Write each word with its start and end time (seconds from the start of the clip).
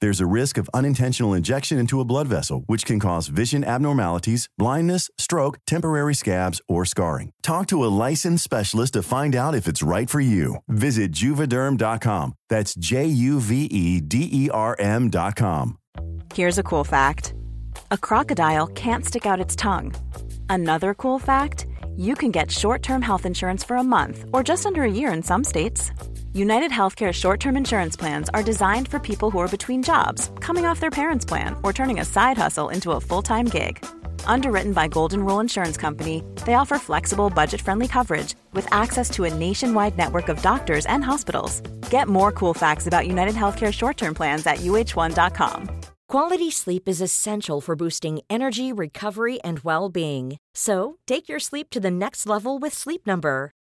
There's 0.00 0.20
a 0.20 0.26
risk 0.26 0.58
of 0.58 0.70
unintentional 0.72 1.34
injection 1.34 1.78
into 1.78 2.00
a 2.00 2.04
blood 2.04 2.28
vessel, 2.28 2.62
which 2.66 2.86
can 2.86 3.00
cause 3.00 3.26
vision 3.28 3.64
abnormalities, 3.64 4.48
blindness, 4.56 5.10
stroke, 5.18 5.58
temporary 5.66 6.14
scabs, 6.14 6.60
or 6.68 6.84
scarring. 6.84 7.32
Talk 7.42 7.66
to 7.68 7.84
a 7.84 7.90
licensed 8.06 8.44
specialist 8.44 8.92
to 8.92 9.02
find 9.02 9.34
out 9.34 9.56
if 9.56 9.66
it's 9.66 9.82
right 9.82 10.08
for 10.08 10.20
you. 10.20 10.56
Visit 10.68 11.10
juvederm.com. 11.10 12.34
That's 12.48 12.74
J 12.74 13.06
U 13.06 13.40
V 13.40 13.64
E 13.64 14.00
D 14.00 14.28
E 14.30 14.50
R 14.50 14.76
M.com. 14.78 15.78
Here's 16.34 16.58
a 16.58 16.62
cool 16.62 16.84
fact 16.84 17.34
a 17.90 17.98
crocodile 17.98 18.68
can't 18.68 19.04
stick 19.04 19.26
out 19.26 19.40
its 19.40 19.56
tongue. 19.56 19.94
Another 20.48 20.94
cool 20.94 21.18
fact 21.18 21.66
you 21.96 22.14
can 22.14 22.30
get 22.30 22.50
short 22.50 22.82
term 22.82 23.02
health 23.02 23.26
insurance 23.26 23.64
for 23.64 23.76
a 23.76 23.82
month 23.82 24.24
or 24.32 24.44
just 24.44 24.64
under 24.64 24.84
a 24.84 24.90
year 24.90 25.12
in 25.12 25.22
some 25.22 25.42
states. 25.42 25.90
United 26.38 26.70
Healthcare 26.70 27.12
short 27.12 27.40
term 27.40 27.56
insurance 27.56 27.96
plans 27.96 28.28
are 28.32 28.44
designed 28.44 28.86
for 28.86 29.00
people 29.00 29.28
who 29.28 29.40
are 29.40 29.56
between 29.56 29.82
jobs, 29.82 30.30
coming 30.38 30.64
off 30.66 30.78
their 30.78 30.98
parents' 31.00 31.24
plan, 31.24 31.56
or 31.64 31.72
turning 31.72 31.98
a 31.98 32.04
side 32.04 32.38
hustle 32.38 32.68
into 32.68 32.92
a 32.92 33.00
full 33.00 33.22
time 33.22 33.46
gig. 33.46 33.84
Underwritten 34.24 34.72
by 34.72 34.86
Golden 34.86 35.24
Rule 35.24 35.40
Insurance 35.40 35.76
Company, 35.76 36.22
they 36.46 36.54
offer 36.54 36.78
flexible, 36.78 37.28
budget 37.28 37.60
friendly 37.60 37.88
coverage 37.88 38.36
with 38.52 38.72
access 38.72 39.10
to 39.10 39.24
a 39.24 39.34
nationwide 39.34 39.98
network 39.98 40.28
of 40.28 40.40
doctors 40.40 40.86
and 40.86 41.02
hospitals. 41.02 41.60
Get 41.90 42.06
more 42.06 42.30
cool 42.30 42.54
facts 42.54 42.86
about 42.86 43.08
United 43.08 43.34
Healthcare 43.34 43.72
short 43.72 43.96
term 43.96 44.14
plans 44.14 44.46
at 44.46 44.58
uh1.com. 44.58 45.70
Quality 46.08 46.52
sleep 46.52 46.88
is 46.88 47.00
essential 47.00 47.60
for 47.60 47.74
boosting 47.74 48.20
energy, 48.30 48.72
recovery, 48.72 49.40
and 49.42 49.58
well 49.64 49.88
being. 49.88 50.36
So, 50.54 50.98
take 51.04 51.28
your 51.28 51.40
sleep 51.40 51.68
to 51.70 51.80
the 51.80 51.90
next 51.90 52.28
level 52.28 52.60
with 52.60 52.74
Sleep 52.74 53.08
Number. 53.08 53.50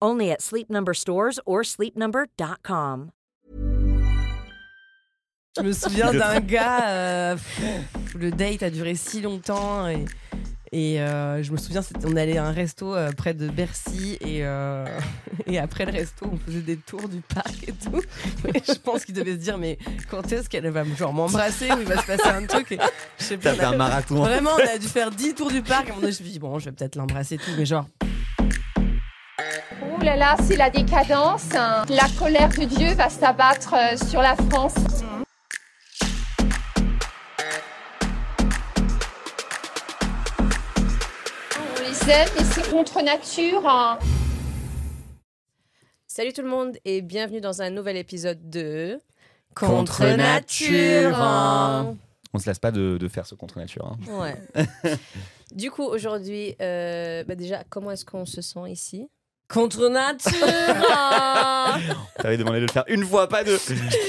Only 0.00 0.30
at 0.30 0.40
Sleep 0.40 0.70
Number 0.70 0.94
stores 0.94 1.38
or 1.44 1.62
sleepnumber.com. 1.62 3.10
Je 5.56 5.62
me 5.62 5.72
souviens 5.72 6.12
d'un 6.12 6.38
gars, 6.38 6.88
euh, 6.90 7.36
le 8.14 8.30
date 8.30 8.62
a 8.62 8.70
duré 8.70 8.94
si 8.94 9.20
longtemps 9.20 9.88
et, 9.88 10.04
et 10.70 11.00
euh, 11.00 11.42
je 11.42 11.50
me 11.50 11.56
souviens, 11.56 11.80
on 12.04 12.14
allait 12.16 12.36
à 12.36 12.44
un 12.44 12.52
resto 12.52 12.94
euh, 12.94 13.10
près 13.10 13.34
de 13.34 13.48
Bercy 13.48 14.18
et, 14.20 14.44
euh, 14.44 14.84
et 15.46 15.58
après 15.58 15.86
le 15.86 15.92
resto, 15.92 16.26
on 16.30 16.36
faisait 16.36 16.60
des 16.60 16.76
tours 16.76 17.08
du 17.08 17.20
parc 17.20 17.66
et 17.66 17.72
tout. 17.72 18.00
Et 18.54 18.62
je 18.66 18.78
pense 18.78 19.04
qu'il 19.04 19.14
devait 19.14 19.32
se 19.32 19.38
dire, 19.38 19.58
mais 19.58 19.78
quand 20.10 20.30
est-ce 20.30 20.48
qu'elle 20.48 20.68
va 20.68 20.84
genre 20.84 21.12
m'embrasser 21.12 21.72
ou 21.72 21.80
il 21.80 21.86
va 21.86 22.00
se 22.00 22.06
passer 22.06 22.28
un 22.28 22.46
truc 22.46 22.70
et, 22.72 22.78
je 23.18 23.24
sais 23.24 23.36
pas, 23.36 23.50
T'as 23.50 23.54
fait 23.56 23.64
un 23.64 23.76
marathon. 23.76 24.16
Vraiment, 24.16 24.50
on 24.54 24.74
a 24.74 24.78
dû 24.78 24.86
faire 24.86 25.10
10 25.10 25.34
tours 25.34 25.50
du 25.50 25.62
parc. 25.62 25.86
À 25.88 25.92
un 25.92 25.94
moment 25.94 26.00
donné, 26.02 26.12
je 26.12 26.20
me 26.20 26.24
suis 26.24 26.32
dit, 26.32 26.38
bon, 26.38 26.58
je 26.58 26.66
vais 26.66 26.72
peut-être 26.72 26.96
l'embrasser 26.96 27.36
et 27.36 27.38
tout, 27.38 27.50
mais 27.56 27.66
genre, 27.66 27.86
Ouh 29.82 30.00
là 30.02 30.16
là, 30.16 30.36
c'est 30.42 30.56
la 30.56 30.70
décadence. 30.70 31.54
hein. 31.54 31.84
La 31.88 32.06
colère 32.18 32.48
de 32.50 32.64
Dieu 32.64 32.94
va 32.94 33.08
s'abattre 33.08 33.74
euh, 33.74 33.96
sur 33.96 34.20
la 34.20 34.34
France. 34.50 34.74
On 41.60 41.80
les 41.82 42.10
aime, 42.12 42.28
mais 42.36 42.44
c'est 42.44 42.70
contre 42.70 43.02
nature. 43.02 43.66
hein. 43.66 43.98
Salut 46.06 46.32
tout 46.32 46.42
le 46.42 46.48
monde 46.48 46.76
et 46.84 47.00
bienvenue 47.02 47.40
dans 47.40 47.62
un 47.62 47.70
nouvel 47.70 47.96
épisode 47.96 48.50
de 48.50 48.98
contre 49.54 50.06
nature. 50.16 51.14
hein. 51.20 51.96
On 52.34 52.38
se 52.38 52.46
lasse 52.48 52.58
pas 52.58 52.70
de, 52.72 52.98
de 52.98 53.08
faire 53.08 53.26
ce 53.26 53.34
contre 53.34 53.58
nature. 53.58 53.86
hein. 53.86 53.98
Ouais. 54.20 54.36
du 55.52 55.70
coup, 55.70 55.84
aujourd'hui, 55.84 56.54
euh, 56.60 57.24
bah 57.24 57.34
déjà, 57.34 57.62
comment 57.68 57.90
est-ce 57.90 58.04
qu'on 58.04 58.26
se 58.26 58.42
sent 58.42 58.68
ici? 58.68 59.08
Contre 59.48 59.88
nature. 59.88 60.32
T'avais 62.18 62.36
demandé 62.36 62.58
de 62.60 62.66
le 62.66 62.72
faire 62.72 62.84
une 62.88 63.04
fois, 63.04 63.28
pas 63.28 63.44
deux. 63.44 63.58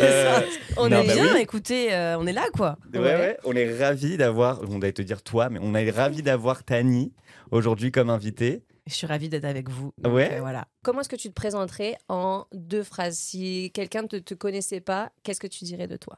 Euh, 0.01 0.41
On 0.77 0.89
non, 0.89 1.01
est 1.01 1.07
bah 1.07 1.13
bien, 1.13 1.33
oui. 1.35 1.41
écoutez, 1.41 1.93
euh, 1.93 2.17
on 2.19 2.27
est 2.27 2.33
là 2.33 2.45
quoi. 2.55 2.77
Ouais, 2.93 2.99
ouais, 2.99 3.37
on 3.45 3.53
est 3.55 3.73
ravis 3.77 4.17
d'avoir, 4.17 4.59
on 4.69 4.81
allait 4.81 4.91
te 4.91 5.01
dire 5.01 5.21
toi, 5.21 5.49
mais 5.49 5.59
on 5.61 5.73
est 5.75 5.89
ravis 5.91 6.23
d'avoir 6.23 6.63
Tani 6.63 7.13
aujourd'hui 7.51 7.91
comme 7.91 8.09
invitée. 8.09 8.63
Je 8.87 8.93
suis 8.95 9.07
ravie 9.07 9.29
d'être 9.29 9.45
avec 9.45 9.69
vous. 9.69 9.93
Donc, 9.97 10.13
Ouais. 10.15 10.29
euh, 10.33 10.39
voilà. 10.41 10.65
Comment 10.83 11.01
est-ce 11.01 11.09
que 11.09 11.15
tu 11.15 11.29
te 11.29 11.33
présenterais 11.33 11.95
en 12.09 12.45
deux 12.53 12.83
phrases? 12.83 13.17
Si 13.17 13.71
quelqu'un 13.73 14.01
ne 14.03 14.07
te, 14.07 14.15
te 14.17 14.33
connaissait 14.33 14.81
pas, 14.81 15.11
qu'est-ce 15.23 15.39
que 15.39 15.47
tu 15.47 15.63
dirais 15.63 15.87
de 15.87 15.95
toi? 15.95 16.17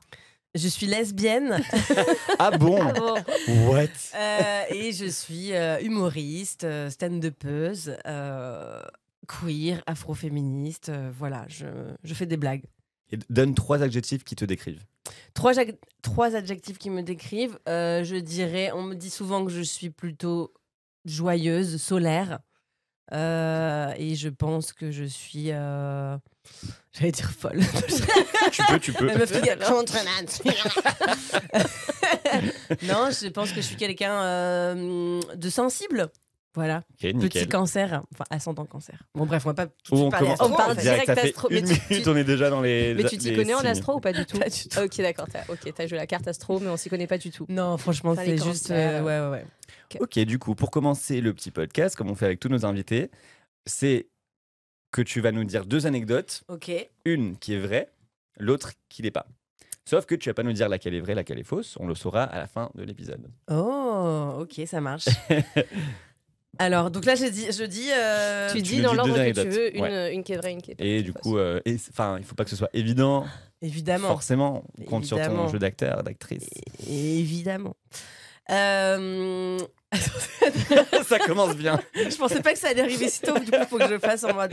Je 0.56 0.68
suis 0.68 0.86
lesbienne 0.88 1.62
Ah 2.40 2.52
bon? 2.58 2.80
What? 3.68 3.88
Euh, 4.16 4.62
et 4.70 4.92
je 4.94 5.06
suis 5.06 5.53
euh, 5.53 5.80
humoriste, 5.82 6.66
stand-upeuse, 6.90 7.96
euh, 8.08 8.82
queer, 9.40 9.81
afroféministe. 9.86 10.90
euh, 10.90 11.12
voilà, 11.18 11.46
je, 11.47 11.66
je 12.03 12.14
fais 12.14 12.25
des 12.25 12.38
blagues. 12.38 12.64
Et 13.12 13.18
Donne 13.30 13.53
trois 13.56 13.81
adjectifs 13.84 14.24
qui 14.24 14.36
te 14.36 14.46
décrivent. 14.46 14.84
Trois, 15.34 15.53
trois 16.02 16.36
adjectifs 16.36 16.78
qui 16.78 16.90
me 16.90 17.02
décrivent. 17.03 17.59
euh, 17.68 18.03
je 18.03 18.16
dirais, 18.16 18.72
on 18.74 18.84
me 18.84 18.96
dit 18.96 19.09
souvent 19.09 19.46
que 19.46 19.52
je 19.52 19.62
suis 19.62 19.90
plutôt 19.90 20.53
joyeuse, 21.06 21.81
solaire. 21.81 22.40
euh, 23.14 23.94
et 23.97 24.16
je 24.16 24.30
pense 24.30 24.72
que 24.72 24.91
je 24.91 25.03
suis. 25.03 25.52
euh, 25.52 26.18
J'allais 26.94 27.12
dire 27.12 27.31
folle. 27.31 27.59
Tu 28.52 28.64
peux, 28.68 28.80
tu 28.80 28.94
peux. 28.94 29.06
La 29.06 29.18
meuf 29.18 29.31
qui 29.31 29.41
gagne 29.41 29.59
contre 29.68 29.94
non, 32.84 33.09
je 33.12 33.28
pense 33.30 33.52
que 33.52 33.62
je 33.62 33.68
suis 33.68 33.75
quelqu'un 33.75 34.24
euh, 34.24 35.22
de 35.36 35.50
sensible. 35.50 36.09
Voilà. 36.54 36.80
Ok, 36.92 37.00
Petit 37.00 37.16
nickel. 37.16 37.48
cancer, 37.48 38.04
enfin 38.14 38.26
ascendant 38.30 38.66
cancer. 38.66 39.02
Bon 39.16 39.26
bref, 39.26 39.46
on 39.46 39.50
va 39.50 39.54
pas 39.54 39.68
tout 39.68 39.96
de 39.96 39.96
Où 39.96 39.96
suite 39.96 40.06
on 40.08 40.10
parler 40.10 40.34
On 40.42 40.50
parle 40.50 40.76
direct 40.76 41.06
fait 41.06 41.20
astro, 41.30 41.50
une 41.50 41.64
minute, 41.64 41.82
tu- 42.04 42.10
on 42.10 42.16
est 42.18 42.26
déjà 42.26 42.50
dans 42.50 42.60
les. 42.60 42.94
Mais 42.94 43.06
tu 43.06 43.18
t'y 43.18 43.34
connais 43.34 43.54
en 43.54 43.60
astro 43.60 43.96
ou 43.96 44.00
pas 44.02 44.12
du 44.12 44.26
tout 44.26 44.38
Pas 44.38 44.50
du 44.50 44.68
tout. 44.68 44.80
Ok, 44.80 44.98
d'accord. 44.98 45.28
T'as 45.32 45.44
ok, 45.48 45.74
t'as 45.74 45.88
joué 45.88 45.98
la 45.98 46.08
carte 46.08 46.28
astro, 46.28 46.60
mais 46.60 46.68
on 46.68 46.76
s'y 46.76 46.90
connaît 46.90 47.08
pas 47.08 47.18
du 47.18 47.32
tout. 47.32 47.46
Non, 47.48 47.78
franchement, 47.78 48.16
c'est 48.16 48.38
juste. 48.38 48.70
euh, 48.72 49.02
ouais, 49.02 49.20
ouais, 49.22 49.30
ouais. 49.30 49.46
Ok, 50.02 50.20
du 50.20 50.40
coup, 50.40 50.56
pour 50.56 50.72
commencer 50.72 51.22
le 51.22 51.34
petit 51.34 51.52
podcast, 51.52 51.96
comme 51.96 52.09
on 52.09 52.16
fait 52.16 52.26
avec 52.26 52.40
tous 52.42 52.50
nos 52.50 52.66
invités, 52.66 53.12
c'est 53.66 54.08
que 54.92 55.02
tu 55.02 55.22
vas 55.22 55.32
nous 55.32 55.46
dire 55.46 55.66
deux 55.66 55.86
anecdotes, 55.88 56.44
Ok. 56.50 56.70
une 57.06 57.38
qui 57.38 57.54
est 57.54 57.59
vraie, 57.59 57.90
l'autre 58.38 58.74
qui 58.90 59.02
l'est 59.04 59.12
pas. 59.12 59.26
Sauf 59.86 60.06
que 60.06 60.16
tu 60.16 60.30
vas 60.30 60.34
pas 60.34 60.44
nous 60.44 60.54
dire 60.54 60.68
laquelle 60.70 60.94
est 60.94 61.00
vraie, 61.00 61.16
laquelle 61.16 61.40
est 61.40 61.44
fausse. 61.44 61.76
On 61.80 61.88
le 61.88 61.96
saura 61.96 62.24
à 62.24 62.38
la 62.40 62.47
fin 62.47 62.70
de 62.76 62.84
l'épisode. 62.84 63.30
Oh, 63.50 64.34
ok, 64.42 64.62
ça 64.68 64.80
marche. 64.82 65.06
Alors, 66.61 66.91
donc 66.91 67.05
là, 67.05 67.16
je 67.16 67.25
dis. 67.25 67.47
Je 67.52 67.63
dis 67.63 67.90
euh, 67.91 68.47
tu 68.49 68.58
tu 68.58 68.61
dis 68.75 68.81
dans 68.81 68.93
l'ordre 68.93 69.13
que 69.16 69.41
tu 69.41 69.49
veux, 69.49 69.75
une, 69.75 69.81
Ouais. 69.84 70.13
une 70.13 70.23
qui 70.23 70.34
est 70.34 70.37
vraie, 70.37 70.52
une 70.52 70.61
qui 70.61 70.72
est 70.72 70.75
Et 70.79 71.02
du 71.02 71.11
coup, 71.13 71.37
euh, 71.37 71.59
et- 71.66 71.78
enfin, 71.90 72.17
il 72.19 72.23
faut 72.23 72.35
pas 72.35 72.43
que 72.43 72.49
ce 72.52 72.55
soit 72.55 72.69
évident. 72.73 73.25
Évidemment. 73.61 74.08
Forcément, 74.09 74.63
on 74.79 74.84
compte 74.85 75.05
sur 75.05 75.17
ton 75.22 75.47
jeu 75.47 75.59
d'acteur, 75.59 76.03
d'actrice. 76.03 76.47
Évidemment. 76.87 77.75
Euh, 78.52 79.58
Ça 81.05 81.19
commence 81.19 81.55
bien. 81.55 81.79
Je 81.96 82.16
pensais 82.17 82.41
pas 82.41 82.53
que 82.53 82.59
ça 82.59 82.69
allait 82.69 82.81
arriver 82.81 83.08
si 83.09 83.22
tôt, 83.22 83.37
du 83.40 83.52
coup, 83.52 83.58
il 83.59 83.66
faut 83.67 83.78
que 83.78 83.85
je 83.87 83.93
le 83.93 83.99
fasse 83.99 84.23
en 84.23 84.34
mode 84.34 84.52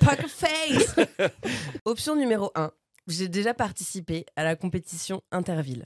poker 0.00 0.28
face. 0.28 0.96
Option 1.84 2.16
numéro 2.16 2.50
1. 2.54 2.70
J'ai 3.08 3.28
déjà 3.28 3.54
participé 3.54 4.26
à 4.36 4.44
la 4.44 4.56
compétition 4.56 5.22
Interville. 5.32 5.84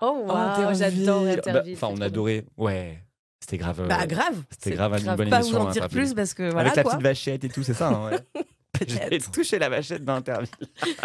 Oh, 0.00 0.24
wow, 0.26 0.30
Interville. 0.32 0.78
j'adore 0.78 1.24
Bah, 1.24 1.30
Interville. 1.32 1.74
Enfin, 1.76 1.88
c'est 1.94 1.98
on 1.98 2.04
adorait. 2.04 2.44
Ouais, 2.56 2.98
c'était 3.44 3.58
grave. 3.58 3.80
euh, 3.80 3.86
Bah 3.86 4.06
grave. 4.06 4.42
C'était 4.50 4.70
c'est 4.70 4.76
grave 4.76 4.96
une 4.98 5.04
grave. 5.04 5.16
bonne 5.18 5.30
Pas 5.30 5.36
émission. 5.40 5.58
vous 5.60 5.66
en 5.66 5.70
dire 5.70 5.82
Interville. 5.84 6.06
plus 6.06 6.14
parce 6.14 6.34
que 6.34 6.42
voilà 6.50 6.70
Avec 6.70 6.76
la 6.76 6.84
petite 6.84 7.02
vachette 7.02 7.44
et 7.44 7.48
tout, 7.48 7.62
c'est 7.62 7.74
ça. 7.74 7.88
hein, 7.88 8.10
ouais. 8.10 8.44
J'ai 9.10 9.18
touché 9.32 9.58
la 9.58 9.68
vachette 9.68 10.04
d'Interville. 10.04 10.48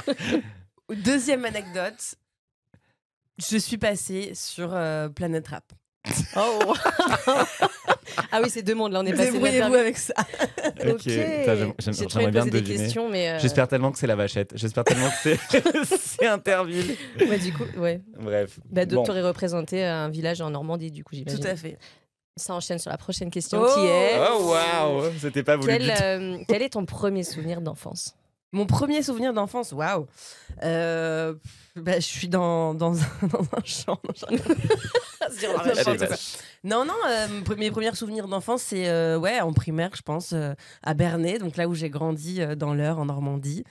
Deuxième 1.03 1.45
anecdote. 1.45 2.15
Je 3.49 3.57
suis 3.57 3.77
passée 3.77 4.31
sur 4.33 4.71
euh, 4.73 5.07
Planète 5.09 5.47
Rap. 5.49 5.63
Oh. 6.35 6.73
ah 8.31 8.39
oui, 8.41 8.49
c'est 8.49 8.63
deux 8.63 8.73
mondes 8.73 8.93
là, 8.93 9.01
on 9.01 9.05
est 9.05 9.11
passé 9.13 9.31
Débrouillez-vous 9.31 9.75
avec 9.75 9.97
ça. 9.97 10.13
Ok. 10.87 11.01
J'aimerais 11.05 12.31
bien 12.31 12.45
des 12.45 12.51
deviner. 12.51 12.77
questions, 12.77 13.09
mais. 13.09 13.29
euh, 13.31 13.39
J'espère 13.39 13.67
tellement 13.67 13.91
que 13.91 13.99
c'est 13.99 14.07
la 14.07 14.15
vachette. 14.15 14.53
J'espère 14.55 14.83
tellement 14.85 15.09
que 15.09 15.15
c'est 15.21 15.39
c'est 15.99 16.25
Interville. 16.25 16.95
Ouais, 17.19 17.37
du 17.37 17.53
coup, 17.53 17.65
ouais. 17.77 18.01
Bref. 18.19 18.59
Bah, 18.71 18.85
Bon. 18.85 19.03
tu 19.03 19.11
aurais 19.11 19.21
représenté 19.21 19.83
un 19.85 20.09
village 20.09 20.41
en 20.41 20.49
Normandie, 20.49 20.89
du 20.91 21.03
coup, 21.03 21.15
j'imagine. 21.15 21.39
Tout 21.39 21.47
à 21.47 21.55
fait. 21.55 21.77
Ça 22.37 22.53
enchaîne 22.53 22.79
sur 22.79 22.89
la 22.91 22.97
prochaine 22.97 23.29
question 23.31 23.61
Oh. 23.61 23.73
qui 23.73 23.85
est. 23.85 24.17
Oh 24.31 24.51
waouh, 24.51 25.11
c'était 25.19 25.43
pas 25.43 25.57
voulu. 25.57 25.67
Quel, 25.71 25.81
du 25.83 25.87
tout. 25.89 26.01
euh, 26.03 26.37
quel 26.47 26.61
est 26.61 26.69
ton 26.69 26.85
premier 26.85 27.23
souvenir 27.23 27.59
d'enfance? 27.61 28.15
Mon 28.51 28.65
premier 28.65 29.03
souvenir 29.03 29.33
d'enfance, 29.33 29.73
waouh. 29.73 30.07
Euh, 30.63 31.35
bah, 31.75 31.95
je 31.99 32.05
suis 32.05 32.27
dans, 32.29 32.73
dans, 32.73 32.97
un, 32.99 33.27
dans 33.27 33.41
un 33.41 33.63
champ. 33.63 33.99
Non. 34.31 34.37
Non, 36.63 36.85
non, 36.85 36.93
euh, 37.07 37.27
mes 37.27 37.41
pre- 37.41 37.57
mes 37.57 37.71
premiers 37.71 37.93
souvenirs 37.95 38.27
d'enfance, 38.27 38.61
c'est 38.63 38.87
euh, 38.89 39.17
ouais, 39.17 39.39
en 39.41 39.53
primaire, 39.53 39.91
je 39.95 40.01
pense, 40.01 40.33
euh, 40.33 40.53
à 40.83 40.93
Bernay, 40.93 41.37
donc 41.39 41.55
là 41.57 41.67
où 41.67 41.73
j'ai 41.75 41.89
grandi 41.89 42.41
euh, 42.41 42.55
dans 42.55 42.73
l'Eure, 42.73 42.99
en 42.99 43.05
Normandie. 43.05 43.63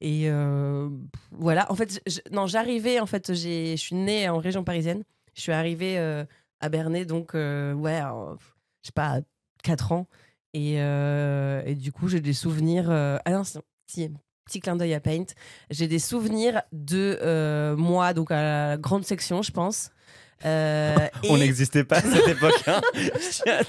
Et 0.00 0.24
euh, 0.26 0.88
voilà, 1.32 1.70
en 1.72 1.74
fait, 1.74 2.00
je- 2.06 2.20
non, 2.30 2.46
j'arrivais, 2.46 3.00
en 3.00 3.06
fait, 3.06 3.32
j'ai- 3.34 3.76
je 3.76 3.80
suis 3.82 3.96
née 3.96 4.28
en 4.28 4.38
région 4.38 4.62
parisienne. 4.62 5.02
Je 5.34 5.40
suis 5.42 5.52
arrivée 5.52 5.98
euh, 5.98 6.24
à 6.60 6.68
Bernay, 6.68 7.04
donc, 7.04 7.34
euh, 7.34 7.72
ouais, 7.74 8.00
je 8.82 8.88
sais 8.88 8.92
pas, 8.94 9.18
à 9.18 9.20
4 9.62 9.92
ans. 9.92 10.06
Et, 10.54 10.80
euh, 10.80 11.62
et 11.66 11.74
du 11.74 11.92
coup, 11.92 12.08
j'ai 12.08 12.20
des 12.20 12.32
souvenirs. 12.32 12.90
euh, 12.90 13.18
ah 13.24 13.30
non, 13.32 13.44
c'est- 13.44 13.60
si, 13.86 14.10
petit 14.46 14.60
clin 14.60 14.76
d'œil 14.76 14.94
à 14.94 15.00
Paint. 15.00 15.24
J'ai 15.70 15.88
des 15.88 15.98
souvenirs 15.98 16.62
de 16.72 17.74
moi, 17.76 18.12
donc 18.14 18.30
à 18.30 18.42
la 18.70 18.76
grande 18.78 19.04
section, 19.04 19.42
je 19.42 19.50
pense. 19.52 19.90
Euh, 20.44 20.94
On 21.28 21.36
et- 21.36 21.40
n'existait 21.40 21.84
pas 21.84 21.96
à 21.98 22.02
cette 22.02 22.28
époque. 22.36 22.62
Hein. 22.66 22.80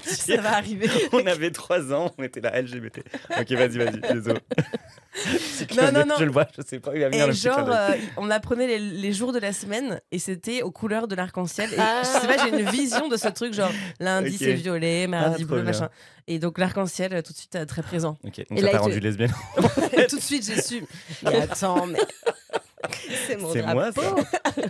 Ça 0.04 0.42
va 0.42 0.56
arriver. 0.58 0.90
On 1.14 1.26
avait 1.26 1.52
3 1.52 1.94
ans, 1.94 2.14
on 2.18 2.24
était 2.24 2.42
là 2.42 2.62
LGBT. 2.62 3.00
Ok, 3.40 3.52
vas-y, 3.52 3.78
vas-y, 3.78 4.00
désolé. 4.14 4.40
Non, 5.78 5.92
non, 5.94 6.06
non. 6.06 6.16
Je 6.20 6.26
le 6.26 6.32
vois, 6.32 6.48
je 6.56 6.62
sais 6.66 6.80
pas 6.80 6.92
où 6.92 6.96
il 6.96 7.02
va 7.02 7.08
venir 7.10 7.24
Et 7.24 7.28
le 7.28 7.34
genre, 7.34 7.70
euh, 7.72 7.92
on 8.18 8.30
apprenait 8.30 8.68
les, 8.68 8.80
les 8.80 9.14
jours 9.14 9.32
de 9.34 9.40
la 9.40 9.54
semaine 9.54 10.02
et 10.12 10.20
c'était 10.20 10.62
aux 10.62 10.72
couleurs 10.72 11.08
de 11.08 11.16
l'arc-en-ciel. 11.16 11.74
Et 11.74 11.78
Ah. 11.80 12.02
je 12.04 12.20
sais 12.22 12.28
pas, 12.28 12.44
j'ai 12.44 12.50
une 12.62 12.70
vision 12.70 13.08
de 13.08 13.18
ce 13.18 13.30
truc, 13.30 13.54
genre 13.54 13.72
lundi 14.00 14.38
c'est 14.38 14.54
violet, 14.54 15.08
mardi 15.08 15.44
Ah, 15.44 15.46
bleu, 15.46 15.62
bien. 15.62 15.72
machin. 15.72 15.90
Et 16.28 16.40
donc 16.40 16.58
l'arc-en-ciel, 16.58 17.14
euh, 17.14 17.22
tout 17.22 17.32
de 17.32 17.38
suite, 17.38 17.58
très 17.68 17.82
présent. 17.82 18.18
Ok, 18.26 18.38
donc 18.50 18.58
Et 18.58 18.62
ça 18.62 18.66
là, 18.68 18.72
t'a 18.74 18.80
rendu 18.80 19.00
lesbienne. 19.00 19.34
Et 19.94 20.08
tout 20.08 20.18
de 20.18 20.22
suite, 20.22 20.46
j'ai 20.46 20.62
su. 20.62 20.84
Mais 21.24 21.42
attends, 21.42 21.88
mais. 21.88 22.00
C'est 23.28 23.38
mon 23.38 23.52
C'est 23.52 23.62
moi, 23.64 23.92
ça. 23.92 24.16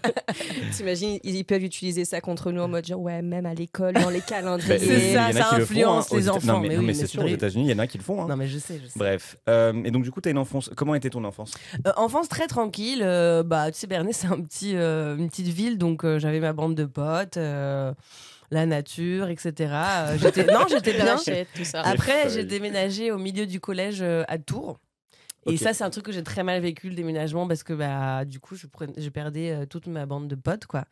T'imagines, 0.76 1.20
ils 1.24 1.44
peuvent 1.44 1.64
utiliser 1.64 2.06
ça 2.06 2.22
contre 2.22 2.52
nous 2.52 2.62
en 2.62 2.68
mode 2.68 2.86
genre, 2.86 3.00
ouais, 3.02 3.22
même 3.22 3.46
à 3.46 3.54
l'école, 3.54 3.94
dans 3.94 4.10
les 4.10 4.22
calendriers. 4.22 4.80
C'est 4.80 5.10
il 5.10 5.14
y 5.14 5.18
en 5.18 5.22
ça, 5.22 5.26
a 5.26 5.34
ça 5.34 5.50
qui 5.50 5.56
le 5.60 5.66
font, 5.66 5.74
influence 5.74 6.12
hein, 6.12 6.16
les 6.18 6.30
enfants, 6.30 6.48
Non, 6.54 6.60
mais, 6.60 6.68
mais 6.70 6.74
non, 6.76 6.80
oui, 6.82 6.86
mais 6.86 6.88
mais 6.88 6.94
c'est 6.94 7.00
c'est 7.02 7.08
sûr, 7.08 7.24
aux. 7.24 7.28
États-Unis, 7.28 7.66
il 7.66 7.72
y 7.72 7.74
en 7.74 7.80
a 7.80 7.88
qui 7.88 7.98
le 7.98 8.04
font. 8.04 8.22
hein. 8.22 8.28
Non, 8.30 8.36
mais 8.38 8.48
je 8.48 8.58
sais, 8.58 8.80
je 8.82 8.88
sais. 8.88 8.98
Bref. 8.98 9.38
Euh, 9.50 9.74
et 9.84 9.92
donc, 9.92 10.04
du 10.04 10.12
coup, 10.12 10.22
tu 10.22 10.30
as 10.30 10.32
une 10.32 10.38
enfance. 10.38 10.70
Comment 10.76 10.96
était 10.96 11.10
ton 11.10 11.24
enfance? 11.26 11.54
Euh, 11.86 11.92
enfance 11.98 12.30
très 12.30 12.48
tranquille. 12.48 13.02
euh, 13.04 13.44
bah, 13.44 13.72
tu 13.72 13.80
sais, 13.80 13.88
Bernay, 13.88 14.14
c'est 14.14 14.28
un 14.28 14.42
petit, 14.42 14.76
euh, 14.76 15.18
une 15.18 15.30
petite 15.30 15.48
ville, 15.48 15.78
donc 15.78 16.04
euh, 16.06 16.18
j'avais 16.20 16.40
ma 16.40 16.54
bande 16.54 16.76
de 16.76 16.86
potes, 16.86 17.38
euh, 17.38 17.94
la 18.52 18.66
nature, 18.66 19.28
etc. 19.28 19.54
Euh, 19.60 20.18
j'étais, 20.18 20.46
non, 20.54 20.66
j'étais 20.70 20.94
bien. 20.94 21.16
vachette, 21.16 21.50
tout 21.56 21.66
ça. 21.66 21.82
Après, 21.82 22.30
j'ai 22.30 22.46
déménagé 22.46 23.12
au 23.12 23.18
milieu 23.18 23.46
du 23.46 23.60
collège 23.60 24.00
euh, 24.02 24.24
à 24.30 24.38
Tours. 24.38 24.80
Et 25.48 25.58
ça, 25.58 25.74
c'est 25.74 25.84
un 25.84 25.90
truc 25.90 26.06
que 26.06 26.12
j'ai 26.12 26.24
très 26.24 26.44
mal 26.44 26.62
vécu, 26.62 26.90
le 26.90 26.96
déménagement, 26.96 27.48
parce 27.48 27.64
que 27.64 27.74
bah, 27.74 28.26
du 28.26 28.40
coup, 28.40 28.56
je, 28.56 28.68
prenais, 28.68 28.94
je 28.98 29.10
perdais 29.10 29.52
euh, 29.52 29.66
toute 29.66 29.88
ma 29.88 30.06
bande 30.06 30.28
de 30.28 30.36
potes. 30.36 30.66
quoi. 30.66 30.86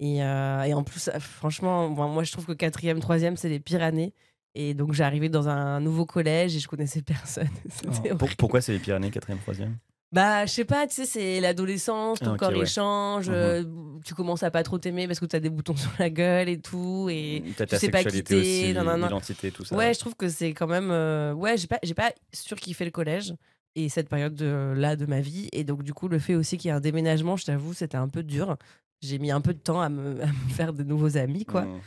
Et, 0.00 0.22
euh, 0.22 0.62
et 0.62 0.74
en 0.74 0.82
plus, 0.82 1.08
euh, 1.08 1.18
franchement, 1.20 1.88
bon, 1.90 2.08
moi, 2.08 2.24
je 2.24 2.32
trouve 2.32 2.46
que 2.46 2.52
quatrième, 2.52 3.00
troisième, 3.00 3.36
c'est 3.36 3.48
les 3.48 3.60
pires 3.60 3.82
années. 3.82 4.14
Et 4.54 4.74
donc, 4.74 4.92
j'arrivais 4.92 5.28
dans 5.30 5.48
un 5.48 5.80
nouveau 5.80 6.04
collège 6.04 6.54
et 6.56 6.58
je 6.58 6.68
connaissais 6.68 7.02
personne. 7.06 7.48
Pour- 7.82 7.98
horrible. 8.00 8.36
Pourquoi 8.36 8.60
c'est 8.60 8.72
les 8.72 8.78
Pyrénées, 8.78 9.10
4ème, 9.10 9.38
3ème 9.38 9.76
Bah, 10.12 10.44
je 10.44 10.52
sais 10.52 10.66
pas, 10.66 10.86
tu 10.86 10.94
sais, 10.94 11.06
c'est 11.06 11.40
l'adolescence, 11.40 12.18
ton 12.20 12.34
Ah, 12.34 12.36
corps 12.36 12.50
ouais. 12.50 12.60
échange, 12.64 13.28
Mhm. 13.30 13.34
euh, 13.34 13.64
tu 14.04 14.12
commences 14.14 14.42
à 14.42 14.50
pas 14.50 14.62
trop 14.62 14.76
t'aimer 14.76 15.06
parce 15.06 15.20
que 15.20 15.24
t'as 15.24 15.40
des 15.40 15.48
boutons 15.48 15.74
sur 15.76 15.90
la 15.98 16.10
gueule 16.10 16.50
et 16.50 16.60
tout. 16.60 17.08
Et 17.10 17.42
T'as 17.56 17.64
tu 17.64 17.70
ta 17.70 17.78
sais 17.78 17.88
pas 17.90 18.02
sexualité 18.02 18.34
quitter, 18.34 18.40
aussi, 18.64 18.74
nan, 18.74 18.84
nan, 18.84 19.00
nan. 19.00 19.08
l'identité, 19.08 19.50
tout 19.50 19.64
ça. 19.64 19.74
Ouais, 19.74 19.94
je 19.94 19.98
trouve 20.00 20.14
que 20.14 20.28
c'est 20.28 20.52
quand 20.52 20.66
même. 20.66 20.90
euh, 20.90 21.32
Ouais, 21.32 21.56
j'ai 21.56 21.66
pas, 21.66 21.78
j'ai 21.82 21.94
pas 21.94 22.12
surkiffé 22.34 22.84
le 22.84 22.90
collège 22.90 23.32
et 23.76 23.88
cette 23.88 24.08
période 24.08 24.34
de, 24.34 24.74
là 24.76 24.96
de 24.96 25.06
ma 25.06 25.20
vie. 25.20 25.48
Et 25.52 25.64
donc, 25.64 25.82
du 25.82 25.94
coup, 25.94 26.08
le 26.08 26.18
fait 26.18 26.34
aussi 26.34 26.58
qu'il 26.58 26.68
y 26.68 26.72
ait 26.72 26.76
un 26.76 26.80
déménagement, 26.80 27.36
je 27.36 27.44
t'avoue, 27.46 27.74
c'était 27.74 27.96
un 27.96 28.08
peu 28.08 28.22
dur. 28.22 28.56
J'ai 29.02 29.18
mis 29.18 29.30
un 29.30 29.40
peu 29.40 29.52
de 29.52 29.58
temps 29.58 29.80
à 29.80 29.88
me, 29.88 30.22
à 30.22 30.26
me 30.26 30.50
faire 30.50 30.72
de 30.72 30.82
nouveaux 30.82 31.16
amis, 31.16 31.44
quoi. 31.44 31.62
Mm. 31.62 31.80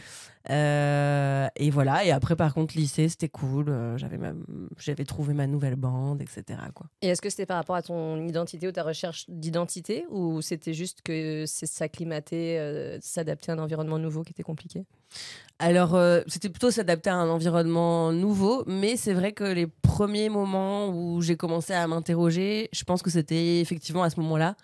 Euh, 0.52 1.48
et 1.56 1.70
voilà. 1.72 2.06
Et 2.06 2.12
après, 2.12 2.36
par 2.36 2.54
contre, 2.54 2.78
lycée, 2.78 3.10
c'était 3.10 3.30
cool. 3.30 3.70
Euh, 3.70 3.98
j'avais, 3.98 4.18
ma- 4.18 4.34
j'avais 4.78 5.06
trouvé 5.06 5.34
ma 5.34 5.48
nouvelle 5.48 5.76
bande, 5.76 6.22
etc. 6.22 6.60
Quoi. 6.74 6.88
Et 7.02 7.08
est-ce 7.08 7.22
que 7.22 7.30
c'était 7.30 7.46
par 7.48 7.58
rapport 7.58 7.76
à 7.76 7.82
ton 7.82 8.24
identité 8.28 8.68
ou 8.68 8.72
ta 8.72 8.84
recherche 8.84 9.26
d'identité 9.28 10.06
ou 10.10 10.42
c'était 10.42 10.74
juste 10.74 11.02
que 11.02 11.46
c'est 11.48 11.66
s'acclimater, 11.66 12.60
euh, 12.60 13.00
s'adapter 13.02 13.52
à 13.52 13.56
un 13.56 13.60
environnement 13.60 13.98
nouveau 13.98 14.24
qui 14.24 14.32
était 14.34 14.44
compliqué? 14.44 14.86
Alors, 15.58 15.96
euh, 15.96 16.22
c'était 16.28 16.50
plutôt 16.50 16.70
s'adapter 16.70 17.10
à 17.10 17.16
un 17.16 17.30
environnement 17.30 18.12
nouveau, 18.12 18.64
mais 18.68 18.98
c'est 18.98 19.14
vrai 19.14 19.32
que 19.32 19.46
les 19.46 19.68
premiers 19.68 20.30
moments 20.30 20.90
où 20.90 21.22
j'ai 21.22 21.38
commencé 21.38 21.74
à 21.74 21.88
m'interroger, 21.88 22.70
je 22.74 22.84
pense 22.84 23.02
que 23.02 23.10
c'était 23.10 23.62
effectivement 23.62 24.04
à 24.04 24.10
ce 24.10 24.20
moment-là, 24.20 24.56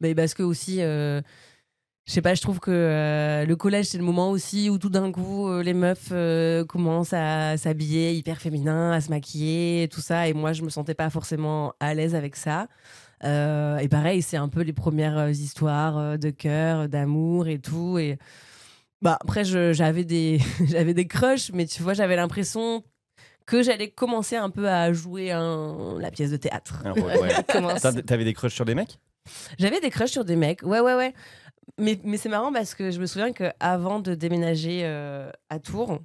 mais 0.00 0.14
parce 0.14 0.34
que 0.34 0.42
aussi, 0.42 0.76
euh, 0.80 1.22
je 2.06 2.12
sais 2.12 2.20
pas, 2.22 2.34
je 2.34 2.42
trouve 2.42 2.60
que 2.60 2.70
euh, 2.70 3.46
le 3.46 3.56
collège 3.56 3.86
c'est 3.86 3.98
le 3.98 4.04
moment 4.04 4.30
aussi 4.30 4.68
où 4.68 4.78
tout 4.78 4.90
d'un 4.90 5.10
coup 5.10 5.48
euh, 5.48 5.62
les 5.62 5.72
meufs 5.74 6.08
euh, 6.12 6.64
commencent 6.64 7.14
à 7.14 7.56
s'habiller 7.56 8.12
hyper 8.14 8.40
féminin, 8.40 8.92
à 8.92 9.00
se 9.00 9.08
maquiller, 9.10 9.84
et 9.84 9.88
tout 9.88 10.00
ça, 10.02 10.28
et 10.28 10.34
moi 10.34 10.52
je 10.52 10.62
me 10.62 10.68
sentais 10.68 10.94
pas 10.94 11.08
forcément 11.10 11.72
à 11.80 11.94
l'aise 11.94 12.14
avec 12.14 12.36
ça. 12.36 12.68
Euh, 13.24 13.78
et 13.78 13.88
pareil, 13.88 14.20
c'est 14.20 14.36
un 14.36 14.48
peu 14.48 14.60
les 14.60 14.74
premières 14.74 15.30
histoires 15.30 16.18
de 16.18 16.30
cœur, 16.30 16.88
d'amour 16.90 17.48
et 17.48 17.58
tout, 17.58 17.98
et 17.98 18.18
bah 19.00 19.16
après 19.20 19.44
j'avais 19.44 20.04
des 20.04 20.40
j'avais 20.66 20.94
des 20.94 21.06
crushs 21.06 21.50
mais 21.52 21.66
tu 21.66 21.82
vois 21.82 21.92
j'avais 21.94 22.16
l'impression 22.16 22.82
que 23.46 23.62
j'allais 23.62 23.90
commencer 23.90 24.36
un 24.36 24.48
peu 24.48 24.68
à 24.68 24.92
jouer 24.94 25.30
un- 25.30 25.98
la 26.00 26.10
pièce 26.10 26.30
de 26.30 26.36
théâtre. 26.38 26.82
Ouais. 26.96 28.02
T'avais 28.06 28.24
des 28.24 28.32
crushs 28.32 28.54
sur 28.54 28.64
des 28.64 28.74
mecs? 28.74 28.98
J'avais 29.58 29.80
des 29.80 29.90
crushs 29.90 30.10
sur 30.12 30.24
des 30.24 30.36
mecs. 30.36 30.62
Ouais 30.62 30.80
ouais 30.80 30.94
ouais. 30.94 31.12
Mais 31.78 31.98
mais 32.04 32.16
c'est 32.16 32.28
marrant 32.28 32.52
parce 32.52 32.74
que 32.74 32.90
je 32.90 33.00
me 33.00 33.06
souviens 33.06 33.32
que 33.32 33.44
avant 33.60 34.00
de 34.00 34.14
déménager 34.14 34.80
euh, 34.84 35.30
à 35.50 35.58
Tours, 35.58 35.98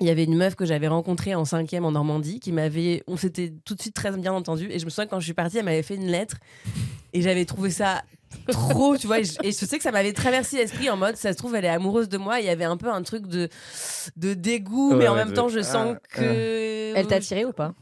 il 0.00 0.06
y 0.06 0.10
avait 0.10 0.24
une 0.24 0.36
meuf 0.36 0.54
que 0.56 0.64
j'avais 0.66 0.88
rencontrée 0.88 1.34
en 1.34 1.44
cinquième 1.44 1.84
en 1.84 1.92
Normandie 1.92 2.40
qui 2.40 2.50
m'avait 2.52 3.02
on 3.06 3.16
s'était 3.16 3.54
tout 3.64 3.74
de 3.74 3.80
suite 3.80 3.94
très 3.94 4.10
bien 4.16 4.32
entendu 4.32 4.68
et 4.70 4.78
je 4.78 4.84
me 4.84 4.90
souviens 4.90 5.06
que 5.06 5.10
quand 5.10 5.20
je 5.20 5.24
suis 5.26 5.34
partie 5.34 5.58
elle 5.58 5.64
m'avait 5.64 5.82
fait 5.84 5.94
une 5.94 6.08
lettre 6.10 6.38
et 7.12 7.22
j'avais 7.22 7.44
trouvé 7.44 7.70
ça 7.70 8.02
trop 8.48 8.96
tu 8.96 9.06
vois 9.06 9.20
et 9.20 9.24
je, 9.24 9.38
et 9.44 9.52
je 9.52 9.64
sais 9.64 9.76
que 9.76 9.84
ça 9.84 9.92
m'avait 9.92 10.12
traversé 10.12 10.56
l'esprit 10.56 10.90
en 10.90 10.96
mode 10.96 11.16
ça 11.16 11.32
se 11.32 11.38
trouve 11.38 11.54
elle 11.54 11.64
est 11.64 11.68
amoureuse 11.68 12.08
de 12.08 12.18
moi 12.18 12.40
il 12.40 12.46
y 12.46 12.48
avait 12.48 12.64
un 12.64 12.76
peu 12.76 12.90
un 12.90 13.02
truc 13.04 13.28
de 13.28 13.48
de 14.16 14.34
dégoût 14.34 14.96
mais 14.96 15.06
en 15.06 15.14
même 15.14 15.30
de- 15.30 15.34
temps 15.34 15.48
je 15.48 15.60
sens 15.62 15.94
ah, 15.96 16.00
que 16.10 16.94
Elle 16.96 17.06
t'a 17.06 17.16
attiré 17.16 17.44
ou 17.44 17.52
pas? 17.52 17.74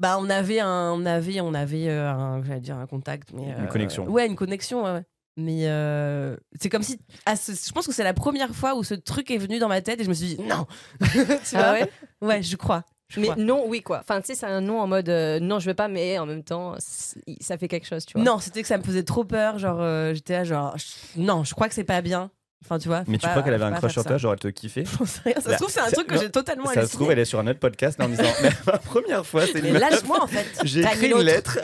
Bah 0.00 0.16
on 0.18 0.28
avait 0.30 0.58
un 0.60 0.92
on 0.92 1.06
avait 1.06 1.40
on 1.40 1.54
avait 1.54 1.88
euh, 1.88 2.10
un 2.10 2.40
dire 2.58 2.76
un 2.76 2.86
contact 2.86 3.30
mais 3.32 3.44
Une 3.56 3.64
euh, 3.66 3.68
connexion. 3.68 4.06
ouais 4.08 4.26
une 4.26 4.34
connexion 4.34 4.82
ouais, 4.84 4.92
ouais. 4.94 5.04
Mais 5.40 5.66
euh, 5.66 6.36
c'est 6.60 6.68
comme 6.68 6.82
si 6.82 7.00
je 7.26 7.72
pense 7.72 7.86
que 7.86 7.92
c'est 7.92 8.04
la 8.04 8.14
première 8.14 8.54
fois 8.54 8.74
où 8.76 8.84
ce 8.84 8.94
truc 8.94 9.30
est 9.30 9.38
venu 9.38 9.58
dans 9.58 9.68
ma 9.68 9.80
tête 9.80 10.00
et 10.00 10.04
je 10.04 10.08
me 10.08 10.14
suis 10.14 10.36
dit 10.36 10.42
non! 10.42 10.66
Tu 11.12 11.56
Ah 11.56 11.62
vois? 11.62 11.72
ouais? 11.72 11.90
Ouais 12.20 12.42
je 12.42 12.56
crois 12.56 12.84
je 13.08 13.18
Mais 13.18 13.26
crois. 13.26 13.42
non, 13.42 13.64
oui 13.66 13.82
quoi. 13.82 13.98
Enfin, 13.98 14.20
tu 14.20 14.28
sais, 14.28 14.34
c'est 14.36 14.46
un 14.46 14.60
non 14.60 14.80
en 14.80 14.86
mode 14.86 15.08
euh, 15.08 15.40
non, 15.40 15.58
je 15.58 15.66
veux 15.68 15.74
pas, 15.74 15.88
mais 15.88 16.16
en 16.20 16.26
même 16.26 16.44
temps, 16.44 16.76
ça 16.78 17.58
fait 17.58 17.66
quelque 17.66 17.86
chose, 17.88 18.06
tu 18.06 18.12
vois. 18.16 18.22
non 18.22 18.38
c'était 18.38 18.62
que 18.62 18.68
ça 18.68 18.78
me 18.78 18.84
faisait 18.84 19.02
trop 19.02 19.24
peur 19.24 19.58
genre 19.58 19.78
euh, 19.80 20.14
j'étais 20.14 20.34
là 20.34 20.44
genre 20.44 20.76
je- 20.78 21.20
non 21.20 21.42
je 21.42 21.52
crois 21.54 21.68
que 21.68 21.74
c'est 21.74 21.82
pas 21.82 22.02
bien. 22.02 22.30
Enfin 22.62 22.78
tu 22.78 22.88
vois 22.88 23.04
Mais 23.08 23.16
tu 23.16 23.22
pas- 23.22 23.30
crois 23.30 23.42
qu'elle 23.42 23.54
avait 23.54 23.64
un 23.64 23.72
crush 23.72 23.92
sur 23.92 24.04
toi, 24.04 24.18
genre 24.18 24.34
elle 24.34 24.38
te 24.38 24.48
kiffait? 24.48 24.84
Rien, 25.24 25.34
ça 25.40 25.50
Là, 25.50 25.56
se 25.56 25.62
trouve 25.62 25.70
c'est 25.72 25.80
un 25.80 25.90
truc 25.90 26.06
que 26.08 26.18
j'ai 26.18 26.30
totalement 26.30 26.66
Ça 26.66 26.86
se 26.86 26.94
trouve, 26.94 27.10
elle 27.10 27.18
est 27.18 27.24
sur 27.24 27.38
un 27.40 27.46
autre 27.46 27.58
podcast 27.58 27.98
là, 27.98 28.04
en 28.04 28.08
disant 28.10 28.22
Mais 28.42 28.50
la 28.66 28.78
première 28.78 29.24
fois, 29.26 29.46
c'est 29.46 29.58
une 29.60 29.78
lâche-moi 29.78 30.22
en 30.22 30.26
fait. 30.26 30.46
J'ai 30.64 30.82
écrit 30.82 31.10
une 31.10 31.20
lettre. 31.22 31.58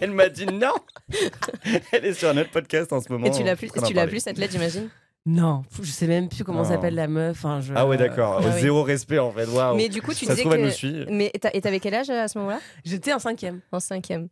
elle 0.00 0.12
m'a 0.12 0.28
dit 0.28 0.46
non. 0.46 0.72
Elle 1.92 2.04
est 2.04 2.14
sur 2.14 2.28
un 2.28 2.36
autre 2.36 2.50
podcast 2.50 2.92
en 2.92 3.00
ce 3.00 3.10
moment. 3.12 3.26
Et 3.26 3.30
tu 3.30 3.42
l'as 3.42 3.56
plus, 3.56 3.70
tu 3.86 3.92
l'as 3.94 4.06
plus 4.06 4.20
cette 4.20 4.38
lettre, 4.38 4.52
j'imagine 4.52 4.88
non 5.28 5.64
je 5.82 5.90
sais 5.90 6.06
même 6.06 6.28
plus 6.28 6.44
comment 6.44 6.62
s'appelle 6.62 6.94
la 6.94 7.08
meuf 7.08 7.44
je- 7.60 7.72
Ah 7.74 7.84
ouais, 7.86 7.96
d'accord. 7.96 8.40
Ah 8.40 8.46
oui. 8.54 8.60
Zéro 8.60 8.84
respect 8.84 9.18
en 9.18 9.32
fait. 9.32 9.46
Mais 9.76 9.88
du 9.88 10.00
coup, 10.00 10.14
tu 10.14 10.24
Ça 10.24 10.32
disais 10.32 10.42
trouve, 10.42 10.54
elle 10.54 10.62
nous 10.62 10.68
que. 10.68 10.72
suit. 10.74 11.04
Mais 11.10 11.32
et 11.34 11.60
t'avais 11.60 11.80
quel 11.80 11.94
âge 11.94 12.08
euh, 12.10 12.22
à 12.22 12.28
ce 12.28 12.38
moment-là? 12.38 12.60
J'étais 12.84 13.12
en 13.12 13.18
cinquième 13.18 13.60
En 13.72 13.80
cinquième. 13.80 14.28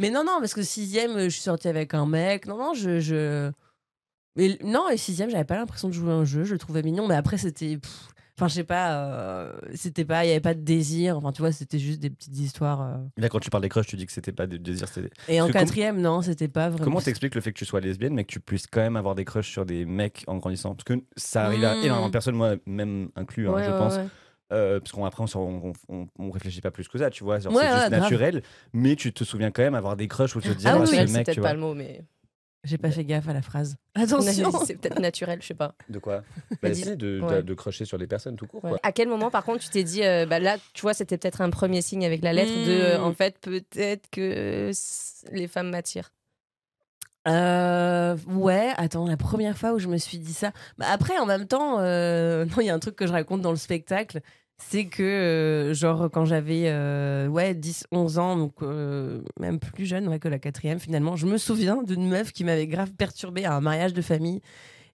Mais 0.00 0.08
non, 0.08 0.24
non, 0.24 0.38
parce 0.40 0.54
que 0.54 0.62
sixième, 0.62 1.10
euh, 1.12 1.24
je 1.24 1.28
suis 1.28 1.42
sortie 1.42 1.68
avec 1.68 1.92
un 1.92 2.06
mec. 2.06 2.46
Non, 2.46 2.56
non, 2.56 2.72
je. 2.72 3.00
je... 3.00 3.52
Mais 4.36 4.58
non, 4.64 4.88
et 4.88 4.96
sixième, 4.96 5.28
j'avais 5.28 5.44
pas 5.44 5.56
l'impression 5.56 5.88
de 5.88 5.92
jouer 5.92 6.10
à 6.10 6.14
un 6.14 6.24
jeu, 6.24 6.44
je 6.44 6.52
le 6.54 6.58
trouvais 6.58 6.82
mignon, 6.82 7.06
mais 7.06 7.16
après, 7.16 7.36
c'était. 7.36 7.78
Enfin, 8.40 8.48
je 8.48 8.54
sais 8.54 8.64
pas, 8.64 8.94
euh, 8.94 9.52
c'était 9.74 10.06
pas, 10.06 10.24
il 10.24 10.28
y 10.28 10.30
avait 10.30 10.40
pas 10.40 10.54
de 10.54 10.60
désir, 10.62 11.18
enfin, 11.18 11.30
tu 11.30 11.42
vois, 11.42 11.52
c'était 11.52 11.78
juste 11.78 12.00
des 12.00 12.08
petites 12.08 12.38
histoires. 12.38 12.80
euh. 12.80 12.96
Là, 13.18 13.28
quand 13.28 13.38
tu 13.38 13.50
parles 13.50 13.62
des 13.62 13.68
crushs, 13.68 13.86
tu 13.86 13.96
dis 13.96 14.06
que 14.06 14.12
c'était 14.12 14.32
pas 14.32 14.46
des 14.46 14.58
désirs. 14.58 14.88
c'était- 14.88 15.10
Et 15.28 15.40
en 15.40 15.44
Parce 15.44 15.52
que 15.52 15.58
com- 15.58 15.66
quatrième, 15.66 16.00
non, 16.00 16.22
c'était 16.22 16.48
pas 16.48 16.70
vraiment. 16.70 16.84
Comment 16.84 17.00
t'expliques 17.02 17.34
le 17.34 17.42
fait 17.42 17.52
que 17.52 17.58
tu 17.58 17.66
sois 17.66 17.80
lesbienne, 17.80 18.14
mais 18.14 18.24
que 18.24 18.32
tu 18.32 18.40
puisses 18.40 18.66
quand 18.66 18.80
même 18.80 18.96
avoir 18.96 19.14
des 19.14 19.26
crushs 19.26 19.50
sur 19.50 19.66
des 19.66 19.84
mecs 19.84 20.24
en 20.26 20.38
grandissant? 20.38 20.74
Parce 20.74 20.84
que 20.84 20.94
ça 21.16 21.44
arrive 21.44 21.64
à 21.64 21.74
Mm. 21.76 21.84
énormément 21.84 22.06
de 22.08 22.12
personnes, 22.12 22.34
moi 22.36 22.54
même 22.66 23.10
inclus, 23.14 23.46
hein, 23.48 23.52
Ouais, 23.52 23.64
je 23.64 23.70
ouais, 23.70 23.76
pense. 23.78 23.96
ouais. 23.96 24.06
Euh, 24.52 24.80
parce 24.80 24.90
qu'après, 24.92 25.22
on, 25.22 25.26
s'en- 25.26 25.40
on, 25.42 25.72
on, 25.88 26.06
on 26.18 26.30
réfléchit 26.30 26.60
pas 26.60 26.70
plus 26.72 26.88
que 26.88 26.98
ça, 26.98 27.08
tu 27.10 27.22
vois. 27.22 27.38
Genre, 27.38 27.52
Ouais, 27.52 27.60
c'est 27.62 27.66
ouais, 27.68 27.76
juste 27.78 27.90
grave. 27.90 28.00
naturel, 28.02 28.42
mais 28.72 28.96
tu 28.96 29.12
te 29.12 29.22
souviens 29.22 29.50
quand 29.52 29.62
même 29.62 29.74
avoir 29.76 29.96
des 29.96 30.08
crushs 30.08 30.34
ou 30.34 30.40
te 30.40 30.48
dire, 30.48 30.70
Ah 30.72 30.76
ah, 30.76 30.80
oui, 30.80 30.86
c'est 30.88 30.96
mec, 31.12 31.26
peut-être 31.26 31.34
tu 31.34 31.40
pas 31.40 31.48
vois. 31.48 31.54
le 31.54 31.60
mot, 31.60 31.74
mais. 31.74 32.02
J'ai 32.62 32.76
pas 32.76 32.90
fait 32.90 33.04
gaffe 33.04 33.26
à 33.28 33.32
la 33.32 33.40
phrase. 33.42 33.76
Attention 33.94 34.50
c'est 34.66 34.76
peut-être 34.76 35.00
naturel, 35.00 35.40
je 35.40 35.46
sais 35.48 35.54
pas. 35.54 35.74
De 35.88 35.98
quoi? 35.98 36.22
Bah, 36.62 36.74
si, 36.74 36.84
de, 36.84 36.94
de- 36.94 37.20
ouais. 37.22 37.42
de 37.42 37.54
crusher 37.54 37.84
sur 37.86 37.96
des 37.98 38.06
personnes 38.06 38.36
tout 38.36 38.46
court. 38.46 38.62
Ouais. 38.64 38.70
Quoi. 38.70 38.80
À 38.82 38.92
quel 38.92 39.08
moment, 39.08 39.30
par 39.30 39.44
contre, 39.44 39.60
tu 39.60 39.70
t'es 39.70 39.82
dit, 39.84 40.04
euh, 40.04 40.26
bah 40.26 40.38
là, 40.40 40.56
tu 40.74 40.82
vois, 40.82 40.92
c'était 40.94 41.16
peut-être 41.16 41.40
un 41.40 41.48
premier 41.50 41.80
signe 41.80 42.04
avec 42.04 42.22
la 42.22 42.32
lettre 42.34 42.52
de, 42.52 42.70
euh, 42.70 42.98
Mm. 42.98 43.04
en 43.04 43.12
fait, 43.14 43.38
peut-être 43.38 44.10
que 44.10 44.20
euh, 44.20 44.72
les 45.32 45.48
femmes 45.48 45.70
m'attirent. 45.70 46.10
Euh, 47.28 48.16
ouais, 48.28 48.70
attends, 48.78 49.06
la 49.06 49.16
première 49.18 49.56
fois 49.58 49.72
où 49.74 49.78
je 49.78 49.88
me 49.88 49.98
suis 49.98 50.18
dit 50.18 50.32
ça. 50.32 50.52
Bah 50.78 50.86
après, 50.90 51.18
en 51.18 51.26
même 51.26 51.46
temps, 51.46 51.78
euh, 51.80 52.46
non, 52.46 52.54
il 52.60 52.66
y 52.66 52.70
a 52.70 52.74
un 52.74 52.78
truc 52.78 52.96
que 52.96 53.06
je 53.06 53.12
raconte 53.12 53.42
dans 53.42 53.50
le 53.50 53.58
spectacle. 53.58 54.20
C'est 54.62 54.86
que, 54.86 55.02
euh, 55.02 55.74
genre, 55.74 56.10
quand 56.10 56.26
j'avais 56.26 56.64
euh, 56.66 57.26
ouais, 57.28 57.54
10, 57.54 57.86
11 57.90 58.18
ans, 58.18 58.36
donc 58.36 58.62
euh, 58.62 59.22
même 59.40 59.58
plus 59.58 59.86
jeune 59.86 60.06
ouais, 60.08 60.18
que 60.18 60.28
la 60.28 60.38
quatrième, 60.38 60.78
finalement, 60.78 61.16
je 61.16 61.26
me 61.26 61.38
souviens 61.38 61.82
d'une 61.82 62.06
meuf 62.06 62.32
qui 62.32 62.44
m'avait 62.44 62.66
grave 62.66 62.92
perturbée 62.92 63.44
à 63.46 63.54
un 63.54 63.60
mariage 63.60 63.94
de 63.94 64.02
famille. 64.02 64.40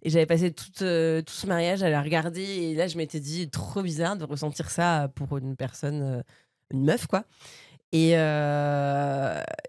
Et 0.02 0.11
j'avais 0.11 0.26
passé 0.26 0.52
tout, 0.52 0.70
tout 0.70 1.35
ce 1.35 1.46
mariage 1.46 1.82
à 1.82 1.90
la 1.90 2.00
regarder. 2.00 2.42
Et 2.42 2.75
là, 2.75 2.87
je 2.87 2.96
m'étais 2.96 3.18
dit, 3.18 3.50
trop 3.50 3.82
bizarre 3.82 4.16
de 4.16 4.25
ressentir 4.25 4.70
ça 4.70 5.11
pour 5.14 5.37
une 5.37 5.56
personne, 5.56 6.23
une 6.70 6.85
meuf, 6.85 7.06
quoi. 7.06 7.25
Et 7.92 8.12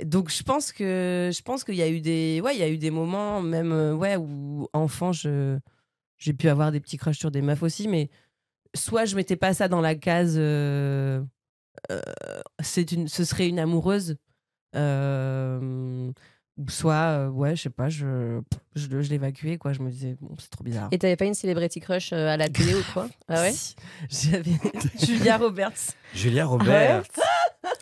donc 0.05 0.29
je 0.29 0.43
pense 0.43 0.71
que 0.71 1.31
je 1.33 1.41
pense 1.41 1.63
qu'il 1.63 1.75
y 1.75 1.81
a 1.81 1.87
eu 1.87 2.01
des 2.01 2.41
ouais 2.43 2.55
il 2.55 2.59
y 2.59 2.63
a 2.63 2.69
eu 2.69 2.77
des 2.77 2.91
moments 2.91 3.41
même 3.41 3.71
ouais 3.97 4.17
où 4.17 4.67
enfant 4.73 5.13
je 5.13 5.59
j'ai 6.17 6.33
pu 6.33 6.49
avoir 6.49 6.71
des 6.71 6.79
petits 6.79 6.97
crushs 6.97 7.19
sur 7.19 7.31
des 7.31 7.41
meufs 7.41 7.63
aussi 7.63 7.87
mais 7.87 8.09
soit 8.75 9.05
je 9.05 9.15
mettais 9.15 9.35
pas 9.35 9.53
ça 9.53 9.67
dans 9.67 9.81
la 9.81 9.95
case 9.95 10.35
euh, 10.37 11.21
euh, 11.91 12.01
c'est 12.61 12.91
une 12.91 13.07
ce 13.07 13.23
serait 13.23 13.47
une 13.47 13.59
amoureuse 13.59 14.17
euh, 14.75 16.11
ou 16.57 16.69
soit 16.69 16.93
euh, 16.95 17.29
ouais 17.29 17.55
je 17.55 17.63
sais 17.63 17.69
pas 17.69 17.87
je 17.89 18.41
je, 18.75 19.01
je 19.01 19.09
l'évacuais 19.09 19.57
quoi 19.57 19.73
je 19.73 19.81
me 19.81 19.89
disais 19.91 20.17
bon 20.19 20.35
c'est 20.39 20.49
trop 20.49 20.63
bizarre 20.63 20.89
Et 20.91 20.97
t'avais 20.97 21.15
pas 21.15 21.25
une 21.25 21.33
celebrity 21.35 21.79
crush 21.79 22.13
à 22.13 22.35
la 22.37 22.49
télé 22.49 22.73
ou 22.73 22.81
quoi? 22.93 23.07
Ah 23.27 23.41
ouais? 23.41 23.51
Si. 23.51 23.75
j'avais 24.09 24.51
Julia 25.05 25.37
Roberts 25.37 25.93
Julia 26.15 26.45
Robert. 26.45 27.03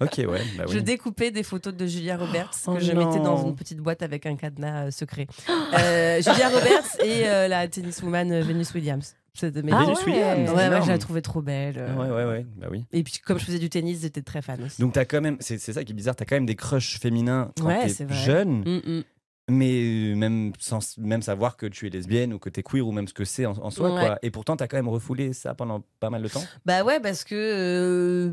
ok, 0.01 0.13
ouais. 0.18 0.42
Bah 0.58 0.63
oui. 0.68 0.74
Je 0.74 0.80
découpais 0.80 1.32
des 1.32 1.44
photos 1.44 1.74
de 1.74 1.86
Julia 1.86 2.18
Roberts 2.18 2.51
Oh 2.68 2.74
que 2.74 2.80
je 2.82 2.92
mettais 2.92 3.20
dans 3.20 3.46
une 3.46 3.56
petite 3.56 3.77
boîte 3.80 4.01
avec 4.01 4.25
un 4.25 4.36
cadenas 4.36 4.92
secret. 4.92 5.27
Euh, 5.50 6.22
Julia 6.22 6.50
Roberts 6.50 7.00
et 7.04 7.27
euh, 7.27 7.48
la 7.48 7.68
tenniswoman 7.68 8.42
Venus 8.42 8.74
Williams. 8.74 9.15
C'est 9.36 9.51
de 9.51 9.62
mes 9.62 9.72
Ah 9.74 9.84
Venus 9.84 9.98
ouais. 10.00 10.06
Williams. 10.13 10.50
Ouais, 10.51 10.82
je 10.84 10.88
la 10.89 10.98
trouvais 10.98 11.22
trop 11.22 11.42
belle. 11.42 11.75
euh. 11.77 11.94
Ouais, 11.96 12.10
ouais, 12.10 12.25
ouais. 12.32 12.46
Bah 12.56 12.68
oui. 12.72 12.86
Et 12.94 13.04
puis, 13.04 13.20
comme 13.25 13.38
je 13.38 13.46
faisais 13.46 13.60
du 13.60 13.70
tennis, 13.70 14.01
j'étais 14.01 14.22
très 14.22 14.42
fan 14.42 14.63
aussi. 14.63 14.82
Donc, 14.82 14.94
t'as 14.94 15.04
quand 15.06 15.20
même, 15.22 15.36
c'est 15.42 15.58
c'est 15.58 15.74
ça 15.74 15.84
qui 15.84 15.92
est 15.92 15.96
bizarre, 15.96 16.15
t'as 16.15 16.24
quand 16.25 16.36
même 16.38 16.46
des 16.46 16.56
crushs 16.56 17.00
féminins 17.00 17.51
quand 17.60 17.68
Ouais, 17.68 17.84
t'es 17.84 17.89
c'est 17.89 18.06
vrai. 18.06 18.15
jeune, 18.15 18.60
Mm, 18.65 18.82
mm. 19.00 19.04
Mais 19.50 19.72
euh, 19.84 20.16
même 20.16 20.54
sans 20.60 20.98
même 20.98 21.22
savoir 21.22 21.56
que 21.56 21.66
tu 21.68 21.86
es 21.86 21.90
lesbienne 21.90 22.34
ou 22.34 22.40
que 22.40 22.50
t'es 22.50 22.64
queer 22.64 22.82
ou 22.88 22.92
même 22.92 23.08
ce 23.08 23.14
que 23.14 23.25
c'est 23.25 23.46
en, 23.46 23.52
en 23.54 23.70
soi, 23.70 23.94
Ouais. 23.94 24.00
quoi. 24.00 24.20
Et 24.24 24.32
pourtant, 24.32 24.56
t'as 24.58 24.68
quand 24.68 24.78
même 24.78 24.90
refoulé 24.90 25.34
ça 25.34 25.54
pendant 25.54 25.84
pas 26.00 26.10
mal 26.10 26.24
de 26.24 26.28
temps. 26.28 26.44
Bah 26.66 26.84
ouais, 26.84 27.00
parce 27.00 27.24
que 27.24 27.36
euh, 27.36 28.32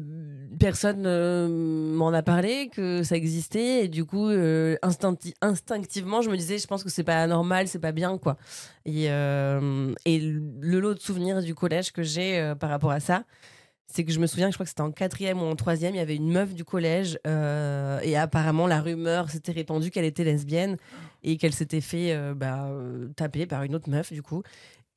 personne 0.59 1.05
euh, 1.07 1.49
m'en 1.95 2.09
a 2.13 2.23
parlé, 2.23 2.71
que 2.75 3.03
ça 3.03 3.17
existait, 3.17 3.85
et 3.85 3.89
du 3.89 4.05
coup, 4.05 4.29
euh, 4.29 4.77
instincti- 4.83 5.35
instinctivement, 5.43 6.23
je 6.23 6.31
me 6.31 6.37
disais, 6.37 6.59
je 6.59 6.67
pense 6.67 6.83
que 6.83 6.91
c'est 6.91 7.05
pas 7.05 7.27
normal, 7.27 7.69
c'est 7.69 7.79
pas 7.79 7.93
bien, 7.93 8.17
quoi. 8.19 8.37
Et, 8.87 9.05
et 9.05 10.19
le 10.21 10.81
lot 10.81 10.95
de 10.95 10.99
souvenirs 11.01 11.43
du 11.43 11.55
collège 11.55 11.93
que 11.93 12.03
j'ai 12.03 12.53
par 12.59 12.71
rapport 12.71 12.91
à 12.91 13.01
ça, 13.01 13.25
c'est 13.93 14.05
que 14.05 14.13
je 14.13 14.19
me 14.21 14.27
souviens 14.27 14.47
que 14.47 14.53
je 14.53 14.57
crois 14.57 14.65
que 14.65 14.71
c'était 14.71 14.81
en 14.81 14.91
quatrième 14.93 15.41
ou 15.41 15.45
en 15.45 15.55
troisième, 15.57 15.95
il 15.95 15.99
y 15.99 16.01
avait 16.01 16.17
une 16.17 16.31
meuf 16.33 16.55
du 16.55 16.65
collège, 16.65 17.19
euh, 17.27 18.01
et 18.03 18.17
apparemment 18.17 18.67
la 18.67 18.81
rumeur 18.81 19.31
s'était 19.31 19.53
répandue 19.53 19.91
qu'elle 19.91 20.05
était 20.05 20.25
lesbienne 20.25 20.77
et 21.23 21.37
qu'elle 21.37 21.53
s'était 21.55 21.81
fait 21.81 22.13
euh, 22.13 22.35
bah, 22.35 22.65
euh, 22.67 23.09
taper 23.17 23.47
par 23.47 23.63
une 23.63 23.75
autre 23.75 23.89
meuf, 23.91 24.13
du 24.13 24.23
coup. 24.23 24.43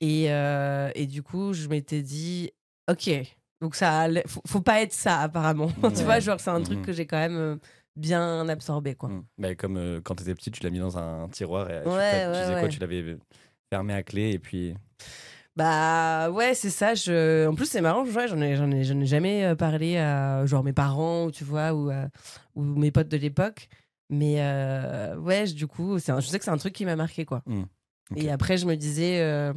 Et, 0.01 0.25
euh, 0.31 0.89
et 0.95 1.05
du 1.07 1.23
coup, 1.23 1.53
je 1.53 1.67
m'étais 1.67 2.01
dit, 2.01 2.51
ok, 2.89 3.09
donc 3.61 3.75
ça, 3.75 4.07
faut, 4.27 4.41
faut 4.47 4.61
pas 4.61 4.81
être 4.81 4.93
ça 4.93 5.19
apparemment. 5.21 5.69
Ouais. 5.83 5.91
tu 5.95 6.03
vois, 6.03 6.19
genre 6.19 6.39
c'est 6.39 6.49
un 6.49 6.61
truc 6.61 6.79
Mhm. 6.79 6.85
que 6.85 6.93
j'ai 6.93 7.05
quand 7.05 7.17
même 7.19 7.59
bien 7.95 8.47
absorbé, 8.49 8.95
quoi. 8.95 9.09
Mm. 9.09 9.23
Bah, 9.37 9.55
comme 9.55 10.01
quand 10.03 10.15
t'étais 10.15 10.35
petite, 10.35 10.53
tu 10.55 10.63
l'as 10.63 10.69
mis 10.69 10.79
dans 10.79 10.97
un 10.97 11.29
tiroir 11.29 11.69
et 11.71 11.81
tu, 11.83 11.89
Ouais, 11.89 12.25
tu 12.33 12.39
faisais 12.39 12.59
quoi? 12.59 12.67
Tu 12.69 12.79
l'avais 12.79 13.17
fermé 13.71 13.93
à 13.93 14.03
clé 14.03 14.31
et 14.31 14.39
puis. 14.39 14.75
Bah 15.55 16.29
ouais, 16.31 16.53
c'est 16.53 16.69
ça. 16.69 16.95
Je... 16.95 17.47
En 17.47 17.55
plus, 17.55 17.65
c'est 17.65 17.81
marrant, 17.81 18.03
ouais, 18.05 18.27
j'en 18.27 18.41
ai, 18.41 18.55
j'en 18.57 18.69
ai, 18.71 18.83
j'en 18.83 18.99
ai 18.99 19.05
jamais 19.05 19.45
euh, 19.45 19.55
parlé 19.55 19.97
à 19.97 20.45
genre 20.45 20.63
mes 20.63 20.73
parents, 20.73 21.25
ou 21.25 21.31
tu 21.31 21.43
vois, 21.45 21.73
ou, 21.73 21.89
à- 21.89 22.09
ou 22.55 22.61
mes 22.63 22.91
potes 22.91 23.07
de 23.07 23.17
l'époque. 23.17 23.69
Mais 24.09 24.35
euh, 24.39 25.15
ouais, 25.17 25.47
je- 25.47 25.55
du 25.55 25.65
coup, 25.67 25.97
c'est 25.99 26.11
un- 26.11 26.19
je 26.19 26.27
sais 26.27 26.37
que 26.39 26.45
c'est 26.45 26.51
un 26.51 26.57
truc 26.57 26.73
qui 26.73 26.83
m'a 26.85 26.95
marqué, 26.97 27.23
quoi. 27.25 27.41
Mm. 27.45 27.61
Ok. 28.11 28.17
Et 28.17 28.29
après, 28.29 28.57
je 28.57 28.65
me 28.65 28.75
disais, 28.75 29.21
euh, 29.21 29.53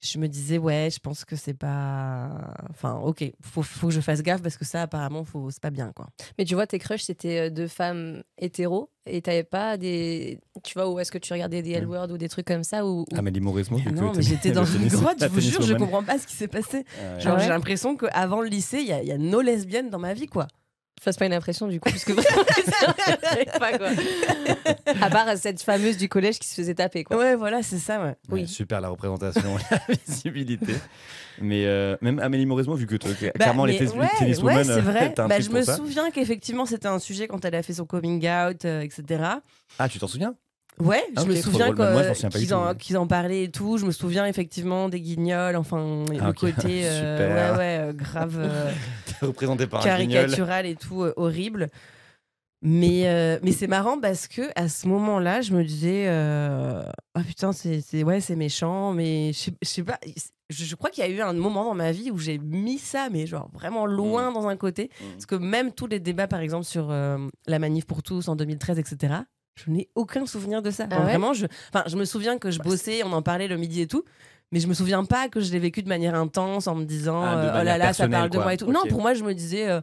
je 0.00 0.18
me 0.18 0.28
disais, 0.28 0.58
ouais, 0.58 0.88
je 0.92 1.00
pense 1.00 1.24
que 1.24 1.34
c'est 1.36 1.54
pas. 1.54 2.54
Enfin, 2.70 2.94
ok, 3.02 3.24
faut, 3.42 3.62
faut 3.62 3.88
que 3.88 3.92
je 3.94 4.00
fasse 4.00 4.22
gaffe 4.22 4.42
parce 4.42 4.56
que 4.56 4.64
ça, 4.64 4.82
apparemment, 4.82 5.24
faut... 5.24 5.50
c'est 5.50 5.60
pas 5.62 5.70
bien, 5.70 5.92
quoi. 5.94 6.06
Mais 6.38 6.44
tu 6.44 6.54
vois, 6.54 6.66
tes 6.66 6.78
crushs, 6.78 7.02
c'était 7.02 7.48
euh, 7.48 7.50
deux 7.50 7.66
femmes 7.68 8.22
hétéros 8.38 8.90
et 9.06 9.22
t'avais 9.22 9.42
pas 9.44 9.76
des. 9.76 10.38
Tu 10.62 10.74
vois, 10.74 10.88
où 10.90 10.98
est-ce 11.00 11.10
que 11.10 11.18
tu 11.18 11.32
regardais 11.32 11.62
des 11.62 11.72
L-Word 11.72 12.10
ou 12.12 12.18
des 12.18 12.28
trucs 12.28 12.46
comme 12.46 12.62
ça 12.64 12.86
ou, 12.86 13.00
ou- 13.10 13.16
Amélie 13.16 13.40
Mauresmo, 13.40 13.78
vu 13.78 13.84
que 13.84 13.90
non, 13.90 14.12
mais 14.12 14.12
t'es- 14.12 14.22
j'étais 14.22 14.50
dans 14.52 14.64
une 14.64 14.86
grotte, 14.88 15.18
je 15.20 15.26
vous 15.26 15.40
jure, 15.40 15.62
je 15.62 15.74
comprends 15.74 16.02
pas 16.04 16.18
ce 16.18 16.26
qui 16.26 16.34
s'est 16.36 16.48
passé. 16.48 16.84
Ah 17.00 17.14
ouais. 17.14 17.20
Genre, 17.20 17.32
Ah 17.32 17.36
ouais 17.38 17.42
j'ai 17.42 17.48
l'impression 17.48 17.96
qu'avant 17.96 18.40
le 18.40 18.48
lycée, 18.48 18.78
il 18.80 18.86
y, 18.88 18.92
a- 18.92 19.02
il 19.02 19.08
y 19.08 19.12
a 19.12 19.18
nos 19.18 19.40
lesbiennes 19.40 19.90
dans 19.90 19.98
ma 19.98 20.14
vie, 20.14 20.26
quoi. 20.26 20.46
Fasse 21.00 21.16
pas 21.16 21.26
une 21.26 21.32
impression 21.32 21.66
du 21.68 21.78
coup, 21.80 21.90
parce 21.90 22.04
que 22.04 22.12
vraiment, 22.12 22.44
je 22.56 23.26
savais 23.28 23.44
pas 23.44 23.78
quoi. 23.78 23.88
À 25.00 25.10
part 25.10 25.28
cette 25.36 25.62
fameuse 25.62 25.96
du 25.96 26.08
collège 26.08 26.38
qui 26.38 26.48
se 26.48 26.54
faisait 26.54 26.74
taper, 26.74 27.04
quoi. 27.04 27.16
Ouais, 27.16 27.34
voilà, 27.36 27.62
c'est 27.62 27.78
ça, 27.78 27.98
ouais. 28.00 28.06
Ouais, 28.08 28.14
Oui. 28.30 28.48
super 28.48 28.80
la 28.80 28.88
représentation, 28.88 29.56
la 29.70 29.94
visibilité. 30.06 30.74
Mais 31.40 31.66
euh, 31.66 31.96
même 32.00 32.18
Amélie 32.18 32.46
Mauresmo, 32.46 32.74
vu 32.74 32.86
que 32.86 32.96
toi, 32.96 33.10
Bah, 33.20 33.30
clairement 33.38 33.64
les 33.64 33.78
ouais, 33.80 33.96
ouais, 33.96 34.64
c'est 34.64 34.80
vrai. 34.80 35.14
Bah, 35.16 35.40
je 35.40 35.50
me 35.50 35.62
ça. 35.62 35.76
souviens 35.76 36.10
qu'effectivement, 36.10 36.66
c'était 36.66 36.88
un 36.88 36.98
sujet 36.98 37.28
quand 37.28 37.44
elle 37.44 37.54
a 37.54 37.62
fait 37.62 37.74
son 37.74 37.84
coming 37.86 38.26
out, 38.28 38.64
euh, 38.64 38.80
etc. 38.80 39.22
Ah, 39.78 39.88
tu 39.88 39.98
t'en 39.98 40.08
souviens? 40.08 40.34
Ouais, 40.80 41.02
Ah, 41.16 41.22
je 41.22 41.26
me 41.28 41.34
souviens 41.34 41.74
qu'ils 42.78 42.96
en, 42.96 43.06
parlaient 43.06 43.44
et 43.44 43.50
tout. 43.50 43.78
Je 43.78 43.86
me 43.86 43.90
souviens 43.90 44.26
effectivement 44.26 44.88
des 44.88 45.00
guignols, 45.00 45.56
enfin, 45.56 46.04
Ah, 46.10 46.12
le 46.24 46.28
ok. 46.30 46.36
côté 46.38 46.82
euh, 46.84 47.52
ouais, 47.52 47.58
ouais, 47.58 47.78
euh, 47.80 47.92
grave 47.92 48.36
euh, 48.38 48.70
représenté 49.22 49.66
par 49.66 49.80
un 49.80 49.84
caricatural 49.84 50.66
et 50.66 50.76
tout, 50.76 51.02
euh, 51.02 51.12
horrible. 51.16 51.68
Mais, 52.60 53.06
euh, 53.06 53.38
mais 53.42 53.52
c'est 53.52 53.68
marrant 53.68 54.00
parce 54.00 54.26
que 54.26 54.42
à 54.56 54.68
ce 54.68 54.88
moment-là, 54.88 55.42
je 55.42 55.52
me 55.52 55.62
disais, 55.62 56.08
ah 56.08 57.22
putain, 57.26 57.52
c'est 57.52 58.02
ouais, 58.02 58.20
méchant, 58.36 58.92
mais 58.92 59.32
je 59.32 59.50
sais- 59.62 59.82
pas. 59.84 59.98
Je, 60.50 60.64
je 60.64 60.74
crois 60.76 60.88
qu'il 60.90 61.04
y 61.04 61.06
a 61.06 61.10
eu 61.10 61.20
un 61.20 61.34
moment 61.34 61.62
dans 61.64 61.74
ma 61.74 61.92
vie 61.92 62.10
où 62.10 62.18
j'ai 62.18 62.38
mis 62.38 62.78
ça, 62.78 63.10
mais 63.12 63.26
genre 63.26 63.50
vraiment 63.52 63.84
loin 63.84 64.32
dans 64.32 64.48
un 64.48 64.56
côté. 64.56 64.90
Mm. 65.00 65.04
Parce 65.12 65.26
que 65.26 65.34
même 65.34 65.72
tous 65.72 65.86
les 65.86 66.00
débats, 66.00 66.26
par 66.26 66.40
exemple, 66.40 66.64
sur 66.64 66.88
la 66.90 67.58
manif 67.58 67.84
pour 67.84 68.02
tous 68.02 68.28
en 68.28 68.34
2013, 68.34 68.78
etc., 68.78 69.14
je 69.64 69.70
n'ai 69.70 69.88
aucun 69.94 70.26
souvenir 70.26 70.62
de 70.62 70.70
ça. 70.70 70.84
Ah 70.84 70.94
Enfin, 70.94 71.04
ouais 71.04 71.10
vraiment, 71.10 71.32
je, 71.34 71.46
enfin, 71.72 71.84
je 71.86 71.96
me 71.96 72.04
souviens 72.04 72.38
que 72.38 72.50
je 72.50 72.58
bossais, 72.60 73.02
on 73.04 73.12
en 73.12 73.22
parlait 73.22 73.48
le 73.48 73.56
midi 73.56 73.80
et 73.82 73.86
tout. 73.86 74.04
Mais 74.50 74.60
je 74.60 74.66
me 74.66 74.72
souviens 74.72 75.04
pas 75.04 75.28
que 75.28 75.40
je 75.40 75.52
l'ai 75.52 75.58
vécu 75.58 75.82
de 75.82 75.88
manière 75.88 76.14
intense 76.14 76.66
en 76.68 76.74
me 76.74 76.84
disant 76.84 77.22
Ah, 77.22 77.36
de 77.36 77.48
euh, 77.48 77.60
oh 77.60 77.64
là 77.64 77.76
là 77.78 77.92
ça 77.92 78.08
parle 78.08 78.30
de 78.30 78.36
quoi. 78.36 78.44
moi 78.44 78.54
et 78.54 78.56
tout. 78.56 78.70
Non, 78.72 78.80
pour 78.88 79.02
moi 79.02 79.12
je 79.12 79.22
me 79.22 79.34
disais 79.34 79.68
euh, 79.68 79.80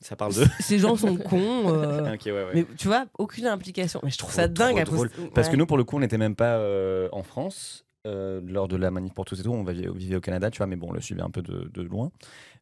Ça 0.00 0.14
parle 0.14 0.34
de. 0.34 0.44
ces 0.60 0.78
gens 0.78 0.94
sont 0.94 1.16
cons. 1.30 1.64
euh, 1.68 2.14
ok, 2.14 2.20
ouais, 2.26 2.32
ouais. 2.32 2.50
mais 2.54 2.66
tu 2.78 2.86
vois, 2.86 3.06
aucune 3.18 3.46
implication. 3.46 3.98
Mais 4.04 4.10
je 4.10 4.18
trouve 4.18 4.30
Trop, 4.30 4.40
ça 4.42 4.46
dingue. 4.46 4.74
trop 4.76 4.80
à 4.80 4.84
drôle. 4.84 5.08
poster- 5.08 5.30
Parce 5.34 5.48
que 5.48 5.56
nous, 5.56 5.66
pour 5.66 5.76
le 5.78 5.82
coup, 5.84 5.96
on 5.96 6.00
n'était 6.00 6.18
même 6.18 6.36
pas 6.36 6.58
euh, 6.58 7.08
en 7.10 7.24
France 7.24 7.84
euh, 8.06 8.40
lors 8.46 8.68
de 8.68 8.76
la 8.76 8.92
manif 8.92 9.14
pour 9.14 9.24
tous 9.24 9.40
et 9.40 9.42
tout. 9.42 9.50
On 9.50 9.64
vivait, 9.64 9.88
vivait 9.92 10.14
au 10.16 10.20
Canada, 10.20 10.48
tu 10.50 10.58
vois, 10.58 10.68
mais 10.68 10.76
bon, 10.76 10.90
on 10.90 10.92
le 10.92 11.00
suivait 11.00 11.22
un 11.22 11.30
peu 11.30 11.42
de, 11.42 11.68
de 11.74 11.82
loin. 11.82 12.12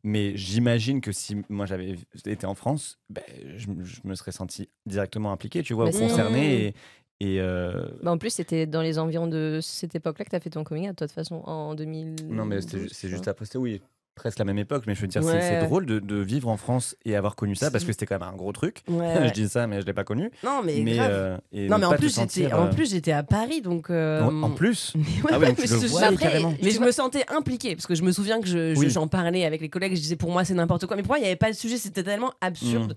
Mais 0.04 0.36
j'imagine 0.36 1.00
que 1.00 1.12
si 1.12 1.36
moi 1.48 1.64
j'avais 1.66 1.96
été 2.26 2.44
en 2.46 2.54
France, 2.54 2.98
ben, 3.08 3.22
je, 3.56 3.66
je 3.82 4.00
me 4.04 4.14
serais 4.16 4.32
senti 4.32 4.68
directement 4.84 5.30
impliqué, 5.32 5.62
tu 5.62 5.74
vois, 5.74 5.86
Bah, 5.86 5.92
concerné. 5.98 6.74
Et, 7.20 7.34
et, 7.34 7.40
euh, 7.40 7.86
Bah, 8.02 8.10
en 8.10 8.18
plus, 8.18 8.30
c'était 8.30 8.66
dans 8.66 8.82
les 8.82 8.98
environs 8.98 9.28
de 9.28 9.60
cette 9.62 9.94
époque-là 9.94 10.24
que 10.24 10.30
t'as 10.30 10.40
fait 10.40 10.50
ton 10.50 10.64
coming 10.64 10.88
out, 10.90 10.96
toi, 10.96 11.06
de 11.06 11.10
toute 11.12 11.14
façon, 11.14 11.36
en 11.44 11.74
2000. 11.76 12.16
non, 12.30 12.44
mais 12.44 12.60
ju- 12.60 12.88
c'est 12.90 13.08
juste 13.08 13.28
après. 13.28 13.44
C'était 13.44 13.58
oui. 13.58 13.80
Presque 14.14 14.38
la 14.38 14.44
même 14.44 14.58
époque, 14.58 14.84
mais 14.86 14.94
je 14.94 15.00
veux 15.00 15.06
dire, 15.06 15.22
c'est- 15.22 15.30
Ouais. 15.32 15.40
c'est 15.40 15.66
drôle 15.66 15.86
de, 15.86 15.98
de 15.98 16.16
vivre 16.16 16.48
en 16.48 16.56
France 16.56 16.94
et 17.04 17.16
avoir 17.16 17.34
connu 17.34 17.54
ça 17.56 17.70
parce 17.70 17.84
que 17.84 17.92
c'était 17.92 18.06
quand 18.06 18.18
même 18.20 18.28
un 18.28 18.36
gros 18.36 18.52
truc. 18.52 18.82
Ouais, 18.88 19.26
je 19.28 19.32
dis 19.32 19.48
ça, 19.48 19.66
mais 19.66 19.80
je 19.80 19.86
l'ai 19.86 19.92
pas 19.94 20.04
connu. 20.04 20.30
Non, 20.44 20.60
mais, 20.64 20.80
mais 20.84 20.96
grave. 20.96 21.10
euh, 21.10 21.36
et 21.52 21.68
non, 21.68 21.78
mais 21.78 21.86
en 21.86 21.92
plus, 21.94 22.18
euh, 22.18 22.66
plus, 22.72 22.90
j'étais 22.90 23.12
à 23.12 23.22
Paris, 23.22 23.62
donc. 23.62 23.88
euh, 23.90 24.22
en, 24.22 24.42
en 24.42 24.50
plus. 24.50 24.92
Mais 24.96 25.02
ouais, 25.02 25.30
Ah 25.32 25.38
mais 25.38 25.54
je- 25.66 25.86
vois 25.88 26.02
après. 26.04 26.40
Mais 26.62 26.70
me 26.78 26.90
sentais 26.90 27.24
impliquée 27.28 27.74
parce 27.74 27.86
que 27.86 27.94
je 27.94 28.02
me 28.02 28.12
souviens 28.12 28.40
que 28.40 28.46
je, 28.46 28.74
je- 28.74 28.78
Oui. 28.80 28.90
j'en 28.90 29.06
parlais 29.08 29.44
avec 29.44 29.60
les 29.60 29.68
collègues, 29.68 29.94
je 29.96 30.00
disais 30.00 30.16
pour 30.16 30.30
moi 30.30 30.44
c'est 30.44 30.54
n'importe 30.54 30.86
quoi. 30.86 30.96
Mais 30.96 31.02
pour 31.02 31.10
moi 31.12 31.18
il 31.18 31.22
n'y 31.22 31.26
avait 31.28 31.36
pas 31.36 31.50
de 31.50 31.56
sujet, 31.56 31.76
c'était 31.78 32.02
tellement 32.02 32.32
absurde. 32.40 32.96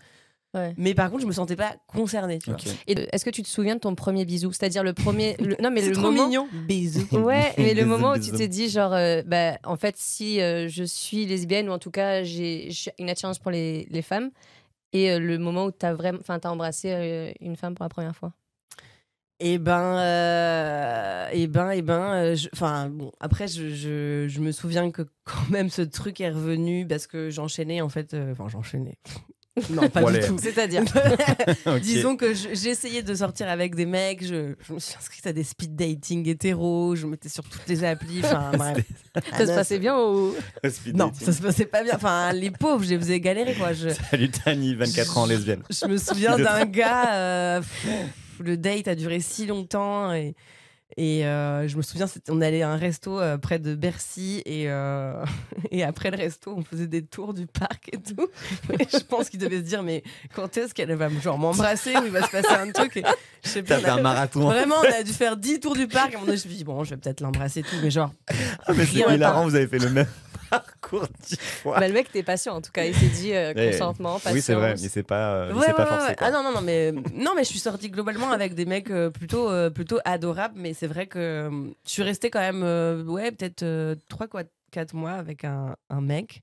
Ouais. 0.56 0.74
Mais 0.78 0.94
par 0.96 1.10
contre 1.12 1.22
je 1.22 1.28
me 1.28 1.34
sentais 1.34 1.56
pas 1.56 1.76
concernée. 1.86 2.40
Tu 2.40 2.50
vois. 2.50 2.58
Ok. 2.60 2.68
Et 2.88 2.94
est-ce 3.14 3.24
que 3.26 3.30
tu 3.30 3.44
te 3.44 3.48
souviens 3.48 3.76
de 3.76 3.82
ton 3.82 3.94
premier 3.94 4.26
bisou? 4.26 4.52
C'est-à-dire 4.52 4.84
le 4.84 4.94
premier. 4.94 5.36
le- 5.40 5.56
Non, 5.62 5.70
mais 5.70 5.82
C'est 5.84 5.90
le 5.90 5.94
trop 5.96 6.04
moment. 6.12 6.26
mignon. 6.28 6.48
Bisous. 6.52 7.06
Ouais, 7.12 7.52
mais 7.58 7.74
le 7.74 7.86
moment 7.86 8.14
où 8.14 8.18
tu 8.20 8.32
t'es 8.32 8.48
dit, 8.48 8.70
genre, 8.70 8.94
euh, 8.94 9.22
bah, 9.26 9.58
en 9.66 9.76
fait, 9.76 9.96
si 9.98 10.42
euh, 10.42 10.68
je 10.70 10.84
suis 10.84 11.26
lesbienne, 11.26 11.70
ou 11.70 11.74
en 11.74 11.80
tout 11.80 11.92
cas, 11.92 12.24
j'ai 12.24 12.70
une 13.00 13.10
attirance 13.10 13.38
pour 13.38 13.52
les, 13.52 13.86
les 13.92 14.02
femmes, 14.02 14.32
et 14.94 15.12
euh, 15.12 15.20
le 15.20 15.38
moment 15.38 15.66
où 15.66 15.72
tu 15.72 15.86
as 15.86 15.94
vraiment. 15.94 16.20
Enfin, 16.22 16.40
t'as 16.40 16.50
embrassé 16.50 16.92
euh, 16.94 17.32
une 17.42 17.58
femme 17.58 17.76
pour 17.76 17.84
la 17.84 17.90
première 17.90 18.16
fois? 18.16 18.32
Et 19.42 19.58
ben, 19.58 19.98
euh, 20.00 21.30
et 21.34 21.48
ben, 21.48 21.72
et 21.72 21.82
ben, 21.82 22.14
euh, 22.14 22.36
je- 22.36 22.48
enfin 22.54 22.88
bon. 22.90 23.12
Après, 23.20 23.50
je, 23.50 23.70
je, 23.70 24.28
je 24.30 24.40
me 24.40 24.54
souviens 24.54 24.92
que 24.92 25.02
quand 25.26 25.50
même 25.50 25.70
ce 25.70 25.82
truc 25.82 26.22
est 26.22 26.30
revenu 26.30 26.88
parce 26.88 27.06
que 27.08 27.30
j'enchaînais 27.30 27.82
en 27.82 27.90
fait. 27.90 28.14
euh, 28.14 28.32
Enfin, 28.32 28.48
j'enchaînais. 28.48 28.98
Non, 29.70 29.88
pas 29.90 30.04
du 30.12 30.20
tout. 30.20 30.38
C'est-à-dire. 30.42 30.84
Disons 31.82 32.18
que 32.18 32.34
je- 32.34 32.50
j'ai 32.54 32.70
essayé 32.70 33.02
de 33.04 33.16
sortir 33.16 33.48
avec 33.50 33.74
des 33.76 33.86
mecs, 33.86 34.22
je, 34.26 34.54
je 34.68 34.74
me 34.74 34.80
suis 34.80 34.96
inscrite 34.98 35.26
à 35.28 35.34
des 35.34 35.44
speed 35.44 35.76
dating 35.76 36.28
hétéros, 36.28 36.96
je 36.96 37.06
mettais 37.08 37.30
sur 37.30 37.44
toutes 37.44 37.68
les 37.68 37.84
applis, 37.84 38.20
enfin 38.24 38.52
bref. 38.58 38.78
Ça 39.38 39.46
se 39.48 39.52
passait 39.54 39.80
bien 39.80 39.98
ou. 39.98 40.34
Speed 40.70 40.98
Non, 40.98 41.08
dating. 41.08 41.26
ça 41.26 41.32
se 41.34 41.42
passait 41.42 41.66
pas 41.66 41.84
bien. 41.84 41.94
Enfin, 41.96 42.34
les 42.34 42.52
pauvres, 42.52 42.84
je 42.84 42.90
les 42.90 42.98
faisais 43.00 43.20
galérer 43.20 43.54
quoi. 43.54 43.72
Je, 43.74 43.90
Salut 43.90 44.30
Tani, 44.30 44.76
24 44.76 45.18
ans, 45.18 45.26
lesbienne. 45.26 45.64
je 45.70 45.86
me 45.88 45.98
souviens 45.98 46.38
d'un 46.38 46.66
gars, 46.66 47.14
euh, 47.16 47.60
pff, 47.62 47.88
le 48.40 48.58
date 48.58 48.90
a 48.90 48.96
duré 48.96 49.22
si 49.22 49.46
longtemps 49.46 50.12
et, 50.14 50.36
et 50.98 51.26
euh, 51.26 51.68
je 51.68 51.76
me 51.78 51.82
souviens, 51.82 52.06
on 52.30 52.42
allait 52.42 52.62
à 52.62 52.70
un 52.70 52.78
resto 52.78 53.20
euh, 53.20 53.38
près 53.38 53.60
de 53.60 53.76
Bercy 53.76 54.42
et, 54.46 54.70
euh, 54.70 55.24
et 55.72 55.84
après 55.84 56.12
le 56.12 56.18
resto, 56.18 56.54
on 56.56 56.64
faisait 56.64 56.88
des 56.88 57.04
tours 57.04 57.34
du 57.34 57.48
parc 57.48 57.90
et 57.92 57.98
tout. 57.98 58.28
Et 58.80 58.86
je 58.92 59.04
pense 59.04 59.30
qu'il 59.30 59.40
devait 59.40 59.58
se 59.58 59.62
dire, 59.64 59.84
mais 59.84 60.04
quand 60.36 60.56
est-ce 60.58 60.74
qu'elle 60.74 60.94
va 60.94 61.10
genre 61.10 61.38
m'embrasser 61.38 61.96
ou 61.98 62.06
il 62.06 62.12
va 62.12 62.22
se 62.26 62.32
passer 62.32 62.54
un 62.54 62.72
truc 62.72 62.98
et, 62.98 63.04
Je 63.44 63.50
sais 63.50 63.64
T'as 63.64 63.76
pas. 63.80 63.82
fait 63.82 63.92
on 63.92 63.96
a- 63.96 64.00
un 64.00 64.02
marathon. 64.02 64.40
Vraiment, 64.42 64.76
on 64.80 64.94
a 65.00 65.04
dû 65.04 65.12
faire 65.12 65.36
10 65.38 65.60
tours 65.60 65.76
du 65.76 65.88
parc. 65.88 66.14
Moment 66.14 66.26
donné, 66.28 66.38
je 66.38 66.44
me 66.46 66.50
suis 66.50 66.58
dit, 66.58 66.64
bon, 66.64 66.84
je 66.84 66.92
vais 66.92 66.98
peut-être 66.98 67.22
l'embrasser 67.22 67.60
et 67.62 67.64
tout, 67.64 67.76
mais 67.82 67.92
genre, 67.92 68.12
Ah, 68.66 68.74
mais 68.74 68.86
c'est 68.86 69.00
hilarant, 69.00 69.44
vous 69.44 69.56
avez 69.56 69.68
fait 69.68 69.80
le 69.80 69.90
même 69.90 70.08
parcours 70.90 71.08
dix 71.28 71.38
fois. 71.40 71.80
Bah, 71.80 71.88
le 71.88 71.94
mec 71.94 72.08
était 72.10 72.24
patient 72.24 72.56
en 72.56 72.62
tout 72.62 72.72
cas. 72.72 72.86
Il 72.86 72.94
s'est 72.96 73.08
dit 73.22 73.34
euh, 73.34 73.54
consentement, 73.54 74.14
patience. 74.14 74.34
Oui, 74.34 74.42
c'est 74.42 74.54
vrai, 74.54 74.72
mais 74.72 74.88
c'est 74.90 75.04
pas, 75.04 75.34
euh, 75.36 75.48
il 75.52 75.56
Ouais, 75.56 75.62
s'est 75.62 75.68
ouais, 75.68 75.74
pas 75.74 75.84
ouais, 75.84 75.90
forcé. 75.90 76.08
ouais. 76.10 76.16
Ah 76.20 76.32
non, 76.32 76.44
non, 76.44 76.52
non, 76.54 76.62
mais, 76.62 76.92
non, 76.92 77.32
mais 77.36 77.44
je 77.44 77.50
suis 77.50 77.60
sortie 77.60 77.90
globalement 77.90 78.32
avec 78.32 78.54
des 78.54 78.66
mecs 78.66 78.92
euh, 78.92 79.10
plutôt, 79.10 79.50
euh, 79.50 79.70
plutôt 79.70 80.00
adorables, 80.06 80.56
mais 80.58 80.74
c'est 80.74 80.88
vrai 80.88 81.08
que 81.08 81.20
euh, 81.20 81.50
je 81.86 81.92
suis 81.92 82.04
restée 82.04 82.30
quand 82.30 82.40
même, 82.40 82.64
euh, 82.64 83.04
ouais, 83.04 83.32
peut-être 83.32 83.96
3 84.10 84.28
4 84.72 84.94
mois 84.94 85.12
avec 85.12 85.46
un, 85.46 85.76
un 85.90 86.02
mec. 86.02 86.42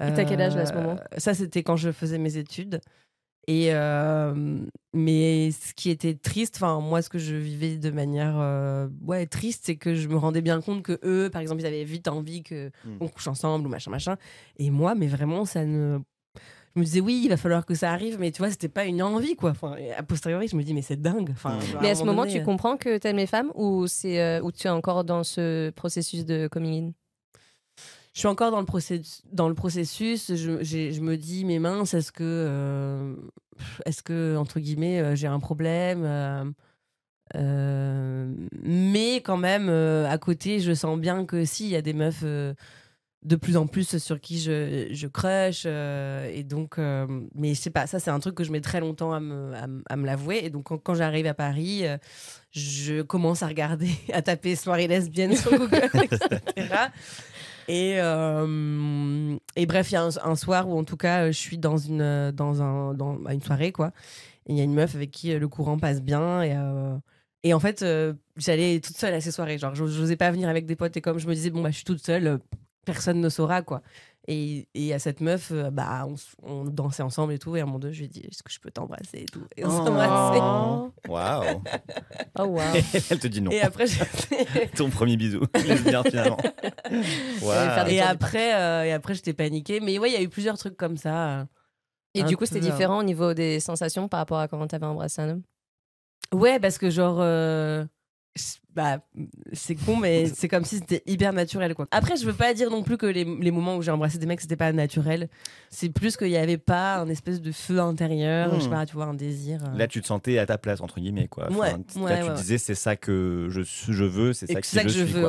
Et 0.00 0.12
t'as 0.14 0.24
quel 0.24 0.40
âge, 0.40 0.54
là, 0.54 0.62
à 0.62 0.66
ce 0.66 0.74
moment? 0.74 0.96
Ça, 1.16 1.34
c'était 1.34 1.64
quand 1.64 1.76
je 1.76 1.90
faisais 1.90 2.18
mes 2.18 2.36
études. 2.36 2.80
Et 3.50 3.72
euh, 3.72 4.60
mais 4.92 5.50
ce 5.52 5.72
qui 5.72 5.88
était 5.88 6.12
triste, 6.14 6.56
enfin 6.56 6.80
moi 6.80 7.00
ce 7.00 7.08
que 7.08 7.18
je 7.18 7.34
vivais 7.34 7.78
de 7.78 7.90
manière 7.90 8.34
euh, 8.38 8.88
ouais 9.06 9.24
triste, 9.26 9.62
c'est 9.64 9.76
que 9.76 9.94
je 9.94 10.06
me 10.08 10.16
rendais 10.16 10.42
bien 10.42 10.60
compte 10.60 10.82
que 10.82 11.00
eux, 11.02 11.30
par 11.32 11.40
exemple, 11.40 11.62
ils 11.62 11.66
avaient 11.66 11.84
vite 11.84 12.08
envie 12.08 12.42
que 12.42 12.68
Mm. 12.84 12.98
on 13.00 13.08
couche 13.08 13.26
ensemble 13.26 13.66
ou 13.66 13.70
machin 13.70 13.90
machin. 13.90 14.16
Et 14.58 14.70
moi, 14.70 14.94
mais 14.94 15.06
vraiment, 15.06 15.46
ça 15.46 15.64
ne 15.64 15.98
je 16.76 16.80
me 16.80 16.84
disais 16.84 17.00
oui, 17.00 17.22
il 17.24 17.28
va 17.30 17.38
falloir 17.38 17.64
que 17.64 17.74
ça 17.74 17.90
arrive, 17.90 18.18
mais 18.20 18.30
tu 18.30 18.38
vois, 18.42 18.50
c'était 18.50 18.68
pas 18.68 18.84
une 18.84 19.02
envie 19.02 19.34
quoi. 19.34 19.50
Enfin, 19.50 19.74
a 19.96 20.02
posteriori, 20.02 20.46
je 20.48 20.54
me 20.54 20.62
dis 20.62 20.74
mais 20.74 20.82
c'est 20.82 21.00
dingue. 21.00 21.30
Enfin, 21.30 21.56
Mm. 21.56 21.60
genre, 21.62 21.82
Mais 21.82 21.88
à 21.90 21.94
ce 21.94 22.00
moment 22.00 22.12
moment, 22.12 22.22
donné, 22.24 22.34
tu 22.34 22.40
euh, 22.40 22.44
comprends 22.44 22.76
que 22.76 22.98
t'aimes 22.98 23.16
les 23.16 23.26
femmes 23.26 23.50
ou 23.54 23.86
c'est 23.86 24.20
euh, 24.20 24.42
ou 24.42 24.52
tu 24.52 24.66
es 24.66 24.70
encore 24.70 25.04
dans 25.04 25.24
ce 25.24 25.70
processus 25.70 26.26
de 26.26 26.48
coming 26.48 26.88
in? 26.88 26.92
Je 28.18 28.22
suis 28.22 28.26
encore 28.26 28.50
dans 28.50 28.58
le, 28.58 28.66
processus, 28.66 29.22
dans 29.30 29.48
le 29.48 29.54
processus. 29.54 30.34
Je, 30.34 31.00
me 31.00 31.14
dis, 31.14 31.44
mais 31.44 31.60
mince, 31.60 31.94
est-ce 31.94 32.10
que, 32.10 32.24
euh, 32.24 33.14
est-ce 33.86 34.02
que 34.02 34.36
entre 34.36 34.58
guillemets, 34.58 34.98
euh, 34.98 35.14
j'ai 35.14 35.28
un 35.28 35.38
problème 35.38 36.52
euh, 37.36 38.34
Mais 38.60 39.18
quand 39.18 39.36
même, 39.36 39.68
à 39.68 40.18
côté, 40.18 40.58
je 40.58 40.74
sens 40.74 40.98
bien 40.98 41.26
que 41.26 41.44
si, 41.44 41.66
il 41.66 41.70
y 41.70 41.76
a 41.76 41.80
des 41.80 41.92
meufs 41.92 42.24
de 43.24 43.36
plus 43.36 43.56
en 43.56 43.66
plus 43.66 43.98
sur 43.98 44.20
qui 44.20 44.38
je, 44.38 44.88
je 44.92 45.06
crush. 45.08 45.64
euh, 45.66 46.30
et 46.32 46.44
donc, 46.44 46.78
euh, 46.78 47.06
mais 47.34 47.54
je 47.54 47.60
sais 47.60 47.70
pas, 47.70 47.86
ça, 47.86 47.98
c'est 47.98 48.10
un 48.10 48.20
truc 48.20 48.34
que 48.34 48.44
je 48.44 48.52
mets 48.52 48.60
très 48.60 48.80
longtemps 48.80 49.12
à 49.12 49.20
me, 49.20 49.52
à 49.54 49.96
me- 49.96 50.06
l'avouer. 50.06 50.40
Et 50.44 50.50
donc, 50.50 50.68
quand, 50.82 50.94
j'arrive 50.94 51.26
à 51.26 51.34
Paris, 51.34 51.86
euh, 51.86 51.98
je 52.52 53.02
commence 53.02 53.42
à 53.42 53.48
regarder, 53.48 53.90
à 54.12 54.22
taper 54.22 54.54
soirée 54.56 54.86
lesbienne 54.86 55.34
sur 55.36 55.50
Google, 55.50 55.90
etc. 55.94 56.90
Et, 57.70 57.96
et 59.56 59.66
bref, 59.66 59.90
il 59.90 59.94
y 59.94 59.96
a 59.98 60.08
un, 60.24 60.36
soir 60.36 60.70
où, 60.70 60.78
en 60.78 60.84
tout 60.84 60.96
cas, 60.96 61.26
je 61.26 61.36
suis 61.36 61.58
dans 61.58 61.76
une, 61.76 62.30
dans 62.30 62.62
un, 62.62 62.94
dans, 62.94 63.22
à 63.26 63.34
une 63.34 63.42
soirée, 63.42 63.72
quoi. 63.72 63.92
Il 64.46 64.56
y 64.56 64.60
a 64.62 64.64
une 64.64 64.72
meuf 64.72 64.94
avec 64.94 65.10
qui 65.10 65.34
le 65.34 65.48
courant 65.48 65.78
passe 65.78 66.00
bien. 66.00 66.42
Et, 66.42 66.56
et 67.42 67.52
en 67.52 67.60
fait, 67.60 67.84
j'allais 68.38 68.80
toute 68.80 68.96
seule 68.96 69.12
à 69.12 69.20
ces 69.20 69.30
soirées. 69.32 69.58
Genre, 69.58 69.74
j'osais 69.74 70.16
pas 70.16 70.30
venir 70.30 70.48
avec 70.48 70.64
des 70.64 70.76
potes. 70.76 70.96
Et 70.96 71.02
comme 71.02 71.18
je 71.18 71.26
me 71.28 71.34
disais, 71.34 71.50
bon, 71.50 71.60
bah, 71.60 71.68
je 71.70 71.74
suis 71.76 71.84
toute 71.84 72.02
seule, 72.02 72.38
personne 72.92 73.20
ne 73.20 73.28
saura, 73.28 73.62
quoi. 73.62 73.82
Et, 74.30 74.68
et 74.74 74.92
à 74.92 74.98
cette 74.98 75.20
meuf, 75.22 75.52
euh, 75.52 75.70
bah, 75.70 76.06
on, 76.42 76.64
dansait 76.64 77.02
ensemble 77.02 77.32
et 77.32 77.38
tout. 77.38 77.56
Et 77.56 77.60
à 77.60 77.62
un 77.62 77.66
moment 77.66 77.78
donné, 77.78 77.94
je 77.94 78.00
lui 78.00 78.04
ai 78.06 78.08
dit, 78.08 78.20
est-ce 78.20 78.42
que 78.42 78.52
je 78.52 78.60
peux 78.60 78.70
t'embrasser 78.70 79.20
et 79.20 79.24
tout? 79.24 79.42
Et 79.56 79.64
on 79.64 79.70
s'embrassait. 79.70 80.40
Oh. 80.42 80.92
Waouh. 81.08 81.62
Oh 82.38 82.42
wow. 82.44 82.60
Elle 83.10 83.18
te 83.18 83.26
dit 83.26 83.40
non. 83.40 83.50
Et 83.50 83.60
après, 83.62 83.86
Ton 84.76 84.90
premier 84.90 85.16
bisou. 85.16 85.40
Finalement. 85.56 86.36
et 87.88 88.00
après, 88.00 88.54
euh, 88.54 88.84
et 88.84 88.92
après, 88.92 89.14
j'étais 89.14 89.32
paniquée. 89.32 89.80
Mais 89.80 89.98
ouais, 89.98 90.10
il 90.10 90.14
y 90.14 90.16
a 90.16 90.22
eu 90.22 90.28
plusieurs 90.28 90.58
trucs 90.58 90.76
comme 90.76 90.96
ça. 90.98 91.40
euh. 91.40 91.44
Et 92.14 92.22
Un 92.22 92.26
du 92.26 92.36
coup, 92.36 92.44
c'était 92.46 92.60
différent 92.60 92.98
au 92.98 93.02
niveau 93.04 93.32
des 93.34 93.60
sensations 93.60 94.08
par 94.08 94.18
rapport 94.18 94.38
à 94.40 94.48
comment 94.48 94.66
t'avais 94.66 94.86
embrassé 94.86 95.22
un 95.22 95.30
homme? 95.30 95.42
Ouais, 96.34 96.58
parce 96.60 96.76
que 96.78 96.90
genre. 96.90 97.18
euh, 97.20 97.84
Bah, 98.74 99.00
c'est 99.52 99.74
con, 99.74 99.96
mais 99.96 100.26
c'est 100.26 100.46
comme 100.46 100.64
si 100.64 100.76
c'était 100.76 101.02
hyper 101.06 101.32
naturel, 101.32 101.74
quoi. 101.74 101.88
Après, 101.90 102.16
je 102.16 102.24
veux 102.24 102.32
pas 102.32 102.54
dire 102.54 102.70
non 102.70 102.84
plus 102.84 102.96
que 102.96 103.06
les, 103.06 103.24
les 103.24 103.50
moments 103.50 103.76
où 103.76 103.82
j'ai 103.82 103.90
embrassé 103.90 104.18
des 104.18 104.26
mecs, 104.26 104.40
c'était 104.40 104.54
pas 104.54 104.70
naturel. 104.72 105.28
C'est 105.68 105.88
plus 105.88 106.16
qu'il 106.16 106.28
y 106.28 106.36
avait 106.36 106.58
pas 106.58 106.98
un 106.98 107.08
espèce 107.08 107.40
de 107.42 107.50
feu 107.50 107.80
intérieur, 107.80 108.54
je 108.54 108.60
sais 108.60 108.66
Hmm. 108.68 108.70
pas, 108.70 108.86
tu 108.86 108.94
vois, 108.94 109.06
un 109.06 109.14
désir. 109.14 109.58
euh. 109.64 109.76
Là, 109.76 109.88
tu 109.88 110.00
te 110.00 110.06
sentais 110.06 110.38
à 110.38 110.46
ta 110.46 110.58
place, 110.58 110.80
entre 110.80 111.00
guillemets. 111.00 111.26
Quoi. 111.26 111.50
Ouais, 111.50 111.72
Enfin, 111.74 112.00
ouais, 112.02 112.20
là, 112.20 112.26
tu 112.28 112.40
disais, 112.40 112.58
c'est 112.58 112.76
ça 112.76 112.94
que 112.94 113.48
je, 113.50 113.62
je 113.62 114.04
veux, 114.04 114.32
c'est 114.32 114.46
ça 114.46 114.60
que 114.60 114.66
ça 114.66 114.82
que 114.84 114.88
je 114.90 115.02
suis, 115.04 115.12
veux. 115.12 115.28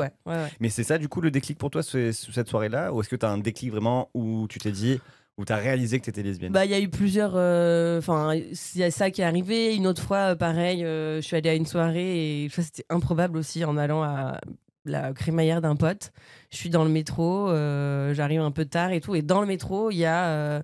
Mais 0.59 0.69
c'est 0.69 0.83
ça, 0.83 0.99
du 0.99 1.07
coup, 1.09 1.19
le 1.21 1.31
déclic 1.31 1.57
pour 1.57 1.71
toi, 1.71 1.81
cette 1.81 2.47
soirée-là 2.49 2.93
Ou 2.93 3.01
est-ce 3.01 3.09
que 3.09 3.15
tu 3.15 3.25
as 3.25 3.29
un 3.31 3.39
déclic 3.39 3.71
vraiment 3.71 4.09
où 4.13 4.45
tu 4.47 4.59
t'es 4.59 4.71
dit, 4.71 4.99
où 5.39 5.45
tu 5.45 5.53
as 5.53 5.57
réalisé 5.57 5.99
que 5.99 6.03
tu 6.03 6.09
étais 6.11 6.21
lesbienne 6.21 6.51
Bah, 6.51 6.65
il 6.65 6.71
y 6.71 6.75
a 6.75 6.79
eu 6.79 6.89
plusieurs. 6.89 7.31
euh, 7.35 7.97
Enfin, 7.99 8.33
il 8.35 8.53
y 8.75 8.83
a 8.83 8.91
ça 8.91 9.09
qui 9.09 9.21
est 9.21 9.25
arrivé. 9.25 9.73
Une 9.75 9.87
autre 9.87 10.03
fois, 10.03 10.31
euh, 10.31 10.35
pareil, 10.35 10.83
euh, 10.83 11.21
je 11.21 11.25
suis 11.25 11.35
allée 11.37 11.49
à 11.49 11.55
une 11.55 11.65
soirée 11.65 12.43
et 12.43 12.49
ça, 12.49 12.61
c'était 12.61 12.85
improbable 12.89 13.37
aussi 13.37 13.63
en 13.63 13.77
allant 13.77 14.03
à 14.03 14.39
la 14.85 15.13
crémaillère 15.13 15.61
d'un 15.61 15.75
pote. 15.75 16.11
Je 16.51 16.57
suis 16.57 16.69
dans 16.69 16.83
le 16.83 16.89
métro, 16.89 17.49
euh, 17.49 18.13
j'arrive 18.13 18.41
un 18.41 18.51
peu 18.51 18.65
tard 18.65 18.91
et 18.91 18.99
tout. 19.01 19.15
Et 19.15 19.21
dans 19.21 19.39
le 19.39 19.47
métro, 19.47 19.91
il 19.91 19.97
y 19.97 20.05
a 20.05 20.25
euh, 20.27 20.61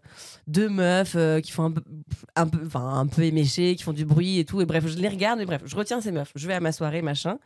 deux 0.48 0.68
meufs 0.68 1.14
euh, 1.16 1.40
qui 1.42 1.52
font 1.52 1.66
un 1.66 1.72
peu, 1.72 1.82
un, 2.36 2.48
un 3.00 3.08
peu 3.08 3.24
éméchées, 3.24 3.76
qui 3.76 3.84
font 3.84 3.94
du 3.94 4.04
bruit 4.06 4.40
et 4.40 4.46
tout. 4.46 4.62
Et 4.62 4.66
bref, 4.66 4.86
je 4.88 4.98
les 4.98 5.10
regarde, 5.10 5.40
mais 5.40 5.46
bref, 5.46 5.62
je 5.66 5.76
retiens 5.76 6.02
ces 6.02 6.12
meufs. 6.12 6.32
Je 6.36 6.48
vais 6.48 6.54
à 6.54 6.60
ma 6.60 6.72
soirée, 6.72 7.02
machin. 7.02 7.38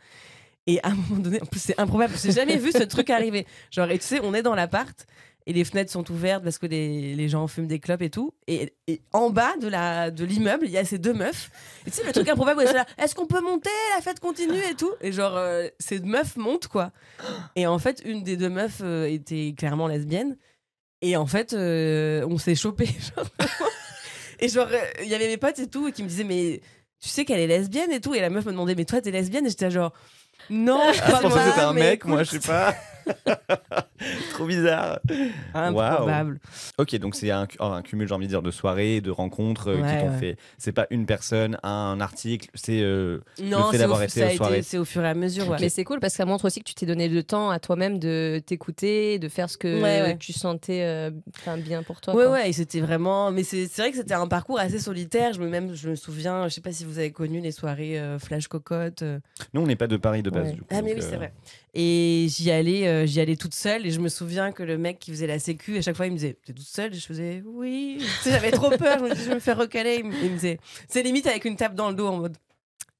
Et 0.67 0.79
à 0.83 0.89
un 0.89 0.95
moment 0.95 1.21
donné, 1.21 1.41
en 1.41 1.45
plus, 1.45 1.59
c'est 1.59 1.79
improbable. 1.79 2.13
J'ai 2.23 2.31
jamais 2.31 2.57
vu 2.57 2.71
ce 2.71 2.83
truc 2.83 3.09
arriver. 3.09 3.45
Genre, 3.71 3.89
et 3.89 3.97
tu 3.97 4.05
sais, 4.05 4.19
on 4.23 4.33
est 4.33 4.43
dans 4.43 4.55
l'appart 4.55 5.05
et 5.49 5.53
les 5.53 5.65
fenêtres 5.65 5.91
sont 5.91 6.09
ouvertes 6.11 6.43
parce 6.43 6.59
que 6.59 6.67
les, 6.67 7.15
les 7.15 7.27
gens 7.27 7.47
fument 7.47 7.65
des 7.65 7.79
clopes 7.79 8.03
et 8.03 8.11
tout. 8.11 8.35
Et, 8.45 8.71
et 8.85 9.01
en 9.13 9.31
bas 9.31 9.57
de 9.59 9.67
la 9.67 10.11
de 10.11 10.23
l'immeuble, 10.23 10.65
il 10.67 10.71
y 10.71 10.77
a 10.77 10.85
ces 10.85 10.99
deux 10.99 11.11
meufs. 11.11 11.49
Et 11.87 11.89
tu 11.89 11.97
sais, 11.97 12.03
le 12.05 12.11
truc 12.11 12.29
improbable, 12.29 12.67
sont 12.67 12.73
là, 12.75 12.85
est-ce 12.99 13.15
qu'on 13.15 13.25
peut 13.25 13.41
monter? 13.41 13.71
La 13.95 14.03
fête 14.03 14.19
continue 14.19 14.59
et 14.69 14.75
tout. 14.75 14.91
Et 15.01 15.11
genre, 15.11 15.35
euh, 15.35 15.67
ces 15.79 16.01
meufs 16.01 16.37
montent, 16.37 16.67
quoi. 16.67 16.91
Et 17.55 17.65
en 17.65 17.79
fait, 17.79 18.03
une 18.05 18.21
des 18.21 18.37
deux 18.37 18.49
meufs 18.49 18.81
euh, 18.83 19.07
était 19.09 19.55
clairement 19.57 19.87
lesbienne. 19.87 20.37
Et 21.01 21.17
en 21.17 21.25
fait, 21.25 21.53
euh, 21.53 22.23
on 22.29 22.37
s'est 22.37 22.53
chopé. 22.53 22.87
et 24.39 24.49
genre, 24.49 24.67
euh, 24.71 24.77
il 25.01 25.09
y 25.09 25.15
avait 25.15 25.29
mes 25.29 25.37
potes 25.37 25.57
et 25.57 25.67
tout 25.67 25.91
qui 25.91 26.03
me 26.03 26.07
disaient, 26.07 26.25
mais 26.25 26.61
tu 27.01 27.09
sais 27.09 27.25
qu'elle 27.25 27.39
est 27.39 27.47
lesbienne 27.47 27.91
et 27.91 28.01
tout. 28.01 28.13
Et 28.13 28.21
la 28.21 28.29
meuf 28.29 28.45
me 28.45 28.51
demandait, 28.51 28.75
mais 28.75 28.85
toi, 28.85 29.01
t'es 29.01 29.09
lesbienne? 29.09 29.47
Et 29.47 29.49
j'étais 29.49 29.71
genre, 29.71 29.93
non, 30.51 30.79
je 30.93 30.99
Ah, 31.01 31.07
crois 31.07 31.17
je 31.17 31.23
pensais 31.23 31.39
que 31.39 31.49
c'était 31.49 31.61
un 31.61 31.73
mec, 31.73 32.05
moi, 32.05 32.21
je 32.21 32.31
sais 32.37 32.39
pas. 32.39 32.75
trop 34.31 34.45
bizarre. 34.45 34.99
Improbable. 35.53 36.39
Ok, 36.77 36.95
donc 36.97 37.15
c'est 37.15 37.31
un, 37.31 37.47
oh, 37.59 37.63
un 37.65 37.81
cumul, 37.81 38.07
j'ai 38.07 38.13
envie 38.13 38.25
de 38.25 38.29
dire, 38.31 38.41
de 38.41 38.51
soirées, 38.51 39.01
de 39.01 39.11
rencontres 39.11 39.69
euh, 39.69 39.75
qui 39.75 39.81
t'ont 40.03 40.11
ouais. 40.11 40.17
fait. 40.19 40.37
C'est 40.57 40.71
pas 40.71 40.87
une 40.89 41.05
personne, 41.05 41.57
un 41.63 41.99
article, 41.99 42.49
c'est 42.53 42.81
euh, 42.81 43.19
Non, 43.43 43.71
fait 43.71 43.77
d'avoir 43.77 44.01
été 44.03 44.19
ça 44.21 44.27
a 44.27 44.33
aux 44.33 44.35
soirées. 44.37 44.53
été- 44.57 44.61
c'est 44.63 44.77
au 44.77 44.85
fur 44.85 45.03
et 45.03 45.09
à 45.09 45.13
mesure. 45.13 45.49
ouais. 45.49 45.57
Mais 45.59 45.69
c'est 45.69 45.83
cool 45.83 45.99
parce 45.99 46.13
que 46.13 46.17
ça 46.17 46.25
montre 46.25 46.45
aussi 46.45 46.59
que 46.59 46.65
tu 46.65 46.73
t'es 46.75 46.85
donné 46.85 47.07
le 47.09 47.23
temps 47.23 47.49
à 47.49 47.59
toi-même 47.59 47.99
de 47.99 48.41
t'écouter, 48.45 49.19
de 49.19 49.27
faire 49.27 49.49
ce 49.49 49.57
que 49.57 49.81
Ouais, 49.81 50.01
ouais. 50.01 50.17
tu 50.17 50.33
sentais 50.33 50.83
euh, 50.83 51.11
bien 51.57 51.83
pour 51.83 52.01
toi. 52.01 52.15
Ouais, 52.15 52.23
quoi. 52.25 52.33
ouais, 52.33 52.49
et 52.49 52.53
c'était 52.53 52.81
vraiment. 52.81 53.31
Mais 53.31 53.43
c'est 53.43 53.65
vrai 53.77 53.91
que 53.91 53.97
c'était 53.97 54.13
un 54.13 54.27
parcours 54.27 54.59
assez 54.59 54.79
solitaire. 54.79 55.33
Je 55.33 55.41
me, 55.41 55.47
même, 55.49 55.73
je 55.75 55.89
me 55.89 55.95
souviens, 55.95 56.47
je 56.47 56.53
sais 56.53 56.61
pas 56.61 56.71
si 56.71 56.85
vous 56.85 56.99
avez 56.99 57.11
connu 57.11 57.39
les 57.41 57.51
soirées 57.51 57.99
euh, 57.99 58.19
Flash 58.19 58.47
Cocotte. 58.47 59.01
euh. 59.01 59.19
Nous, 59.53 59.61
on 59.61 59.67
n'est 59.67 59.75
pas 59.75 59.87
de 59.87 59.97
Paris 59.97 60.23
de 60.23 60.29
base, 60.29 60.47
Ouais. 60.47 60.53
du 60.53 60.61
coup. 60.61 60.67
Ah, 60.71 60.81
mais 60.81 60.93
donc, 60.93 61.03
oui, 61.03 61.07
c'est 61.09 61.15
vrai. 61.17 61.33
Et 61.73 62.27
j'y 62.29 62.49
allais, 62.51 62.87
euh, 62.87 63.05
j'y 63.05 63.19
allais 63.19 63.35
toute 63.35 63.53
seule. 63.53 63.85
Et 63.85 63.91
je 63.91 63.99
me 63.99 64.09
souviens 64.09 64.51
que 64.51 64.63
le 64.63 64.77
mec 64.77 64.99
qui 64.99 65.11
faisait 65.11 65.27
la 65.27 65.39
sécu, 65.39 65.77
à 65.77 65.81
chaque 65.81 65.95
fois, 65.95 66.07
il 66.07 66.11
me 66.11 66.17
disait 66.17 66.37
T'es 66.45 66.53
toute 66.53 66.65
seule? 66.65 66.93
Et 66.93 66.97
je 66.97 67.05
faisais 67.05 67.43
Oui. 67.45 67.97
Tu 67.99 68.05
sais, 68.23 68.31
J'avais 68.31 68.51
trop 68.51 68.69
peur. 68.71 68.97
Je 68.99 69.03
me 69.03 69.09
disais 69.11 69.23
Je 69.25 69.29
vais 69.29 69.35
me 69.35 69.39
faire 69.39 69.57
recaler. 69.57 69.97
Il 69.99 70.05
me 70.05 70.13
il 70.23 70.29
me 70.31 70.35
disait 70.35 70.59
C'est 70.87 71.03
limite 71.03 71.27
avec 71.27 71.45
une 71.45 71.55
tape 71.55 71.75
dans 71.75 71.89
le 71.89 71.95
dos 71.95 72.07
en 72.07 72.17
mode 72.17 72.37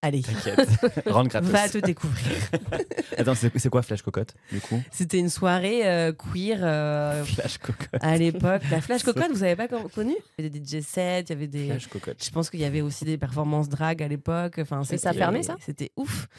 Allez, 0.02 0.22
T'inquiète. 0.22 0.62
Gratos. 1.06 1.42
va 1.50 1.68
te 1.68 1.78
découvrir. 1.80 2.32
Attends, 3.18 3.36
c'est 3.36 3.52
c'est 3.60 3.68
quoi 3.70 3.82
Flash 3.82 4.02
Cocotte, 4.02 4.34
du 4.50 4.62
coup? 4.62 4.82
C'était 4.92 5.20
une 5.20 5.28
soirée 5.28 5.86
euh, 5.86 6.14
queer. 6.14 6.60
euh, 6.64 7.26
Flash 7.26 7.58
Cocotte. 7.58 8.00
à 8.02 8.16
l'époque, 8.16 8.62
la 8.72 8.80
Flash 8.80 9.04
Cocotte, 9.04 9.32
vous 9.34 9.44
avez 9.44 9.58
pas 9.58 9.68
con- 9.68 9.90
connu? 9.94 10.16
Il 10.38 10.46
y 10.46 10.48
avait 10.48 10.58
des 10.58 10.64
DJ 10.64 10.82
sets, 10.86 11.24
il 11.24 11.30
y 11.32 11.34
avait 11.34 11.48
des. 11.48 11.66
Flash 11.66 11.88
Cocotte. 11.88 12.24
Je 12.24 12.30
pense 12.30 12.50
qu'il 12.50 12.62
y 12.62 12.66
avait 12.66 12.80
aussi 12.80 13.04
des 13.04 13.18
performances 13.18 13.68
drag 13.68 14.02
à 14.02 14.08
l'époque. 14.08 14.60
Enfin, 14.60 14.84
Et 14.84 14.86
ça 14.86 14.94
a 14.94 14.98
c'était- 15.12 15.18
fermé, 15.18 15.44
ça? 15.44 15.58
C'était 15.66 15.92
ouf. 15.98 16.30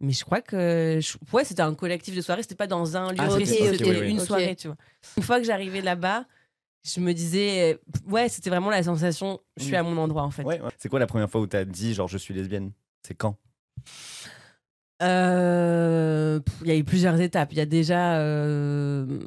Mais 0.00 0.12
je 0.12 0.24
crois 0.24 0.40
que. 0.40 0.98
je- 1.00 1.16
Ouais, 1.32 1.44
c'était 1.44 1.62
un 1.62 1.74
collectif 1.74 2.14
de 2.16 2.20
soirée. 2.22 2.42
C'était 2.42 2.54
pas 2.54 2.66
dans 2.66 2.96
un 2.96 3.10
lieu 3.12 3.16
Ah, 3.18 3.28
c'était- 3.30 3.42
ok, 3.62 3.68
C'était 3.72 3.90
oui, 3.90 3.96
oui. 4.00 4.10
une 4.10 4.20
soirée, 4.20 4.56
tu 4.56 4.68
vois. 4.68 4.76
Une 5.18 5.22
fois 5.22 5.38
que 5.38 5.44
j'arrivais 5.46 5.82
là-bas, 5.82 6.24
je 6.84 7.00
me 7.00 7.12
disais. 7.12 7.74
euh, 7.74 7.78
Ouais, 8.10 8.28
c'était 8.30 8.48
vraiment 8.50 8.70
la 8.70 8.82
sensation. 8.82 9.40
Je 9.58 9.64
suis 9.64 9.72
Mm. 9.72 9.76
à 9.76 9.82
mon 9.82 9.96
endroit, 9.98 10.22
en 10.22 10.30
fait. 10.30 10.42
Ouais, 10.44 10.60
ouais. 10.60 10.70
C'est 10.78 10.88
quoi 10.88 10.98
la 11.00 11.06
première 11.06 11.28
fois 11.30 11.40
où 11.42 11.46
t'as 11.46 11.64
dit, 11.64 11.92
genre, 11.94 12.08
je 12.08 12.16
suis 12.18 12.32
lesbienne? 12.32 12.72
C'est 13.06 13.14
quand? 13.14 13.36
Euh, 15.02 16.40
Il 16.62 16.68
y 16.68 16.70
a 16.70 16.76
eu 16.76 16.84
plusieurs 16.84 17.20
étapes. 17.20 17.52
Il 17.52 17.58
y 17.58 17.60
a 17.60 17.66
déjà. 17.66 18.18
euh, 18.18 19.20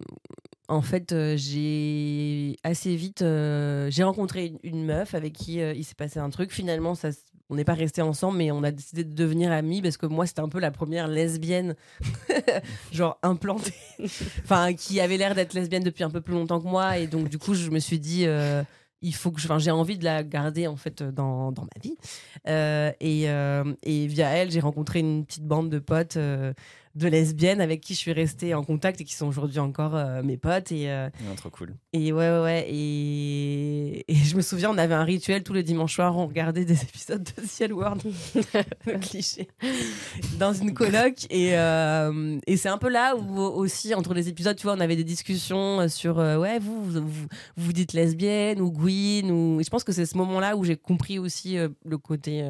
En 0.69 0.81
fait, 0.81 1.13
j'ai 1.36 2.55
assez 2.63 2.95
vite. 2.95 3.21
euh, 3.21 3.91
J'ai 3.91 4.03
rencontré 4.03 4.53
une, 4.63 4.86
meuf 4.86 5.13
avec 5.13 5.33
qui 5.33 5.55
il 5.57 5.83
s'est 5.83 5.93
passé 5.95 6.19
un 6.19 6.29
truc. 6.29 6.51
Finalement, 6.51 6.95
ça, 6.95 7.09
s- 7.09 7.25
on 7.49 7.56
n'est 7.56 7.65
pas 7.65 7.73
resté 7.73 8.01
ensemble, 8.01 8.38
mais 8.38 8.51
on 8.51 8.63
a 8.63 8.71
décidé 8.71 9.03
de 9.03 9.13
devenir 9.13 9.51
amis 9.51 9.82
parce 9.82 9.97
que 9.97 10.06
moi, 10.06 10.25
c'était 10.25 10.41
un 10.41 10.49
peu 10.49 10.60
la 10.60 10.71
première 10.71 11.08
lesbienne, 11.08 11.75
genre 12.91 13.17
implantée, 13.23 13.73
enfin, 14.43 14.73
qui 14.73 14.99
avait 14.99 15.17
l'air 15.17 15.36
d'être 15.36 15.53
lesbienne 15.53 15.84
depuis 15.84 16.03
un 16.03 16.10
peu 16.10 16.21
plus 16.21 16.34
longtemps 16.34 16.60
que 16.62 16.67
moi. 16.67 16.97
Et 16.97 17.08
donc, 17.08 17.29
du 17.29 17.38
coup, 17.38 17.53
je 17.53 17.69
me 17.69 17.79
suis 17.79 17.99
dit. 17.99 18.25
euh, 18.25 18.63
il 19.06 19.13
faut 19.13 19.32
que 19.32 19.41
je- 19.41 19.47
enfin, 19.47 19.60
j'ai 19.60 19.69
envie 19.69 19.97
de 19.97 20.06
la 20.06 20.23
garder 20.23 20.65
en 20.65 20.77
fait 20.77 21.03
dans, 21.03 21.51
dans 21.51 21.63
ma 21.63 21.82
vie 21.82 21.97
Euh, 22.47 22.89
et, 23.01 23.29
euh, 23.29 23.65
et 23.84 24.08
via 24.08 24.29
elle 24.29 24.49
j'ai 24.49 24.62
rencontré 24.62 24.99
une 24.99 25.25
petite 25.25 25.43
bande 25.45 25.69
de 25.69 25.79
potes 25.79 26.17
de 26.95 27.08
lesbiennes 27.08 27.60
avec 27.60 27.82
qui 27.82 27.95
je 27.95 27.99
suis 27.99 28.13
restée 28.13 28.53
en 28.53 28.63
contact 28.63 29.01
et 29.01 29.03
qui 29.03 29.15
sont 29.15 29.25
aujourd'hui 29.25 29.58
encore 29.60 29.95
euh, 29.95 30.21
mes 30.21 30.38
potes 30.38 30.71
et, 30.71 30.91
euh, 30.91 31.10
Non, 31.27 31.34
Trop 31.36 31.49
cool. 31.49 31.73
et 31.91 32.12
ouais 32.13 32.29
ouais 32.29 32.41
ouais 32.43 32.67
et, 32.69 34.12
et 34.12 34.15
je 34.15 34.36
me 34.36 34.41
souviens 34.41 34.69
on 34.69 34.77
avait 34.77 34.93
un 34.93 35.03
rituel 35.03 35.41
tous 35.43 35.53
les 35.53 35.63
dimanches 35.63 35.95
soirs 35.95 36.15
on 36.17 36.27
regardait 36.27 36.65
des 36.65 36.82
épisodes 36.84 37.23
de 37.23 37.45
Ciel 37.47 37.73
World 37.73 38.01
le 38.86 38.99
cliché 38.99 39.47
dans 40.38 40.53
une 40.53 40.73
coloc 40.73 41.25
et, 41.29 41.58
euh, 41.58 42.38
et 42.45 42.58
c'est 42.58 42.69
un 42.69 42.77
peu 42.77 42.89
là 42.89 43.15
où 43.15 43.39
aussi 43.39 43.95
entre 43.95 44.13
les 44.13 44.29
épisodes 44.29 44.56
tu 44.56 44.63
vois 44.63 44.75
on 44.75 44.79
avait 44.79 44.95
des 44.95 45.03
discussions 45.03 45.88
sur 45.89 46.17
ouais 46.17 46.60
vous 46.60 46.84
vous, 46.86 47.01
vous 47.08 47.27
vous 47.58 47.73
dites 47.73 47.93
lesbienne 47.93 48.62
ou 48.62 48.71
Gwyn 48.71 49.32
ou 49.32 49.60
et 49.60 49.63
je 49.63 49.69
pense 49.69 49.84
que 49.84 49.91
c'est 49.91 50.06
ce 50.06 50.17
moment 50.17 50.39
là 50.39 50.56
où 50.56 50.63
j'ai 50.63 50.75
compris 50.77 51.17
aussi 51.19 51.56
le 51.58 51.97
côté 51.97 52.47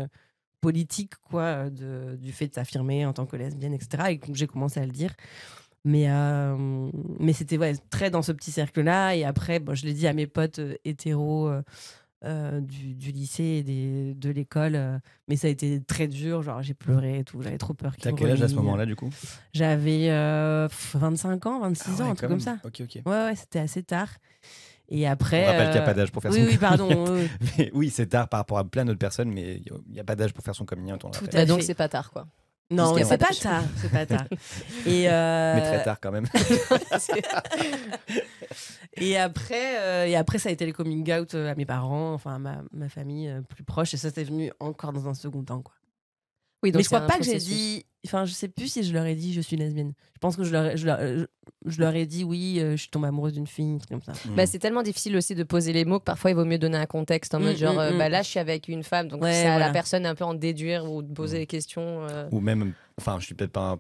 politique 0.68 1.14
quoi 1.30 1.70
de, 1.70 2.16
du 2.16 2.32
fait 2.32 2.48
de 2.48 2.54
s'affirmer 2.56 3.06
en 3.06 3.14
tant 3.14 3.26
que 3.26 3.36
lesbienne 3.38 3.74
etc 3.74 3.88
et 4.12 4.20
j'ai 4.34 4.48
commencé 4.48 4.80
à 4.80 4.86
le 4.86 4.92
dire. 5.02 5.14
Mais 5.86 6.06
euh, 6.10 6.90
mais 7.20 7.34
c'était 7.34 7.58
ouais, 7.58 7.74
très 7.90 8.10
dans 8.10 8.22
ce 8.22 8.32
petit 8.32 8.52
cercle 8.52 8.82
là 8.82 9.14
et 9.16 9.24
après 9.26 9.60
bon, 9.60 9.76
je 9.76 9.86
l'ai 9.86 9.94
dit 9.94 10.08
à 10.08 10.14
mes 10.14 10.28
potes 10.28 10.60
euh, 10.60 10.76
hétéros 10.86 11.52
euh, 12.26 12.62
du, 12.62 12.94
du 12.96 13.12
lycée 13.12 13.44
et 13.60 13.64
des, 13.64 14.14
de 14.14 14.30
l'école 14.30 14.76
euh, 14.76 14.98
mais 15.28 15.36
ça 15.36 15.48
a 15.48 15.50
été 15.50 15.82
très 15.84 16.08
dur. 16.08 16.42
Genre 16.42 16.62
j'ai 16.62 16.74
pleuré 16.74 17.20
et 17.20 17.24
tout. 17.26 17.42
J'avais 17.42 17.58
trop 17.58 17.74
peur 17.74 17.94
T'as 18.00 18.14
quel 18.14 18.32
âge 18.32 18.42
à 18.42 18.48
ce 18.48 18.56
moment-là, 18.56 18.86
du 18.86 18.96
coup? 18.96 19.10
J'avais 19.54 20.10
euh, 20.10 20.70
pff, 20.70 20.96
25 20.98 21.46
ans 21.48 21.60
26 21.60 21.84
Ah 22.00 22.04
ans 22.06 22.12
un 22.12 22.16
truc 22.16 22.30
comme 22.30 22.40
ça. 22.40 22.60
Ok, 22.64 22.82
ok. 22.86 23.02
ouais 23.06 23.12
ouais 23.26 23.36
c'était 23.36 23.60
assez 23.60 23.84
tard 23.84 24.08
et 24.94 25.08
après 25.08 25.44
On 25.44 25.48
rappelle 25.48 25.66
qu'il 25.66 25.74
n'y 25.74 25.80
a 25.80 25.82
euh, 25.82 25.86
pas 25.86 25.94
d'âge 25.94 26.12
pour 26.12 26.22
faire 26.22 26.32
oui 26.32 26.42
son 26.42 26.46
oui 26.46 26.58
pardon 26.58 27.08
out. 27.08 27.30
oui, 27.74 27.90
c'est 27.90 28.06
tard 28.06 28.30
par 28.30 28.40
rapport 28.40 28.60
à 28.60 28.64
plein 28.64 28.86
d'autres 28.86 29.00
personnes, 29.00 29.32
mais 29.32 29.62
il 29.66 29.72
n'y 29.92 30.00
a 30.00 30.04
pas 30.04 30.16
d'âge 30.16 30.34
pour 30.34 30.44
faire 30.44 30.56
son 30.56 30.66
coming 30.66 30.94
out. 30.94 31.04
on 31.04 31.08
le 31.08 31.14
Tout 31.14 31.26
à 31.26 31.40
Bah, 31.40 31.46
donc 31.46 31.64
c'est 31.64 31.74
pas 31.74 31.90
tard 31.90 32.12
quoi. 32.12 32.28
non 32.70 32.96
c'est 32.96 33.04
pas 33.04 33.18
pas 33.18 33.34
tard 33.34 33.64
c'est 33.78 33.92
pas 33.92 34.06
tard 34.06 34.26
et 34.86 35.10
euh, 35.10 35.56
Mais 35.56 35.62
très 35.62 35.84
tard 35.84 36.00
quand 36.00 36.12
même. 36.12 36.26
Et 38.96 39.18
après, 39.18 39.80
euh, 39.80 40.06
et 40.06 40.16
après, 40.16 40.38
ça 40.38 40.50
a 40.50 40.52
été 40.52 40.66
les 40.66 40.72
coming 40.72 41.12
out 41.12 41.34
à 41.34 41.56
mes 41.56 41.66
parents, 41.66 42.14
enfin 42.14 42.36
à 42.36 42.40
ma, 42.40 42.62
ma 42.72 42.90
famille 42.90 43.28
euh, 43.28 43.42
plus 43.42 43.64
proche. 43.64 43.94
Et 43.94 43.98
ça, 43.98 44.10
c'est 44.14 44.24
venu 44.24 44.52
encore 44.60 44.94
dans 44.94 45.08
un 45.08 45.14
second 45.14 45.44
temps. 45.44 45.62
Quoi. 45.62 45.74
Oui, 46.64 46.72
donc 46.72 46.80
Mais 46.80 46.84
je 46.84 46.88
crois 46.90 47.02
pas 47.02 47.18
que 47.18 47.24
j'ai 47.24 47.38
dit. 47.38 47.86
Enfin, 48.06 48.26
je 48.26 48.34
sais 48.34 48.50
plus 48.50 48.68
si 48.68 48.84
je 48.84 48.94
leur 48.94 49.06
ai 49.06 49.16
dit 49.16 49.34
je 49.34 49.40
suis 49.42 49.56
lesbienne. 49.56 49.94
Je 50.16 50.20
pense 50.20 50.36
que 50.36 50.44
je 50.44 50.52
leur, 50.52 50.66
ai- 50.66 50.78
je 50.78 50.86
leur, 50.86 51.00
je, 51.00 51.26
je 51.66 51.80
leur 51.80 51.96
ai 51.96 52.06
dit 52.06 52.24
oui, 52.26 52.60
euh, 52.60 52.72
je 52.72 52.82
suis 52.82 52.90
tombée 52.90 53.08
amoureuse 53.08 53.32
d'une 53.34 53.48
fille, 53.48 53.78
comme 53.90 54.02
ça. 54.02 54.12
Bah, 54.36 54.46
c'est 54.46 54.60
tellement 54.60 54.82
difficile 54.84 55.16
aussi 55.16 55.36
de 55.36 55.44
poser 55.44 55.72
les 55.72 55.86
mots 55.86 56.00
que 56.00 56.04
parfois 56.04 56.32
il 56.32 56.36
vaut 56.36 56.44
mieux 56.44 56.58
donner 56.58 56.78
un 56.78 56.86
contexte 56.86 57.34
en 57.34 57.40
Mm, 57.40 57.44
mode 57.44 57.56
genre 57.56 57.76
mm, 57.76 57.80
euh, 57.80 57.92
mm. 57.94 57.98
bah 57.98 58.10
là 58.10 58.22
je 58.22 58.28
suis 58.30 58.40
avec 58.40 58.68
une 58.68 58.84
femme 58.84 59.08
donc 59.08 59.22
Ouais, 59.22 59.32
c'est 59.32 59.46
à 59.48 59.52
voilà. 59.52 59.68
la 59.68 59.72
personne 59.74 60.06
un 60.06 60.16
peu 60.16 60.26
en 60.26 60.34
déduire 60.34 60.90
ou 60.92 61.02
de 61.02 61.14
poser 61.14 61.38
des 61.40 61.48
questions. 61.48 62.06
euh. 62.10 62.28
Ou 62.32 62.42
même, 62.42 62.74
enfin, 63.00 63.18
je 63.20 63.26
suis 63.26 63.36
peut-être 63.36 63.52
pas 63.52 63.72
un- 63.72 63.80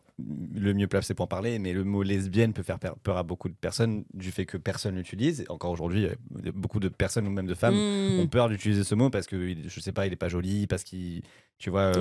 le 0.55 0.73
mieux 0.73 0.87
placé 0.87 1.13
pour 1.13 1.25
en 1.25 1.27
parler, 1.27 1.59
mais 1.59 1.73
le 1.73 1.83
mot 1.83 2.03
lesbienne 2.03 2.53
peut 2.53 2.63
faire 2.63 2.79
peur 2.79 3.17
à 3.17 3.23
beaucoup 3.23 3.49
de 3.49 3.53
personnes 3.55 4.03
du 4.13 4.31
fait 4.31 4.45
que 4.45 4.57
personne 4.57 4.95
l'utilise. 4.95 5.45
Encore 5.49 5.71
aujourd'hui, 5.71 6.05
euh, 6.05 6.51
beaucoup 6.53 6.79
de 6.79 6.89
personnes 6.89 7.27
ou 7.27 7.31
même 7.31 7.47
de 7.47 7.55
femmes 7.55 7.75
Mm. 7.75 8.19
ont 8.19 8.27
peur 8.27 8.49
d'utiliser 8.49 8.83
ce 8.83 8.95
mot 8.95 9.09
parce 9.09 9.27
que, 9.27 9.35
il- 9.35 9.69
je 9.69 9.79
sais 9.79 9.91
pas, 9.91 10.07
il 10.07 10.13
est 10.13 10.17
pas 10.17 10.29
joli, 10.29 10.67
parce 10.67 10.83
qu'il, 10.83 11.21
tu 11.59 11.69
vois, 11.69 11.81
euh, 11.81 11.93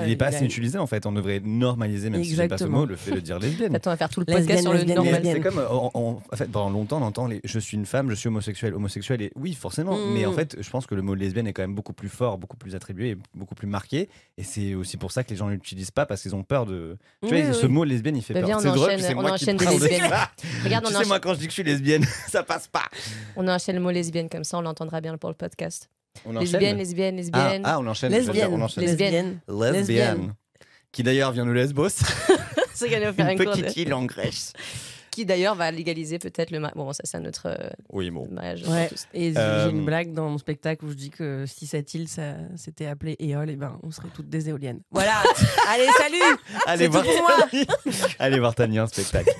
Ouais, 0.00 0.06
il 0.06 0.12
est 0.12 0.16
pas 0.16 0.30
il 0.30 0.34
a- 0.34 0.36
assez 0.36 0.44
utilisé 0.44 0.78
en 0.78 0.86
fait. 0.86 1.04
On 1.06 1.12
devrait 1.12 1.40
normaliser, 1.40 2.08
même 2.10 2.22
si 2.24 2.34
j'aime 2.34 2.48
pas 2.48 2.56
ce 2.56 2.64
Exactement. 2.64 2.78
mot, 2.80 2.86
le 2.86 2.96
fait 2.96 3.12
de 3.12 3.20
dire 3.20 3.38
lesbienne. 3.38 3.74
Attends, 3.74 3.90
on 3.90 3.92
va 3.92 3.96
faire 3.98 4.08
tout 4.08 4.20
le 4.20 4.26
Lesbienne, 4.26 4.46
podcast 4.46 4.62
sur 4.62 4.72
le 4.72 4.78
lesbienne, 4.78 4.98
Mais 4.98 5.04
normal. 5.04 5.22
lesbienne. 5.22 5.42
C'est 5.42 5.48
comme, 5.50 5.58
euh, 5.58 5.68
on- 5.70 5.90
on- 5.94 6.20
en 6.32 6.36
fait, 6.36 6.46
pendant 6.50 6.70
longtemps, 6.70 6.98
on 7.02 7.04
entend 7.04 7.26
les, 7.26 7.40
je 7.44 7.58
suis 7.58 7.76
une 7.76 7.86
femme, 7.86 8.08
je 8.10 8.14
suis 8.14 8.28
homosexuel, 8.28 8.74
homosexuel, 8.74 9.20
et 9.22 9.32
oui, 9.36 9.52
forcément. 9.54 9.96
Mm. 9.98 10.12
Mais 10.14 10.26
en 10.26 10.32
fait, 10.32 10.56
je 10.60 10.70
pense 10.70 10.86
que 10.86 10.94
le 10.94 11.02
mot 11.02 11.14
lesbienne 11.14 11.46
est 11.46 11.52
quand 11.52 11.62
même 11.62 11.74
beaucoup 11.74 11.92
plus 11.92 12.08
fort, 12.08 12.38
beaucoup 12.38 12.56
plus 12.56 12.74
attribué, 12.74 13.16
beaucoup 13.34 13.54
plus 13.54 13.66
marqué. 13.66 14.08
Et 14.38 14.42
c'est 14.42 14.74
aussi 14.74 14.96
pour 14.96 15.12
ça 15.12 15.22
que 15.24 15.30
les 15.30 15.36
gens 15.36 15.48
ne 15.48 15.52
l'utilisent 15.54 15.90
pas 15.90 16.06
parce 16.06 16.22
qu'ils 16.22 16.34
ont 16.34 16.42
peur 16.44 16.59
de. 16.66 16.96
Tu 17.22 17.32
Oui, 17.34 17.42
vois, 17.42 17.50
oui, 17.50 17.56
ce 17.60 17.66
mot 17.66 17.84
lesbienne, 17.84 18.16
il 18.16 18.22
fait 18.22 18.34
Bah, 18.34 18.42
peur. 18.42 18.60
c'est 18.60 18.68
drôle, 18.68 18.80
enchaîne- 18.90 19.00
c'est 19.00 19.14
moi 19.14 19.24
qui 19.24 19.44
enchaîne 19.44 19.56
des 19.56 19.64
parle 19.64 19.78
de 19.78 19.84
lesbiennes. 19.86 20.08
ça. 20.10 20.30
Regarde, 20.64 20.86
tu 20.86 20.94
on 20.94 20.98
sais, 21.00 21.06
moi, 21.06 21.20
quand 21.20 21.34
je 21.34 21.38
dis 21.38 21.44
que 21.46 21.50
je 21.50 21.54
suis 21.54 21.62
lesbienne, 21.62 22.04
ça 22.28 22.42
passe 22.42 22.68
pas. 22.68 22.84
On 23.36 23.46
enchaîne 23.48 23.76
le 23.76 23.80
mot 23.82 23.90
lesbienne 23.90 24.28
comme 24.28 24.44
ça 24.44 24.58
on 24.58 24.62
l'entendra 24.62 25.00
bien 25.00 25.16
pour 25.18 25.30
le 25.30 25.36
podcast. 25.36 25.88
On 26.26 26.32
Lesbienne, 26.38 26.76
lesbienne, 26.76 27.14
Ah, 27.14 27.16
lesbienne. 27.18 27.62
ah, 27.64 27.78
on 27.80 27.86
enchaîne. 27.86 28.10
Lesbienne. 28.12 28.50
on 28.52 28.60
enchaîne. 28.60 28.84
Lesbienne. 28.84 29.40
Lesbienne. 29.48 29.72
Lesbienne. 29.74 30.34
Qui 30.92 31.02
d'ailleurs 31.04 31.30
vient 31.32 31.46
de 31.46 31.52
Lesbos, 31.52 31.88
C'est 32.74 32.88
qu'elle 32.88 33.02
va 33.04 33.12
faire 33.12 33.28
une 33.28 33.38
petite 33.38 33.76
île 33.76 33.94
en 33.94 34.04
Grèce. 34.06 34.52
Qui 35.20 35.26
d'ailleurs 35.26 35.54
va 35.54 35.70
légaliser 35.70 36.18
peut-être 36.18 36.50
le 36.50 36.60
mariage. 36.60 36.76
Bon, 36.76 36.90
ça 36.94 37.02
c'est 37.04 37.18
un 37.18 37.26
autre 37.26 37.42
euh, 37.44 37.68
Oui, 37.90 38.10
bon. 38.10 38.26
mariage. 38.30 38.62
Ouais. 38.66 38.88
Et 39.12 39.32
j'ai 39.32 39.38
Euh, 39.38 39.66
j'ai 39.66 39.70
une 39.76 39.84
blague 39.84 40.14
dans 40.14 40.30
mon 40.30 40.38
spectacle 40.38 40.82
où 40.86 40.88
je 40.88 40.94
dis 40.94 41.10
que 41.10 41.44
si 41.46 41.66
cette 41.66 41.92
île 41.92 42.08
ça 42.08 42.36
s'était 42.56 42.86
appelée 42.86 43.16
Éole, 43.18 43.50
et 43.50 43.56
ben 43.56 43.78
on 43.82 43.90
serait 43.90 44.08
toutes 44.14 44.30
des 44.30 44.48
éoliennes. 44.48 44.80
Voilà. 44.90 45.22
Allez, 45.68 45.88
salut. 45.98 46.16
Allez 46.64 46.84
C'est 46.84 46.88
voir, 46.88 47.04
tout 47.04 47.10
pour 47.10 47.20
moi. 47.20 47.36
Allez 48.18 48.38
voir 48.38 48.54
Tania 48.54 48.84
en 48.84 48.86
spectacle. 48.86 49.28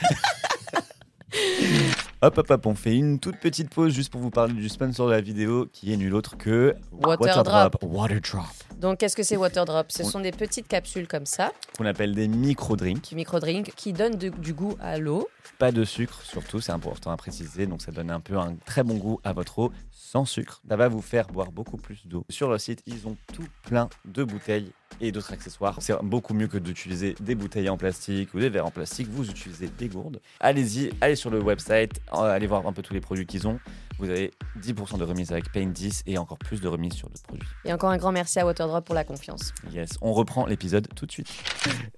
hop, 2.21 2.37
hop, 2.37 2.51
hop, 2.51 2.67
on 2.67 2.75
fait 2.75 2.95
une 2.95 3.19
toute 3.19 3.39
petite 3.39 3.71
pause 3.71 3.95
juste 3.95 4.13
pour 4.13 4.21
vous 4.21 4.29
parler 4.31 4.53
du 4.53 4.69
sponsor 4.69 5.07
de 5.07 5.13
la 5.13 5.23
vidéo 5.23 5.67
qui 5.73 5.95
est 5.95 5.97
nul 5.97 6.15
autre 6.15 6.37
que 6.37 6.75
Waterdrop. 6.93 7.77
Waterdrop. 7.83 8.45
Donc 8.81 8.99
qu'est-ce 8.99 9.15
que 9.17 9.23
c'est 9.23 9.37
Waterdrop? 9.37 9.93
Ce 9.93 10.05
sont 10.05 10.21
des 10.21 10.33
petites 10.33 10.67
capsules 10.67 11.07
comme 11.07 11.27
ça, 11.27 11.53
Qu'on 11.77 11.85
appelle 11.87 12.15
des 12.15 12.29
micro-drinks. 12.29 13.11
du 13.11 13.15
micro-drink, 13.15 13.73
qui 13.77 13.93
donnent 13.93 14.17
de- 14.17 14.31
du 14.31 14.55
goût 14.55 14.77
à 14.81 14.99
l'eau. 14.99 15.29
Pas 15.59 15.71
de 15.73 15.85
sucre 15.85 16.23
surtout, 16.23 16.61
c'est 16.61 16.73
important 16.73 17.11
à 17.11 17.17
préciser. 17.17 17.67
Donc 17.67 17.83
ça 17.83 17.93
donne 17.93 18.11
un 18.11 18.21
peu 18.21 18.39
un 18.39 18.57
très 18.65 18.83
bon 18.83 18.97
goût 18.97 19.21
à 19.25 19.33
votre 19.35 19.59
eau 19.59 19.73
sans 19.93 20.25
sucre. 20.25 20.63
Ça 20.69 20.77
va 20.77 20.89
vous 20.89 21.03
faire 21.03 21.27
boire 21.29 21.53
beaucoup 21.53 21.77
plus 21.77 22.07
d'eau. 22.07 22.25
Sur 22.31 22.49
leur 22.49 22.61
site, 22.61 22.83
ils 22.87 23.07
ont 23.07 23.17
tout 23.35 23.47
plein 23.63 23.89
de 24.07 24.25
bouteilles 24.25 24.73
et 25.01 25.13
d'autres 25.13 25.33
accessoires. 25.33 25.77
C'est 25.81 25.95
beaucoup 26.03 26.35
mieux 26.35 26.49
que 26.49 26.59
d'utiliser 26.59 27.15
des 27.21 27.35
bouteilles 27.35 27.69
en 27.69 27.77
plastique 27.77 28.33
ou 28.35 28.41
des 28.41 28.49
verres 28.49 28.67
en 28.67 28.71
plastique. 28.71 29.09
Vous 29.09 29.29
utilisez 29.31 29.69
des 29.69 29.89
gourdes. 29.89 30.21
Allez-y, 30.41 30.91
allez 31.01 31.17
sur 31.17 31.31
le 31.31 31.41
website, 31.41 32.01
euh, 32.15 32.17
allez 32.23 32.47
voir 32.47 32.67
un 32.67 32.73
peu 32.73 32.83
tous 32.83 32.95
les 32.95 33.01
produits 33.01 33.27
qu'ils 33.27 33.47
ont. 33.47 33.61
vous 33.99 34.09
avez 34.09 34.33
10% 34.59 34.97
de 34.97 35.05
remise 35.05 35.31
avec 35.31 35.53
Paint 35.53 35.67
10 35.67 36.05
et 36.07 36.17
encore 36.17 36.39
plus 36.39 36.63
de 36.63 36.69
remise 36.69 36.95
sur 36.95 37.09
d'autres 37.11 37.23
produits. 37.23 37.47
Et 37.67 37.73
encore 37.75 37.91
un 37.91 37.99
grand 37.99 38.13
merci 38.13 38.41
à 38.41 38.47
Waterdrop 38.47 38.70
pour 38.81 38.95
la 38.95 39.05
confiance. 39.05 39.53
Yes, 39.73 39.91
on 40.01 40.13
reprend 40.13 40.47
l'épisode 40.47 40.87
tout 40.95 41.07
de 41.07 41.13
suite. 41.13 41.29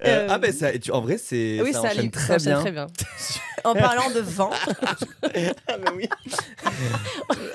Euh, 0.05 0.27
ah 0.31 0.39
ben 0.39 0.53
ça, 0.53 0.77
tu- 0.79 0.91
en 0.91 1.01
vrai 1.01 1.19
c'est 1.19 1.61
oui, 1.63 1.73
ça 1.73 1.81
ça, 1.83 1.89
enchaîne 1.89 1.99
allait- 2.01 2.11
très 2.11 2.27
ça 2.27 2.35
enchaîne 2.37 2.53
bien. 2.53 2.61
très 2.61 2.73
bien. 2.73 2.87
En 3.65 3.75
parlant 3.75 4.11
de 4.11 4.19
vent, 4.19 4.51
ah 5.23 5.79
ben 5.79 5.93
oui. 5.95 6.09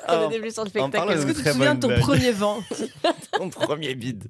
On 0.08 0.30
sur 0.50 0.64
le 0.64 0.70
parlant 0.70 0.88
spectacle. 0.90 1.12
est-ce 1.12 1.26
que 1.26 1.32
tu 1.34 1.44
te 1.44 1.50
souviens 1.50 1.76
de 1.76 1.80
ton 1.82 1.88
blague. 1.90 2.00
premier 2.02 2.32
vent 2.32 2.60
Ton 3.34 3.50
premier 3.50 3.94
bide. 3.96 4.24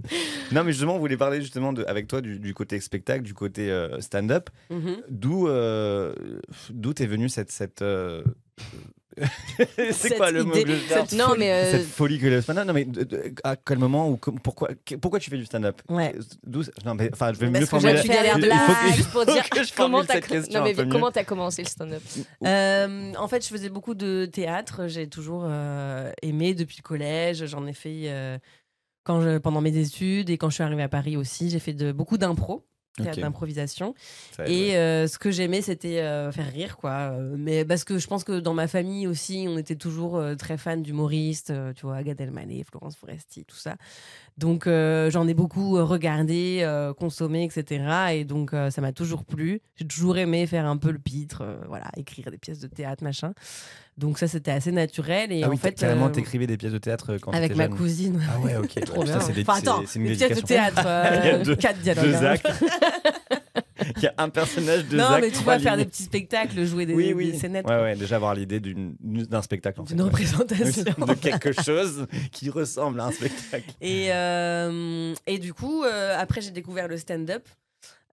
Non 0.51 0.63
mais 0.63 0.71
justement 0.71 0.95
on 0.95 0.99
voulait 0.99 1.17
parler 1.17 1.39
justement 1.39 1.73
de, 1.73 1.83
avec 1.85 2.07
toi 2.07 2.21
du, 2.21 2.39
du 2.39 2.53
côté 2.55 2.79
spectacle, 2.79 3.21
du 3.23 3.35
côté 3.35 3.69
euh, 3.69 4.01
stand-up. 4.01 4.49
Mhm. 4.71 4.97
D'où 5.09 5.47
euh, 5.47 6.15
d'où 6.71 6.93
t'es 6.93 7.05
venue 7.05 7.29
cette 7.29 7.51
cette 7.51 7.83
euh, 7.83 8.23
c'est 9.77 9.91
Cette 9.93 10.17
quoi 10.17 10.31
le 10.31 10.43
mot 10.43 10.53
idée, 10.53 10.63
que 10.63 10.75
je 10.75 10.87
cherche 10.87 11.11
Non, 11.13 11.35
mais 11.37 11.51
euh, 11.51 11.71
cette 11.71 11.87
folie 11.87 12.19
que 12.19 12.27
le 12.27 12.41
stand-up. 12.41 12.65
Non 12.67 12.73
mais 12.73 12.85
de- 12.85 13.03
de- 13.03 13.33
à 13.43 13.55
quel 13.55 13.77
moment 13.79 14.09
ou 14.09 14.17
pourquoi 14.17 14.69
pourquoi 15.01 15.19
tu 15.19 15.29
fais 15.29 15.37
du 15.37 15.45
stand-up? 15.45 15.81
Ouais. 15.89 16.13
D'où 16.45 16.61
non 16.85 16.93
mais 16.95 17.09
enfin 17.11 17.33
je 17.33 17.39
vais 17.39 17.47
Parce 17.49 17.59
mieux 17.61 17.65
formuler. 17.65 17.97
faut 17.97 18.07
que- 18.07 18.37
blagues. 18.41 18.95
juste 18.95 19.11
pour 19.11 19.25
dire 19.25 19.43
comment 19.75 20.03
t'as 20.03 20.21
cette 20.21 20.51
non, 20.53 20.63
mais 20.63 20.75
comment 20.75 21.11
t'as 21.11 21.23
commencé 21.23 21.63
le 21.63 21.67
stand-up? 21.69 22.01
Euh, 22.45 23.13
en 23.17 23.27
fait, 23.27 23.43
je 23.43 23.49
faisais 23.49 23.69
beaucoup 23.69 23.95
de 23.95 24.25
théâtre. 24.31 24.87
J'ai 24.87 25.07
toujours 25.07 25.43
euh, 25.45 26.11
aimé 26.21 26.53
depuis 26.53 26.77
le 26.77 26.83
collège. 26.87 27.45
J'en 27.45 27.65
ai 27.67 27.73
fait 27.73 28.03
euh, 28.05 28.37
quand 29.03 29.21
je, 29.21 29.37
pendant 29.37 29.61
mes 29.61 29.75
études 29.77 30.29
et 30.29 30.37
quand 30.37 30.49
je 30.49 30.55
suis 30.55 30.63
arrivée 30.63 30.83
à 30.83 30.89
Paris 30.89 31.17
aussi. 31.17 31.49
J'ai 31.49 31.59
fait 31.59 31.73
de, 31.73 31.91
beaucoup 31.91 32.17
d'impro, 32.17 32.65
théâtre 32.97 33.17
Ok. 33.17 33.21
d'improvisation. 33.21 33.93
Et 34.45 34.75
euh, 34.75 35.07
ce 35.07 35.17
que 35.17 35.31
j'aimais, 35.31 35.61
c'était 35.61 35.99
euh, 35.99 36.31
faire 36.31 36.51
rire, 36.51 36.77
quoi. 36.77 36.91
Euh, 37.11 37.35
Mais 37.37 37.63
parce 37.65 37.83
que 37.83 37.97
je 37.97 38.07
pense 38.07 38.23
que 38.23 38.39
dans 38.39 38.53
ma 38.53 38.67
famille 38.67 39.07
aussi, 39.07 39.45
on 39.47 39.57
était 39.57 39.75
toujours 39.75 40.17
euh, 40.17 40.35
très 40.35 40.57
fans 40.57 40.77
d'humoristes, 40.77 41.53
tu 41.75 41.85
vois, 41.85 42.03
Gad 42.03 42.19
Elmaleh, 42.19 42.63
Florence 42.69 42.95
Foresti, 42.95 43.45
tout 43.45 43.55
ça. 43.55 43.75
Donc 44.37 44.65
j'en 44.67 45.27
ai 45.27 45.33
beaucoup 45.33 45.83
regardé, 45.83 46.63
consommé, 46.99 47.43
etc. 47.43 47.85
Et 48.13 48.23
donc 48.23 48.51
ça 48.51 48.81
m'a 48.81 48.91
toujours 48.91 49.25
plu. 49.25 49.61
J'ai 49.75 49.87
toujours 49.87 50.17
aimé 50.17 50.45
faire 50.45 50.67
un 50.67 50.77
peu 50.77 50.91
le 50.91 50.99
pitre, 50.99 51.43
voilà, 51.67 51.89
écrire 51.97 52.29
des 52.29 52.37
pièces 52.37 52.59
de 52.59 52.67
théâtre, 52.67 53.03
machin. 53.03 53.33
Donc 53.97 54.19
ça, 54.19 54.27
c'était 54.27 54.51
assez 54.51 54.71
naturel. 54.71 55.31
Et 55.31 55.41
ah 55.43 55.47
en 55.47 55.51
oui, 55.51 55.57
fait, 55.57 55.71
carrément, 55.73 56.05
euh, 56.05 56.09
t'écrivais 56.09 56.45
des 56.45 56.55
pièces 56.57 56.71
de 56.73 56.77
théâtre 56.77 57.17
quand 57.19 57.31
avec 57.31 57.55
ma 57.55 57.63
jeune. 57.65 57.75
cousine. 57.75 58.21
Ah 58.31 58.39
ouais, 58.39 58.55
ok. 58.55 58.79
Trop 58.85 59.03
bien. 59.03 59.19
c'est 59.19 59.33
des- 59.33 59.41
Enfin, 59.41 59.57
attends, 59.57 59.83
c'est- 59.87 59.97
une 59.99 60.05
des 60.07 60.15
pièces 60.15 60.37
de 60.39 60.45
théâtre, 60.45 60.83
euh, 60.85 61.19
Il 61.23 61.25
y 61.25 61.29
a 61.31 61.37
deux- 61.39 61.55
quatre 61.55 61.79
dialogues. 61.79 62.05
Deux 62.05 62.15
hein. 62.15 62.23
actes. 62.25 62.47
Il 63.97 64.03
y 64.03 64.07
a 64.07 64.13
un 64.17 64.29
personnage, 64.29 64.85
deux 64.85 64.97
non, 64.97 65.05
mais 65.21 65.29
tu 65.31 65.37
vois, 65.43 65.57
faire 65.59 65.77
des 65.77 65.85
petits 65.85 66.03
spectacles, 66.03 66.63
jouer 66.65 66.85
des, 66.85 66.93
Oui, 66.93 67.13
oui. 67.13 67.31
des 67.31 67.37
scénettes. 67.37 67.65
Ouais, 67.67 67.79
ouais, 67.81 67.95
déjà 67.95 68.15
avoir 68.17 68.33
l'idée 68.35 68.59
d'une- 68.59 68.95
d'un 69.01 69.41
spectacle 69.41 69.81
en 69.81 69.85
fait. 69.85 69.95
Ouais. 69.95 70.01
représentation. 70.01 70.83
de 70.83 71.13
quelque 71.13 71.51
chose 71.63 72.05
qui 72.31 72.49
ressemble 72.49 72.99
à 72.99 73.05
un 73.05 73.11
spectacle. 73.11 73.71
Et, 73.81 74.07
euh, 74.11 75.13
et 75.25 75.37
du 75.39 75.53
coup, 75.53 75.83
euh, 75.83 76.15
après, 76.19 76.41
j'ai 76.41 76.51
découvert 76.51 76.87
le 76.87 76.97
stand-up 76.97 77.47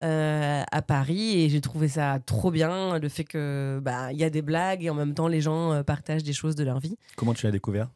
euh, 0.05 0.63
à 0.71 0.83
Paris 0.83 1.41
et 1.41 1.49
j'ai 1.49 1.61
trouvé 1.61 1.89
ça 1.89 2.19
trop 2.25 2.51
bien. 2.51 2.99
Le 2.99 3.09
fait 3.09 3.25
que 3.25 3.81
bah, 3.83 4.13
il 4.13 4.19
y 4.19 4.25
a 4.25 4.31
des 4.31 4.43
blagues 4.43 4.85
et 4.85 4.91
en 4.91 4.95
même 4.95 5.15
temps, 5.15 5.29
les 5.29 5.41
gens 5.41 5.73
euh, 5.73 5.83
partagent 5.83 6.25
des 6.25 6.33
choses 6.33 6.55
de 6.55 6.65
leur 6.65 6.79
vie. 6.79 6.97
Comment 7.17 7.35
tu 7.35 7.47
l'as 7.47 7.53
découvert? 7.53 7.89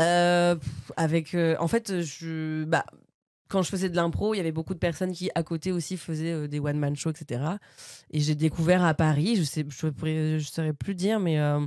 Euh, 0.00 0.54
avec, 0.96 1.34
euh, 1.34 1.56
en 1.58 1.66
fait, 1.66 2.02
je, 2.02 2.64
bah, 2.64 2.84
quand 3.48 3.62
je 3.62 3.70
faisais 3.70 3.88
de 3.88 3.96
l'impro, 3.96 4.34
il 4.34 4.36
y 4.36 4.40
avait 4.40 4.52
beaucoup 4.52 4.74
de 4.74 4.78
personnes 4.78 5.12
qui, 5.12 5.30
à 5.34 5.42
côté 5.42 5.72
aussi, 5.72 5.96
faisaient 5.96 6.32
euh, 6.32 6.48
des 6.48 6.60
one-man 6.60 6.94
shows, 6.94 7.10
etc. 7.10 7.42
Et 8.10 8.20
j'ai 8.20 8.34
découvert 8.34 8.84
à 8.84 8.94
Paris, 8.94 9.36
je 9.36 9.42
sais, 9.42 9.64
je 9.68 9.86
pourrais, 9.88 10.38
je 10.38 10.48
saurais 10.48 10.72
plus 10.72 10.94
dire, 10.94 11.18
mais 11.18 11.40
euh, 11.40 11.60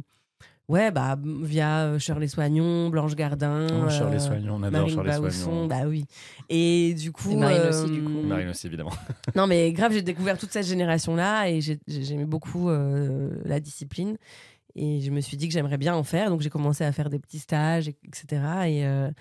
ouais, 0.72 0.92
bah, 0.92 1.18
via 1.42 1.82
euh, 1.86 2.00
Shirley 2.00 2.28
Soignon, 2.28 2.90
Blanche 2.90 3.16
Gardin. 3.16 3.68
Oh, 3.86 3.90
Shirley 3.90 4.16
euh, 4.16 4.20
Soignon, 4.20 4.56
on 4.56 4.64
adore 4.64 4.82
Marine 4.82 4.94
Shirley 4.94 5.20
Bausson, 5.20 5.44
Soignon. 5.44 5.68
bah 5.68 5.82
oui. 5.88 6.06
Et 6.50 6.94
du 6.94 7.12
coup. 7.12 7.32
Et 7.32 7.36
Marine 7.36 7.62
aussi, 7.70 7.92
du 7.92 8.04
coup. 8.04 8.18
euh, 8.18 8.24
Marine 8.28 8.50
aussi, 8.50 8.68
évidemment. 8.68 8.92
Non, 9.36 9.48
mais 9.48 9.72
grave, 9.74 9.94
j'ai 9.94 10.02
découvert 10.02 10.38
toute 10.38 10.52
cette 10.52 10.66
génération-là 10.66 11.50
et 11.50 11.62
j'ai- 11.62 11.80
j'ai- 11.88 12.04
j'aimais 12.04 12.26
beaucoup 12.26 12.70
euh, 12.70 13.30
la 13.46 13.60
discipline. 13.60 14.18
Et 14.76 15.02
je 15.02 15.12
me 15.12 15.20
suis 15.20 15.36
dit 15.38 15.48
que 15.48 15.54
j'aimerais 15.54 15.78
bien 15.78 15.94
en 15.96 16.04
faire. 16.04 16.30
Donc, 16.30 16.42
j'ai 16.42 16.50
commencé 16.50 16.84
à 16.86 16.92
faire 16.94 17.10
des 17.10 17.20
petits 17.20 17.40
stages, 17.40 17.90
et- 17.90 17.98
etc. 18.08 18.42
Et, 18.68 18.86
euh, 18.86 19.12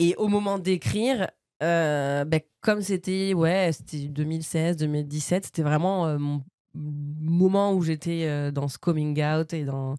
et 0.00 0.14
au 0.16 0.26
moment 0.28 0.58
d'écrire, 0.58 1.28
euh, 1.62 2.24
ben, 2.24 2.40
comme 2.60 2.82
c'était 2.82 3.32
ouais, 3.34 3.70
c'était 3.72 4.08
2016, 4.08 4.76
2017, 4.78 5.44
c'était 5.46 5.62
vraiment 5.62 6.06
euh, 6.06 6.18
mon 6.18 6.42
moment 6.74 7.72
où 7.74 7.82
j'étais 7.82 8.24
euh, 8.26 8.50
dans 8.50 8.68
ce 8.68 8.78
coming 8.78 9.22
out 9.22 9.52
et 9.52 9.64
dans 9.64 9.96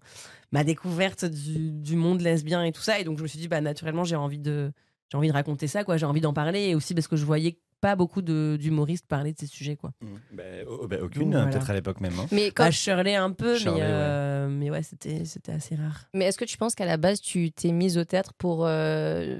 ma 0.52 0.64
découverte 0.64 1.24
du, 1.24 1.70
du 1.72 1.96
monde 1.96 2.20
lesbien 2.20 2.62
et 2.64 2.72
tout 2.72 2.82
ça. 2.82 2.98
Et 3.00 3.04
donc, 3.04 3.18
je 3.18 3.22
me 3.22 3.28
suis 3.28 3.38
dit, 3.38 3.48
bah, 3.48 3.60
naturellement, 3.60 4.04
j'ai 4.04 4.16
envie 4.16 4.38
de, 4.38 4.72
j'ai 5.10 5.18
envie 5.18 5.28
de 5.28 5.32
raconter 5.32 5.66
ça, 5.66 5.84
quoi. 5.84 5.96
J'ai 5.96 6.06
envie 6.06 6.20
d'en 6.20 6.32
parler 6.32 6.60
et 6.68 6.74
aussi 6.74 6.94
parce 6.94 7.08
que 7.08 7.16
je 7.16 7.24
voyais 7.24 7.58
pas 7.80 7.96
beaucoup 7.96 8.22
d'humoristes 8.22 9.06
parler 9.06 9.32
de 9.34 9.38
ces 9.38 9.46
sujets, 9.46 9.76
quoi. 9.76 9.92
Bah, 10.32 10.42
oh, 10.68 10.86
bah, 10.88 10.96
aucune, 11.02 11.32
voilà. 11.32 11.46
peut-être 11.50 11.68
à 11.70 11.74
l'époque 11.74 12.00
même. 12.00 12.18
hein. 12.18 12.26
Mais, 12.32 12.50
quand- 12.50 12.64
Bah, 12.64 12.70
Shirley 12.70 13.14
un 13.14 13.30
peu, 13.32 13.58
Shirley, 13.58 13.80
mais, 13.80 13.86
ouais. 13.86 13.90
euh, 13.92 14.48
mais 14.48 14.70
ouais, 14.70 14.82
c'était, 14.82 15.24
c'était 15.26 15.52
assez 15.52 15.74
rare. 15.74 16.06
mais 16.14 16.24
est-ce 16.26 16.38
que 16.38 16.44
tu 16.46 16.56
penses 16.56 16.74
qu'à 16.74 16.86
la 16.86 16.96
base, 16.96 17.20
tu 17.20 17.50
t'es 17.52 17.72
mise 17.72 17.98
au 17.98 18.04
théâtre 18.04 18.32
pour. 18.38 18.64
euh, 18.66 19.38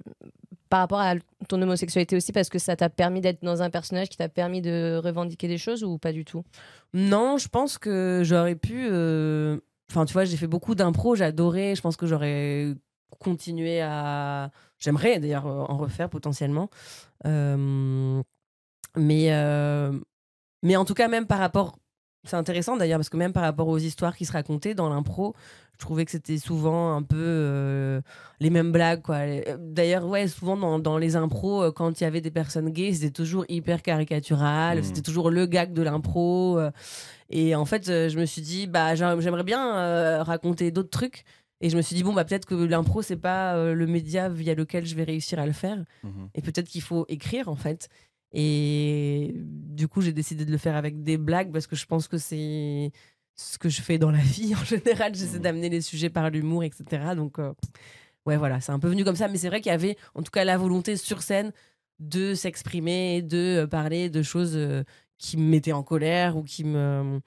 par 0.70 0.80
rapport 0.80 0.98
à 1.00 1.14
ton 1.48 1.60
homosexualité 1.62 2.16
aussi, 2.16 2.32
parce 2.32 2.48
que 2.48 2.58
ça 2.58 2.76
t'a 2.76 2.88
permis 2.90 3.20
d'être 3.20 3.42
dans 3.42 3.62
un 3.62 3.70
personnage 3.70 4.08
qui 4.08 4.16
t'a 4.16 4.28
permis 4.28 4.60
de 4.60 5.00
revendiquer 5.02 5.48
des 5.48 5.58
choses 5.58 5.84
ou 5.84 5.98
pas 5.98 6.12
du 6.12 6.24
tout? 6.24 6.44
Non, 6.92 7.38
je 7.38 7.48
pense 7.48 7.78
que 7.78 8.22
j'aurais 8.24 8.56
pu. 8.56 8.86
euh, 8.90 9.58
Enfin, 9.90 10.06
tu 10.06 10.12
vois, 10.14 10.24
j'ai 10.24 10.36
fait 10.36 10.46
beaucoup 10.46 10.74
d'impro, 10.74 11.14
j'adorais. 11.14 11.74
Je 11.74 11.82
pense 11.82 11.96
que 11.96 12.06
j'aurais 12.06 12.74
continué 13.20 13.80
à. 13.82 14.50
J'aimerais 14.78 15.20
d'ailleurs 15.20 15.46
euh, 15.46 15.64
en 15.68 15.76
refaire 15.76 16.08
potentiellement. 16.08 16.68
Euh, 17.26 18.22
Mais, 18.96 19.30
mais 20.62 20.76
en 20.76 20.84
tout 20.84 20.94
cas, 20.94 21.08
même 21.08 21.26
par 21.26 21.38
rapport. 21.38 21.78
C'est 22.24 22.36
intéressant 22.36 22.76
d'ailleurs, 22.76 22.98
parce 22.98 23.08
que 23.10 23.16
même 23.16 23.32
par 23.32 23.42
rapport 23.42 23.68
aux 23.68 23.78
histoires 23.78 24.16
qui 24.16 24.24
se 24.24 24.32
racontaient 24.32 24.74
dans 24.74 24.88
l'impro, 24.88 25.34
je 25.74 25.78
trouvais 25.78 26.04
que 26.04 26.10
c'était 26.10 26.38
souvent 26.38 26.94
un 26.96 27.02
peu 27.02 27.16
euh, 27.18 28.00
les 28.40 28.48
mêmes 28.50 28.72
blagues. 28.72 29.02
quoi. 29.02 29.26
Les- 29.26 29.44
D'ailleurs, 29.58 30.06
ouais, 30.06 30.26
souvent 30.28 30.56
dans, 30.56 30.78
dans 30.78 30.96
les 30.98 31.16
impros, 31.16 31.62
euh, 31.64 31.70
quand 31.72 32.00
il 32.00 32.04
y 32.04 32.06
avait 32.06 32.20
des 32.20 32.30
personnes 32.30 32.70
gays, 32.70 32.94
c'était 32.94 33.10
toujours 33.10 33.44
hyper 33.48 33.82
caricatural, 33.82 34.78
Mhm. 34.78 34.84
c'était 34.84 35.02
toujours 35.02 35.30
le 35.30 35.46
gag 35.46 35.72
de 35.72 35.82
l'impro. 35.82 36.58
euh, 36.58 36.70
et 37.30 37.54
en 37.54 37.64
fait, 37.64 37.88
euh, 37.88 38.08
je 38.08 38.18
me 38.18 38.24
suis 38.26 38.42
dit, 38.42 38.66
bah, 38.66 38.94
j'a- 38.94 39.18
j'aimerais 39.20 39.44
bien 39.44 39.76
euh, 39.76 40.22
raconter 40.22 40.70
d'autres 40.70 40.90
trucs. 40.90 41.24
Et 41.60 41.70
je 41.70 41.76
me 41.76 41.82
suis 41.82 41.96
dit, 41.96 42.02
bon, 42.02 42.12
bah, 42.12 42.24
peut-être 42.24 42.46
que 42.46 42.54
l'impro, 42.54 43.00
c'est 43.02 43.16
pas 43.16 43.54
euh, 43.56 43.74
le 43.74 43.86
média 43.86 44.28
via 44.28 44.54
lequel 44.54 44.84
je 44.86 44.94
vais 44.94 45.04
réussir 45.04 45.38
à 45.38 45.46
le 45.46 45.52
faire. 45.52 45.78
Mhm. 46.02 46.28
Et 46.34 46.42
peut-être 46.42 46.68
qu'il 46.68 46.82
faut 46.82 47.04
écrire, 47.08 47.48
en 47.48 47.56
fait. 47.56 47.88
Et 48.34 49.32
du 49.36 49.86
coup, 49.88 50.00
j'ai 50.02 50.12
décidé 50.12 50.44
de 50.44 50.50
le 50.50 50.58
faire 50.58 50.74
avec 50.76 51.02
des 51.02 51.16
blagues 51.16 51.52
parce 51.52 51.66
que 51.68 51.76
je 51.76 51.86
pense 51.86 52.08
que 52.08 52.18
c'est 52.18 52.90
ce 53.36 53.58
que 53.58 53.68
je 53.68 53.80
fais 53.80 53.96
dans 53.98 54.10
la 54.10 54.18
vie. 54.36 54.54
En 54.54 54.64
général, 54.64 55.14
j'essaie 55.14 55.36
Mhm. 55.36 55.42
d'amener 55.42 55.68
les 55.70 55.80
sujets 55.80 56.10
par 56.10 56.30
l'humour, 56.30 56.64
etc. 56.64 57.14
Donc, 57.16 57.38
euh, 57.38 57.52
ouais, 58.26 58.36
voilà, 58.36 58.60
c'est 58.60 58.72
un 58.72 58.78
peu 58.80 58.88
venu 58.88 59.04
comme 59.04 59.16
ça. 59.16 59.28
Mais 59.28 59.38
c'est 59.38 59.48
vrai 59.48 59.60
qu'il 59.60 59.70
y 59.70 59.74
avait, 59.74 59.96
en 60.14 60.22
tout 60.22 60.30
cas, 60.32 60.44
la 60.44 60.58
volonté 60.58 60.96
sur 60.96 61.22
scène 61.22 61.52
de 62.00 62.34
s'exprimer, 62.34 63.22
de 63.22 63.62
euh, 63.62 63.66
parler 63.68 64.10
de 64.10 64.22
choses 64.22 64.56
euh, 64.56 64.82
qui 65.16 65.36
me 65.36 65.44
mettaient 65.48 65.72
en 65.72 65.84
colère 65.84 66.36
ou 66.36 66.42
qui 66.42 66.64
me 66.64 67.20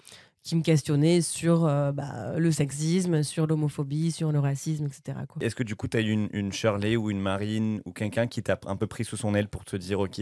qui 0.43 0.55
me 0.55 0.61
questionnaient 0.61 1.19
sur 1.19 1.65
euh, 1.65 1.91
bah, 1.91 2.37
le 2.37 2.51
sexisme, 2.53 3.21
sur 3.21 3.47
l'homophobie, 3.47 4.13
sur 4.13 4.31
le 4.31 4.39
racisme, 4.39 4.85
etc. 4.85 5.17
Est-ce 5.41 5.55
que 5.55 5.63
du 5.63 5.75
coup, 5.75 5.89
tu 5.89 5.97
as 5.97 5.99
eu 5.99 6.09
une, 6.11 6.29
une 6.31 6.53
Shirley 6.53 6.95
ou 6.95 7.11
une 7.11 7.19
Marine 7.19 7.81
ou 7.83 7.91
quelqu'un 7.91 8.27
qui 8.27 8.41
t'a 8.41 8.57
un 8.65 8.77
peu 8.77 8.87
pris 8.87 9.03
sous 9.03 9.17
son 9.17 9.35
aile 9.35 9.49
pour 9.49 9.65
te 9.65 9.75
dire, 9.75 9.99
OK, 9.99 10.21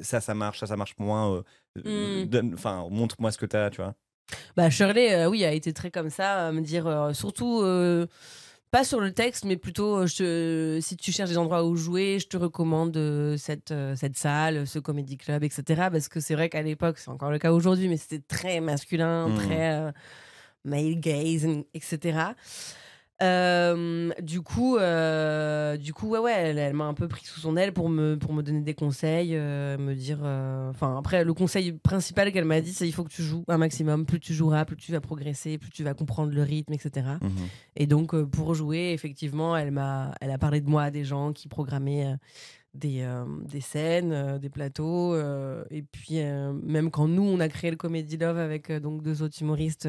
ça, 0.00 0.20
ça 0.20 0.34
marche, 0.34 0.60
ça, 0.60 0.66
ça 0.66 0.76
marche 0.76 0.94
moins. 0.98 1.32
euh, 1.34 1.42
euh, 1.86 2.24
Mm. 2.24 2.26
donne- 2.28 2.54
Enfin, 2.54 2.86
montre-moi 2.90 3.30
ce 3.32 3.38
que 3.38 3.46
tu 3.46 3.56
as, 3.56 3.70
tu 3.70 3.80
vois. 3.82 3.94
Bah 4.56 4.68
Shirley, 4.68 5.14
euh, 5.14 5.28
oui, 5.28 5.44
a 5.44 5.52
été 5.52 5.72
très 5.72 5.90
comme 5.90 6.10
ça, 6.10 6.48
à 6.48 6.52
me 6.52 6.60
dire 6.60 6.86
euh, 6.86 7.12
surtout 7.14 7.60
euh, 7.62 8.06
pas 8.70 8.84
sur 8.84 9.00
le 9.00 9.12
texte, 9.12 9.44
mais 9.46 9.56
plutôt 9.56 10.00
euh, 10.00 10.06
je 10.06 10.16
te- 10.16 10.80
si 10.82 10.96
tu 10.98 11.12
cherches 11.12 11.30
des 11.30 11.38
endroits 11.38 11.64
où 11.64 11.76
jouer, 11.76 12.18
je 12.20 12.26
te 12.28 12.36
recommande 12.36 12.94
euh, 12.98 13.36
cette 13.38 13.70
euh, 13.70 13.96
cette 13.96 14.18
salle, 14.18 14.66
ce 14.66 14.78
comédie 14.78 15.16
club, 15.16 15.44
etc. 15.44 15.88
Parce 15.90 16.08
que 16.10 16.20
c'est 16.20 16.34
vrai 16.34 16.50
qu'à 16.50 16.60
l'époque, 16.62 16.98
c'est 16.98 17.08
encore 17.10 17.30
le 17.30 17.38
cas 17.38 17.52
aujourd'hui, 17.52 17.88
mais 17.88 17.96
c'était 17.96 18.22
très 18.26 18.60
masculin, 18.60 19.28
Mhm. 19.28 19.36
très 19.36 19.72
euh, 19.80 19.92
male 20.64 21.00
gaze, 21.00 21.46
etc. 21.72 22.18
Euh, 23.20 24.10
du 24.22 24.42
coup, 24.42 24.76
euh, 24.76 25.76
du 25.76 25.92
coup, 25.92 26.08
ouais, 26.08 26.18
ouais, 26.20 26.32
elle, 26.32 26.58
elle 26.58 26.72
m'a 26.74 26.84
un 26.84 26.94
peu 26.94 27.08
pris 27.08 27.24
sous 27.24 27.40
son 27.40 27.56
aile 27.56 27.72
pour 27.72 27.88
me 27.88 28.16
pour 28.16 28.32
me 28.32 28.42
donner 28.42 28.60
des 28.60 28.74
conseils, 28.74 29.30
euh, 29.34 29.76
me 29.76 29.94
dire. 29.94 30.20
euh, 30.22 30.70
Enfin, 30.70 30.96
après, 30.98 31.24
le 31.24 31.34
conseil 31.34 31.72
principal 31.72 32.30
qu'elle 32.32 32.44
m'a 32.44 32.60
dit, 32.60 32.72
c'est 32.72 32.86
il 32.86 32.92
faut 32.92 33.02
que 33.04 33.12
tu 33.12 33.22
joues 33.22 33.44
un 33.48 33.58
maximum. 33.58 34.06
Plus 34.06 34.20
tu 34.20 34.34
joueras, 34.34 34.64
plus 34.64 34.76
tu 34.76 34.92
vas 34.92 35.00
progresser, 35.00 35.58
plus 35.58 35.70
tu 35.70 35.82
vas 35.82 35.94
comprendre 35.94 36.32
le 36.32 36.42
rythme, 36.42 36.72
etc. 36.72 37.06
Mhm. 37.20 37.30
Et 37.76 37.86
donc, 37.86 38.14
euh, 38.14 38.24
pour 38.24 38.54
jouer, 38.54 38.92
effectivement, 38.92 39.56
elle 39.56 39.72
m'a, 39.72 40.14
elle 40.20 40.30
a 40.30 40.38
parlé 40.38 40.60
de 40.60 40.68
moi 40.68 40.84
à 40.84 40.90
des 40.90 41.04
gens 41.04 41.32
qui 41.32 41.48
programmaient 41.48 42.06
euh, 42.06 42.16
des, 42.74 43.02
euh, 43.02 43.24
des 43.44 43.60
scènes, 43.60 44.12
euh, 44.12 44.38
des 44.38 44.50
plateaux. 44.50 45.14
euh, 45.14 45.64
et 45.70 45.82
puis, 45.82 46.16
même 46.62 46.90
quand 46.90 47.08
nous, 47.08 47.22
on 47.22 47.40
a 47.40 47.48
créé 47.48 47.70
le 47.70 47.76
Comedy 47.76 48.16
Love 48.16 48.38
avec 48.38 48.72
donc 48.72 49.02
deux 49.02 49.22
autres 49.22 49.40
humoristes, 49.40 49.88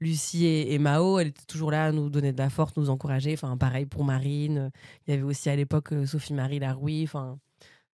Lucie 0.00 0.46
et, 0.46 0.78
Mao, 0.78 1.18
elle 1.18 1.28
était 1.28 1.46
toujours 1.46 1.70
là 1.70 1.86
à 1.86 1.92
nous 1.92 2.10
donner 2.10 2.32
de 2.32 2.38
la 2.38 2.50
force, 2.50 2.76
nous 2.76 2.90
encourager. 2.90 3.32
Enfin, 3.34 3.56
pareil 3.56 3.86
pour 3.86 4.04
Marine. 4.04 4.70
Il 5.06 5.12
y 5.12 5.14
avait 5.14 5.22
aussi 5.22 5.50
à 5.50 5.56
l'époque 5.56 5.92
Sophie-Marie 6.06 6.58
Laroui. 6.58 7.04
Enfin, 7.04 7.38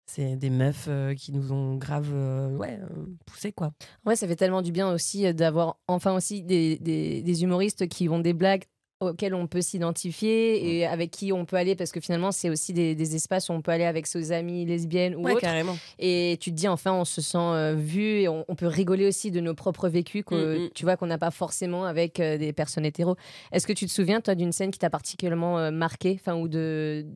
c'est 0.06 0.36
des 0.36 0.50
meufs 0.50 0.88
qui 1.16 1.32
nous 1.32 1.52
ont 1.52 1.76
grave 1.76 2.10
euh, 2.12 2.56
ouais, 2.56 2.78
poussé, 3.26 3.52
quoi. 3.52 3.72
Ouais, 4.04 4.16
ça 4.16 4.26
fait 4.26 4.36
tellement 4.36 4.62
du 4.62 4.72
bien 4.72 4.92
aussi 4.92 5.32
d'avoir 5.34 5.78
enfin 5.86 6.14
aussi 6.14 6.42
des, 6.42 6.78
des 6.78 7.42
humoristes 7.42 7.88
qui 7.88 8.08
ont 8.08 8.18
des 8.18 8.34
blagues 8.34 8.64
auxquelles 9.02 9.34
on 9.34 9.46
peut 9.46 9.60
s'identifier 9.62 10.76
et 10.78 10.86
avec 10.86 11.10
qui 11.10 11.32
on 11.32 11.44
peut 11.44 11.56
aller 11.56 11.74
parce 11.76 11.92
que 11.92 12.00
finalement 12.00 12.32
c'est 12.32 12.50
aussi 12.50 12.72
des, 12.72 12.94
des 12.94 13.14
espaces 13.14 13.48
où 13.48 13.52
on 13.52 13.60
peut 13.62 13.70
aller 13.72 13.84
avec 13.84 14.06
ses 14.06 14.32
amies 14.32 14.64
lesbiennes 14.64 15.14
ou 15.14 15.22
Ouais, 15.24 15.32
autres 15.32 15.40
carrément. 15.40 15.76
et 15.98 16.38
tu 16.40 16.50
te 16.50 16.56
dis 16.56 16.68
enfin 16.68 16.92
on 16.92 17.04
se 17.04 17.20
sent 17.20 17.36
euh, 17.38 17.74
vu 17.76 18.02
et 18.20 18.28
on, 18.28 18.44
on 18.48 18.54
peut 18.54 18.66
rigoler 18.66 19.06
aussi 19.06 19.30
de 19.30 19.40
nos 19.40 19.54
propres 19.54 19.88
vécus 19.88 20.24
que 20.24 20.34
Mm, 20.58 20.64
mm. 20.66 20.70
tu 20.74 20.84
vois 20.84 20.96
qu'on 20.96 21.06
n'a 21.06 21.18
pas 21.18 21.30
forcément 21.30 21.84
avec 21.84 22.18
euh, 22.20 22.36
des 22.38 22.52
personnes 22.52 22.84
hétéros. 22.84 23.16
Est-ce 23.52 23.66
que 23.66 23.72
tu 23.72 23.86
te 23.86 23.90
souviens 23.90 24.20
toi 24.20 24.34
d'une 24.34 24.52
scène 24.52 24.70
qui 24.70 24.78
t'a 24.78 24.90
particulièrement 24.90 25.58
euh, 25.58 25.70
marqué 25.70 26.18
enfin 26.20 26.34
ou 26.36 26.48
de 26.48 27.06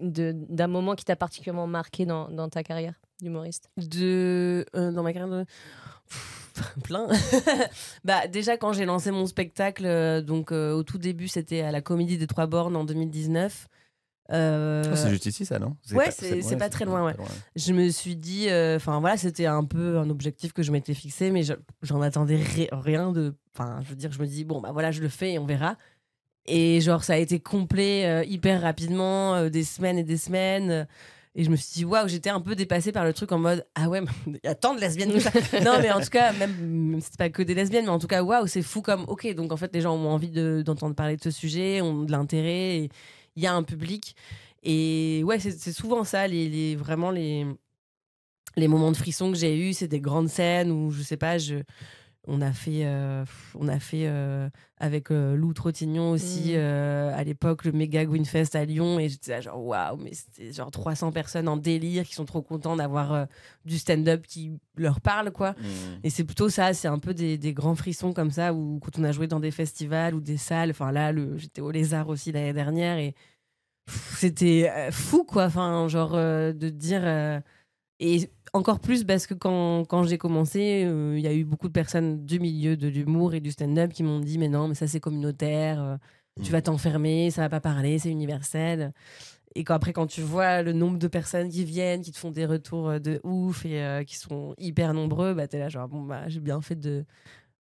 de- 0.00 0.34
d'un 0.48 0.66
moment 0.66 0.94
qui 0.94 1.04
t'a 1.04 1.16
particulièrement 1.16 1.66
marqué 1.66 2.06
dans, 2.06 2.28
dans 2.30 2.48
ta 2.48 2.62
carrière 2.62 2.94
d'humoriste? 3.20 3.70
De 3.76 4.66
euh, 4.74 4.90
dans 4.92 5.02
ma 5.02 5.12
carrière 5.12 5.30
de 5.30 5.44
plein. 6.84 7.08
Bah 8.04 8.26
déjà 8.28 8.56
quand 8.56 8.72
j'ai 8.72 8.84
lancé 8.84 9.10
mon 9.10 9.26
spectacle 9.26 9.86
euh, 9.86 10.20
donc 10.20 10.52
euh, 10.52 10.72
au 10.72 10.82
tout 10.82 10.98
début 10.98 11.28
c'était 11.28 11.62
à 11.62 11.72
la 11.72 11.80
Comédie 11.80 12.18
des 12.18 12.26
Trois 12.26 12.46
Bornes 12.46 12.76
en 12.76 12.84
2019 12.84 13.66
euh, 14.32 14.82
Oh, 14.90 14.96
c'est 14.96 15.10
juste 15.10 15.26
ici, 15.26 15.44
ça, 15.44 15.58
non? 15.58 15.76
Ouais, 15.92 16.10
c'est- 16.10 16.56
pas 16.56 16.70
très 16.70 16.86
loin, 16.86 17.04
ouais. 17.04 17.14
je 17.56 17.72
me 17.74 17.90
suis 17.90 18.16
dit 18.16 18.46
enfin 18.76 18.98
voilà 19.00 19.16
c'était 19.18 19.46
un 19.46 19.64
peu 19.64 19.98
un 19.98 20.08
objectif 20.08 20.52
que 20.52 20.62
je 20.62 20.72
m'étais 20.72 20.94
fixé 20.94 21.30
mais 21.30 21.42
je- 21.42 21.52
j'en 21.82 22.00
attendais 22.00 22.36
ri- 22.36 22.68
rien 22.72 23.12
de 23.12 23.34
enfin 23.54 23.80
je 23.82 23.90
veux 23.90 23.96
dire 23.96 24.12
je 24.12 24.20
me 24.20 24.26
dis 24.26 24.44
bon 24.44 24.60
bah 24.62 24.70
voilà 24.72 24.92
je 24.92 25.00
le 25.02 25.08
fais 25.08 25.32
et 25.32 25.38
on 25.38 25.46
verra. 25.46 25.76
Et 26.46 26.80
genre 26.82 27.04
ça 27.04 27.14
a 27.14 27.16
été 27.16 27.40
complet 27.40 28.26
hyper 28.28 28.60
rapidement 28.62 29.48
des 29.48 29.64
semaines 29.64 29.98
et 29.98 30.04
des 30.04 30.18
semaines 30.18 30.86
et 31.36 31.42
je 31.44 31.50
me 31.50 31.56
suis 31.56 31.72
dit 31.74 31.84
waouh 31.84 32.06
j'étais 32.08 32.30
un 32.30 32.40
peu 32.40 32.54
dépassée 32.54 32.92
par 32.92 33.04
le 33.04 33.12
truc 33.12 33.32
en 33.32 33.38
mode 33.38 33.66
ah 33.74 33.88
ouais 33.88 34.00
il 34.26 34.38
y 34.44 34.46
a 34.48 34.54
tant 34.54 34.74
de 34.74 34.80
lesbiennes 34.80 35.12
tout 35.12 35.20
ça. 35.20 35.30
Non 35.64 35.78
mais 35.80 35.90
en 35.90 36.00
tout 36.00 36.08
cas 36.10 36.32
même, 36.32 36.54
même 36.60 37.00
c'est 37.00 37.16
pas 37.16 37.28
que 37.30 37.42
des 37.42 37.54
lesbiennes 37.54 37.84
mais 37.84 37.90
en 37.90 37.98
tout 37.98 38.06
cas 38.06 38.22
waouh 38.22 38.46
c'est 38.46 38.62
fou 38.62 38.82
comme 38.82 39.04
ok 39.08 39.34
donc 39.34 39.52
en 39.52 39.56
fait 39.56 39.74
les 39.74 39.80
gens 39.80 39.94
ont 39.96 40.08
envie 40.10 40.30
de- 40.30 40.62
d'entendre 40.64 40.94
parler 40.94 41.16
de 41.16 41.22
ce 41.22 41.30
sujet 41.30 41.80
ont 41.80 42.04
de 42.04 42.12
l'intérêt 42.12 42.88
il 43.36 43.42
y 43.42 43.46
a 43.46 43.52
un 43.54 43.64
public. 43.64 44.14
Et 44.62 45.22
ouais 45.24 45.38
c'est 45.40 45.50
c'est 45.50 45.72
souvent 45.72 46.04
ça 46.04 46.26
les, 46.28 46.48
les- 46.48 46.76
vraiment 46.76 47.10
les 47.10 47.46
les 48.56 48.68
moments 48.68 48.92
de 48.92 48.96
frisson 48.96 49.32
que 49.32 49.36
j'ai 49.36 49.56
eu 49.58 49.72
c'est 49.72 49.88
des 49.88 50.00
grandes 50.00 50.28
scènes 50.28 50.70
où 50.70 50.90
je 50.92 51.02
sais 51.02 51.16
pas 51.16 51.38
je 51.38 51.56
on 52.26 52.40
a 52.40 52.52
fait 52.52 52.86
euh, 52.86 53.24
on 53.58 53.68
a 53.68 53.78
fait 53.78 54.06
euh, 54.06 54.48
avec 54.78 55.10
euh, 55.10 55.36
Lou 55.36 55.52
Trottignon 55.52 56.10
aussi 56.10 56.54
Mm. 56.54 57.14
à 57.14 57.22
l'époque 57.24 57.64
le 57.64 57.72
méga 57.72 58.04
Gwynfest 58.04 58.54
à 58.54 58.64
Lyon 58.64 58.98
et 58.98 59.08
j'étais 59.08 59.32
là, 59.32 59.40
genre 59.40 59.64
waouh 59.64 59.96
mais 59.96 60.12
c'était 60.14 60.52
genre 60.52 60.70
300 60.70 61.12
personnes 61.12 61.48
en 61.48 61.56
délire 61.56 62.04
qui 62.04 62.14
sont 62.14 62.24
trop 62.24 62.42
contents 62.42 62.76
d'avoir 62.76 63.26
du 63.64 63.78
stand-up 63.78 64.26
qui 64.26 64.58
leur 64.76 65.00
parle 65.00 65.30
quoi 65.30 65.52
Mmh. 65.52 65.64
et 66.04 66.10
c'est 66.10 66.24
plutôt 66.24 66.48
ça, 66.48 66.74
c'est 66.74 66.88
un 66.88 66.98
peu 66.98 67.14
des, 67.14 67.38
des 67.38 67.52
grands 67.52 67.74
frissons 67.74 68.12
comme 68.12 68.30
ça, 68.30 68.52
où 68.54 68.80
quand 68.80 68.98
on 68.98 69.04
a 69.04 69.12
joué 69.12 69.26
dans 69.26 69.40
des 69.40 69.50
festivals 69.50 70.14
ou 70.14 70.20
des 70.20 70.36
salles, 70.36 70.70
enfin 70.70 70.90
là, 70.92 71.12
le, 71.12 71.36
j'étais 71.36 71.60
au 71.60 71.70
Lézard 71.70 72.08
aussi 72.08 72.32
l'année 72.32 72.52
dernière, 72.52 72.98
et 72.98 73.14
c'était 74.16 74.70
fou, 74.90 75.24
quoi, 75.24 75.44
enfin, 75.44 75.86
genre 75.88 76.12
de 76.12 76.68
dire... 76.70 77.02
et 78.00 78.28
encore 78.52 78.80
plus 78.80 79.04
parce 79.04 79.26
que 79.26 79.34
quand, 79.34 79.84
quand 79.84 80.04
j'ai 80.04 80.18
commencé, 80.18 80.84
euh, 80.84 81.14
il 81.16 81.22
y 81.22 81.26
a 81.28 81.34
eu 81.34 81.44
beaucoup 81.44 81.68
de 81.68 81.72
personnes 81.72 82.24
du 82.24 82.38
milieu 82.40 82.76
de 82.76 82.88
l'humour 82.88 83.34
et 83.34 83.40
du 83.40 83.50
stand-up 83.50 83.92
qui 83.92 84.02
m'ont 84.02 84.20
dit, 84.20 84.38
mais 84.38 84.48
non, 84.48 84.68
mais 84.68 84.74
ça 84.74 84.86
c'est 84.86 85.00
communautaire, 85.00 85.82
euh, 85.82 85.96
tu 86.42 86.50
vas 86.50 86.62
t'enfermer, 86.62 87.30
ça 87.30 87.42
va 87.42 87.48
pas 87.48 87.60
parler, 87.60 87.98
c'est 87.98 88.10
universel. 88.10 88.92
Et 89.56 89.62
quand, 89.62 89.74
après, 89.74 89.92
quand 89.92 90.08
tu 90.08 90.20
vois 90.20 90.62
le 90.62 90.72
nombre 90.72 90.98
de 90.98 91.06
personnes 91.06 91.48
qui 91.48 91.64
viennent, 91.64 92.02
qui 92.02 92.10
te 92.10 92.18
font 92.18 92.32
des 92.32 92.44
retours 92.44 92.88
euh, 92.88 92.98
de 92.98 93.20
ouf 93.22 93.64
et 93.64 93.80
euh, 93.82 94.02
qui 94.02 94.16
sont 94.16 94.54
hyper 94.58 94.94
nombreux, 94.94 95.32
bah, 95.32 95.46
t'es 95.46 95.60
là, 95.60 95.68
genre, 95.68 95.86
bon, 95.88 96.02
bah, 96.02 96.24
j'ai 96.26 96.40
bien 96.40 96.60
fait 96.60 96.74
de, 96.74 97.04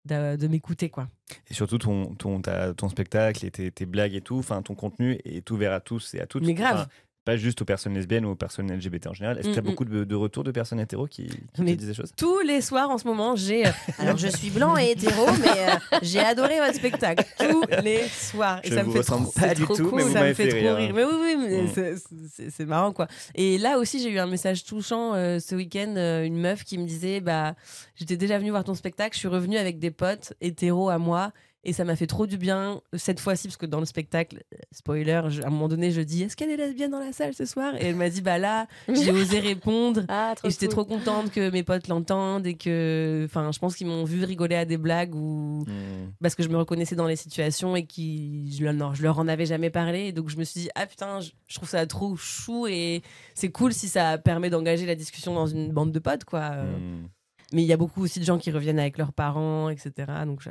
de, 0.07 0.37
de 0.37 0.49
m'écouter, 0.49 0.89
quoi. 0.89 1.09
Et 1.51 1.55
surtout 1.55 1.77
ton, 1.77 2.15
ton, 2.15 2.41
ta- 2.41 2.73
ton 2.73 2.89
spectacle 2.89 3.45
et 3.45 3.51
tes, 3.51 3.71
tes 3.71 3.85
blagues 3.85 4.15
et 4.15 4.23
tout, 4.23 4.39
enfin 4.39 4.63
ton 4.63 4.75
contenu 4.75 5.19
est 5.27 5.51
ouvert 5.51 5.73
à 5.75 5.81
tous 5.81 6.15
et 6.15 6.21
à 6.21 6.27
toutes. 6.27 6.45
Mais 6.47 6.55
grave. 6.55 6.89
Pas 7.25 7.37
juste 7.37 7.63
aux 7.63 7.65
personnes 7.65 7.95
lesbiennes 7.95 8.25
ou 8.25 8.31
aux 8.31 8.35
personnes 8.35 8.73
LGBT 8.73 9.07
en 9.07 9.15
général. 9.15 9.39
Est-ce 9.39 9.47
que 9.49 9.53
tu 9.53 9.59
as 9.61 9.63
beaucoup 9.63 9.85
de, 9.85 10.03
de 10.03 10.15
retours 10.17 10.43
de 10.43 10.51
personnes 10.51 10.81
hétéros 10.81 11.07
qui, 11.07 11.27
qui 11.29 11.63
Mais- 11.63 11.73
te 11.75 11.79
disent 11.79 11.87
des 11.89 11.95
choses? 11.95 12.11
Tous 12.17 12.41
les 12.41 12.61
soirs, 12.61 12.91
en 12.91 12.99
ce 12.99 13.07
moment, 13.07 13.37
j'ai. 13.37 13.65
euh, 13.65 13.71
alors, 14.01 14.17
je 14.17 14.27
suis 14.27 14.51
blanc 14.51 14.77
et 14.77 14.91
hétéro, 14.91 15.27
mais 15.41 15.49
euh, 15.71 15.99
j'ai 16.03 16.19
adoré 16.19 16.59
votre 16.59 16.75
spectacle. 16.75 17.25
Tous 17.39 17.65
les 17.85 18.03
soirs. 18.09 18.61
Et 18.65 18.71
Je 18.71 18.75
ça 18.75 18.83
me 18.83 18.91
fait 18.91 19.03
trop, 19.05 19.19
pas 19.19 19.31
c'est 19.51 19.55
du 19.55 19.63
trop 19.63 19.77
tout, 19.77 19.89
cool. 19.89 19.99
mais 19.99 20.03
vous 20.03 20.13
ça 20.13 20.23
me 20.25 20.35
fait 20.35 20.51
fait 20.51 20.63
trop 20.65 20.75
rire. 20.75 20.77
rire. 20.77 20.93
Mais 20.95 21.05
oui, 21.05 21.13
oui, 21.21 21.37
mais 21.39 21.63
Mm. 21.63 22.49
c'est- 22.51 22.65
marrant, 22.67 22.93
quoi. 22.93 23.07
Et 23.37 23.57
là 23.59 23.79
aussi, 23.79 24.01
j'ai 24.03 24.11
eu 24.11 24.19
un 24.19 24.27
message 24.27 24.65
touchant 24.65 25.15
euh, 25.15 25.39
ce 25.39 25.55
week-end. 25.55 25.95
euh, 25.97 26.25
une 26.25 26.39
meuf 26.41 26.65
qui 26.65 26.77
me 26.77 26.87
disait 26.87 27.21
Bah, 27.21 27.55
j'étais 27.95 28.17
déjà 28.17 28.37
venue 28.39 28.51
voir 28.51 28.65
ton 28.65 28.75
spectacle, 28.75 29.15
je 29.15 29.21
suis 29.21 29.29
revenue 29.29 29.59
avec 29.59 29.79
des 29.79 29.91
potes 29.93 30.33
hétéros 30.41 30.89
à 30.91 30.99
moi. 30.99 31.31
Et 31.65 31.73
ça 31.73 31.85
m'a 31.85 31.95
fait 31.95 32.09
trop 32.09 32.27
du 32.27 32.39
bien 32.39 32.81
cette 32.93 33.21
fois-ci, 33.21 33.47
parce 33.47 33.57
que 33.57 33.67
dans 33.67 33.79
le 33.79 33.87
spectacle, 33.87 34.43
euh, 34.53 34.57
spoiler, 34.73 35.23
je- 35.29 35.43
à 35.43 35.47
un 35.47 35.51
moment 35.51 35.69
donné, 35.69 35.93
je 35.93 36.01
dis 36.01 36.25
Est-ce 36.25 36.37
qu'elle 36.37 36.51
est 36.51 36.57
lesbienne 36.57 36.91
dans 36.91 36.99
la 36.99 37.13
salle 37.13 37.35
ce 37.35 37.45
soir? 37.45 37.77
Et 37.77 37.85
elle 37.87 37.95
m'a 37.95 38.11
dit 38.11 38.21
Bah 38.21 38.39
là, 38.39 38.67
j'ai 38.89 39.11
osé 39.13 39.39
répondre. 39.39 40.03
Ah, 40.09 40.33
trop 40.37 40.49
Et 40.49 40.51
j'étais 40.51 40.67
cool. 40.67 40.75
trop 40.75 40.85
contente 40.85 41.31
que 41.31 41.51
mes 41.51 41.63
potes 41.63 41.87
l'entendent 41.87 42.47
et 42.49 42.55
que, 42.55 43.23
enfin, 43.27 43.53
je 43.53 43.61
pense 43.61 43.77
qu'ils 43.77 43.87
m'ont 43.87 44.03
vu 44.05 44.25
rigoler 44.25 44.57
à 44.57 44.65
des 44.65 44.77
blagues 44.77 45.15
ou 45.15 45.65
Mm. 45.69 46.11
parce 46.21 46.35
que 46.35 46.43
je 46.43 46.49
me 46.49 46.57
reconnaissais 46.57 46.97
dans 46.97 47.07
les 47.07 47.15
situations 47.15 47.77
et 47.77 47.87
qui, 47.87 48.53
je, 48.59 48.65
leur- 48.65 48.95
je 48.97 49.03
leur 49.05 49.19
en 49.21 49.29
avais 49.29 49.47
jamais 49.47 49.71
parlé. 49.71 50.07
Et 50.07 50.13
donc 50.13 50.31
je 50.31 50.37
me 50.39 50.43
suis 50.45 50.63
dit 50.63 50.69
ah 50.75 50.87
putain, 50.87 51.21
je, 51.21 51.31
je 51.47 51.55
trouve 51.55 51.69
ça 51.69 51.87
trop 51.87 52.17
chou 52.17 52.67
et 52.67 53.03
c'est 53.35 53.51
cool 53.53 53.73
si 53.73 53.89
ça 53.89 54.19
permet 54.19 54.51
d'engager 54.51 54.85
la 54.85 54.97
discussion 54.97 55.33
dans 55.35 55.47
une 55.47 55.71
bande 55.71 55.93
de 55.93 55.99
potes 56.01 56.25
quoi. 56.25 56.41
Euh, 56.55 56.77
Mm. 56.77 57.09
Mais 57.55 57.63
il 57.63 57.67
y 57.67 57.73
a 57.73 57.77
beaucoup 57.77 58.03
aussi 58.03 58.19
de 58.19 58.25
gens 58.25 58.39
qui 58.39 58.51
reviennent 58.51 58.79
avec 58.79 58.97
leurs 58.97 59.13
parents, 59.13 59.69
etc. 59.69 59.93
Donc 60.27 60.41
je- 60.43 60.49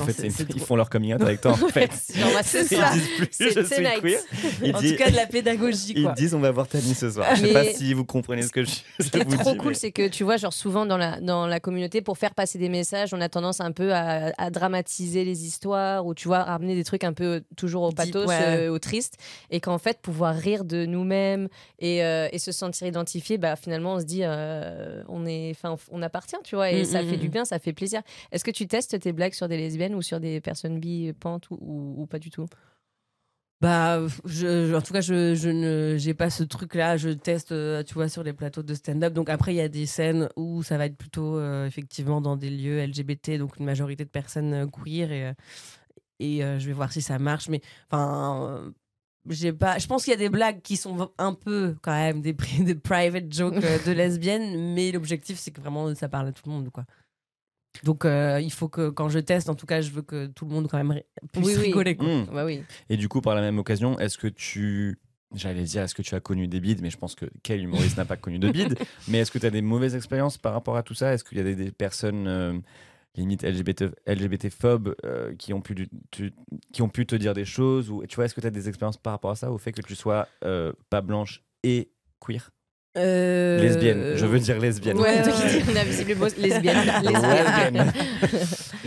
En 0.00 0.04
fait, 0.06 0.26
une- 0.26 0.46
ils 0.54 0.60
font 0.60 0.76
leur 0.76 0.88
coming 0.90 1.14
out 1.14 1.20
avec 1.22 1.40
toi. 1.40 1.52
En 1.52 1.56
fait. 1.68 1.90
C'est 1.92 2.14
Ils 2.18 2.92
disent 2.92 3.08
plus 3.16 3.28
je 3.40 3.64
suis 3.64 4.00
queer. 4.00 4.20
Ils 4.62 4.74
en 4.76 4.80
disent- 4.80 4.92
tout 4.92 4.98
cas 4.98 5.10
de 5.10 5.16
la 5.16 5.26
pédagogie 5.26 5.92
Ils 5.96 6.02
quoi. 6.04 6.12
disent 6.12 6.34
on 6.34 6.40
va 6.40 6.50
voir 6.50 6.66
Tani 6.68 6.94
ce 6.94 7.10
soir. 7.10 7.26
Je 7.34 7.40
sais 7.40 7.46
Mais- 7.48 7.52
pas 7.52 7.64
si 7.64 7.92
vous 7.94 8.04
comprenez 8.04 8.42
ce 8.42 8.50
que 8.50 8.64
je, 8.64 8.70
je 8.98 9.04
Ce 9.04 9.10
qui 9.10 9.18
est 9.18 9.24
vous 9.24 9.36
trop 9.36 9.52
dis. 9.52 9.56
cool, 9.58 9.68
mais- 9.70 9.74
c'est 9.74 9.92
que 9.92 10.08
tu 10.08 10.24
vois, 10.24 10.36
genre 10.36 10.52
souvent 10.52 10.86
dans 10.86 10.96
la, 10.96 11.20
dans 11.20 11.46
la 11.46 11.60
communauté, 11.60 12.02
pour 12.02 12.18
faire 12.18 12.34
passer 12.34 12.58
des 12.58 12.68
messages, 12.68 13.12
on 13.14 13.20
a 13.20 13.28
tendance 13.28 13.60
un 13.60 13.72
peu 13.72 13.92
à, 13.94 14.32
à 14.38 14.50
dramatiser 14.50 15.24
les 15.24 15.44
histoires 15.44 16.06
ou 16.06 16.14
tu 16.14 16.28
vois, 16.28 16.38
à 16.38 16.44
ramener 16.44 16.74
des 16.74 16.84
trucs 16.84 17.04
un 17.04 17.12
peu 17.12 17.42
toujours 17.56 17.82
au 17.82 17.92
pathos, 17.92 18.26
ouais. 18.28 18.36
euh, 18.66 18.70
au 18.70 18.78
triste. 18.78 19.14
Et 19.50 19.60
qu'en 19.60 19.78
fait, 19.78 19.98
pouvoir 20.00 20.34
rire 20.34 20.64
de 20.64 20.86
nous-mêmes 20.86 21.48
et, 21.78 22.02
euh, 22.04 22.28
et 22.32 22.38
se 22.38 22.52
sentir 22.52 22.86
identifié, 22.86 23.38
bah, 23.38 23.56
finalement, 23.56 23.94
on 23.94 24.00
se 24.00 24.04
dit, 24.04 24.20
euh, 24.22 25.02
on, 25.08 25.26
est, 25.26 25.50
enfin, 25.50 25.76
on 25.90 26.02
appartient, 26.02 26.36
tu 26.44 26.54
vois, 26.56 26.70
et 26.70 26.82
Mm, 26.82 26.84
ça 26.84 27.02
mm, 27.02 27.08
fait 27.10 27.16
du 27.16 27.28
mm. 27.28 27.30
bien, 27.30 27.44
ça 27.44 27.58
fait 27.58 27.72
plaisir. 27.72 28.02
Est-ce 28.32 28.44
que 28.44 28.50
tu 28.50 28.66
testes 28.66 28.98
tes 29.00 29.12
blagues 29.12 29.34
sur 29.34 29.48
des 29.48 29.56
lesbiennes? 29.56 29.81
Ou 29.94 30.02
sur 30.02 30.20
des 30.20 30.40
personnes 30.40 30.78
bi, 30.80 31.12
pantes 31.12 31.50
ou, 31.50 31.58
ou, 31.60 32.02
ou 32.02 32.06
pas 32.06 32.18
du 32.18 32.30
tout 32.30 32.46
Bah, 33.60 34.00
je, 34.24 34.66
je- 34.66 34.74
en 34.74 34.82
tout 34.82 34.92
cas, 34.92 35.00
je, 35.00 35.36
je 35.36 35.48
ne, 35.48 35.96
j'ai 35.96 36.14
pas 36.14 36.30
ce 36.30 36.42
truc-là. 36.42 36.96
Je 36.96 37.10
teste, 37.10 37.52
euh, 37.52 37.84
tu 37.84 37.94
vois, 37.94 38.08
sur 38.08 38.24
les 38.24 38.32
plateaux 38.32 38.64
de 38.64 38.74
stand-up. 38.74 39.12
Donc 39.12 39.30
après, 39.30 39.54
il 39.54 39.56
y 39.56 39.60
a 39.60 39.68
des 39.68 39.86
scènes 39.86 40.28
où 40.36 40.64
ça 40.64 40.78
va 40.78 40.86
être 40.86 40.96
plutôt 40.96 41.38
euh, 41.38 41.64
effectivement 41.66 42.20
dans 42.20 42.36
des 42.36 42.50
lieux 42.50 42.78
LGBT, 42.80 43.38
donc 43.38 43.58
une 43.58 43.64
majorité 43.64 44.04
de 44.04 44.10
personnes 44.10 44.52
euh, 44.54 44.66
queer 44.66 45.12
et 45.12 45.32
et 46.20 46.44
euh, 46.44 46.58
je 46.60 46.66
vais 46.68 46.72
voir 46.72 46.92
si 46.92 47.02
ça 47.02 47.18
marche. 47.18 47.48
Mais 47.48 47.60
enfin, 47.90 48.48
euh, 48.66 48.70
j'ai 49.30 49.52
pas. 49.52 49.78
Je 49.78 49.86
pense 49.86 50.04
qu'il 50.04 50.12
y 50.12 50.14
a 50.14 50.18
des 50.18 50.28
blagues 50.30 50.60
qui 50.62 50.76
sont 50.76 51.10
un 51.18 51.34
peu 51.34 51.76
quand 51.82 51.92
même 51.94 52.20
des, 52.22 52.34
des 52.60 52.74
private 52.74 53.32
jokes 53.32 53.60
de 53.60 53.92
lesbiennes, 53.92 54.74
mais 54.74 54.92
l'objectif 54.92 55.38
c'est 55.38 55.52
que 55.52 55.60
vraiment 55.60 55.94
ça 55.94 56.08
parle 56.08 56.28
à 56.28 56.32
tout 56.32 56.42
le 56.46 56.52
monde, 56.52 56.70
quoi. 56.70 56.84
Donc 57.84 58.04
euh, 58.04 58.40
il 58.40 58.52
faut 58.52 58.68
que 58.68 58.90
quand 58.90 59.08
je 59.08 59.18
teste, 59.18 59.48
en 59.48 59.54
tout 59.54 59.66
cas, 59.66 59.80
je 59.80 59.90
veux 59.90 60.02
que 60.02 60.26
tout 60.26 60.44
le 60.44 60.52
monde 60.52 60.68
quand 60.70 60.82
même 60.82 61.00
puisse 61.32 61.46
Oui, 61.46 61.54
rigoler. 61.56 61.96
Quoi. 61.96 62.06
Mm. 62.06 62.26
Bah 62.32 62.44
oui. 62.44 62.62
Et 62.88 62.96
du 62.96 63.08
coup, 63.08 63.20
par 63.20 63.34
la 63.34 63.40
même 63.40 63.58
occasion, 63.58 63.98
est-ce 63.98 64.18
que 64.18 64.28
tu. 64.28 64.98
J'allais 65.34 65.62
dire, 65.62 65.82
est-ce 65.82 65.94
que 65.94 66.02
tu 66.02 66.14
as 66.14 66.20
connu 66.20 66.46
des 66.46 66.60
bides 66.60 66.82
Mais 66.82 66.90
je 66.90 66.98
pense 66.98 67.14
que 67.14 67.24
quel 67.42 67.62
humoriste 67.62 67.96
n'a 67.96 68.04
pas 68.04 68.18
connu 68.18 68.38
de 68.38 68.50
bides 68.50 68.76
Mais 69.08 69.18
est-ce 69.18 69.30
que 69.30 69.38
tu 69.38 69.46
as 69.46 69.50
des 69.50 69.62
mauvaises 69.62 69.94
expériences 69.96 70.36
par 70.36 70.52
rapport 70.52 70.76
à 70.76 70.82
tout 70.82 70.92
ça? 70.92 71.14
Est-ce 71.14 71.24
qu'il 71.24 71.38
y 71.38 71.40
a 71.40 71.44
des, 71.44 71.56
des 71.56 71.72
personnes, 71.72 72.26
euh, 72.28 72.52
limite 73.16 73.42
LGBT, 73.42 73.86
LGBT-phobes, 74.06 74.94
euh, 75.06 75.34
qui, 75.36 75.54
ont 75.54 75.62
pu, 75.62 75.74
du- 75.74 75.88
tu- 76.10 76.34
qui 76.72 76.82
ont 76.82 76.90
pu 76.90 77.06
te 77.06 77.14
dire 77.16 77.32
des 77.32 77.46
choses 77.46 77.90
ou, 77.90 78.04
Tu 78.06 78.16
vois, 78.16 78.26
est-ce 78.26 78.34
que 78.34 78.42
tu 78.42 78.46
as 78.46 78.50
des 78.50 78.68
expériences 78.68 78.98
par 78.98 79.14
rapport 79.14 79.30
à 79.30 79.36
ça, 79.36 79.50
au 79.50 79.56
fait 79.56 79.72
que 79.72 79.80
tu 79.80 79.94
sois 79.94 80.28
euh, 80.44 80.72
pas 80.90 81.00
blanche 81.00 81.42
et 81.62 81.90
queer? 82.20 82.50
Euh, 82.98 83.58
Lesbienne, 83.58 84.16
je 84.16 84.26
veux 84.26 84.38
dire 84.38 84.58
lesbienne. 84.58 84.98
Ouais, 84.98 85.22
visiblement 85.86 86.26
lesbienne. 86.36 86.76
Lesbienne. 87.02 87.92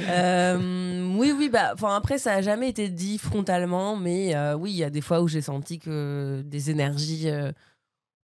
Euh, 0.08 1.16
oui, 1.18 1.34
oui, 1.36 1.50
bah, 1.50 1.72
enfin 1.74 1.96
après, 1.96 2.20
ça 2.20 2.34
a 2.34 2.42
jamais 2.42 2.70
été 2.70 2.90
dit 2.90 3.18
frontalement, 3.18 3.96
mais 3.96 4.36
euh, 4.36 4.54
oui, 4.54 4.70
il 4.72 4.78
y 4.78 4.84
a 4.84 4.92
des 4.92 5.02
fois 5.02 5.22
où 5.22 5.28
j'ai 5.28 5.42
senti 5.42 5.80
que 5.80 6.44
des 6.46 6.70
énergies 6.70 7.28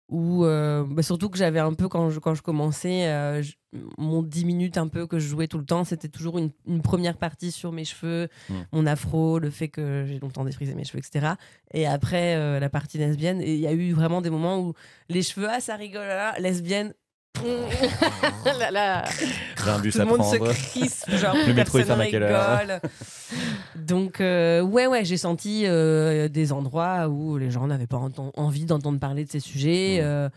où 0.09 0.43
euh, 0.43 0.83
bah, 0.89 1.03
surtout 1.03 1.29
que 1.29 1.37
j'avais 1.37 1.59
un 1.59 1.73
peu 1.73 1.87
quand 1.87 2.09
je, 2.09 2.19
quand 2.19 2.33
je 2.33 2.41
commençais 2.41 3.07
euh, 3.07 3.41
je- 3.43 3.53
mon 3.99 4.23
10 4.23 4.45
minutes 4.45 4.77
un 4.79 4.87
peu 4.87 5.05
que 5.05 5.19
je 5.19 5.27
jouais 5.27 5.47
tout 5.47 5.59
le 5.59 5.65
temps 5.65 5.83
c'était 5.83 6.07
toujours 6.07 6.39
une, 6.39 6.49
une 6.65 6.81
première 6.81 7.15
partie 7.17 7.51
sur 7.51 7.71
mes 7.71 7.85
cheveux 7.85 8.27
Mm. 8.49 8.53
mon 8.73 8.85
afro 8.87 9.37
le 9.37 9.51
fait 9.51 9.67
que 9.67 10.05
j'ai 10.07 10.17
longtemps 10.19 10.43
défrisé 10.43 10.73
mes 10.73 10.83
cheveux 10.83 10.97
etc 10.99 11.33
et 11.75 11.85
après 11.85 12.35
euh, 12.35 12.59
la 12.59 12.69
partie 12.69 12.97
lesbienne 12.97 13.39
et 13.41 13.53
il 13.53 13.59
y 13.59 13.67
a 13.67 13.71
eu 13.73 13.93
vraiment 13.93 14.21
des 14.21 14.31
moments 14.31 14.59
où 14.59 14.73
les 15.09 15.21
cheveux 15.21 15.47
ah 15.47 15.59
ça 15.59 15.75
rigole 15.75 16.07
là, 16.07 16.33
lesbienne 16.39 16.93
Là, 18.59 18.71
là. 18.71 19.05
J'ai 19.63 19.69
un 19.69 19.79
bus 19.79 19.93
tout 19.93 20.01
à 20.01 20.05
le 20.05 20.09
monde 20.09 20.23
se 20.23 20.37
crispe, 20.37 21.09
genre 21.15 21.35
Le 21.47 21.53
métro, 21.53 21.79
ferme 21.79 22.01
à 22.01 22.07
quelle 22.07 22.23
heure. 22.23 22.81
Donc 23.75 24.19
euh, 24.19 24.61
ouais 24.61 24.87
ouais, 24.87 25.05
j'ai 25.05 25.17
senti 25.17 25.63
euh, 25.65 26.27
des 26.27 26.51
endroits 26.51 27.07
où 27.07 27.37
les 27.37 27.51
gens 27.51 27.67
n'avaient 27.67 27.87
pas 27.87 28.01
envie 28.35 28.65
d'entendre 28.65 28.99
parler 28.99 29.25
de 29.25 29.29
ces 29.29 29.39
sujets. 29.39 29.99
Euh, 30.01 30.29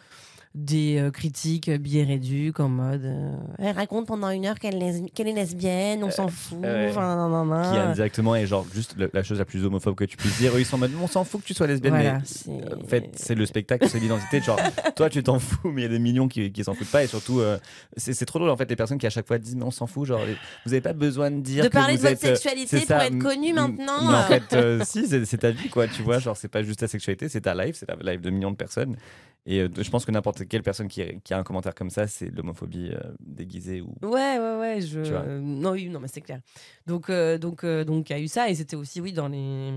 des 0.55 0.98
euh, 0.98 1.11
critiques 1.11 1.70
biais 1.70 2.05
réduits 2.05 2.53
en 2.59 2.68
mode 2.68 3.05
euh, 3.07 3.36
elle 3.59 3.74
raconte 3.74 4.07
pendant 4.07 4.28
une 4.28 4.44
heure 4.44 4.59
qu'elle 4.59 4.82
est, 4.82 5.32
lesbienne 5.32 6.05
on 6.05 6.11
s'en 6.11 6.28
fout 6.28 6.59
ouais. 6.62 6.88
enfin, 6.90 7.16
nan, 7.16 7.30
nan, 7.30 7.48
nan. 7.48 7.72
Qui 7.72 7.78
indirectement 7.78 8.36
est 8.36 8.46
genre 8.46 8.66
juste 8.74 8.94
le- 8.98 9.11
la 9.14 9.22
chose 9.22 9.38
la 9.38 9.46
plus 9.46 9.64
homophobe 9.64 9.94
que 9.94 10.05
tu 10.05 10.18
puisses 10.18 10.36
dire. 10.36 10.55
Eux, 10.55 10.61
ils 10.61 10.66
sont 10.66 10.76
en 10.76 10.80
mode 10.80 10.90
on 11.03 11.07
s'en 11.07 11.24
fout 11.24 11.40
que 11.40 11.46
tu 11.46 11.55
sois 11.55 11.66
lesbienne, 11.66 11.94
Voilà, 11.94 12.14
mais 12.18 12.20
c'est- 12.24 12.50
euh, 12.50 12.76
en 12.82 12.86
fait, 12.86 13.09
c'est 13.14 13.34
le 13.34 13.46
spectacle, 13.46 13.88
c'est 13.88 13.98
l'identité. 13.98 14.42
Genre, 14.42 14.59
toi, 14.96 15.09
tu 15.09 15.22
t'en 15.22 15.38
fous, 15.38 15.70
mais 15.70 15.80
il 15.80 15.84
y 15.84 15.86
a 15.86 15.90
des 15.90 15.98
millions 15.98 16.28
qui, 16.28 16.53
qui 16.53 16.64
s'en 16.64 16.74
foutent 16.74 16.90
pas. 16.90 17.03
Et 17.03 17.07
surtout, 17.07 17.40
euh, 17.40 17.59
c'est 17.96 18.12
c'est 18.12 18.26
trop 18.26 18.38
drôle 18.38 18.50
en 18.50 18.57
fait, 18.59 18.68
les 18.68 18.76
personnes 18.76 18.98
qui 18.98 19.07
à 19.07 19.11
chaque 19.11 19.26
fois 19.26 19.38
disent 19.38 19.57
mais 19.57 19.64
on 19.64 19.70
s'en 19.70 19.86
fout. 19.86 20.07
Genre, 20.07 20.20
les- 20.26 20.36
vous 20.66 20.72
avez 20.74 20.82
pas 20.82 20.92
besoin 20.92 21.30
de 21.30 21.40
dire 21.40 21.64
de 21.64 21.68
que 21.68 21.72
parler 21.72 21.94
de 21.96 22.00
votre 22.03 22.12
êtes, 22.12 22.24
euh, 22.24 22.34
sexualité 22.34 22.76
pour 22.80 22.86
ça. 22.88 23.07
être 23.07 23.18
connu 23.18 23.55
maintenant 23.55 24.03
Mais 24.03 24.09
en 24.16 24.20
euh. 24.20 24.22
fait, 24.24 24.53
euh, 24.55 24.80
si, 24.84 25.07
c'est 25.09 25.24
c'est 25.24 25.38
ta 25.38 25.50
vie, 25.50 25.70
quoi. 25.70 25.88
Tu 25.88 26.03
vois, 26.03 26.18
genre, 26.18 26.36
c'est 26.36 26.48
pas 26.48 26.62
juste 26.62 26.80
ta 26.80 26.88
sexualité, 26.88 27.30
c'est 27.30 27.40
ta 27.40 27.55
life, 27.55 27.76
c'est 27.78 27.88
la 27.88 28.12
life 28.12 28.20
de 28.20 28.28
millions 28.28 28.50
de 28.50 28.57
personnes. 28.57 28.96
Et 29.45 29.61
euh, 29.61 29.68
je 29.76 29.90
pense 29.90 30.05
que 30.05 30.12
n'importe 30.12 30.47
quelle 30.47 30.62
personne 30.62 30.88
qui, 30.88 31.03
qui 31.24 31.34
a 31.34 31.38
un 31.38 31.43
commentaire 31.43 31.74
comme 31.74 31.90
ça, 31.90 32.07
c'est 32.07 32.30
l'homophobie 32.30 32.90
euh, 32.93 33.01
déguisée 33.20 33.80
ou. 33.80 33.95
Ouais, 34.03 34.38
ouais, 34.38 34.57
ouais. 34.59 34.80
Je... 34.80 35.01
Euh, 35.01 35.40
non, 35.40 35.72
oui, 35.72 35.88
non, 35.88 35.99
mais 35.99 36.09
c'est 36.09 36.20
clair. 36.20 36.40
Donc, 36.86 37.11
euh, 37.11 37.38
donc, 37.38 37.64
euh, 37.64 37.84
donc, 37.84 38.11
il 38.11 38.12
y 38.12 38.16
a 38.16 38.20
eu 38.20 38.28
ça, 38.28 38.49
et 38.49 38.55
c'était 38.55 38.76
aussi, 38.76 39.01
oui, 39.01 39.12
dans 39.12 39.26
les, 39.26 39.72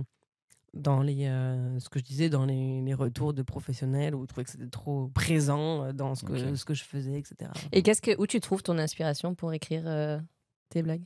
dans 0.76 1.02
les, 1.02 1.26
euh, 1.26 1.80
ce 1.80 1.90
que 1.90 1.98
je 1.98 2.04
disais, 2.04 2.30
dans 2.30 2.46
les, 2.46 2.82
les 2.82 2.94
retours 2.94 3.34
de 3.34 3.42
professionnels 3.42 4.14
où 4.14 4.22
je 4.22 4.28
trouvais 4.28 4.44
que 4.44 4.52
c'était 4.52 4.70
trop 4.70 5.08
présent 5.08 5.92
dans 5.94 6.14
ce 6.14 6.26
que, 6.26 6.56
ce 6.56 6.64
que 6.64 6.76
je 6.76 6.84
faisais, 6.84 7.18
etc. 7.18 7.50
Et 7.72 7.82
qu'est-ce 7.82 8.02
que, 8.04 8.20
où 8.20 8.28
tu 8.28 8.40
trouves 8.40 8.62
ton 8.62 8.78
inspiration 8.78 9.34
pour 9.34 9.52
écrire 9.52 9.84
euh, 9.88 10.20
tes 10.70 10.84
blagues? 10.84 11.06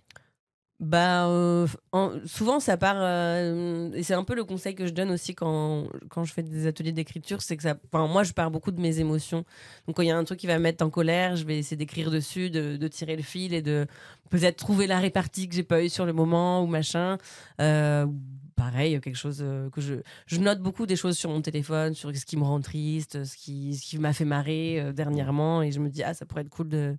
Bah, 0.80 1.27
euh, 1.27 1.67
en- 1.91 2.13
souvent 2.25 2.61
ça 2.61 2.77
part, 2.77 2.95
euh, 2.99 3.91
et 3.93 4.01
c'est 4.01 4.13
un 4.13 4.23
peu 4.23 4.34
le 4.34 4.45
conseil 4.45 4.75
que 4.75 4.88
je 4.88 4.93
donne 4.93 5.11
aussi 5.11 5.36
quand, 5.36 5.88
quand 6.09 6.23
je 6.23 6.32
fais 6.32 6.41
des 6.41 6.67
ateliers 6.67 6.93
d'écriture, 6.93 7.41
c'est 7.41 7.57
que 7.57 7.63
ça, 7.63 7.75
moi 7.93 8.23
je 8.23 8.32
pars 8.32 8.49
beaucoup 8.49 8.71
de 8.71 8.80
mes 8.80 8.99
émotions. 8.99 9.43
Donc 9.88 9.97
quand 9.97 10.03
il 10.03 10.07
y 10.07 10.11
a 10.11 10.17
un 10.17 10.23
truc 10.23 10.39
qui 10.39 10.47
va 10.47 10.57
me 10.57 10.63
mettre 10.63 10.86
en 10.86 10.89
colère, 10.89 11.36
je 11.36 11.43
vais 11.43 11.57
essayer 11.57 11.75
d'écrire 11.75 12.09
dessus, 12.11 12.49
de, 12.49 12.77
de 12.77 12.88
tirer 12.88 13.17
le 13.17 13.23
fil 13.23 13.53
et 13.53 13.61
de 13.61 13.88
peut-être 14.30 14.55
trouver 14.55 14.88
la 14.88 14.99
répartie 14.99 15.49
que 15.49 15.55
j'ai 15.55 15.63
pas 15.63 15.84
eu 15.84 15.89
sur 15.89 16.05
le 16.05 16.13
moment 16.13 16.63
ou 16.63 16.67
machin. 16.67 17.17
Euh, 17.59 18.07
pareil, 18.55 19.01
quelque 19.01 19.15
chose 19.17 19.39
euh, 19.41 19.69
que 19.71 19.82
je, 19.82 19.95
je 20.27 20.39
note 20.39 20.59
beaucoup 20.61 20.86
des 20.86 20.95
choses 20.95 21.17
sur 21.17 21.30
mon 21.30 21.41
téléphone, 21.41 21.93
sur 21.93 22.15
ce 22.15 22.25
qui 22.25 22.38
me 22.38 22.43
rend 22.43 22.61
triste, 22.61 23.25
ce 23.25 23.36
qui, 23.36 23.75
ce 23.75 23.86
qui 23.86 23.97
m'a 23.97 24.13
fait 24.13 24.25
marrer 24.25 24.93
dernièrement, 24.93 25.61
et 25.61 25.71
je 25.73 25.80
me 25.82 25.89
dis 25.89 26.03
ah 26.03 26.13
ça 26.13 26.25
pourrait 26.25 26.41
être 26.43 26.49
cool 26.49 26.69
de, 26.69 26.95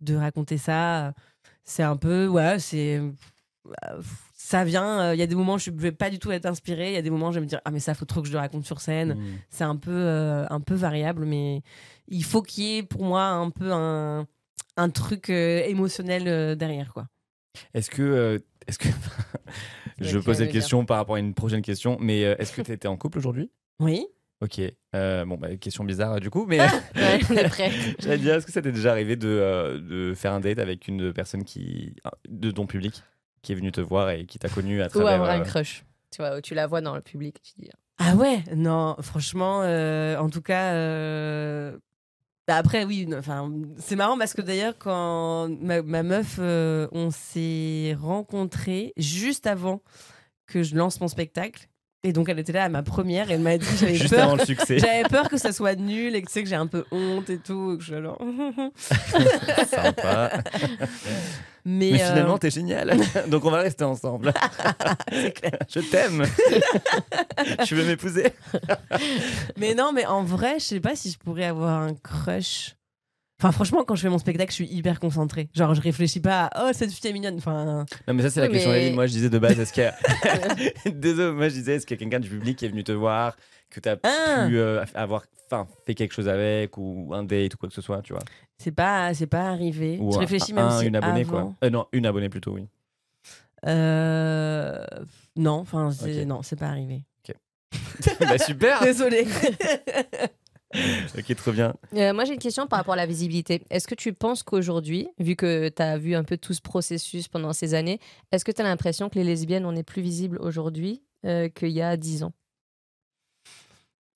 de 0.00 0.16
raconter 0.16 0.58
ça. 0.58 1.14
C'est 1.70 1.82
un 1.82 1.96
peu 1.96 2.26
ouais 2.26 2.58
c'est 2.58 2.98
euh, 2.98 4.02
ça 4.34 4.64
vient. 4.64 5.12
Il 5.12 5.20
y 5.20 5.22
a 5.22 5.26
des 5.26 5.36
moments 5.36 5.54
où 5.54 5.58
je 5.58 5.70
vais 5.70 5.92
pas 5.92 6.10
du 6.10 6.18
tout 6.18 6.32
être 6.32 6.46
inspirée. 6.46 6.88
Il 6.88 6.94
y 6.94 6.96
a 6.98 7.02
des 7.02 7.10
moments 7.10 7.28
où 7.28 7.32
je 7.32 7.36
vais 7.36 7.44
me 7.44 7.48
dire 7.48 7.60
ah 7.64 7.70
mais 7.70 7.78
ça 7.78 7.94
faut 7.94 8.04
trop 8.04 8.20
que 8.20 8.26
je 8.26 8.32
le 8.32 8.38
raconte 8.38 8.66
sur 8.66 8.80
scène. 8.80 9.14
Mm. 9.14 9.38
C'est 9.48 9.64
un 9.64 9.76
peu 9.76 9.92
euh, 9.92 10.44
un 10.50 10.60
peu 10.60 10.74
variable, 10.74 11.24
mais 11.24 11.62
il 12.08 12.24
faut 12.24 12.42
qu'il 12.42 12.64
y 12.64 12.78
ait 12.78 12.82
pour 12.82 13.04
moi 13.04 13.22
un 13.22 13.50
peu 13.50 13.72
un 13.72 14.26
un 14.76 14.90
truc 14.90 15.30
euh, 15.30 15.62
émotionnel 15.66 16.26
euh, 16.26 16.54
derrière 16.54 16.92
quoi. 16.92 17.06
Est-ce 17.74 17.90
que. 17.90 18.02
euh, 18.02 18.38
est-ce 18.66 18.78
que... 18.78 18.88
je 20.00 20.18
pose 20.18 20.36
cette 20.36 20.52
question 20.52 20.84
par 20.84 20.98
rapport 20.98 21.16
à 21.16 21.18
une 21.18 21.34
prochaine 21.34 21.62
question, 21.62 21.96
mais 22.00 22.24
euh, 22.24 22.36
est-ce 22.38 22.52
que 22.52 22.62
tu 22.62 22.72
étais 22.72 22.88
en 22.88 22.96
couple 22.96 23.18
aujourd'hui? 23.18 23.50
Oui. 23.80 24.06
Ok. 24.42 24.60
Euh, 24.94 25.24
bon, 25.26 25.36
bah, 25.36 25.54
question 25.56 25.84
bizarre 25.84 26.18
du 26.20 26.30
coup, 26.30 26.46
mais 26.46 26.58
Ouais, 26.94 27.20
on 27.30 27.34
est 27.34 27.48
prêt. 27.48 27.70
j'allais 27.98 28.18
dire, 28.18 28.34
est-ce 28.36 28.46
que 28.46 28.52
ça 28.52 28.62
t'est 28.62 28.72
déjà 28.72 28.90
arrivé 28.92 29.16
de, 29.16 29.28
euh, 29.28 29.78
de 29.78 30.14
faire 30.14 30.32
un 30.32 30.40
date 30.40 30.58
avec 30.58 30.88
une 30.88 31.12
personne 31.12 31.44
qui, 31.44 31.94
de 32.28 32.50
ton 32.50 32.66
public 32.66 33.02
qui 33.42 33.52
est 33.52 33.54
venue 33.54 33.72
te 33.72 33.80
voir 33.80 34.10
et 34.10 34.26
qui 34.26 34.38
t'a 34.38 34.48
connu 34.48 34.80
à 34.82 34.86
Ou 34.86 34.88
travers. 34.88 35.12
avoir 35.14 35.30
un 35.30 35.40
euh, 35.40 35.44
crush. 35.44 35.84
Tu 36.10 36.22
vois, 36.22 36.36
où 36.36 36.40
tu 36.40 36.54
la 36.54 36.66
vois 36.66 36.80
dans 36.80 36.94
le 36.94 37.00
public, 37.02 37.40
tu 37.42 37.52
dis. 37.62 37.70
Ah 37.98 38.16
ouais, 38.16 38.42
non, 38.56 38.96
franchement, 39.00 39.60
euh, 39.62 40.16
en 40.16 40.28
tout 40.30 40.40
cas, 40.42 40.72
euh, 40.72 41.76
bah 42.48 42.56
après 42.56 42.84
oui, 42.84 43.06
enfin, 43.16 43.52
c'est 43.78 43.94
marrant 43.94 44.16
parce 44.18 44.32
que 44.34 44.40
d'ailleurs 44.42 44.76
quand 44.78 45.48
ma, 45.60 45.82
ma 45.82 46.02
meuf, 46.02 46.36
euh, 46.38 46.88
on 46.92 47.10
s'est 47.10 47.94
rencontrés 48.00 48.92
juste 48.96 49.46
avant 49.46 49.82
que 50.46 50.62
je 50.62 50.74
lance 50.76 51.00
mon 51.00 51.08
spectacle, 51.08 51.68
et 52.02 52.12
donc 52.12 52.28
elle 52.28 52.38
était 52.38 52.52
là 52.52 52.64
à 52.64 52.68
ma 52.68 52.82
première, 52.82 53.30
et 53.30 53.34
elle 53.34 53.40
m'a 53.40 53.58
dit 53.58 53.66
j'avais 53.78 53.94
Juste 53.94 54.14
peur, 54.14 54.24
avant 54.24 54.36
le 54.36 54.44
succès. 54.44 54.78
j'avais 54.80 55.02
peur 55.02 55.28
que 55.28 55.36
ça 55.36 55.52
soit 55.52 55.74
nul 55.76 56.14
et 56.14 56.22
que 56.22 56.26
tu 56.26 56.32
sais 56.32 56.42
que 56.42 56.48
j'ai 56.48 56.56
un 56.56 56.66
peu 56.66 56.84
honte 56.90 57.28
et 57.28 57.38
tout, 57.38 57.72
et 57.74 57.76
que 57.76 57.82
je 57.82 57.88
suis 57.88 57.94
alors. 57.94 58.18
Sympa. 59.70 60.32
Mais, 61.66 61.90
Mais 61.92 62.02
euh, 62.02 62.06
finalement, 62.06 62.38
t'es 62.38 62.50
génial. 62.50 62.96
Donc 63.28 63.44
on 63.44 63.50
va 63.50 63.58
rester 63.58 63.84
ensemble. 63.84 64.32
Je 65.12 65.80
t'aime. 65.90 66.24
tu 67.66 67.74
veux 67.74 67.84
m'épouser? 67.84 68.32
Mais 69.58 69.74
non, 69.74 69.92
mais 69.92 70.06
en 70.06 70.24
vrai, 70.24 70.54
je 70.58 70.64
sais 70.64 70.80
pas 70.80 70.96
si 70.96 71.10
je 71.10 71.18
pourrais 71.18 71.44
avoir 71.44 71.82
un 71.82 71.94
crush. 71.94 72.76
Enfin, 73.42 73.52
franchement, 73.52 73.84
quand 73.84 73.94
je 73.94 74.02
fais 74.02 74.10
mon 74.10 74.18
spectacle, 74.18 74.50
je 74.50 74.54
suis 74.56 74.66
hyper 74.66 75.00
concentrée. 75.00 75.48
Genre, 75.54 75.74
je 75.74 75.80
réfléchis 75.80 76.20
pas 76.20 76.50
à 76.52 76.66
oh, 76.68 76.72
cette 76.74 76.92
fille 76.92 77.08
est 77.08 77.12
mignonne. 77.14 77.36
Enfin, 77.38 77.86
Non, 78.06 78.12
mais 78.12 78.22
ça, 78.22 78.28
c'est 78.28 78.40
la 78.40 78.48
Oui, 78.48 78.52
question. 78.52 78.70
mais-. 78.70 78.90
Moi, 78.92 79.06
je 79.06 79.12
disais 79.12 79.30
de 79.30 79.38
base, 79.38 79.58
est-ce 79.58 79.72
qu'il 79.72 79.82
y 79.82 79.86
a. 79.86 79.94
Désolé, 80.90 81.32
moi, 81.32 81.48
je 81.48 81.54
disais, 81.54 81.76
est-ce 81.76 81.86
qu'il 81.86 81.96
y 81.96 81.98
a 81.98 82.00
quelqu'un 82.00 82.20
du 82.20 82.28
public 82.28 82.58
qui 82.58 82.66
est 82.66 82.68
venu 82.68 82.84
te 82.84 82.92
voir, 82.92 83.34
que 83.70 83.80
t'as 83.80 83.96
Ah. 84.02 84.44
pu 84.46 84.58
euh, 84.58 84.84
avoir 84.94 85.24
fait 85.86 85.94
quelque 85.94 86.12
chose 86.12 86.28
avec, 86.28 86.76
ou 86.76 87.12
un 87.14 87.24
date, 87.24 87.54
ou 87.54 87.56
quoi 87.56 87.68
que 87.70 87.74
ce 87.74 87.80
soit, 87.80 88.02
tu 88.02 88.12
vois? 88.12 88.22
C'est 88.58 88.72
pas, 88.72 89.10
pas 89.30 89.48
arrivé. 89.48 89.96
Ou 89.98 90.12
je 90.12 90.18
réfléchis 90.18 90.52
même 90.52 90.66
un, 90.66 90.78
si 90.78 90.86
une 90.86 90.96
abonnée, 90.96 91.22
avant. 91.22 91.30
quoi. 91.30 91.54
Euh, 91.64 91.70
non, 91.70 91.86
une 91.92 92.04
abonnée 92.04 92.28
plutôt, 92.28 92.52
oui. 92.52 92.66
Euh, 93.66 94.84
Non, 95.36 95.52
enfin, 95.60 95.90
c'est 95.92 96.20
Ok. 96.22 96.26
non, 96.26 96.42
c'est 96.42 96.58
pas 96.58 96.68
arrivé. 96.68 97.04
bah, 98.20 98.38
super 98.38 98.80
Désolée. 98.82 99.26
Ok, 101.18 101.34
trop 101.36 101.52
bien. 101.52 101.74
Euh, 101.94 102.12
moi, 102.14 102.24
j'ai 102.24 102.34
une 102.34 102.38
question 102.38 102.66
par 102.66 102.78
rapport 102.78 102.94
à 102.94 102.96
la 102.96 103.06
visibilité. 103.06 103.62
Est-ce 103.70 103.88
que 103.88 103.94
tu 103.96 104.12
penses 104.12 104.42
qu'aujourd'hui, 104.42 105.08
vu 105.18 105.34
que 105.36 105.68
tu 105.68 105.82
as 105.82 105.98
vu 105.98 106.14
un 106.14 106.22
peu 106.24 106.36
tout 106.36 106.54
ce 106.54 106.60
processus 106.60 107.26
pendant 107.28 107.52
ces 107.52 107.74
années, 107.74 107.98
est-ce 108.30 108.44
que 108.44 108.52
tu 108.52 108.60
as 108.60 108.64
l'impression 108.64 109.08
que 109.08 109.16
les 109.18 109.24
lesbiennes, 109.24 109.66
on 109.66 109.74
est 109.74 109.82
plus 109.82 110.02
visibles 110.02 110.38
aujourd'hui 110.40 111.02
euh, 111.26 111.48
qu'il 111.48 111.70
y 111.70 111.82
a 111.82 111.96
10 111.96 112.22
ans? 112.22 112.32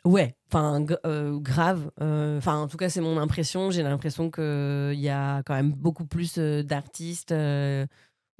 Ouais, 0.04 0.34
enfin 0.48 0.84
g- 0.86 0.96
euh, 1.06 1.38
grave. 1.38 1.90
Euh, 2.02 2.36
Enfin, 2.38 2.56
en 2.58 2.68
tout 2.68 2.76
cas, 2.76 2.90
c'est 2.90 3.00
mon 3.00 3.16
impression. 3.18 3.70
J'ai 3.70 3.82
l'impression 3.82 4.30
que 4.30 4.90
il 4.94 5.00
y 5.00 5.08
a 5.08 5.42
quand 5.44 5.54
même 5.54 5.72
beaucoup 5.72 6.04
plus 6.04 6.34
euh, 6.38 6.62
d'artistes, 6.62 7.32
euh, 7.32 7.86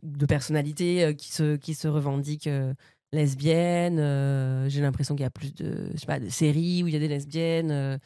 de 0.03 0.27
personnalités 0.27 1.05
euh, 1.05 1.13
qui 1.15 1.33
se 1.33 1.57
qui 1.57 1.75
se 1.75 1.89
revendiquent 1.89 2.49
euh, 2.49 2.75
lesbiennes. 3.15 3.99
Euh, 3.99 4.69
J'ai 4.69 4.81
l'impression 4.83 5.15
qu'il 5.15 5.23
y 5.23 5.27
a 5.27 5.31
plus 5.31 5.55
de 5.55 5.91
je 5.95 5.99
sais 6.01 6.07
pas 6.07 6.21
de 6.21 6.29
séries 6.29 6.83
où 6.83 6.89
il 6.89 6.95
y 6.95 6.97
a 6.97 7.01
des 7.01 7.09
lesbiennes. 7.09 7.71
euh, 7.71 7.99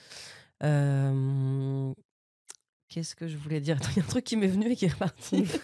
euh, 0.62 1.92
Qu'est-ce 2.88 3.14
que 3.14 3.28
je 3.28 3.36
voulais 3.36 3.60
dire? 3.60 3.76
Attends, 3.76 3.90
Il 3.96 3.98
y 3.98 4.00
a 4.00 4.04
un 4.04 4.08
truc 4.08 4.24
qui 4.24 4.36
m'est 4.36 4.46
venu 4.46 4.70
et 4.70 4.76
qui 4.76 4.86
est 4.86 4.92
reparti. 4.92 5.44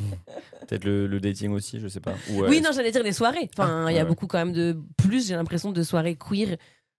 Peut-être 0.68 0.84
le, 0.84 1.06
le 1.06 1.20
dating 1.20 1.50
aussi, 1.52 1.78
je 1.80 1.88
sais 1.88 2.00
pas. 2.00 2.14
Ou, 2.30 2.42
euh, 2.44 2.48
Oui, 2.48 2.60
non, 2.62 2.70
j'allais 2.72 2.90
dire 2.92 3.02
les 3.02 3.12
soirées. 3.12 3.50
Enfin, 3.56 3.86
il 3.90 3.92
y 3.92 3.96
a 3.96 3.98
ouais, 3.98 4.02
ouais. 4.02 4.08
beaucoup 4.08 4.26
quand 4.26 4.38
même 4.38 4.52
de 4.52 4.78
plus. 4.96 5.28
J'ai 5.28 5.34
l'impression 5.34 5.72
de 5.72 5.82
soirées 5.82 6.16
queer 6.16 6.56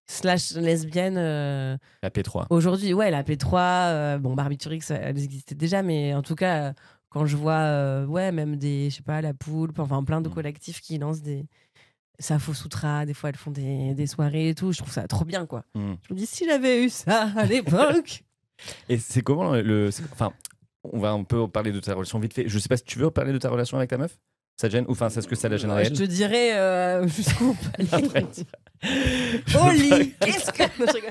slash 0.07 0.51
lesbiennes. 0.53 1.17
euh, 1.17 1.77
La 2.03 2.09
P3. 2.09 2.45
Aujourd'hui, 2.49 2.93
ouais, 2.93 3.09
la 3.09 3.23
P3, 3.23 3.59
euh, 3.87 4.17
bon, 4.19 4.35
Barbiturix, 4.35 4.81
elles 4.91 5.17
existaient 5.23 5.55
déjà, 5.55 5.81
mais 5.83 6.13
en 6.13 6.21
tout 6.21 6.35
cas, 6.35 6.73
quand 7.09 7.25
je 7.25 7.37
vois, 7.37 7.59
euh, 7.59 8.05
ouais, 8.05 8.31
même 8.31 8.55
des, 8.57 8.89
je 8.89 8.97
sais 8.97 9.03
pas, 9.03 9.21
la 9.21 9.33
poulpe, 9.33 9.79
enfin 9.79 10.03
plein 10.03 10.21
de 10.21 10.29
Mm. 10.29 10.33
collectifs 10.33 10.81
qui 10.81 10.97
lancent 10.97 11.21
des. 11.21 11.45
Safo 12.21 12.53
Sutra, 12.53 13.05
des 13.05 13.13
fois 13.13 13.29
elles 13.29 13.35
font 13.35 13.51
des, 13.51 13.93
des 13.93 14.07
soirées 14.07 14.49
et 14.49 14.55
tout, 14.55 14.71
je 14.71 14.77
trouve 14.79 14.93
ça 14.93 15.07
trop 15.07 15.25
bien, 15.25 15.45
quoi. 15.45 15.65
Hmm. 15.73 15.95
Je 16.07 16.13
me 16.13 16.19
dis, 16.19 16.25
si 16.25 16.45
j'avais 16.45 16.85
eu 16.85 16.89
ça 16.89 17.31
à 17.35 17.45
l'époque. 17.45 18.23
Et 18.89 18.99
c'est 18.99 19.23
comment 19.23 19.53
le. 19.53 19.89
Enfin, 20.11 20.33
on 20.83 20.99
va 20.99 21.11
un 21.11 21.23
peu 21.23 21.47
parler 21.47 21.71
de 21.71 21.79
ta 21.79 21.95
relation 21.95 22.19
vite 22.19 22.33
fait. 22.33 22.47
Je 22.47 22.59
sais 22.59 22.69
pas 22.69 22.77
si 22.77 22.83
tu 22.83 22.99
veux 22.99 23.09
parler 23.09 23.33
de 23.33 23.39
ta 23.39 23.49
relation 23.49 23.77
avec 23.77 23.89
ta 23.89 23.97
meuf? 23.97 24.19
Ça 24.57 24.67
te 24.67 24.73
gêne? 24.73 24.85
Ou 24.87 24.91
enfin, 24.91 25.09
c'est 25.09 25.21
ce 25.21 25.27
que 25.27 25.35
ça 25.35 25.49
la 25.49 25.57
gênerait 25.57 25.85
je 25.85 25.89
elle? 25.89 25.97
Te 25.97 26.03
dirais 26.03 26.57
euh, 26.57 27.07
jusqu'où 27.07 27.57
lit 27.79 28.45
Qu'est-ce 30.19 30.51
que. 30.51 30.63
Je. 30.63 31.09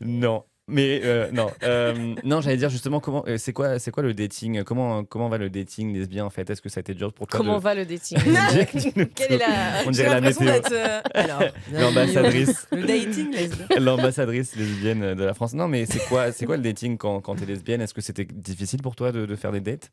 Non. 0.00 0.44
Mais 0.66 1.02
euh, 1.04 1.30
non, 1.30 1.50
euh, 1.62 2.14
non, 2.24 2.40
j'allais 2.40 2.56
dire 2.56 2.70
justement 2.70 2.98
comment, 2.98 3.22
euh, 3.28 3.36
c'est 3.36 3.52
quoi, 3.52 3.78
c'est 3.78 3.90
quoi 3.90 4.02
le 4.02 4.14
dating 4.14 4.64
Comment, 4.64 5.04
comment 5.04 5.28
va 5.28 5.36
le 5.36 5.50
dating 5.50 5.92
lesbien 5.92 6.24
en 6.24 6.30
fait? 6.30 6.48
Est-ce 6.48 6.62
que 6.62 6.70
ça 6.70 6.78
a 6.78 6.80
été 6.80 6.94
dur 6.94 7.12
pour 7.12 7.26
toi 7.26 7.36
Comment 7.38 7.58
de... 7.58 7.62
va 7.62 7.74
le 7.74 7.84
dating? 7.84 8.16
Quelle 9.14 9.32
est 9.32 9.38
la- 9.38 9.82
On 9.86 9.90
dirait 9.90 10.08
la 10.08 10.20
météo. 10.22 10.48
euh, 10.48 11.00
alors, 11.12 11.42
L'ambassadrice. 11.72 12.66
Le 12.72 12.82
dating, 12.82 13.30
lesbien. 13.32 13.66
L'ambassadrice 13.78 14.56
lesbienne 14.56 15.14
de 15.14 15.22
la 15.24 15.34
France. 15.34 15.52
Non, 15.52 15.68
mais 15.68 15.84
c'est 15.84 15.98
quoi, 16.08 16.32
c'est 16.32 16.46
quoi 16.46 16.56
le 16.56 16.62
dating 16.62 16.96
quand, 16.96 17.20
quand 17.20 17.34
t'es 17.34 17.44
lesbienne? 17.46 17.82
Est-ce 17.82 17.92
que 17.92 18.00
c'était 18.00 18.24
difficile 18.24 18.80
pour 18.80 18.96
toi 18.96 19.12
de, 19.12 19.26
de 19.26 19.36
faire 19.36 19.52
des 19.52 19.60
dates? 19.60 19.90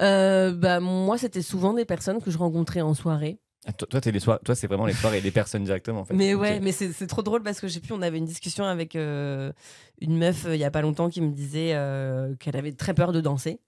Euh, 0.00 0.52
bah, 0.52 0.78
moi, 0.80 1.18
c'était 1.18 1.42
souvent 1.42 1.72
des 1.74 1.84
personnes 1.84 2.20
que 2.22 2.30
je 2.30 2.38
rencontrais 2.38 2.80
en 2.82 2.94
soirée. 2.94 3.38
Ah, 3.66 3.72
Toi, 3.72 3.88
toi, 3.88 4.00
t'es 4.00 4.10
les 4.12 4.20
soir- 4.20 4.40
toi, 4.44 4.54
c'est 4.54 4.66
vraiment 4.66 4.86
les 4.86 4.92
soirées 4.92 5.18
et 5.18 5.20
les 5.22 5.30
personnes 5.30 5.64
directement 5.64 6.00
en 6.00 6.04
fait. 6.04 6.14
Mais 6.14 6.34
ouais, 6.34 6.60
mais 6.60 6.72
c'est 6.72 7.06
trop 7.06 7.22
drôle 7.22 7.42
parce 7.42 7.60
que 7.60 7.68
j'ai 7.68 7.80
pu, 7.80 7.92
on 7.92 8.02
avait 8.02 8.18
une 8.18 8.24
discussion 8.26 8.64
avec 8.64 8.94
euh, 8.96 9.52
une 10.00 10.16
meuf 10.18 10.44
euh, 10.46 10.54
il 10.54 10.60
y 10.60 10.64
a 10.64 10.70
pas 10.70 10.82
longtemps 10.82 11.08
qui 11.08 11.20
me 11.20 11.32
disait 11.32 11.70
euh, 11.74 12.34
qu'elle 12.36 12.56
avait 12.56 12.72
très 12.72 12.92
peur 12.94 13.12
de 13.12 13.20
danser. 13.20 13.60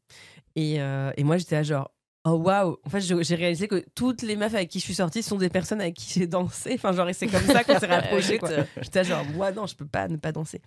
Et, 0.54 0.76
et 0.76 1.24
moi, 1.24 1.36
j'étais 1.36 1.54
là 1.56 1.62
genre, 1.62 1.90
oh 2.24 2.30
waouh! 2.32 2.78
En 2.84 2.88
fait, 2.90 3.00
j'ai 3.00 3.34
réalisé 3.34 3.68
que 3.68 3.84
toutes 3.94 4.22
les 4.22 4.36
meufs 4.36 4.54
avec 4.54 4.68
qui 4.70 4.78
je 4.80 4.84
suis 4.84 4.94
sortie 4.94 5.22
sont 5.22 5.36
des 5.36 5.50
personnes 5.50 5.80
avec 5.82 5.94
qui 5.94 6.18
j'ai 6.18 6.26
dansé. 6.26 6.72
Enfin, 6.74 6.92
genre, 6.92 7.08
et 7.08 7.12
c'est 7.12 7.26
comme 7.26 7.44
ça 7.46 7.62
qu'on 7.62 7.78
s'est 7.78 7.86
rapprochés. 7.86 8.40
J'étais 8.80 9.04
genre, 9.04 9.24
moi, 9.34 9.52
non, 9.52 9.66
je 9.66 9.76
peux 9.76 9.84
pas 9.86 10.08
ne 10.08 10.16
pas 10.16 10.32
danser. 10.32 10.62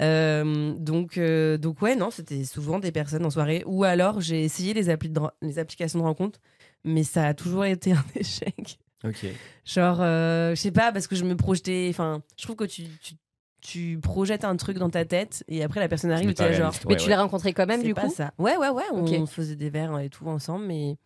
Euh, 0.00 0.72
donc, 0.78 1.18
euh, 1.18 1.58
donc, 1.58 1.80
ouais, 1.82 1.96
non, 1.96 2.10
c'était 2.10 2.44
souvent 2.44 2.78
des 2.78 2.92
personnes 2.92 3.24
en 3.26 3.30
soirée. 3.30 3.62
Ou 3.66 3.84
alors, 3.84 4.20
j'ai 4.20 4.44
essayé 4.44 4.74
les, 4.74 4.84
de 4.84 5.18
ren- 5.20 5.30
les 5.42 5.58
applications 5.58 5.98
de 5.98 6.04
rencontre, 6.04 6.40
mais 6.84 7.04
ça 7.04 7.26
a 7.28 7.34
toujours 7.34 7.64
été 7.64 7.92
un 7.92 8.04
échec. 8.14 8.78
Ok. 9.04 9.26
Genre, 9.64 9.98
euh, 10.00 10.50
je 10.54 10.60
sais 10.60 10.70
pas, 10.70 10.92
parce 10.92 11.06
que 11.06 11.16
je 11.16 11.24
me 11.24 11.36
projetais. 11.36 11.88
Enfin, 11.90 12.22
je 12.38 12.44
trouve 12.44 12.56
que 12.56 12.64
tu, 12.64 12.84
tu, 13.02 13.14
tu 13.60 13.98
projettes 14.02 14.44
un 14.44 14.56
truc 14.56 14.78
dans 14.78 14.88
ta 14.90 15.04
tête 15.04 15.44
et 15.48 15.62
après 15.62 15.80
la 15.80 15.88
personne 15.88 16.10
arrive 16.10 16.30
et 16.30 16.34
tu 16.34 16.54
genre. 16.54 16.72
Mais 16.86 16.92
Ouais, 16.92 16.96
tu 16.96 17.04
ouais. 17.04 17.10
l'as 17.10 17.20
rencontré 17.22 17.52
quand 17.52 17.66
même 17.66 17.80
c'est 17.80 17.86
du 17.86 17.94
pas 17.94 18.06
coup? 18.06 18.14
ça. 18.14 18.32
Ouais, 18.38 18.56
ouais, 18.56 18.70
ouais. 18.70 18.84
On 18.92 19.26
faisait 19.26 19.56
des 19.56 19.68
verres 19.70 19.98
et 19.98 20.08
tout 20.08 20.26
ensemble, 20.26 20.64
mais 20.66 20.96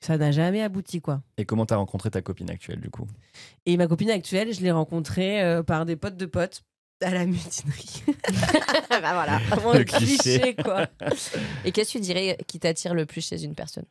ça 0.00 0.18
n'a 0.18 0.32
jamais 0.32 0.60
abouti, 0.62 1.00
quoi. 1.00 1.22
Et 1.38 1.46
comment 1.46 1.64
t'as 1.64 1.76
rencontré 1.76 2.10
ta 2.10 2.20
copine 2.20 2.50
actuelle 2.50 2.80
du 2.80 2.90
coup? 2.90 3.06
Et 3.64 3.78
ma 3.78 3.86
copine 3.86 4.10
actuelle, 4.10 4.52
je 4.52 4.60
l'ai 4.60 4.70
rencontrée 4.70 5.42
euh, 5.42 5.62
par 5.62 5.86
des 5.86 5.96
potes 5.96 6.18
de 6.18 6.26
potes 6.26 6.62
à 7.02 7.10
la 7.10 7.24
mutinerie. 7.24 8.02
bah 8.90 8.98
voilà. 9.14 9.38
Vraiment 9.48 9.72
Le 9.72 9.78
le 9.78 9.84
cliché. 9.84 10.38
cliché, 10.40 10.54
quoi. 10.56 10.86
Et 11.64 11.72
qu'est-ce 11.72 11.92
que 11.94 11.98
tu 11.98 12.02
dirais 12.04 12.36
qui 12.46 12.58
t'attire 12.60 12.92
le 12.94 13.06
plus 13.06 13.26
chez 13.26 13.42
une 13.44 13.54
personne? 13.54 13.86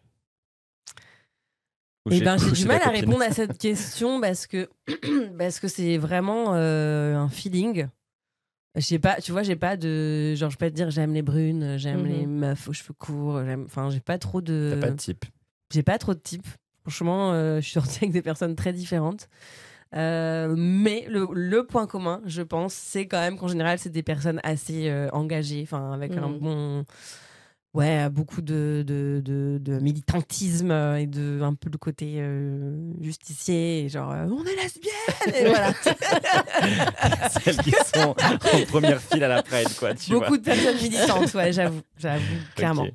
Eh 2.11 2.19
ben, 2.21 2.37
j'ai 2.37 2.51
du 2.51 2.65
mal 2.65 2.81
à 2.81 2.89
répondre 2.89 3.21
à 3.21 3.31
cette 3.31 3.57
question 3.57 4.19
parce 4.21 4.47
que 4.47 4.69
parce 5.37 5.59
que 5.59 5.67
c'est 5.67 5.97
vraiment 5.97 6.53
euh, 6.53 7.15
un 7.15 7.29
feeling. 7.29 7.87
Je 8.75 8.81
sais 8.81 8.97
pas, 8.99 9.21
tu 9.21 9.31
vois, 9.31 9.43
j'ai 9.43 9.55
pas 9.55 9.77
de 9.77 10.33
genre 10.35 10.49
je 10.49 10.57
peux 10.57 10.65
pas 10.65 10.71
te 10.71 10.75
dire 10.75 10.89
j'aime 10.89 11.13
les 11.13 11.21
brunes, 11.21 11.77
j'aime 11.77 12.01
Mhm. 12.03 12.07
les 12.09 12.25
meufs 12.25 12.67
aux 12.67 12.73
cheveux 12.73 12.93
courts, 12.97 13.43
j'aime 13.45 13.65
enfin 13.65 13.89
j'ai 13.91 13.99
pas 13.99 14.17
trop 14.17 14.41
de 14.41 14.69
T'as 14.73 14.81
pas 14.81 14.89
de 14.91 14.95
type. 14.97 15.25
j'ai 15.71 15.83
pas 15.83 15.97
trop 15.99 16.13
de 16.15 16.19
types. 16.19 16.47
Franchement, 16.81 17.31
euh, 17.33 17.57
je 17.57 17.61
suis 17.61 17.73
sortie 17.73 17.99
avec 18.03 18.11
des 18.11 18.21
personnes 18.23 18.55
très 18.55 18.73
différentes. 18.73 19.29
Euh, 19.95 20.55
mais 20.57 21.05
le, 21.07 21.27
le 21.33 21.65
point 21.67 21.85
commun, 21.85 22.19
je 22.25 22.41
pense, 22.41 22.73
c'est 22.73 23.05
quand 23.05 23.19
même 23.19 23.37
qu'en 23.37 23.47
général, 23.47 23.77
c'est 23.77 23.91
des 23.91 24.01
personnes 24.01 24.39
assez 24.41 24.89
euh, 24.89 25.07
engagées, 25.13 25.61
enfin 25.61 25.91
avec 25.93 26.17
un 26.17 26.29
Mhm. 26.29 26.39
bon, 26.39 26.85
ouais, 27.73 28.09
beaucoup 28.09 28.41
de, 28.41 28.83
de, 28.85 29.21
de, 29.23 29.57
de 29.59 29.79
militantisme 29.79 30.71
euh, 30.71 30.99
et 30.99 31.07
de 31.07 31.41
un 31.41 31.53
peu 31.53 31.69
le 31.71 31.77
côté 31.77 32.15
euh, 32.17 32.75
justicier, 33.01 33.85
et 33.85 33.89
genre 33.89 34.11
euh, 34.11 34.27
on 34.27 34.43
est 34.45 34.55
lesbiennes, 34.55 35.35
et 35.35 35.45
voilà. 35.49 35.73
Celles 37.43 37.57
qui 37.57 37.71
sont 37.71 38.15
en 38.19 38.65
première 38.67 39.01
file 39.01 39.23
à 39.23 39.27
la 39.27 39.43
Pride, 39.43 39.75
quoi. 39.77 39.93
Tu 39.93 40.11
beaucoup 40.11 40.27
vois. 40.27 40.37
de 40.37 40.43
personnes 40.43 40.77
militantes, 40.77 41.33
ouais, 41.33 41.51
j'avoue, 41.51 41.81
j'avoue, 41.97 42.23
clairement. 42.55 42.87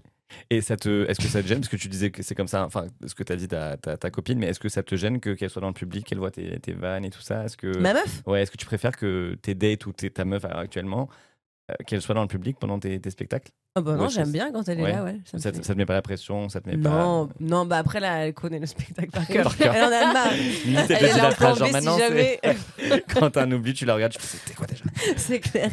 Et 0.50 0.60
ça 0.60 0.76
te, 0.76 1.06
est-ce 1.08 1.20
que 1.20 1.26
ça 1.28 1.42
te 1.42 1.48
gêne 1.48 1.60
parce 1.60 1.68
que 1.68 1.76
tu 1.76 1.88
disais 1.88 2.10
que 2.10 2.22
c'est 2.22 2.34
comme 2.34 2.48
ça, 2.48 2.64
enfin, 2.64 2.86
ce 3.06 3.14
que 3.14 3.22
t'as 3.22 3.36
dit 3.36 3.48
ta, 3.48 3.76
ta, 3.76 3.96
ta 3.96 4.10
copine, 4.10 4.38
mais 4.38 4.46
est-ce 4.46 4.60
que 4.60 4.68
ça 4.68 4.82
te 4.82 4.94
gêne 4.94 5.20
que 5.20 5.30
qu'elle 5.30 5.50
soit 5.50 5.62
dans 5.62 5.68
le 5.68 5.74
public, 5.74 6.06
qu'elle 6.06 6.18
voit 6.18 6.30
tes, 6.30 6.58
tes 6.60 6.72
vannes 6.72 7.04
et 7.04 7.10
tout 7.10 7.20
ça? 7.20 7.44
Est-ce 7.44 7.56
que, 7.56 7.78
Ma 7.78 7.94
meuf? 7.94 8.22
Ouais, 8.26 8.42
est-ce 8.42 8.50
que 8.50 8.56
tu 8.56 8.66
préfères 8.66 8.96
que 8.96 9.36
tes 9.40 9.54
dates 9.54 9.86
ou 9.86 9.92
ta 9.92 10.24
meuf 10.24 10.44
actuellement, 10.44 11.08
qu'elle 11.86 12.00
soit 12.02 12.14
dans 12.14 12.22
le 12.22 12.28
public 12.28 12.56
pendant 12.58 12.78
tes, 12.78 13.00
tes 13.00 13.10
spectacles 13.10 13.50
Ah 13.76 13.80
bah 13.80 13.94
non, 13.96 14.04
Ouais, 14.04 14.08
j'aime 14.10 14.32
bien 14.32 14.50
quand 14.52 14.66
elle 14.68 14.80
est 14.80 14.82
ouais. 14.82 14.92
là, 14.92 15.04
ouais. 15.04 15.16
ça 15.24 15.38
ça, 15.38 15.52
te- 15.52 15.62
ça 15.64 15.72
te 15.74 15.78
met 15.78 15.86
pas 15.86 15.94
la 15.94 16.02
pression, 16.02 16.48
ça 16.48 16.60
te 16.60 16.68
met 16.68 16.76
Non, 16.76 17.26
pas. 17.28 17.34
non, 17.40 17.66
bah 17.66 17.78
après 17.78 18.00
là, 18.00 18.26
elle 18.26 18.34
connaît 18.34 18.58
le 18.58 18.66
spectacle 18.66 19.10
par 19.10 19.26
cœur. 19.26 19.54
Elle 19.60 19.82
en 19.84 19.86
a 19.86 20.12
marre. 20.12 20.32
Elle 20.32 20.86
te 20.86 20.92
est 20.92 21.16
là 21.16 21.32
plan 21.32 21.54
genre 21.54 21.68
si 21.68 21.98
jamais. 21.98 22.40
quand 23.14 23.30
t'as 23.30 23.42
un 23.44 23.52
oubli, 23.52 23.74
tu 23.74 23.84
la 23.84 23.94
regardes, 23.94 24.12
tu 24.12 24.18
fais 24.20 24.38
c'était 24.38 24.54
quoi 24.54 24.66
déjà? 24.66 24.84
C'est 25.16 25.40
clair. 25.40 25.70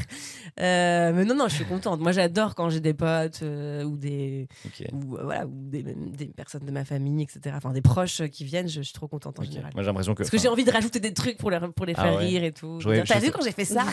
Euh, 0.59 1.11
mais 1.13 1.25
non, 1.25 1.35
non, 1.35 1.47
je 1.49 1.55
suis 1.55 1.65
contente. 1.65 1.99
Moi, 1.99 2.13
j'adore 2.13 2.55
quand 2.55 2.69
j'ai 2.69 2.79
des 2.79 2.93
potes 2.93 3.39
euh, 3.43 3.83
ou 3.83 3.97
des 3.97 4.47
ou 4.93 5.17
euh, 5.17 5.23
voilà 5.23 5.45
ou 5.45 5.51
des, 5.53 5.83
des 5.83 6.27
personnes 6.27 6.63
de 6.65 6.71
ma 6.71 6.85
famille, 6.85 7.23
etc. 7.23 7.53
Enfin, 7.57 7.71
des 7.73 7.81
proches 7.81 8.21
euh, 8.21 8.27
qui 8.27 8.45
viennent. 8.45 8.69
Je, 8.69 8.75
je 8.75 8.81
suis 8.83 8.93
trop 8.93 9.07
contente 9.09 9.37
en 9.39 9.43
Ok. 9.43 9.49
général. 9.49 9.71
Moi 9.73 9.83
j'ai 9.83 9.87
l'impression 9.87 10.13
que. 10.13 10.19
Parce 10.19 10.29
que 10.29 10.37
j'ai 10.37 10.47
envie 10.47 10.63
de 10.63 10.71
rajouter 10.71 10.99
des 11.01 11.13
trucs 11.13 11.37
pour 11.37 11.51
les, 11.51 11.59
pour 11.75 11.85
les 11.85 11.93
Ah 11.97 12.03
faire 12.03 12.13
ouais. 12.15 12.25
rire 12.25 12.43
et 12.45 12.51
tout. 12.53 12.79
T'as 13.05 13.19
vu 13.19 13.31
quand 13.31 13.43
j'ai 13.43 13.51
fait 13.51 13.65
ça? 13.65 13.83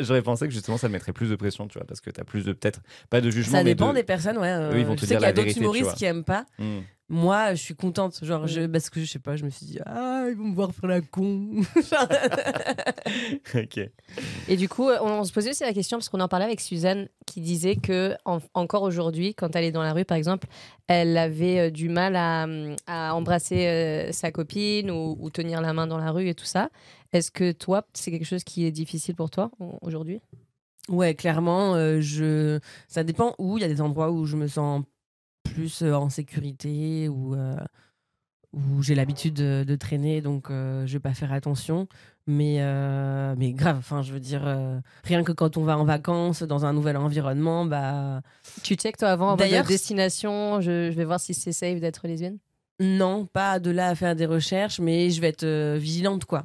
J'aurais 0.00 0.22
pensé 0.22 0.46
que 0.48 0.52
justement 0.54 0.78
ça 0.78 0.88
te 0.88 0.92
mettrait 0.92 1.12
plus 1.12 1.23
de 1.30 1.36
pression, 1.36 1.66
tu 1.68 1.78
vois, 1.78 1.86
parce 1.86 2.00
que 2.00 2.10
t'as 2.10 2.24
plus 2.24 2.44
de 2.44 2.52
peut-être 2.52 2.80
pas 3.10 3.20
de 3.20 3.30
jugement. 3.30 3.58
Ça 3.58 3.64
mais 3.64 3.70
dépend 3.74 3.90
de- 3.90 3.94
des 3.96 4.02
personnes, 4.04 4.38
ouais. 4.38 4.48
euh, 4.48 4.72
Eux, 4.72 4.78
ils 4.80 4.86
vont 4.86 4.94
te 4.96 5.00
je 5.02 5.06
dire 5.06 5.08
sais 5.08 5.16
qu'il 5.16 5.26
y 5.26 5.28
a 5.28 5.32
d'autres 5.32 5.52
tu 5.52 5.58
humoristes 5.60 5.94
qui 5.94 6.04
aiment 6.04 6.24
pas. 6.24 6.46
Hmm. 6.58 6.80
Moi, 7.10 7.54
je 7.54 7.60
suis 7.60 7.74
contente. 7.74 8.18
Genre, 8.24 8.46
je, 8.46 8.62
parce 8.66 8.88
que 8.88 8.98
je 8.98 9.04
sais 9.04 9.18
pas, 9.18 9.36
je 9.36 9.44
me 9.44 9.50
suis 9.50 9.66
dit, 9.66 9.78
ah, 9.84 10.24
ils 10.30 10.34
vont 10.36 10.44
me 10.48 10.54
voir 10.54 10.72
faire 10.72 10.88
la 10.88 11.00
con. 11.02 11.60
Ok. 13.54 13.80
Et 14.48 14.56
du 14.56 14.68
coup, 14.68 14.88
on, 14.88 15.20
on 15.20 15.24
se 15.24 15.32
posait 15.32 15.50
aussi 15.50 15.62
la 15.64 15.72
question, 15.72 15.98
parce 15.98 16.08
qu'on 16.08 16.20
en 16.20 16.28
parlait 16.28 16.46
avec 16.46 16.60
Suzanne, 16.60 17.08
qui 17.26 17.40
disait 17.40 17.76
que 17.76 18.14
en- 18.24 18.38
encore 18.54 18.82
aujourd'hui, 18.82 19.34
quand 19.34 19.54
elle 19.54 19.64
est 19.64 19.72
dans 19.72 19.82
la 19.82 19.92
rue, 19.92 20.04
par 20.04 20.16
exemple, 20.16 20.48
elle 20.86 21.16
avait 21.16 21.58
euh, 21.60 21.70
du 21.70 21.88
mal 21.88 22.16
à, 22.16 22.46
à 22.86 23.14
embrasser 23.14 23.66
euh, 23.66 24.12
sa 24.12 24.32
copine 24.32 24.90
ou, 24.90 25.16
ou 25.20 25.30
tenir 25.30 25.60
la 25.60 25.72
main 25.72 25.86
dans 25.86 25.98
la 25.98 26.10
rue 26.10 26.28
et 26.28 26.34
tout 26.34 26.44
ça. 26.46 26.70
Est-ce 27.12 27.30
que 27.30 27.52
toi, 27.52 27.86
c'est 27.92 28.10
quelque 28.10 28.24
chose 28.26 28.44
qui 28.44 28.64
est 28.64 28.72
difficile 28.72 29.14
pour 29.14 29.30
toi 29.30 29.50
au- 29.60 29.78
aujourd'hui? 29.82 30.20
Ouais, 30.88 31.14
clairement, 31.14 31.74
euh, 31.74 32.00
je... 32.00 32.58
ça 32.88 33.04
dépend 33.04 33.34
où. 33.38 33.56
Il 33.56 33.62
y 33.62 33.64
a 33.64 33.68
des 33.68 33.80
endroits 33.80 34.10
où 34.10 34.26
je 34.26 34.36
me 34.36 34.46
sens 34.46 34.82
plus 35.42 35.82
euh, 35.82 35.94
en 35.94 36.10
sécurité, 36.10 37.08
où, 37.08 37.34
euh, 37.34 37.56
où 38.52 38.82
j'ai 38.82 38.94
l'habitude 38.94 39.34
de, 39.34 39.64
de 39.66 39.76
traîner, 39.76 40.20
donc 40.20 40.48
je 40.50 40.92
vais 40.92 41.00
pas 41.00 41.14
faire 41.14 41.32
attention. 41.32 41.88
Mais, 42.26 42.58
mais 43.36 43.52
grave, 43.52 43.76
enfin, 43.78 44.02
je 44.02 44.12
veux 44.12 44.20
dire, 44.20 44.42
rien 45.02 45.24
que 45.24 45.32
quand 45.32 45.56
on 45.56 45.64
va 45.64 45.76
en 45.76 45.84
vacances 45.84 46.42
dans 46.42 46.64
un 46.64 46.72
nouvel 46.72 46.96
environnement, 46.96 47.66
bah 47.66 48.22
Tu 48.62 48.76
check 48.76 48.96
toi 48.96 49.08
avant 49.08 49.30
mode 49.30 49.40
D'ailleurs, 49.40 49.66
destination, 49.66 50.60
je, 50.60 50.90
je 50.90 50.96
vais 50.96 51.04
voir 51.04 51.20
si 51.20 51.34
c'est 51.34 51.52
safe 51.52 51.80
d'être 51.80 52.06
lesbienne 52.06 52.38
non, 52.80 53.26
pas 53.26 53.60
de 53.60 53.70
là 53.70 53.88
à 53.88 53.94
faire 53.94 54.16
des 54.16 54.26
recherches, 54.26 54.80
mais 54.80 55.10
je 55.10 55.20
vais 55.20 55.28
être 55.28 55.44
euh, 55.44 55.76
vigilante, 55.80 56.24
quoi. 56.24 56.44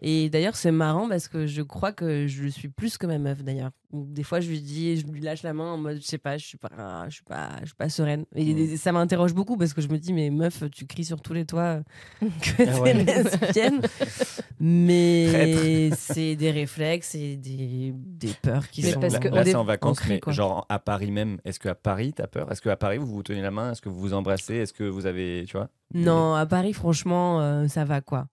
Et 0.00 0.30
d'ailleurs, 0.30 0.56
c'est 0.56 0.70
marrant 0.70 1.08
parce 1.08 1.26
que 1.28 1.46
je 1.46 1.60
crois 1.60 1.92
que 1.92 2.26
je 2.28 2.44
le 2.44 2.50
suis 2.50 2.68
plus 2.68 2.96
que 2.98 3.06
ma 3.06 3.18
meuf 3.18 3.42
d'ailleurs. 3.42 3.70
Des 3.92 4.22
fois, 4.22 4.40
je 4.40 4.48
lui 4.48 4.60
dis, 4.60 4.96
je 4.98 5.06
lui 5.06 5.20
lâche 5.20 5.42
la 5.42 5.52
main 5.52 5.72
en 5.72 5.76
mode, 5.76 5.96
je 6.00 6.02
sais 6.06 6.18
pas, 6.18 6.38
je 6.38 6.46
suis 6.46 6.56
pas, 6.58 7.04
je 7.08 7.14
suis 7.14 7.24
pas, 7.24 7.50
je 7.60 7.66
suis 7.66 7.74
pas 7.74 7.88
sereine. 7.88 8.24
Et 8.34 8.54
Mm. 8.54 8.76
ça 8.76 8.92
m'interroge 8.92 9.34
beaucoup 9.34 9.56
parce 9.56 9.74
que 9.74 9.80
je 9.82 9.88
me 9.88 9.98
dis, 9.98 10.12
mais 10.12 10.30
meuf, 10.30 10.62
tu 10.70 10.86
cries 10.86 11.04
sur 11.04 11.20
tous 11.20 11.32
les 11.32 11.44
toits 11.44 11.82
que 12.20 12.62
Ah 12.62 12.64
t'es 12.64 12.80
ouais. 12.80 12.94
mais 14.60 15.90
c'est 15.96 16.36
des 16.36 16.50
réflexes 16.50 17.14
et 17.14 17.36
des, 17.36 17.92
des 17.94 18.32
peurs 18.42 18.68
qui 18.68 18.82
Mais 18.82 18.92
sont. 18.92 19.00
parce 19.00 19.12
là, 19.14 19.18
que 19.20 19.28
c'est 19.44 19.50
est 19.50 19.54
en 19.54 19.64
vacances, 19.64 20.00
mais 20.08 20.20
quoi. 20.20 20.32
genre 20.32 20.66
à 20.68 20.78
Paris 20.78 21.10
même. 21.10 21.38
Est-ce 21.44 21.60
qu'à 21.60 21.74
Paris, 21.74 22.12
t'as 22.14 22.26
peur? 22.26 22.50
Est-ce 22.50 22.62
qu'à 22.62 22.76
Paris, 22.76 22.98
vous 22.98 23.06
vous 23.06 23.22
tenez 23.22 23.42
la 23.42 23.50
main? 23.50 23.72
Est-ce 23.72 23.80
que 23.82 23.88
vous 23.88 23.98
vous 24.00 24.14
embrassez? 24.14 24.54
Est-ce 24.54 24.72
que 24.72 24.84
vous 24.84 25.06
avez, 25.06 25.44
tu 25.46 25.56
vois? 25.56 25.68
Non, 25.94 26.34
à 26.34 26.46
Paris, 26.46 26.72
franchement, 26.72 27.40
euh, 27.40 27.68
ça 27.68 27.84
va 27.84 28.00
quoi. 28.00 28.26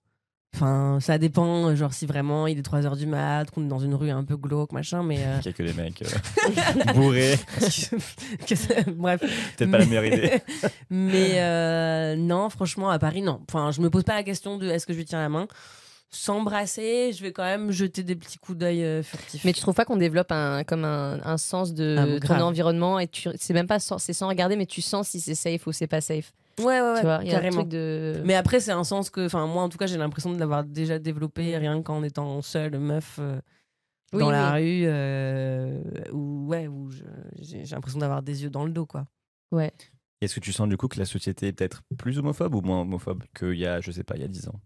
Enfin, 0.55 0.99
ça 1.01 1.17
dépend, 1.17 1.75
genre 1.75 1.93
si 1.95 2.05
vraiment 2.05 2.45
il 2.45 2.59
est 2.59 2.61
3h 2.61 2.95
du 2.95 3.07
mat, 3.07 3.49
qu'on 3.49 3.65
est 3.65 3.67
dans 3.67 3.79
une 3.79 3.95
rue 3.95 4.11
un 4.11 4.23
peu 4.23 4.37
glauque, 4.37 4.71
machin, 4.71 5.01
mais. 5.01 5.17
euh, 5.17 5.37
Il 5.41 5.45
y 5.47 5.49
a 5.49 5.51
que 5.53 5.63
des 5.63 5.73
mecs 5.73 6.03
euh, 6.03 6.93
bourrés. 6.93 7.39
que 8.47 8.55
ça- 8.55 8.75
Bref. 8.95 9.21
Peut-être 9.57 9.71
pas 9.71 9.79
la 9.79 9.85
meilleure 9.87 10.05
idée. 10.05 10.31
Mais 10.91 11.31
euh, 11.41 12.15
non, 12.15 12.51
franchement, 12.51 12.91
à 12.91 12.99
Paris, 12.99 13.23
non. 13.23 13.41
Enfin, 13.49 13.71
je 13.71 13.81
me 13.81 13.89
pose 13.89 14.03
pas 14.03 14.13
la 14.13 14.21
question 14.23 14.59
de 14.59 14.67
est-ce 14.69 14.85
que 14.85 14.93
je 14.93 14.99
lui 14.99 15.05
tiens 15.05 15.21
la 15.21 15.29
main. 15.29 15.47
S'embrasser, 16.15 17.11
je 17.13 17.21
vais 17.23 17.31
quand 17.31 17.43
même 17.43 17.71
jeter 17.71 18.03
des 18.03 18.15
petits 18.15 18.37
coups 18.37 18.57
d'œil 18.57 18.83
euh, 18.83 19.03
furtifs. 19.03 19.43
Mais 19.45 19.53
tu 19.53 19.61
trouves 19.61 19.73
pas 19.75 19.85
qu'on 19.85 19.97
développe 19.97 20.31
un, 20.31 20.63
comme 20.63 20.85
un, 20.85 21.19
un 21.23 21.37
sens 21.37 21.73
de 21.73 21.95
Ah, 21.97 22.05
ton 22.05 22.17
grave. 22.19 22.41
environnement 22.43 22.99
et 22.99 23.07
tu 23.07 23.29
c'est 23.35 23.53
même 23.53 23.67
pas 23.67 23.79
sans, 23.79 23.97
c'est 23.97 24.13
sans 24.13 24.27
regarder 24.27 24.55
mais 24.55 24.65
tu 24.65 24.81
sens 24.81 25.09
si 25.09 25.19
c'est 25.19 25.35
safe 25.35 25.65
ou 25.67 25.71
c'est 25.71 25.87
pas 25.87 26.01
safe. 26.01 26.31
Ouais, 26.59 26.65
ouais, 26.65 26.81
ouais, 26.81 26.95
tu 26.99 27.01
vois, 27.05 27.19
il 27.23 27.27
y 27.27 27.31
a 27.31 27.33
un 27.33 27.39
carrément. 27.41 27.57
truc 27.61 27.69
de 27.69 28.21
Mais 28.25 28.35
après, 28.35 28.59
c'est 28.59 28.71
un 28.71 28.83
sens 28.83 29.09
que, 29.09 29.25
enfin, 29.25 29.47
moi 29.47 29.63
en 29.63 29.69
tout 29.69 29.77
cas, 29.79 29.87
j'ai 29.87 29.97
l'impression 29.97 30.31
de 30.31 30.39
l'avoir 30.39 30.63
déjà 30.63 30.99
développé 30.99 31.57
rien 31.57 31.81
qu'en 31.81 32.03
étant 32.03 32.41
seule 32.43 32.77
meuf 32.77 33.17
euh, 33.19 33.39
Oui, 34.13 34.19
dans 34.19 34.27
oui. 34.27 34.31
la 34.33 34.51
rue, 34.53 34.83
euh, 34.85 35.81
où, 36.11 36.45
ouais, 36.47 36.67
où 36.67 36.89
j'ai 37.41 37.63
l'impression 37.71 37.99
d'avoir 37.99 38.21
des 38.21 38.43
yeux 38.43 38.49
dans 38.51 38.65
le 38.65 38.71
dos, 38.71 38.85
quoi. 38.85 39.05
ouais. 39.51 39.71
Est-ce 40.21 40.35
que 40.35 40.39
tu 40.39 40.53
sens 40.53 40.69
du 40.69 40.77
coup 40.77 40.87
que 40.87 40.99
la 40.99 41.03
société 41.05 41.47
est 41.47 41.51
peut-être 41.51 41.81
plus 41.97 42.17
homophobe 42.17 42.55
ou 42.55 42.61
moins 42.61 42.79
homophobe 42.81 43.23
qu'il 43.37 43.55
y 43.55 43.65
a, 43.65 43.81
je 43.81 43.91
sais 43.91 44.05
pas, 44.05 44.15
il 44.15 44.21
y 44.21 44.23
a 44.23 44.29
10 44.29 44.47
ans? 44.47 44.61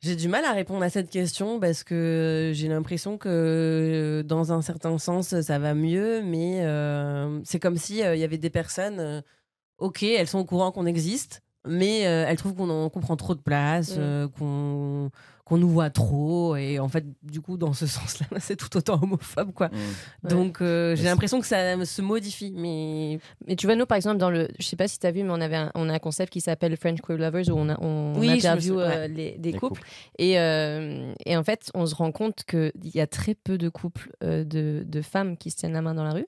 J'ai 0.00 0.16
du 0.16 0.26
mal 0.26 0.44
à 0.44 0.52
répondre 0.52 0.82
à 0.82 0.90
cette 0.90 1.10
question 1.10 1.60
parce 1.60 1.84
que 1.84 2.50
j'ai 2.54 2.66
l'impression 2.66 3.18
que 3.18 4.24
dans 4.26 4.52
un 4.52 4.60
certain 4.60 4.98
sens 4.98 5.40
ça 5.42 5.58
va 5.60 5.74
mieux, 5.74 6.22
mais 6.22 6.64
euh, 6.64 7.40
c'est 7.44 7.60
comme 7.60 7.76
si 7.76 8.02
euh, 8.02 8.16
y 8.16 8.24
avait 8.24 8.36
des 8.38 8.50
personnes, 8.50 8.98
euh, 8.98 9.20
ok, 9.78 10.02
elles 10.02 10.26
sont 10.26 10.40
au 10.40 10.44
courant 10.44 10.72
qu'on 10.72 10.86
existe, 10.86 11.42
mais 11.64 12.06
euh, 12.08 12.24
elles 12.26 12.36
trouvent 12.36 12.54
qu'on 12.56 12.68
en- 12.68 12.90
qu'on 12.90 12.98
prend 13.00 13.16
trop 13.16 13.36
de 13.36 13.40
place, 13.42 13.90
Mm. 13.96 14.00
euh, 14.00 14.28
qu'on 14.28 15.10
qu'on 15.44 15.58
nous 15.58 15.68
voit 15.68 15.90
trop, 15.90 16.54
et 16.56 16.78
en 16.78 16.88
fait, 16.88 17.04
du 17.22 17.40
coup, 17.40 17.56
dans 17.56 17.72
ce 17.72 17.86
sens-là, 17.88 18.26
c'est 18.38 18.56
tout 18.56 18.76
autant 18.76 19.00
homophobe, 19.02 19.52
quoi. 19.52 19.68
Mm. 19.68 20.28
Donc, 20.28 20.60
euh, 20.60 20.94
j'ai 20.94 21.04
l'impression 21.04 21.40
que 21.40 21.46
ça 21.46 21.84
se 21.84 22.02
modifie, 22.02 22.52
mais 22.54 23.18
Mais 23.46 23.56
tu 23.56 23.66
vois, 23.66 23.74
nous, 23.74 23.86
par 23.86 23.96
exemple, 23.96 24.18
dans 24.18 24.30
le. 24.30 24.48
Je 24.58 24.66
sais 24.66 24.76
pas 24.76 24.88
si 24.88 24.98
tu 24.98 25.06
as 25.06 25.10
vu, 25.10 25.22
mais 25.22 25.32
on, 25.32 25.40
avait 25.40 25.56
un, 25.56 25.72
on 25.74 25.88
a 25.88 25.94
un 25.94 25.98
concept 25.98 26.32
qui 26.32 26.40
s'appelle 26.40 26.76
French 26.76 27.00
Queer 27.00 27.18
Lovers 27.18 27.48
où 27.48 27.58
on, 27.58 27.68
a, 27.68 27.78
on 27.80 28.14
Oui, 28.16 28.30
interview 28.30 28.78
euh, 28.78 29.08
les, 29.08 29.36
des 29.38 29.52
Les 29.52 29.58
couples. 29.58 29.82
Et, 30.18 30.38
euh, 30.38 31.12
et 31.26 31.36
en 31.36 31.42
fait, 31.42 31.70
on 31.74 31.86
se 31.86 31.94
rend 31.94 32.12
compte 32.12 32.44
qu'il 32.44 32.72
y 32.94 33.00
a 33.00 33.06
très 33.06 33.34
peu 33.34 33.58
de 33.58 33.68
couples 33.68 34.12
euh, 34.22 34.44
de, 34.44 34.84
de 34.86 35.02
femmes 35.02 35.36
qui 35.36 35.50
se 35.50 35.56
tiennent 35.56 35.72
la 35.72 35.82
main 35.82 35.94
dans 35.94 36.04
la 36.04 36.12
rue. 36.12 36.26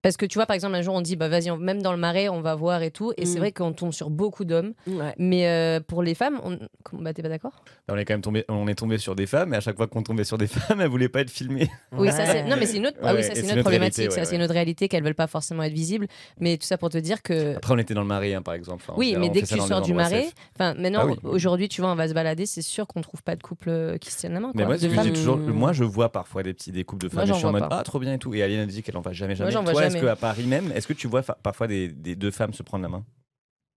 Parce 0.00 0.16
que 0.16 0.26
tu 0.26 0.38
vois, 0.38 0.46
par 0.46 0.54
exemple, 0.54 0.76
un 0.76 0.82
jour, 0.82 0.94
on 0.94 1.00
dit, 1.00 1.16
bah 1.16 1.28
vas-y, 1.28 1.50
on- 1.50 1.56
même 1.56 1.82
dans 1.82 1.90
le 1.92 1.98
marais, 1.98 2.28
on 2.28 2.40
va 2.40 2.54
voir 2.54 2.82
et 2.82 2.92
tout. 2.92 3.12
Et 3.16 3.26
c'est 3.26 3.34
Mm. 3.36 3.38
vrai 3.40 3.52
qu'on 3.52 3.72
tombe 3.72 3.92
sur 3.92 4.10
beaucoup 4.10 4.44
d'hommes. 4.44 4.72
ouais. 4.86 5.12
Mais 5.18 5.48
euh, 5.48 5.80
pour 5.80 6.02
les 6.04 6.14
femmes, 6.14 6.40
on... 6.44 6.56
bah, 6.92 7.12
t'es 7.12 7.22
pas 7.22 7.28
d'accord? 7.28 7.64
On 7.88 7.96
est 7.96 8.04
quand 8.04 8.14
même 8.14 8.20
tombé, 8.22 8.44
on 8.48 8.68
est 8.68 8.76
tombé 8.76 8.98
sur 8.98 9.16
des 9.16 9.26
femmes, 9.26 9.54
et 9.54 9.56
à 9.56 9.60
chaque 9.60 9.76
fois 9.76 9.88
qu'on 9.88 10.04
tombait 10.04 10.22
sur 10.24 10.38
des 10.38 10.46
femmes, 10.46 10.80
elles 10.80 10.88
voulaient 10.88 11.08
pas 11.08 11.20
être 11.22 11.30
filmées. 11.30 11.68
Oui, 11.92 12.12
ça 12.12 12.26
c'est. 12.26 12.44
Non, 12.44 12.56
mais 12.56 12.66
c'est 12.66 12.76
une 12.76 12.86
autre. 12.86 12.96
ah 13.02 13.06
Ouais, 13.12 13.18
oui, 13.18 13.24
ça 13.24 13.32
et 13.32 13.34
c'est 13.34 13.42
une 13.42 13.50
autre 13.52 13.60
problématique. 13.62 13.96
réalité, 13.98 14.14
ça 14.14 14.24
c'est 14.24 14.36
une 14.36 14.42
autre 14.42 14.52
réalité 14.54 14.88
qu'elles 14.88 15.02
veulent 15.02 15.14
pas 15.16 15.26
forcément 15.26 15.64
être 15.64 15.72
visibles. 15.72 16.06
Mais 16.38 16.56
tout 16.58 16.66
ça 16.66 16.78
pour 16.78 16.90
te 16.90 16.98
dire 16.98 17.20
que. 17.22 17.56
Après, 17.56 17.74
on 17.74 17.78
était 17.78 17.94
dans 17.94 18.02
le 18.02 18.06
marais, 18.06 18.34
hein, 18.34 18.42
par 18.42 18.54
exemple. 18.54 18.84
Enfin, 18.86 18.94
Oui, 18.96 19.16
mais 19.18 19.28
on 19.28 19.32
dès 19.32 19.40
fait 19.40 19.42
que 19.42 19.48
ça 19.48 19.54
tu 19.56 19.58
dans 19.58 19.64
des 19.66 19.68
sors 19.70 19.80
du 19.82 19.90
endroits 19.92 20.04
marais, 20.10 20.22
safe. 20.26 20.32
enfin 20.54 20.74
maintenant 20.74 21.00
Ah 21.02 21.06
oui. 21.06 21.16
aujourd'hui 21.24 21.68
tu 21.68 21.80
vois 21.80 21.90
on 21.90 21.96
va 21.96 22.06
se 22.06 22.14
balader, 22.14 22.46
c'est 22.46 22.62
sûr 22.62 22.86
qu'on 22.86 23.00
trouve 23.00 23.22
pas 23.24 23.34
de 23.34 23.42
couple 23.42 23.68
euh, 23.70 23.98
qui 23.98 24.12
se 24.12 24.18
tiennent 24.18 24.34
la 24.34 24.40
main. 24.40 24.52
Mais 24.54 24.62
quoi, 24.62 24.76
moi, 24.76 24.78
de 24.78 24.88
femmes. 24.88 25.04
j'ai 25.04 25.12
toujours, 25.12 25.38
moi, 25.38 25.72
je 25.72 25.82
vois 25.82 26.12
parfois 26.12 26.44
des 26.44 26.54
petits 26.54 26.70
des 26.70 26.84
couples 26.84 27.08
de 27.08 27.12
Moi, 27.12 27.22
femmes 27.22 27.24
et 27.24 27.26
j'en 27.28 27.34
je 27.34 27.38
suis 27.38 27.46
en 27.46 27.50
vois 27.50 27.60
mode 27.60 27.68
pas. 27.70 27.78
ah 27.80 27.82
trop 27.82 27.98
bien 27.98 28.14
et 28.14 28.18
tout. 28.18 28.32
Et 28.34 28.42
Aline 28.44 28.60
a 28.60 28.66
dit 28.66 28.82
qu'elle 28.84 28.96
en 28.96 29.00
va 29.00 29.12
jamais 29.12 29.34
jamais. 29.34 29.50
j'en 29.50 29.62
vois 29.64 29.72
Toi, 29.72 29.87
est-ce 29.88 29.98
jamais. 29.98 30.06
qu'à 30.08 30.16
Paris 30.16 30.46
même, 30.46 30.72
est-ce 30.72 30.86
que 30.86 30.92
tu 30.94 31.08
vois 31.08 31.22
parfois 31.22 31.66
des, 31.66 31.88
des 31.88 32.14
deux 32.16 32.30
femmes 32.30 32.52
se 32.54 32.62
prendre 32.62 32.82
la 32.82 32.88
main? 32.88 33.04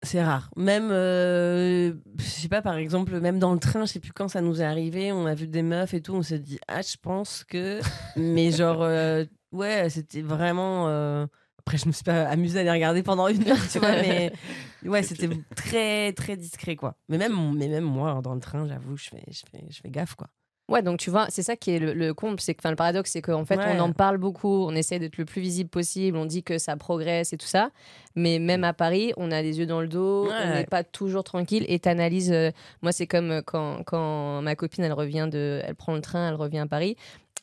C'est 0.03 0.23
rare. 0.23 0.49
Même, 0.57 0.89
euh, 0.91 1.93
je 2.17 2.23
sais 2.23 2.47
pas, 2.49 2.63
par 2.63 2.75
exemple, 2.75 3.19
même 3.19 3.37
dans 3.37 3.53
le 3.53 3.59
train, 3.59 3.85
je 3.85 3.91
sais 3.93 3.99
plus 3.99 4.11
quand 4.13 4.27
ça 4.29 4.41
nous 4.41 4.59
est 4.61 4.65
arrivé, 4.65 5.11
on 5.11 5.27
a 5.27 5.35
vu 5.35 5.47
des 5.47 5.61
meufs 5.61 5.93
et 5.93 6.01
tout, 6.01 6.13
on 6.15 6.23
s'est 6.23 6.39
dit, 6.39 6.57
ah, 6.67 6.81
je 6.81 6.95
pense 6.99 7.43
que. 7.43 7.79
Mais 8.15 8.49
genre, 8.51 8.81
euh, 8.81 9.25
ouais, 9.51 9.89
c'était 9.91 10.23
vraiment. 10.23 10.87
euh, 10.89 11.27
Après, 11.59 11.77
je 11.77 11.85
me 11.87 11.91
suis 11.91 12.03
pas 12.03 12.23
amusée 12.27 12.61
à 12.61 12.63
les 12.63 12.71
regarder 12.71 13.03
pendant 13.03 13.27
une 13.27 13.47
heure, 13.47 13.67
tu 13.71 13.77
vois, 13.77 13.91
mais 14.01 14.33
ouais, 14.85 15.03
c'était 15.03 15.29
très, 15.55 16.13
très 16.13 16.35
discret, 16.35 16.75
quoi. 16.75 16.95
Mais 17.07 17.19
même, 17.19 17.53
mais 17.55 17.67
même 17.67 17.83
moi, 17.83 18.19
dans 18.23 18.33
le 18.33 18.39
train, 18.41 18.67
j'avoue, 18.67 18.97
je 18.97 19.09
fais, 19.09 19.23
je, 19.29 19.41
fais, 19.51 19.63
je 19.69 19.79
fais 19.81 19.91
gaffe, 19.91 20.15
quoi. 20.15 20.29
Ouais, 20.71 20.81
donc 20.81 20.99
tu 20.99 21.09
vois, 21.09 21.27
c'est 21.29 21.43
ça 21.43 21.55
qui 21.55 21.71
est 21.71 21.79
le, 21.79 21.93
le 21.93 22.13
comble, 22.13 22.39
c'est 22.39 22.53
que, 22.55 22.59
enfin, 22.61 22.69
le 22.71 22.75
paradoxe, 22.75 23.11
c'est 23.11 23.21
qu'en 23.21 23.45
fait, 23.45 23.57
Ouais. 23.57 23.75
on 23.77 23.79
en 23.81 23.91
parle 23.91 24.17
beaucoup, 24.17 24.65
on 24.65 24.73
essaie 24.73 24.97
d'être 24.99 25.17
le 25.17 25.25
plus 25.25 25.41
visible 25.41 25.69
possible, 25.69 26.17
on 26.17 26.25
dit 26.25 26.43
que 26.43 26.57
ça 26.57 26.75
progresse 26.77 27.33
et 27.33 27.37
tout 27.37 27.45
ça, 27.47 27.69
mais 28.15 28.39
même 28.39 28.63
à 28.63 28.73
Paris, 28.73 29.13
on 29.17 29.31
a 29.31 29.41
les 29.41 29.59
yeux 29.59 29.65
dans 29.65 29.81
le 29.81 29.87
dos, 29.87 30.27
Ouais. 30.27 30.33
on 30.45 30.53
n'est 30.55 30.65
pas 30.65 30.83
toujours 30.83 31.23
tranquille 31.23 31.65
et 31.67 31.77
t'analyses. 31.79 32.31
euh, 32.31 32.51
moi, 32.81 32.91
c'est 32.91 33.07
comme 33.07 33.31
euh, 33.31 33.41
quand, 33.45 33.83
quand 33.83 34.41
ma 34.41 34.55
copine, 34.55 34.83
elle 34.83 34.93
revient 34.93 35.27
de, 35.31 35.61
elle 35.65 35.75
prend 35.75 35.93
le 35.93 36.01
train, 36.01 36.29
elle 36.29 36.35
revient 36.35 36.59
à 36.59 36.67
Paris. 36.67 36.95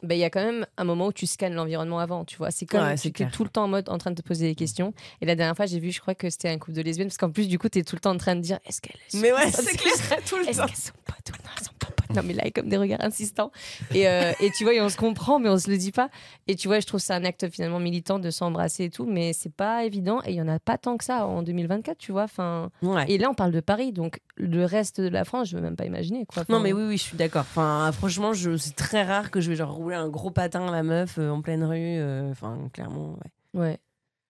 Ben, 0.05 0.15
il 0.15 0.21
y 0.21 0.25
a 0.25 0.31
quand 0.31 0.45
même 0.45 0.65
un 0.77 0.85
moment 0.85 1.09
où 1.09 1.13
tu 1.13 1.27
scannes 1.27 1.55
l'environnement 1.55 1.99
avant, 1.99 2.25
tu 2.25 2.37
vois. 2.37 2.53
C'est 2.53 2.67
comme 2.67 2.83
Ouais, 2.85 2.95
tu 2.97 3.09
es 3.09 3.11
clair. 3.11 3.33
tout 3.33 3.43
le 3.43 3.51
temps 3.51 3.65
en 3.65 3.69
mode 3.69 3.89
en 3.89 3.99
train 3.99 4.13
de 4.13 4.15
te 4.23 4.27
poser 4.27 4.47
des 4.47 4.55
questions. 4.55 4.95
Et 5.21 5.27
la 5.27 5.35
dernière 5.35 5.57
fois, 5.57 5.67
j'ai 5.67 5.81
vu, 5.81 5.91
je 5.91 6.01
crois 6.01 6.15
que 6.15 6.31
c'était 6.31 6.49
un 6.49 6.57
couple 6.59 6.75
de 6.77 6.83
lesbiennes, 6.83 7.09
parce 7.09 7.19
qu'en 7.19 7.31
plus, 7.33 7.49
du 7.49 7.59
coup, 7.59 7.69
tu 7.69 7.81
es 7.81 7.83
tout 7.83 7.97
le 7.97 8.01
temps 8.01 8.13
en 8.13 8.17
train 8.17 8.37
de 8.37 8.41
dire 8.41 8.61
est-ce 8.65 8.81
qu'elles 8.81 8.97
Mais 9.21 9.33
ouais, 9.33 9.51
sont 9.51 9.61
c'est 9.61 9.77
clair, 9.77 9.93
tout 10.29 10.37
le 10.37 10.45
temps. 10.47 10.53
sont 10.53 10.93
potes 11.05 11.31
ou 11.31 11.43
non, 11.43 11.51
elles 11.59 11.65
sont 11.65 11.71
pas 11.73 11.78
potes 11.78 11.78
Non, 12.15 12.23
mais 12.25 12.33
là, 12.33 12.43
il 12.45 12.47
y 12.47 12.49
a 12.49 12.51
comme 12.53 12.69
des 12.69 12.77
regards 12.77 13.03
insistants. 13.03 13.51
Et, 13.95 14.09
euh, 14.09 14.33
et 14.41 14.51
tu 14.51 14.65
vois, 14.65 14.75
et 14.75 14.81
on 14.81 14.89
se 14.89 14.97
comprend, 14.97 15.39
mais 15.39 15.49
on 15.49 15.59
se 15.59 15.71
le 15.71 15.77
dit 15.77 15.93
pas. 15.93 16.09
Et 16.47 16.57
tu 16.57 16.69
vois, 16.69 16.81
je 16.81 16.87
trouve 16.87 17.01
ça 17.01 17.15
un 17.17 17.25
acte 17.25 17.49
finalement 17.51 17.79
militant 17.81 18.19
de 18.19 18.31
s'embrasser 18.31 18.85
et 18.85 18.91
tout, 18.91 19.05
mais 19.07 19.33
c'est 19.33 19.53
pas 19.53 19.85
évident. 19.85 20.21
Et 20.25 20.31
il 20.31 20.37
y 20.37 20.43
en 20.43 20.49
a 20.49 20.59
pas 20.59 20.79
tant 20.79 20.97
que 20.97 21.05
ça 21.05 21.27
en 21.27 21.43
2024, 21.43 21.99
tu 21.99 22.13
vois. 22.13 22.25
Enfin, 22.25 22.71
Ouais. 22.83 23.05
et 23.09 23.19
là, 23.19 23.29
on 23.31 23.35
parle 23.35 23.53
de 23.53 23.61
Paris, 23.61 23.93
donc 23.93 24.21
le 24.37 24.65
reste 24.65 25.01
de 25.01 25.09
la 25.09 25.25
France, 25.25 25.49
je 25.51 25.57
veux 25.57 25.63
même 25.63 25.77
pas 25.77 25.85
imaginer. 25.85 26.25
Quoi. 26.27 26.45
Non 26.49 26.61
mais 26.61 26.73
oui 26.73 26.85
oui 26.89 26.97
je 26.97 27.03
suis 27.03 27.17
d'accord. 27.17 27.43
Enfin 27.43 27.91
franchement 27.93 28.33
je 28.33 28.57
c'est 28.57 28.75
très 28.77 29.03
rare 29.03 29.31
que 29.31 29.41
je 29.41 29.51
vais 29.51 29.57
genre 29.57 29.73
rouler 29.75 29.97
un 29.97 30.09
gros 30.09 30.31
patin 30.31 30.67
à 30.69 30.71
la 30.71 30.83
meuf 30.83 31.19
euh, 31.19 31.31
en 31.31 31.41
pleine 31.43 31.65
rue. 31.65 31.77
euh, 31.77 32.31
Enfin 32.31 32.57
clairement 32.73 33.17
ouais. 33.55 33.61
Ouais. 33.61 33.79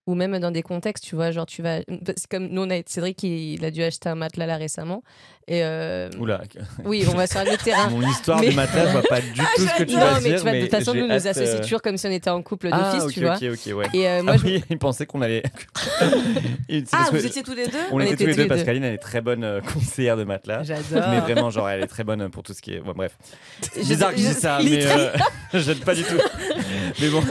Ou 0.09 0.15
même 0.15 0.39
dans 0.39 0.51
des 0.51 0.63
contextes, 0.63 1.05
tu 1.05 1.17
vois, 1.17 1.33
genre 1.33 1.45
tu 1.45 1.61
vas. 1.61 1.81
C'est 2.17 2.27
comme 2.31 2.47
nous, 2.49 2.63
on 2.63 2.71
a 2.71 2.81
Cédric, 2.87 3.23
il 3.25 3.63
a 3.63 3.71
dû 3.71 3.83
acheter 3.83 4.09
un 4.09 4.15
matelas 4.15 4.47
là 4.47 4.57
récemment. 4.57 5.03
Et 5.47 5.63
euh, 5.63 6.09
Oula, 6.19 6.41
oui, 6.85 7.05
on 7.11 7.15
va 7.15 7.27
sur 7.27 7.41
autre 7.43 7.63
terrain. 7.63 7.89
mon 7.91 8.01
histoire 8.09 8.41
Mais- 8.41 8.51
de 8.51 8.55
matelas, 8.55 8.87
je 8.87 8.93
vois 8.93 9.03
pas 9.03 9.21
du 9.21 9.33
tout 9.35 9.45
ce 9.63 9.79
que 9.79 9.83
tu 9.85 9.95
non, 9.95 10.01
vas 10.01 10.15
mais 10.21 10.29
dire. 10.31 10.37
tu 10.37 10.43
vois, 10.43 10.53
de 10.53 10.61
toute 10.63 10.71
façon, 10.71 10.95
nous 10.95 11.07
nous 11.07 11.13
hâte, 11.13 11.27
associons 11.27 11.57
euh, 11.59 11.61
toujours 11.63 11.83
comme 11.83 11.97
si 11.99 12.07
on 12.07 12.11
était 12.11 12.31
en 12.31 12.43
couple 12.43 12.69
Ah, 12.73 12.93
d'office, 12.93 13.05
ok, 13.05 13.13
tu 13.13 13.73
vois. 13.73 13.83
ouais. 13.85 13.89
Et 13.99 14.09
euh, 14.09 14.23
moi, 14.23 14.33
ah 14.35 14.39
je- 14.39 14.45
oui, 14.47 14.65
il 14.71 14.79
pensait 14.79 15.05
qu'on 15.05 15.21
allait. 15.21 15.43
Ah 16.93 17.09
vous 17.13 17.27
étiez 17.27 17.43
tous 17.43 17.55
les 17.55 17.67
deux 17.67 17.79
On, 17.91 17.97
on 17.97 18.01
était 18.01 18.17
tous 18.17 18.27
les 18.27 18.35
deux 18.35 18.47
parce 18.49 18.63
qu'Aline 18.65 18.85
elle 18.85 18.95
est 18.95 18.99
très 18.99 19.21
bonne 19.21 19.45
euh, 19.45 19.61
conseillère 19.61 20.17
de 20.17 20.25
matelas. 20.25 20.63
J'adore. 20.63 21.09
Mais 21.11 21.21
vraiment, 21.21 21.51
genre, 21.51 21.69
elle 21.69 21.83
est 21.83 21.87
très 21.87 22.05
bonne 22.05 22.31
pour 22.31 22.43
tout 22.43 22.55
ce 22.55 22.63
qui 22.63 22.73
est. 22.75 22.81
Bon, 22.81 22.93
bref. 22.97 23.17
Je- 23.77 23.81
Bizarre 23.81 24.11
que 24.13 24.17
je 24.17 24.23
je- 24.23 24.29
dise 24.29 24.39
ça, 24.39 24.59
mais 24.65 24.87
euh, 24.87 25.11
j'aime 25.55 25.79
pas 25.81 25.95
du 25.95 26.03
tout. 26.03 26.17
Mais 27.01 27.09
bon, 27.09 27.23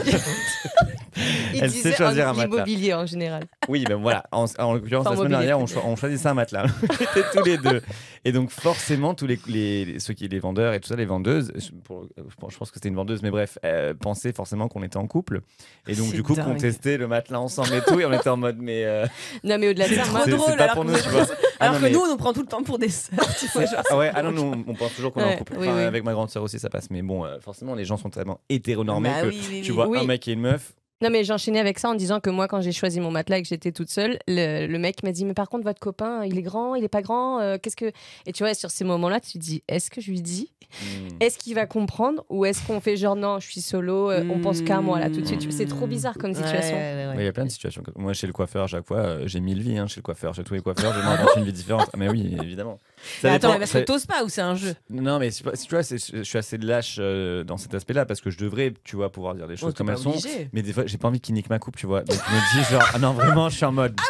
il 1.54 1.62
elle 1.62 1.70
sait 1.70 1.92
choisir 1.92 2.28
un 2.28 2.32
matelas. 2.32 2.46
L'immobilier 2.64 2.94
en 2.94 3.06
général. 3.06 3.44
oui, 3.68 3.84
ben 3.88 3.96
voilà. 3.96 4.24
En, 4.32 4.46
en 4.58 4.74
l'occurrence, 4.74 5.06
Enfin, 5.06 5.10
la 5.10 5.16
semaine 5.16 5.32
mobilier, 5.32 5.46
dernière, 5.48 5.58
on, 5.58 5.64
peut-être. 5.64 5.82
cho- 5.82 5.88
on 5.88 5.96
choisissait 5.96 6.28
un 6.28 6.34
matelas. 6.34 6.66
on 6.82 6.94
était 6.94 7.24
tous 7.32 7.44
les 7.44 7.58
deux. 7.58 7.80
Et 8.24 8.32
donc, 8.32 8.50
forcément, 8.50 9.14
tous 9.14 9.26
les, 9.26 9.38
les, 9.46 9.98
ceux 10.00 10.14
qui 10.14 10.28
les 10.28 10.38
vendeurs 10.38 10.74
et 10.74 10.80
tout 10.80 10.88
ça, 10.88 10.96
les 10.96 11.04
vendeuses, 11.06 11.52
je, 11.56 11.70
pour- 11.84 12.06
je 12.16 12.34
pense 12.38 12.52
je 12.52 12.58
pense 12.58 12.70
que 12.70 12.74
c'était 12.76 12.88
une 12.88 12.96
vendeuse, 12.96 13.22
mais 13.22 13.30
bref, 13.30 13.58
euh, 13.64 13.94
pensaient 13.94 14.32
forcément 14.32 14.68
qu'on 14.68 14.82
était 14.82 14.96
en 14.96 15.06
couple. 15.06 15.40
Et 15.86 15.94
donc, 15.94 16.12
du 16.12 16.22
coup, 16.22 16.34
dingue. 16.34 16.46
qu'on 16.46 16.54
testait 16.56 16.96
le 16.98 17.06
matelas 17.06 17.40
ensemble 17.40 17.74
et 17.74 17.80
tout. 17.82 17.98
Et 18.00 18.04
on 18.06 18.12
était 18.12 18.28
en 18.28 18.36
mode, 18.36 18.58
mais. 18.60 18.84
euh, 18.84 19.06
Non, 19.44 19.56
mais 19.58 19.68
au-delà 19.70 19.84
de 19.88 19.94
C'est 19.94 20.00
ça, 20.04 20.22
c'est- 20.24 20.30
drôle, 20.30 20.56
pas 20.56 20.64
alors 20.64 20.74
pour 20.74 20.84
que 20.84 20.88
nous, 20.90 20.94
vous- 20.96 21.02
tu 21.02 21.08
vois. 21.10 21.26
Ah 21.60 21.64
Alors 21.64 21.74
non, 21.74 21.80
que 21.80 21.84
mais- 21.86 21.90
nous 21.90 22.00
on 22.00 22.08
nous 22.08 22.16
prend 22.16 22.32
tout 22.32 22.42
le 22.42 22.46
temps 22.46 22.62
pour 22.62 22.78
des 22.78 22.88
sœurs. 22.88 23.18
tu 23.40 23.46
vois, 23.46 23.64
genre, 23.66 23.82
Ah 23.90 23.96
ouais, 23.96 24.12
ah 24.14 24.22
non, 24.22 24.30
nous, 24.30 24.64
on- 24.68 24.74
pense 24.74 24.94
toujours 24.94 25.12
qu'on 25.12 25.20
est 25.20 25.34
en 25.34 25.38
couple. 25.38 25.54
oui, 25.58 25.66
Enfin, 25.68 25.76
oui. 25.78 25.82
Avec 25.82 26.04
ma 26.04 26.12
grande 26.12 26.30
sœur 26.30 26.44
aussi, 26.44 26.58
ça 26.60 26.68
passe. 26.70 26.88
Mais 26.90 27.02
bon, 27.02 27.24
euh, 27.24 27.40
forcément, 27.40 27.74
les 27.74 27.84
gens 27.84 27.96
sont 27.96 28.10
tellement 28.10 28.38
hétéronormés 28.48 29.08
Bah 29.08 29.22
que 29.22 29.26
oui, 29.28 29.40
oui, 29.50 29.60
tu 29.62 29.70
oui. 29.72 29.76
vois 29.76 29.88
Oui. 29.88 29.98
un 29.98 30.04
mec 30.04 30.26
et 30.28 30.32
une 30.32 30.40
meuf. 30.40 30.72
Non, 31.00 31.10
mais 31.10 31.22
j'enchaînais 31.22 31.60
avec 31.60 31.78
ça 31.78 31.88
en 31.90 31.94
disant 31.94 32.18
que 32.18 32.28
moi, 32.30 32.48
quand 32.48 32.60
j'ai 32.60 32.72
choisi 32.72 32.98
mon 32.98 33.10
matelas 33.12 33.38
et 33.38 33.42
que 33.42 33.48
j'étais 33.48 33.70
toute 33.70 33.88
seule, 33.88 34.18
le, 34.26 34.66
le 34.66 34.78
mec 34.78 35.02
m'a 35.04 35.12
dit 35.12 35.24
Mais 35.24 35.34
par 35.34 35.48
contre, 35.48 35.64
votre 35.64 35.78
copain, 35.80 36.24
il 36.24 36.36
est 36.38 36.42
grand, 36.42 36.74
il 36.74 36.82
est 36.82 36.88
pas 36.88 37.02
grand, 37.02 37.38
euh, 37.40 37.56
qu'est-ce 37.62 37.76
que. 37.76 37.92
Et 38.26 38.32
tu 38.32 38.42
vois, 38.42 38.54
sur 38.54 38.70
ces 38.70 38.84
moments-là, 38.84 39.20
tu 39.20 39.32
te 39.32 39.38
dis 39.38 39.62
Est-ce 39.68 39.90
que 39.90 40.00
je 40.00 40.10
lui 40.10 40.20
dis? 40.20 40.50
Hmm. 40.82 41.08
Est-ce 41.20 41.38
qu'il 41.38 41.54
va 41.54 41.66
comprendre? 41.66 42.24
Ou 42.28 42.44
est-ce 42.44 42.66
qu'on 42.66 42.80
fait 42.80 42.96
genre 42.96 43.16
Non, 43.16 43.38
je 43.38 43.48
suis 43.48 43.60
solo, 43.62 44.10
euh, 44.10 44.24
on 44.30 44.38
pense 44.40 44.60
qu'à 44.60 44.80
moi 44.80 44.98
là 44.98 45.08
tout 45.08 45.20
de 45.20 45.26
suite? 45.26 45.50
C'est 45.52 45.66
trop 45.66 45.86
bizarre 45.86 46.18
comme 46.18 46.34
situation. 46.34 46.76
ouais, 46.76 46.94
ouais, 46.94 47.06
ouais. 47.06 47.14
Mais 47.16 47.22
Il 47.22 47.26
y 47.26 47.28
a 47.28 47.32
plein 47.32 47.46
de 47.46 47.50
situations. 47.50 47.82
Moi, 47.96 48.12
chez 48.12 48.26
le 48.26 48.32
coiffeur, 48.32 48.64
à 48.64 48.66
chaque 48.66 48.84
fois, 48.86 48.98
euh, 48.98 49.22
j'ai 49.26 49.40
mille 49.40 49.62
vies. 49.62 49.78
Hein, 49.78 49.86
chez 49.86 50.00
le 50.00 50.02
coiffeur, 50.02 50.34
chez 50.34 50.44
tous 50.44 50.54
les 50.54 50.60
coiffeurs, 50.60 50.92
je 50.92 50.98
m'invente 51.00 51.30
une 51.36 51.44
vie 51.44 51.52
différente. 51.52 51.88
Ah, 51.92 51.96
mais 51.96 52.08
oui, 52.08 52.36
évidemment. 52.42 52.78
Ça 53.20 53.28
Mais 53.28 53.34
attends 53.34 53.48
dépend- 53.48 53.52
mais 53.54 53.58
parce 53.60 53.72
que 53.72 53.78
t'oses 53.78 54.06
pas 54.06 54.24
ou 54.24 54.28
c'est 54.28 54.40
un 54.40 54.54
jeu? 54.54 54.74
Non, 54.90 55.18
mais 55.18 55.30
tu 55.30 55.42
vois, 55.42 55.82
je 55.82 56.22
suis 56.24 56.38
assez 56.38 56.58
lâche 56.58 56.96
euh, 56.98 57.44
dans 57.44 57.56
cet 57.56 57.74
aspect-là 57.74 58.04
parce 58.06 58.20
que 58.20 58.30
je 58.30 58.38
devrais, 58.38 58.74
tu 58.84 58.96
vois, 58.96 59.10
pouvoir 59.10 59.34
dire 59.34 59.46
des 59.48 59.56
choses 59.56 59.70
Oh, 59.72 59.76
comme 59.76 59.90
elles 59.90 59.98
sont. 59.98 60.14
Mais 60.52 60.62
des 60.62 60.72
fois, 60.72 60.84
j'ai 60.86 60.98
pas 60.98 61.08
envie 61.08 61.20
qu'il 61.20 61.34
nique 61.34 61.48
ma 61.50 61.58
coupe, 61.58 61.76
tu 61.76 61.86
vois. 61.86 62.02
Donc 62.02 62.16
je 62.16 62.34
me 62.34 62.62
dis, 62.64 62.70
genre, 62.70 62.84
ah 62.94 62.98
non, 62.98 63.12
vraiment, 63.12 63.48
je 63.48 63.56
suis 63.56 63.64
en 63.64 63.72
mode. 63.72 63.94
Ah, 63.98 64.02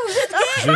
je... 0.56 0.70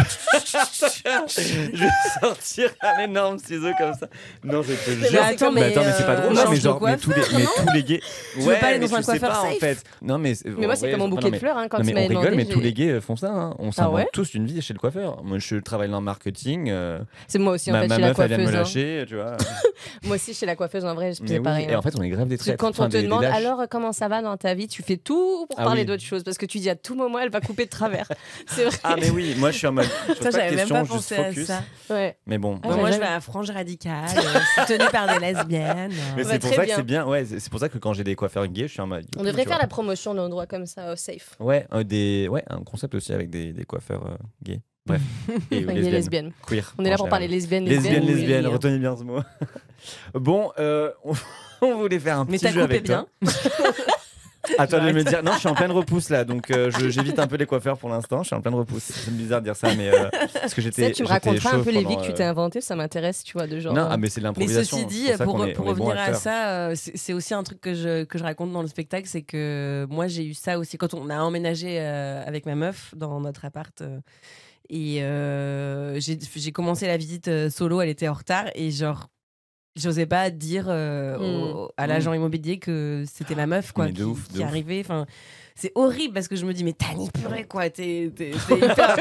je 1.75 1.85
vais 1.85 1.89
sortir 2.21 2.71
un 2.81 3.05
énorme 3.05 3.39
ciseau 3.39 3.71
comme 3.79 3.95
ça. 3.95 4.07
Non, 4.45 4.63
je 4.63 4.73
te 4.75 4.91
jure. 5.09 5.23
attends, 5.23 5.53
mais, 5.53 5.65
attends, 5.65 5.83
mais 5.85 5.93
c'est 5.93 6.05
pas 6.07 6.13
euh, 6.13 6.21
drôle, 6.23 6.35
non, 6.35 6.43
mais 6.51 6.57
de 6.57 6.61
genre, 6.61 6.83
mais 6.83 6.97
tous 6.97 7.11
les, 7.11 7.17
mais 7.37 7.45
tous 7.45 7.73
les 7.75 7.85
gays. 7.85 8.01
veux 8.37 8.45
ouais, 8.47 8.61
pas 8.61 8.67
aller 8.69 8.79
mais 8.79 8.89
dans 8.89 8.97
un 8.97 9.03
coiffeur 9.03 9.31
pas, 9.31 9.41
en 9.43 9.51
safe 9.51 9.59
fait. 9.59 9.83
Non, 10.03 10.19
mais. 10.19 10.35
Mais 10.45 10.67
moi, 10.67 10.77
c'est 10.77 10.91
comme 10.91 11.01
mon 11.01 11.09
bouquet 11.09 11.31
de 11.31 11.37
fleurs 11.39 11.57
hein, 11.57 11.69
quand 11.69 11.79
tu 11.83 11.93
mais 11.93 12.07
rigole, 12.07 12.25
demandé. 12.25 12.37
mais 12.37 12.45
tous 12.47 12.61
les 12.61 12.73
gays 12.73 13.01
font 13.01 13.17
ça. 13.17 13.31
hein. 13.31 13.55
On 13.59 13.73
s'invente 13.73 13.95
ouais 13.95 14.07
tous 14.13 14.35
une 14.35 14.47
vie 14.47 14.61
chez 14.63 14.75
le 14.75 14.79
coiffeur. 14.79 15.23
Moi, 15.23 15.39
je 15.39 15.57
travaille 15.57 15.89
dans 15.91 15.99
le 16.01 16.05
marketing. 16.05 16.69
euh, 16.71 17.01
C'est 17.29 17.39
moi 17.39 17.55
aussi 17.55 17.71
en 17.71 17.75
fait 17.75 17.83
chez 17.83 17.89
la 17.89 17.99
meuf, 18.09 18.19
elle 18.19 18.29
vient 18.29 18.39
de 18.39 18.43
me 18.43 18.51
coiffeuse. 18.51 18.77
hein. 18.77 18.81
lâcher, 18.83 19.05
tu 19.09 19.17
vois. 19.17 19.37
Moi 20.05 20.17
aussi 20.17 20.35
chez 20.35 20.47
la 20.47 20.57
coiffeuse 20.57 20.85
en 20.85 20.95
vrai, 20.95 21.13
je 21.15 21.23
Mais 21.23 21.39
oui, 21.39 21.41
pareil. 21.41 21.67
Et 21.69 21.75
hein. 21.75 21.79
en 21.79 21.83
fait, 21.83 21.95
on 21.99 22.03
est 22.03 22.09
grave 22.09 22.29
des 22.29 22.39
traîtres. 22.39 22.59
quand 22.59 22.79
on 22.81 22.89
te 22.89 22.97
demande 22.97 23.25
alors 23.25 23.63
comment 23.71 23.93
ça 23.93 24.09
va 24.09 24.23
dans 24.23 24.37
ta 24.37 24.55
vie, 24.55 24.69
tu 24.69 24.83
fais 24.83 24.97
tout 24.97 25.47
pour 25.49 25.59
Ah 25.59 25.65
parler 25.65 25.81
oui. 25.83 25.87
d'autre 25.87 26.03
chose 26.03 26.23
parce 26.25 26.39
que 26.39 26.47
tu 26.47 26.59
dis 26.59 26.71
à 26.71 26.77
tout 26.77 26.95
moment 26.95 27.19
elle 27.19 27.31
va 27.31 27.41
couper 27.41 27.65
de 27.65 27.71
travers. 27.71 28.07
C'est 28.47 28.65
vrai. 28.65 28.77
Ah 28.85 28.97
mais 29.01 29.11
oui, 29.11 29.35
moi 29.39 29.51
je 29.51 29.59
suis 29.59 29.67
en 29.73 29.75
mode. 29.75 29.87
Je 30.09 30.15
pose 30.15 30.17
Ça 30.19 30.23
pas 30.25 30.31
de 30.31 30.33
j'avais 30.37 30.51
même 30.51 30.59
questions, 30.59 30.75
pas 30.77 30.83
juste 30.85 30.95
pensé 30.95 31.15
à 31.17 31.25
focus. 31.25 31.47
ça. 31.47 31.63
Ouais. 31.91 32.17
Mais 32.27 32.39
bon. 32.39 32.61
Ah, 32.63 32.69
moi 32.77 32.91
je 32.91 32.99
vais 32.99 33.05
à 33.05 33.21
Frange 33.21 33.51
Radicale, 33.51 34.07
euh, 34.17 34.39
soutenue 34.67 34.89
par 34.91 35.07
des 35.13 35.19
lesbiennes. 35.19 35.93
Mais 36.17 36.25
c'est 36.25 36.39
pour 36.39 36.51
ça 36.55 36.63
bien. 36.63 36.65
que 36.67 36.75
c'est 36.77 36.83
bien. 36.87 37.07
Ouais, 37.07 37.25
c'est 37.25 37.51
pour 37.51 37.61
ça 37.61 37.69
que 37.69 37.79
quand 37.79 37.93
j'ai 37.93 38.05
des 38.05 38.15
coiffeurs 38.15 38.47
gays, 38.47 38.69
je 38.69 38.73
suis 38.73 38.81
en 38.81 38.87
mode. 38.87 39.07
On 39.19 39.25
devrait 39.25 39.45
faire 39.45 39.59
la 39.59 39.67
promotion 39.67 40.15
d'un 40.15 40.23
endroit 40.25 40.47
comme 40.47 40.67
ça, 40.67 40.93
au 40.93 40.97
safe. 40.97 41.31
Ouais, 41.41 41.67
euh, 41.73 41.83
des, 41.85 42.29
ouais, 42.31 42.45
un 42.49 42.63
concept 42.63 42.95
aussi 42.95 43.13
avec 43.13 43.31
des, 43.31 43.53
des 43.53 43.65
coiffeurs 43.65 44.07
euh, 44.07 44.17
gays. 44.43 44.61
Bref. 44.87 45.01
Et 45.51 45.61
lesbiennes. 45.61 45.77
les 45.85 45.91
lesbiennes. 45.91 46.33
Queer. 46.47 46.75
On 46.79 46.85
est 46.85 46.91
là 46.91 46.97
pour 46.97 47.09
parler 47.09 47.29
lesbiennes, 47.29 47.65
Lesbiennes, 47.67 48.05
lesbiennes. 48.05 48.17
lesbiennes, 48.19 48.47
retenez 48.47 48.79
bien 48.79 48.97
ce 48.97 49.05
mot. 49.05 49.21
bon, 50.15 50.51
on, 50.59 51.13
on 51.63 51.77
voulait 51.77 51.99
faire 52.01 52.19
un 52.19 52.27
petit 52.27 52.49
jeu 52.49 52.63
avec 52.63 52.83
bien. 52.85 53.07
Toi 54.43 54.81
de 54.81 54.93
me 54.93 55.03
dire. 55.05 55.23
Non, 55.23 55.33
je 55.35 55.39
suis 55.39 55.49
en 55.49 55.55
pleine 55.55 55.71
repousse 55.71 56.09
là, 56.11 56.25
donc 56.25 56.51
euh, 56.51 56.71
je- 56.71 56.89
j'évite 56.89 57.19
un 57.19 57.27
peu 57.27 57.37
les 57.37 57.47
coiffeurs 57.47 57.79
pour 57.79 57.89
l'instant. 57.89 58.23
Je 58.23 58.29
suis 58.29 58.37
en 58.37 58.41
pleine 58.41 58.55
repousse. 58.55 58.83
C'est 58.83 59.17
bizarre 59.17 59.41
de 59.41 59.45
dire 59.47 59.57
ça, 59.57 59.75
mais 59.77 59.89
euh, 59.91 60.09
parce 60.41 60.55
que 60.55 60.61
Tu 60.61 60.63
j'étais. 60.63 60.93
tu 60.93 61.03
me 61.03 61.09
j'étais 61.09 61.29
raconteras 61.31 61.57
un 61.57 61.61
peu 61.63 61.71
les 61.71 61.79
vies 61.81 61.85
pendant, 61.85 62.01
que 62.01 62.07
tu 62.07 62.13
euh, 62.13 62.15
t'es 62.17 62.25
inventées, 62.25 62.61
ça 62.61 62.75
m'intéresse, 62.77 63.23
tu 63.25 63.35
vois, 63.35 63.47
de 63.47 63.61
genre. 63.61 63.73
Non, 63.75 63.83
euh, 63.83 63.89
ah, 63.91 63.97
mais 63.97 64.09
c'est 64.09 64.21
de 64.21 64.25
Mais 64.25 64.29
l'improvisation. 64.29 64.77
ceci 64.79 64.87
dit, 64.89 65.05
c'est 65.07 65.17
ça 65.17 65.25
pour, 65.25 65.37
qu'on 65.37 65.45
est- 65.47 65.53
pour 65.53 65.67
on 65.67 65.71
est 65.73 65.75
bon 65.75 65.85
revenir 65.85 66.01
à 66.01 66.05
acteurs. 66.07 66.21
ça, 66.21 66.49
euh, 66.49 66.73
c'est 66.77 66.97
c'est 66.97 67.13
aussi 67.13 67.35
un 67.35 67.43
truc 67.43 67.61
que 67.61 67.75
je, 67.75 68.05
que 68.05 68.19
je 68.19 68.25
raconte 68.25 68.53
dans 68.53 68.63
le 68.63 68.69
spectacle, 68.69 69.07
c'est 69.09 69.23
que 69.23 69.87
moi 69.91 70.07
j'ai 70.09 70.25
eu 70.27 70.35
ça 70.35 70.59
aussi 70.59 70.77
quand 70.79 70.95
on 70.95 71.09
a 71.11 71.21
emménagé 71.21 71.79
euh, 71.81 72.23
avec 72.27 72.47
ma 72.47 72.55
meuf 72.55 72.95
dans 72.97 73.21
notre 73.21 73.45
appart. 73.45 73.81
euh, 73.83 73.99
et 74.71 75.03
euh, 75.03 76.01
j'ai 76.01 76.19
j'ai 76.37 76.53
commencé 76.53 76.87
la 76.87 76.97
visite 76.97 77.29
euh, 77.29 77.51
solo, 77.51 77.81
elle 77.81 77.89
était 77.91 78.09
en 78.09 78.15
retard 78.15 78.45
et 78.55 78.71
genre 78.71 79.09
j'osais 79.77 80.07
pas 80.07 80.31
dire 80.31 80.67
euh, 80.69 81.19
au- 81.19 81.71
à 81.77 81.87
l'agent 81.87 82.13
immobilier 82.13 82.59
que 82.59 83.05
c'était 83.13 83.35
ma 83.35 83.47
meuf 83.47 83.73
quoi 83.73 83.87
Mais 83.87 83.93
qui, 83.93 84.03
ouf, 84.03 84.29
qui 84.29 84.43
arrivait. 84.43 84.81
Enfin, 84.81 85.07
c'est 85.55 85.73
horrible 85.75 86.15
parce 86.15 86.29
que 86.29 86.37
je 86.37 86.45
me 86.47 86.53
dis 86.55 86.65
mais 86.65 86.73
Tani 86.73 87.11
purée 87.11 87.45
quoi, 87.45 87.69
t'es 87.71 88.05
hyper. 88.51 88.97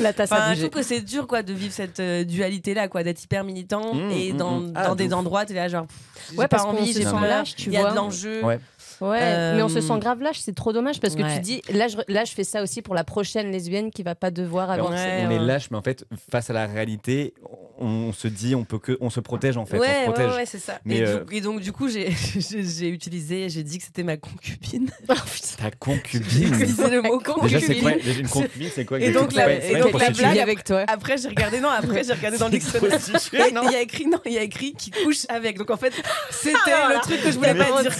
La 0.00 0.12
tasse 0.12 0.32
Enfin, 0.32 0.54
je 0.54 0.60
trouve 0.66 0.70
que 0.70 0.82
c'est 0.82 1.00
dur 1.00 1.26
quoi 1.26 1.42
de 1.42 1.52
vivre 1.52 1.72
cette 1.72 2.00
dualité 2.00 2.74
là 2.74 2.88
quoi 2.88 3.02
d'être 3.02 3.22
hyper 3.22 3.44
militant 3.44 3.94
Mmh, 3.94 4.10
et 4.12 4.32
dans, 4.32 4.60
mmh. 4.60 4.72
dans 4.72 4.80
Ah, 4.80 4.90
de 4.90 4.94
des 4.96 5.06
ouf. 5.08 5.12
endroits 5.14 5.44
t'es 5.44 5.54
là 5.54 5.68
genre 5.68 5.86
pff, 5.86 6.30
Ouais, 6.38 6.44
pas 6.48 6.56
parce 6.56 6.64
qu'on 6.64 6.70
envie 6.78 6.92
se 6.92 7.00
j'ai 7.00 7.04
sent 7.04 7.20
lâche, 7.20 7.54
tu 7.56 7.68
il 7.68 7.72
y 7.74 7.76
a 7.76 7.90
de 7.90 7.96
l'enjeu 7.96 8.42
Ouais. 8.44 8.58
Ouais, 9.00 9.18
Euh, 9.20 9.56
mais 9.56 9.62
on 9.62 9.68
se 9.68 9.80
sent 9.80 9.98
grave 9.98 10.20
lâche, 10.22 10.38
c'est 10.38 10.54
trop 10.54 10.72
dommage 10.72 11.00
parce 11.00 11.16
que 11.16 11.22
Ouais. 11.22 11.34
tu 11.34 11.40
dis, 11.40 11.62
là 11.72 11.88
je, 11.88 11.96
là 12.08 12.24
je 12.24 12.32
fais 12.32 12.44
ça 12.44 12.62
aussi 12.62 12.82
pour 12.82 12.94
la 12.94 13.02
prochaine 13.02 13.50
lesbienne 13.50 13.90
qui 13.90 14.04
va 14.04 14.14
pas 14.14 14.30
devoir. 14.30 14.70
Alors, 14.70 14.90
Ouais, 14.90 15.24
on 15.26 15.30
est 15.30 15.38
lâche, 15.40 15.70
mais 15.72 15.76
en 15.76 15.82
fait, 15.82 16.04
face 16.30 16.50
à 16.50 16.52
la 16.52 16.66
réalité, 16.66 17.34
on 17.82 18.12
se 18.12 18.28
dit, 18.28 18.54
on 18.54 18.64
peut 18.64 18.78
que, 18.78 18.96
on 19.00 19.10
se 19.10 19.20
protège 19.20 19.56
en 19.56 19.66
fait, 19.66 19.76
on 19.76 19.80
ouais, 19.80 19.86
se 19.86 19.92
ouais, 19.92 20.04
protège. 20.04 20.34
ouais, 20.34 20.46
c'est 20.46 20.58
ça. 20.58 20.78
Mais, 20.84 20.98
et, 20.98 21.06
euh, 21.06 21.24
du- 21.24 21.36
et 21.36 21.40
donc, 21.40 21.60
du 21.60 21.72
coup, 21.72 21.88
j'ai 21.88 22.10
j'ai- 22.38 22.64
j'ai 22.64 22.88
utilisé, 22.88 23.48
j'ai 23.48 23.62
dit 23.62 23.78
que 23.78 23.84
c'était 23.84 24.02
ma 24.02 24.16
concubine. 24.16 24.90
Ta 25.06 25.64
J'ai 25.64 25.70
concubine. 25.78 26.54
utilisé 26.54 26.90
le 26.90 27.02
mot 27.02 27.20
Déjà, 27.42 27.60
c'est 27.60 27.66
concubine. 27.66 27.82
quoi 27.82 27.92
Déjà, 27.92 28.20
une 28.20 28.28
concubine, 28.28 28.68
c'est 28.74 28.84
quoi 28.84 29.00
Et 29.00 29.10
donc, 29.12 29.32
la- 29.32 29.52
et 29.52 29.76
donc, 29.78 29.92
la 30.00 30.10
blague, 30.10 30.38
avec 30.38 30.64
toi. 30.64 30.84
Après, 30.88 31.16
j'ai 31.18 31.28
regardé, 31.28 31.60
non, 31.60 31.68
après, 31.68 32.02
j'ai 32.04 32.12
regardé 32.14 32.38
dans 32.38 32.46
le 32.46 32.52
dictionnaire. 32.58 32.98
Prostituée, 32.98 33.48
Et 33.48 33.52
non 33.52 33.62
il 33.66 33.72
y 33.72 33.76
a 33.76 33.80
écrit, 33.80 34.06
non, 34.06 34.18
il 34.24 34.32
y 34.32 34.38
a 34.38 34.42
écrit 34.42 34.72
qui 34.74 34.90
couche 34.90 35.24
avec. 35.28 35.58
Donc, 35.58 35.70
en 35.70 35.76
fait, 35.76 35.92
c'était 36.30 36.56
Ah, 36.72 36.92
le 36.94 37.00
truc 37.00 37.22
que 37.22 37.30
je 37.30 37.36
voulais 37.36 37.54
pas 37.54 37.82
dire. 37.82 37.92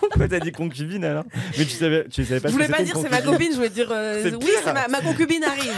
pourquoi 0.00 0.28
t'as 0.28 0.40
dit 0.40 0.52
concubine 0.52 1.04
alors 1.04 1.24
Mais 1.58 1.64
tu 1.64 1.70
savais, 1.72 2.06
tu 2.08 2.24
savais 2.24 2.40
pas 2.40 2.48
Je 2.48 2.52
voulais 2.52 2.68
pas 2.68 2.82
dire 2.82 2.96
c'est 2.96 3.08
ma 3.10 3.20
concubine. 3.20 3.32
copine, 3.32 3.50
je 3.52 3.56
voulais 3.56 3.68
dire 3.70 3.88
euh, 3.90 4.30
oui, 4.40 4.50
ma, 4.90 5.00
concubine 5.00 5.44
arrive. 5.44 5.72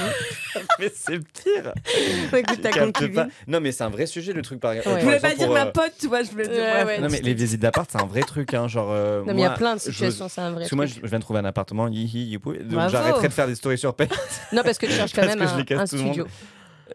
Mais 0.79 0.91
c'est 0.95 1.19
pire. 1.19 1.73
Écoute, 2.37 2.61
ta 2.63 2.71
Tu 2.71 2.79
pas. 3.15 3.29
Non, 3.47 3.61
mais 3.61 3.73
c'est 3.73 3.85
un 3.85 3.89
vrai 3.91 4.07
sujet 4.07 4.33
le 4.33 4.43
truc 4.43 4.61
par. 4.61 4.75
Je 4.75 4.89
voulais 5.05 5.21
pas 5.21 5.35
dire 5.35 5.51
ma 5.51 5.67
euh, 5.67 5.71
pote, 5.71 5.93
tu 5.99 6.09
vois, 6.09 6.23
je 6.23 6.31
voulais 6.31 6.49
dire. 6.49 6.57
Ouais, 6.57 6.85
bref. 6.85 6.87
ouais. 6.87 6.99
Non, 7.01 7.09
mais 7.11 7.21
les 7.21 7.35
visites 7.35 7.61
d'appart, 7.61 7.89
c'est 7.91 8.01
un 8.01 8.07
vrai 8.07 8.23
truc, 8.23 8.55
hein. 8.55 8.69
Genre. 8.69 8.89
euh, 8.91 9.21
Non, 9.21 9.27
mais 9.35 9.41
il 9.41 9.41
y 9.41 9.45
a 9.45 9.51
plein 9.51 9.75
de 9.77 9.81
situations, 9.81 10.29
c'est 10.29 10.41
un 10.41 10.51
vrai 10.51 10.61
Parce 10.61 10.71
que 10.71 10.75
moi, 10.77 10.87
je 10.87 10.95
viens 11.03 11.19
de 11.19 11.25
trouver 11.25 11.41
un 11.41 11.45
appartement, 11.45 11.89
donc 11.89 12.91
j'arrêterai 12.91 13.29
de 13.29 13.33
faire 13.33 13.47
des 13.47 13.55
stories 13.55 13.79
sur 13.79 13.95
Pay. 13.95 14.09
Non, 14.53 14.63
parce 14.65 14.79
que 14.79 14.87
tu 14.87 14.93
cherches 14.93 15.13
quand 15.13 15.27
même 15.27 15.39
que 15.39 15.47
je 15.47 15.55
les 15.55 15.61
un, 15.61 15.65
casse 15.65 15.81
un 15.81 15.97
tout 15.97 15.97
le 15.97 16.03
monde. 16.03 16.13
studio. 16.15 16.27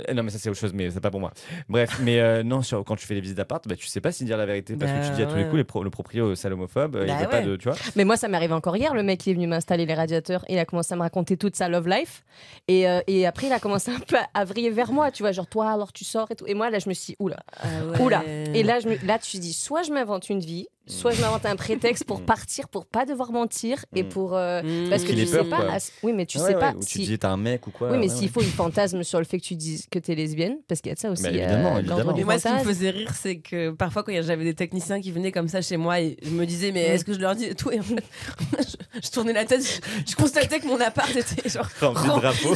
Euh, 0.10 0.14
Non, 0.14 0.24
mais 0.24 0.30
ça, 0.30 0.38
c'est 0.40 0.50
autre 0.50 0.60
chose, 0.60 0.74
mais 0.74 0.90
c'est 0.90 1.00
pas 1.02 1.12
pour 1.12 1.20
moi. 1.20 1.32
Bref, 1.70 2.00
mais 2.02 2.20
euh, 2.20 2.44
non, 2.44 2.62
sur, 2.62 2.84
quand 2.84 2.96
tu 2.96 3.06
fais 3.06 3.14
les 3.14 3.22
visites 3.22 3.38
d'appart, 3.38 3.68
bah, 3.68 3.76
tu 3.76 3.88
sais 3.88 4.02
pas 4.02 4.12
si 4.12 4.24
dire 4.26 4.38
la 4.38 4.46
vérité. 4.46 4.76
Parce 4.76 4.92
que 4.92 4.98
Bah, 4.98 5.04
tu 5.08 5.12
dis 5.16 5.22
à 5.22 5.26
tous 5.26 5.36
les 5.36 5.42
ouais. 5.44 5.48
coups, 5.50 5.58
les 5.58 5.64
pro- 5.64 5.84
le 5.84 5.90
proprio 5.90 6.30
euh, 6.32 6.36
il 6.36 7.08
Bah 7.08 7.18
veut 7.22 7.28
pas 7.30 7.40
ouais. 7.40 7.46
de. 7.46 7.56
Tu 7.56 7.68
vois 7.70 7.78
Mais 7.96 8.06
moi, 8.06 8.18
ça 8.18 8.28
m'est 8.28 8.38
arrivé 8.38 8.54
encore 8.54 8.76
hier. 8.78 8.94
Le 8.94 9.04
mec, 9.04 9.26
il 9.28 9.32
est 9.32 9.34
venu 9.34 9.48
m'installer 9.48 9.86
les 9.86 9.94
radiateurs 9.94 10.44
et 10.48 10.54
il 10.54 10.60
a 10.60 10.66
commencé 10.66 10.94
à 10.94 10.98
me 10.98 11.02
raconter 11.02 11.38
toute 11.38 11.56
sa 11.56 11.68
love 11.70 11.88
life. 11.88 12.24
Et, 12.68 12.88
euh, 12.88 13.02
et 13.08 13.26
après, 13.26 13.48
il 13.48 13.54
a 13.54 13.60
commencé 13.60 13.92
un 13.92 14.00
peu 14.00 14.18
à, 14.18 14.28
à 14.34 14.46
vriller 14.46 14.70
vers 14.70 14.92
moi, 14.92 15.12
tu 15.12 15.24
vois, 15.24 15.32
genre 15.32 15.48
toi, 15.48 15.72
alors 15.72 15.92
tu 15.94 16.06
sors 16.06 16.30
et 16.32 16.36
tout. 16.36 16.46
Et 16.48 16.54
moi, 16.54 16.70
là, 16.70 16.80
je 16.80 16.88
me 16.90 16.94
suis 16.94 17.14
dit, 17.14 17.16
oula, 17.20 17.38
Ah 17.58 17.68
ouais. 17.92 18.02
oula. 18.02 18.24
Et 18.26 18.64
là, 18.64 18.80
je 18.80 18.88
me, 18.88 18.96
là, 19.06 19.20
tu 19.20 19.38
te 19.38 19.42
dis, 19.42 19.54
soit 19.54 19.84
je 19.84 19.92
m'invente 19.92 20.30
une 20.30 20.40
vie, 20.40 20.68
soit 20.88 21.12
je 21.12 21.22
m'invente 21.22 21.46
un 21.46 21.56
prétexte 21.56 22.04
pour 22.06 22.22
partir, 22.24 22.68
pour 22.68 22.86
pas 22.86 23.06
devoir 23.06 23.32
mentir 23.32 23.86
et 23.96 24.04
Mm. 24.04 24.10
pour. 24.10 24.36
euh, 24.36 24.62
Mmh. 24.64 24.90
parce 24.90 25.04
que 25.04 25.12
tu 25.12 25.26
sais 25.26 25.38
peur, 25.38 25.50
pas. 25.50 25.58
quoi. 25.66 25.78
Oui, 26.04 26.12
mais 26.14 26.26
tu 26.26 26.38
Ouais, 26.38 26.46
sais 26.48 26.54
ouais, 26.56 26.60
pas 26.60 26.74
Ou 26.76 26.80
tu 26.84 26.86
si. 26.86 27.00
te 27.00 27.06
dis, 27.12 27.20
t'es 27.20 27.26
un 27.28 27.38
mec 27.38 27.66
ou 27.68 27.72
quoi 27.72 27.92
Oui, 27.92 27.98
mais 27.98 28.10
s'il 28.10 28.24
ouais. 28.24 28.28
faut, 28.28 28.42
il 28.42 28.48
fantasme 28.52 29.04
sur 29.04 29.20
le 29.20 29.26
fait 29.26 29.38
que 29.40 29.44
tu 29.46 29.56
dises 29.56 29.86
que 29.90 30.00
t'es 30.00 30.16
lesbienne, 30.16 30.58
parce 30.68 30.82
qu'il 30.82 30.90
y 30.90 30.92
a 30.92 30.96
de 30.96 31.00
ça 31.00 31.10
aussi. 31.12 31.24
Bah, 31.24 31.30
évidemment, 31.30 31.76
euh, 31.76 31.80
évidemment. 31.80 32.14
Mais 32.16 32.24
moi, 32.24 32.40
ce 32.40 32.48
qui 32.48 32.54
me 32.54 32.60
faisait 32.64 32.90
rire, 32.90 33.12
c'est 33.20 33.38
que 33.38 33.70
parfois, 33.72 34.04
quand 34.04 34.12
j'avais 34.22 34.44
des 34.44 34.56
techniciens 34.56 35.00
qui 35.02 35.12
venaient 35.12 35.32
comme 35.32 35.48
ça 35.48 35.62
chez 35.62 35.78
moi, 35.78 36.02
et 36.02 36.18
je 36.24 36.30
me 36.32 36.46
disais, 36.46 36.72
mais 36.72 36.90
Mm. 36.90 36.92
est-ce 36.94 37.06
que 37.06 37.14
je 37.14 37.20
leur 37.20 37.36
dis 37.36 37.46
et 37.46 37.56
tout 37.56 37.72
Et 37.72 37.80
en 37.80 37.84
fait, 37.84 38.04
je, 38.60 39.00
je 39.04 39.10
tournais 39.12 39.34
la 39.34 39.46
tête, 39.46 39.62
je, 39.64 40.12
je 40.12 40.16
constatais 40.16 40.60
que 40.60 40.68
mon 40.68 40.80
appart 40.82 41.16
était 41.16 41.48
genre 41.50 41.68
Rempli 41.80 42.04
de 42.04 42.20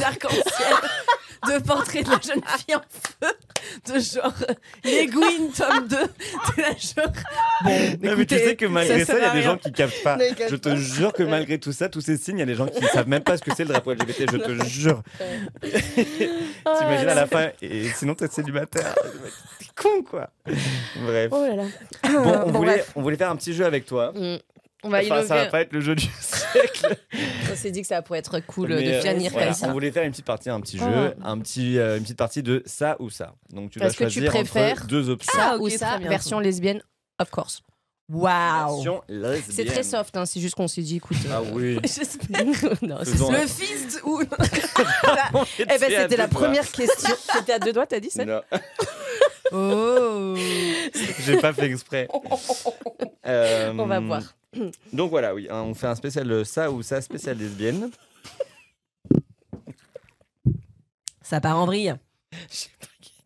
De 1.46 1.62
portraits 1.62 2.04
de 2.04 2.10
la 2.10 2.20
jeune 2.20 2.42
fille 2.58 2.74
en 2.74 2.80
feu, 2.80 3.32
de 3.94 3.98
genre 4.00 4.32
euh, 4.48 4.54
Les 4.84 5.06
Gwyn, 5.06 5.50
tome 5.56 5.88
2. 5.88 5.96
T'es 6.54 6.62
là, 6.62 6.68
genre. 6.70 7.12
Bon, 7.64 7.98
Non, 8.02 8.14
mais 8.16 8.26
tu 8.26 8.36
sais 8.38 8.56
que 8.56 8.66
malgré 8.66 9.04
ça, 9.04 9.18
il 9.18 9.22
y 9.22 9.24
a 9.24 9.32
des 9.34 9.42
gens 9.42 9.56
qui 9.56 9.72
captent 9.72 10.02
pas. 10.02 10.18
Je 10.48 10.56
te 10.56 10.76
jure 10.76 11.12
que 11.12 11.22
malgré 11.22 11.58
tout 11.58 11.72
ça, 11.72 11.88
tous 11.88 12.00
ces 12.00 12.16
signes, 12.16 12.36
il 12.36 12.40
y 12.40 12.42
a 12.42 12.46
des 12.46 12.54
gens 12.54 12.66
qui 12.66 12.84
savent 12.86 13.08
même 13.08 13.22
pas 13.22 13.36
ce 13.36 13.42
que 13.42 13.54
c'est 13.54 13.64
le 13.64 13.70
drapeau 13.70 13.92
LGBT. 13.92 14.30
Je 14.32 14.36
te 14.38 14.64
jure. 14.64 15.02
T'imagines 15.62 17.08
à 17.08 17.14
la 17.14 17.26
fin, 17.26 17.48
et 17.62 17.88
sinon 17.90 18.14
t'es 18.14 18.28
célibataire. 18.28 18.94
T'es 19.58 19.66
con 19.80 20.02
quoi. 20.02 20.30
Bref. 20.46 21.28
Oh 21.32 21.46
là 21.46 21.56
là. 21.56 21.62
Bon, 22.04 22.42
on, 22.46 22.50
Bon, 22.50 22.58
voulait, 22.58 22.72
bref. 22.76 22.92
on 22.96 23.02
voulait 23.02 23.16
faire 23.16 23.30
un 23.30 23.36
petit 23.36 23.52
jeu 23.54 23.64
avec 23.64 23.86
toi. 23.86 24.12
Mm. 24.14 24.36
On 24.86 24.88
va 24.90 24.98
Enfin, 25.02 25.22
ça 25.24 25.34
va 25.34 25.46
pas 25.46 25.60
être 25.62 25.72
le 25.72 25.80
jeu 25.80 25.94
du 25.94 26.06
siècle. 26.20 26.96
On 27.52 27.56
s'est 27.56 27.70
dit 27.70 27.80
que 27.82 27.86
ça 27.88 28.02
pourrait 28.02 28.20
être 28.20 28.38
cool 28.46 28.68
Mais, 28.68 28.82
de 28.82 28.90
euh, 28.90 29.00
finir 29.02 29.30
voilà, 29.32 29.46
comme 29.48 29.54
ça. 29.56 29.68
On 29.68 29.72
voulait 29.72 29.90
faire 29.90 30.04
une 30.04 30.12
petite 30.12 30.24
partie, 30.24 30.48
un 30.50 30.60
petit 30.60 30.78
Ah. 30.80 30.90
jeu, 30.92 31.14
un 31.24 31.38
petit, 31.38 31.78
euh, 31.78 31.96
une 31.96 32.02
petite 32.04 32.18
partie 32.18 32.42
de 32.42 32.62
ça 32.66 32.96
ou 33.00 33.10
ça. 33.10 33.34
Donc 33.50 33.70
tu 33.70 33.82
Est-ce 33.82 33.96
que 33.96 34.04
tu 34.04 34.10
choisir 34.12 34.30
préfères 34.30 34.72
entre 34.76 34.86
deux 34.86 35.10
options. 35.10 35.32
Ça 35.38 35.50
Ah, 35.52 35.56
ou 35.58 35.68
ça, 35.68 35.98
version 35.98 36.38
lesbienne, 36.40 36.80
of 37.20 37.30
course. 37.30 37.62
Waouh! 38.08 38.76
Version 38.76 39.02
C'est 39.50 39.64
très 39.64 39.82
soft, 39.82 40.16
hein, 40.16 40.26
c'est 40.26 40.38
juste 40.38 40.54
qu'on 40.54 40.68
s'est 40.68 40.82
dit, 40.82 40.96
écoute. 40.98 41.16
Ah 41.28 41.40
oui. 41.52 41.76
Non, 42.82 42.98
Faisons- 42.98 43.32
Le 43.32 43.38
fist 43.48 44.00
ou. 44.04 44.22
Eh 45.58 45.64
ben, 45.66 45.78
c'était 45.80 46.16
la 46.16 46.28
première 46.28 46.70
question. 46.70 47.14
C'était 47.36 47.54
à 47.54 47.58
deux 47.58 47.72
doigts, 47.72 47.86
t'as 47.86 47.98
dit 47.98 48.10
ça 48.10 48.24
Non, 48.24 48.42
Oh! 49.52 50.34
j'ai 51.24 51.36
pas 51.38 51.52
fait 51.52 51.66
exprès. 51.66 52.08
Euh, 53.26 53.72
On 53.76 53.86
va 53.86 54.00
voir. 54.00 54.22
Donc 54.92 55.10
voilà, 55.10 55.34
oui, 55.34 55.46
hein, 55.50 55.62
on 55.62 55.74
fait 55.74 55.86
un 55.86 55.94
spécial 55.94 56.30
euh, 56.30 56.44
ça 56.44 56.70
ou 56.70 56.82
ça 56.82 57.00
spécial 57.00 57.36
lesbienne. 57.38 57.90
Ça 61.22 61.40
part 61.40 61.58
en 61.58 61.66
vrille. 61.66 61.92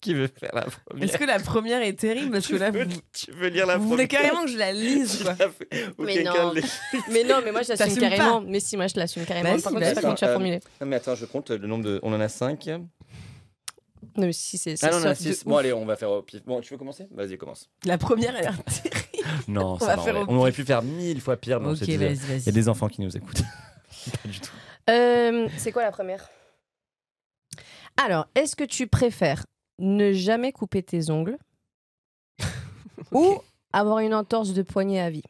Qui 0.01 0.15
veut 0.15 0.29
faire 0.29 0.55
la 0.55 0.63
première 0.63 1.05
Est-ce 1.05 1.19
que 1.19 1.25
la 1.25 1.39
première 1.39 1.83
est 1.83 1.93
terrible? 1.93 2.31
Parce 2.33 2.47
que 2.47 2.57
là, 2.57 2.71
tu, 2.73 2.79
veux, 2.79 2.85
vous, 2.85 3.01
tu 3.13 3.31
veux 3.33 3.49
lire 3.49 3.67
la 3.67 3.77
vous 3.77 3.81
première 3.89 3.97
voulez 3.97 4.09
carrément 4.09 4.45
que 4.45 4.51
je 4.51 4.57
la 4.57 4.73
lise, 4.73 5.23
quoi. 5.23 5.35
Ou 5.99 6.05
Mais 6.05 6.15
quelqu'un 6.15 6.45
non. 6.45 6.53
les- 6.55 6.63
Mais 7.13 7.25
non, 7.25 7.41
mais 7.45 7.53
moi 7.53 7.61
je 7.61 7.69
l'assume 7.69 7.87
T'assumes 7.87 8.01
carrément. 8.01 8.41
Mais 8.41 8.61
si, 8.61 8.79
moi 8.79 8.87
je 8.87 8.99
l'assume 8.99 9.27
carrément. 9.27 9.51
Vas-y, 9.51 9.61
Par 9.63 9.73
contre, 9.73 9.85
je 9.85 9.89
sais 9.91 9.95
pas 9.95 10.01
comment 10.01 10.15
tu 10.15 10.25
as 10.25 10.29
Euh, 10.29 10.33
formulé. 10.33 10.61
Non 10.81 10.87
mais 10.87 10.97
attends, 10.97 11.15
je 11.15 11.27
compte 11.27 11.51
le 11.51 11.67
nombre 11.69 11.85
de... 11.85 12.01
On 12.03 12.15
en 12.15 12.21
a 12.21 12.29
5. 12.31 12.67
Non, 12.69 12.81
mais 14.17 14.33
si, 14.33 14.57
c'est 14.57 14.83
Ah 14.83 14.91
non, 14.91 14.97
on 14.97 15.01
en 15.01 15.05
a 15.11 15.15
soft 15.15 15.29
de 15.29 15.33
6. 15.35 15.45
Bon 15.45 15.57
allez, 15.59 15.75
on 15.75 15.85
va 15.85 15.97
faire 15.97 16.11
au 16.11 16.23
pif. 16.23 16.43
Bon, 16.47 16.63
tu 16.63 16.73
veux 16.73 16.79
commencer? 16.79 17.07
Vas-y, 17.11 17.37
commence. 17.37 17.69
La 17.85 17.99
première, 17.99 18.31
elle 18.37 18.47
a 18.47 18.51
l'air 18.53 18.65
terrible. 18.65 18.97
Non, 19.49 19.75
va 19.77 19.99
faire 19.99 20.17
au 20.17 20.25
On 20.29 20.37
aurait 20.39 20.53
pu 20.53 20.65
faire 20.65 20.83
mille 20.83 21.21
fois 21.21 21.37
pire, 21.37 21.61
mais 21.61 21.67
on 21.69 21.71
Ok, 21.73 21.79
s'est 21.79 21.87
dit, 21.87 21.95
euh, 21.97 22.09
vas-y, 22.15 22.39
Il 22.41 22.47
y 22.47 22.49
a 22.49 22.53
des 22.53 22.69
enfants 22.69 22.89
qui 22.89 23.01
nous 23.01 23.17
écoutent. 23.17 23.43
pas 24.23 24.29
du 24.29 24.41
tout. 24.41 24.51
Euh, 24.89 25.49
c'est 25.57 25.73
quoi 25.73 25.83
la 25.83 25.93
première? 25.93 26.29
Alors, 28.03 28.27
est-ce 28.35 28.57
que 28.57 28.65
tu 28.65 28.87
préfères 28.87 29.45
ne 29.79 30.13
jamais 30.13 30.53
couper 30.53 30.83
tes 30.83 31.11
ongles 31.11 31.37
ou 33.13 33.41
avoir 33.73 33.99
une 33.99 34.15
entorse 34.15 34.53
de 34.53 34.63
poignet 34.63 35.01
à 35.01 35.11
vie? 35.11 35.23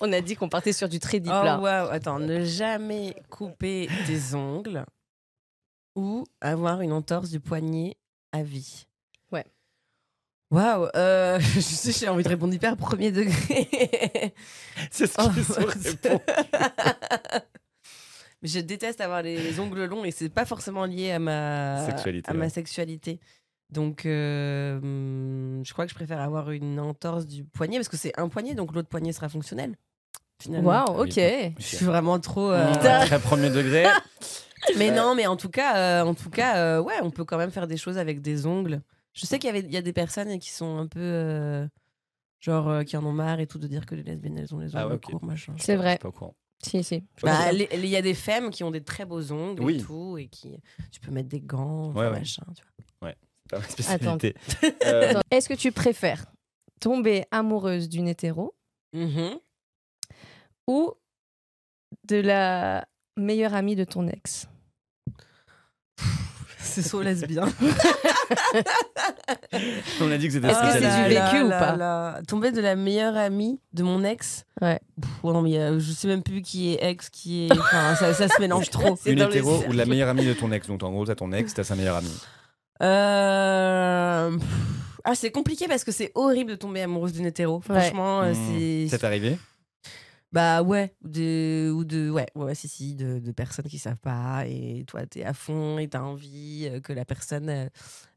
On 0.00 0.12
a 0.12 0.20
dit 0.20 0.34
qu'on 0.34 0.48
partait 0.48 0.72
sur 0.72 0.88
du 0.88 0.98
très 0.98 1.20
deep 1.20 1.32
Oh 1.34 1.44
là. 1.44 1.58
waouh, 1.60 1.88
attends, 1.90 2.18
ne 2.18 2.44
jamais 2.44 3.14
couper 3.30 3.88
tes 4.06 4.34
ongles 4.34 4.84
ou 5.94 6.24
avoir 6.40 6.80
une 6.80 6.92
entorse 6.92 7.30
du 7.30 7.38
poignet 7.40 7.96
à 8.32 8.42
vie? 8.42 8.86
Waouh, 10.52 10.88
euh, 10.94 11.40
je 11.54 11.60
sais, 11.60 11.92
j'ai 11.92 12.08
envie 12.08 12.22
de 12.22 12.28
répondre 12.28 12.52
hyper 12.54 12.76
premier 12.76 13.10
degré. 13.10 13.68
C'est 14.90 15.06
ce 15.06 15.14
Oh, 15.18 15.28
qu'ils 15.32 15.50
ont 15.50 15.66
répondu. 15.66 15.98
Mais 18.42 18.48
je 18.48 18.60
déteste 18.60 19.00
avoir 19.00 19.22
les 19.22 19.58
ongles 19.60 19.84
longs 19.86 20.04
et 20.04 20.10
c'est 20.10 20.28
pas 20.28 20.44
forcément 20.44 20.84
lié 20.84 21.12
à 21.12 21.18
ma 21.18 21.84
Sexualité, 21.86 22.30
À 22.30 22.34
ma 22.34 22.44
ouais. 22.44 22.50
sexualité. 22.50 23.18
Donc, 23.70 24.04
euh, 24.04 24.76
hum, 24.78 25.62
je 25.64 25.72
crois 25.72 25.86
que 25.86 25.90
je 25.90 25.94
préfère 25.94 26.20
avoir 26.20 26.50
une 26.50 26.78
entorse 26.78 27.26
du 27.26 27.44
poignet 27.44 27.78
parce 27.78 27.88
que 27.88 27.96
c'est 27.96 28.12
un 28.20 28.28
poignet, 28.28 28.54
donc 28.54 28.74
l'autre 28.74 28.88
poignet 28.88 29.12
sera 29.12 29.28
fonctionnel. 29.30 29.74
Finalement. 30.42 30.68
Waouh, 30.70 31.02
Oui, 31.04 31.08
ok. 31.08 31.52
Je 31.58 31.64
suis 31.76 31.86
vraiment 31.86 32.18
trop. 32.18 32.50
euh, 32.50 32.74
Très 32.74 33.20
premier 33.20 33.48
degré. 33.48 33.86
Mais 34.76 34.90
Ouais. 34.90 34.96
non, 34.96 35.14
mais 35.14 35.26
en 35.26 35.36
tout 35.36 35.48
cas, 35.48 35.76
euh, 35.76 36.02
en 36.04 36.14
tout 36.14 36.28
cas, 36.30 36.56
euh, 36.56 36.82
ouais, 36.82 36.94
on 37.02 37.10
peut 37.10 37.24
quand 37.24 37.38
même 37.38 37.50
faire 37.52 37.66
des 37.66 37.76
choses 37.76 37.96
avec 37.96 38.20
des 38.20 38.44
ongles. 38.44 38.82
Je 39.14 39.26
sais 39.26 39.38
qu'il 39.38 39.48
y 39.48 39.50
avait, 39.50 39.60
il 39.66 39.72
y 39.72 39.76
a 39.76 39.82
des 39.82 39.92
personnes 39.92 40.38
qui 40.38 40.50
sont 40.50 40.78
un 40.78 40.86
peu, 40.86 41.00
euh, 41.00 41.66
genre, 42.40 42.68
euh, 42.68 42.82
qui 42.82 42.96
en 42.96 43.04
ont 43.04 43.12
marre 43.12 43.40
et 43.40 43.46
tout 43.46 43.58
de 43.58 43.66
dire 43.66 43.84
que 43.86 43.94
les 43.94 44.02
lesbiennes 44.02 44.38
elles 44.38 44.54
ont 44.54 44.58
les 44.58 44.68
ongles 44.74 44.76
Ah 44.78 44.88
ouais, 44.88 44.94
ok. 44.94 45.02
courts, 45.10 45.24
machin. 45.24 45.54
C'est 45.58 45.76
vrai. 45.76 45.86
Je 45.86 45.90
suis 45.92 45.98
pas 45.98 46.08
au 46.08 46.12
courant. 46.12 46.34
Si, 46.64 46.82
si. 46.84 47.02
Bah, 47.22 47.52
il 47.52 47.86
y 47.86 47.96
a 47.96 48.02
des 48.02 48.14
femmes 48.14 48.50
qui 48.50 48.62
ont 48.64 48.70
des 48.70 48.84
très 48.84 49.04
beaux 49.04 49.32
ongles 49.32 49.62
Oui. 49.64 49.76
et 49.76 49.82
tout, 49.82 50.16
et 50.16 50.28
qui, 50.28 50.56
tu 50.92 51.00
peux 51.00 51.10
mettre 51.10 51.28
des 51.28 51.40
gants, 51.40 51.92
Ouais, 51.92 52.06
ouais. 52.06 52.10
machin. 52.20 52.44
Tu 52.54 52.62
vois. 53.00 53.12
C'est 53.44 53.50
pas 53.50 53.58
ma 53.58 53.68
spécialité. 53.68 54.34
Euh, 54.86 55.20
Est-ce 55.30 55.48
que 55.48 55.54
tu 55.54 55.72
préfères 55.72 56.24
tomber 56.80 57.24
amoureuse 57.32 57.88
d'une 57.88 58.08
hétéro 58.08 58.54
Mhm. 58.94 59.38
ou 60.68 60.92
de 62.08 62.16
la 62.16 62.86
meilleure 63.18 63.54
amie 63.54 63.74
de 63.76 63.84
ton 63.84 64.06
ex? 64.08 64.46
C'est 66.62 66.82
so 66.82 67.02
lesbien. 67.02 67.44
On 70.00 70.10
a 70.10 70.16
dit 70.16 70.26
que 70.28 70.32
c'était 70.32 70.48
Est-ce 70.48 70.60
que 70.60 70.72
c'est 70.72 70.80
du 71.04 71.14
vécu 71.14 71.42
ou 71.42 71.48
là 71.48 71.76
pas. 71.76 72.22
Tomber 72.26 72.50
de 72.52 72.60
la 72.60 72.76
meilleure 72.76 73.16
amie 73.16 73.60
de 73.72 73.82
mon 73.82 74.04
ex 74.04 74.44
Ouais. 74.60 74.78
Pff, 75.00 75.10
non, 75.24 75.42
mais 75.42 75.58
euh, 75.58 75.78
je 75.80 75.92
sais 75.92 76.08
même 76.08 76.22
plus 76.22 76.40
qui 76.42 76.72
est 76.74 76.78
ex, 76.84 77.08
qui 77.10 77.46
est. 77.46 77.52
Enfin, 77.52 77.94
ça, 77.96 78.14
ça 78.14 78.28
se 78.28 78.40
mélange 78.40 78.70
trop. 78.70 78.96
Une 79.06 79.18
dans 79.18 79.28
hétéro 79.28 79.62
ou 79.68 79.72
la 79.72 79.84
meilleure 79.86 80.08
amie 80.08 80.24
de 80.26 80.34
ton 80.34 80.50
ex. 80.52 80.66
Donc 80.68 80.82
en 80.82 80.90
gros, 80.90 81.04
t'as 81.04 81.14
ton 81.14 81.32
ex, 81.32 81.52
t'as 81.54 81.64
sa 81.64 81.74
meilleure 81.76 81.96
amie. 81.96 82.20
Euh... 82.82 84.30
pff, 84.30 84.48
Ah, 85.04 85.14
c'est 85.14 85.30
compliqué 85.30 85.66
parce 85.68 85.84
que 85.84 85.92
c'est 85.92 86.12
horrible 86.14 86.50
de 86.52 86.56
tomber 86.56 86.82
amoureuse 86.82 87.12
d'une 87.12 87.26
hétéro. 87.26 87.60
Franchement, 87.60 88.22
euh, 88.22 88.32
Mmh. 88.32 88.88
c'est. 88.88 88.96
C'est 88.98 89.04
arrivé? 89.04 89.36
Bah 90.32 90.62
ouais, 90.62 90.94
de, 91.02 91.70
ou 91.74 91.84
de, 91.84 92.08
ouais, 92.10 92.26
ouais, 92.34 92.54
si, 92.54 92.66
si, 92.66 92.94
de, 92.94 93.18
de 93.18 93.32
personnes 93.32 93.66
qui 93.66 93.78
savent 93.78 93.98
pas, 93.98 94.44
et 94.46 94.82
toi, 94.86 95.04
t'es 95.06 95.24
à 95.24 95.34
fond, 95.34 95.78
et 95.78 95.88
t'as 95.88 96.00
envie 96.00 96.68
euh, 96.70 96.80
que 96.80 96.94
la 96.94 97.04
personne, 97.04 97.50
euh, 97.50 97.68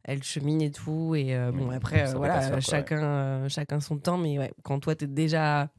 elle 0.05 0.24
chemine 0.24 0.61
et 0.61 0.72
tout, 0.72 1.13
et 1.16 1.36
euh, 1.36 1.51
bon, 1.51 1.70
Oui, 1.70 1.76
après, 1.76 2.07
euh, 2.07 2.13
voilà, 2.16 2.39
faire, 2.39 2.51
quoi, 2.51 2.59
chacun, 2.61 3.03
euh, 3.03 3.49
chacun 3.49 3.82
son 3.82 3.97
temps, 3.97 4.18
mais 4.18 4.39
ouais, 4.39 4.53
quand 4.63 4.80
toi, 4.80 4.95
t'es 4.95 5.07
déjà, 5.07 5.70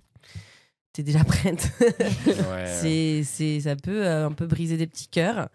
t'es 0.93 1.03
déjà 1.03 1.25
prête, 1.25 1.71
Ouais. 1.81 2.67
c'est, 2.67 3.23
c'est, 3.25 3.61
ça 3.61 3.75
peut 3.75 4.07
euh, 4.07 4.27
un 4.27 4.33
peu 4.33 4.47
briser 4.47 4.77
des 4.77 4.87
petits 4.87 5.09
cœurs, 5.09 5.49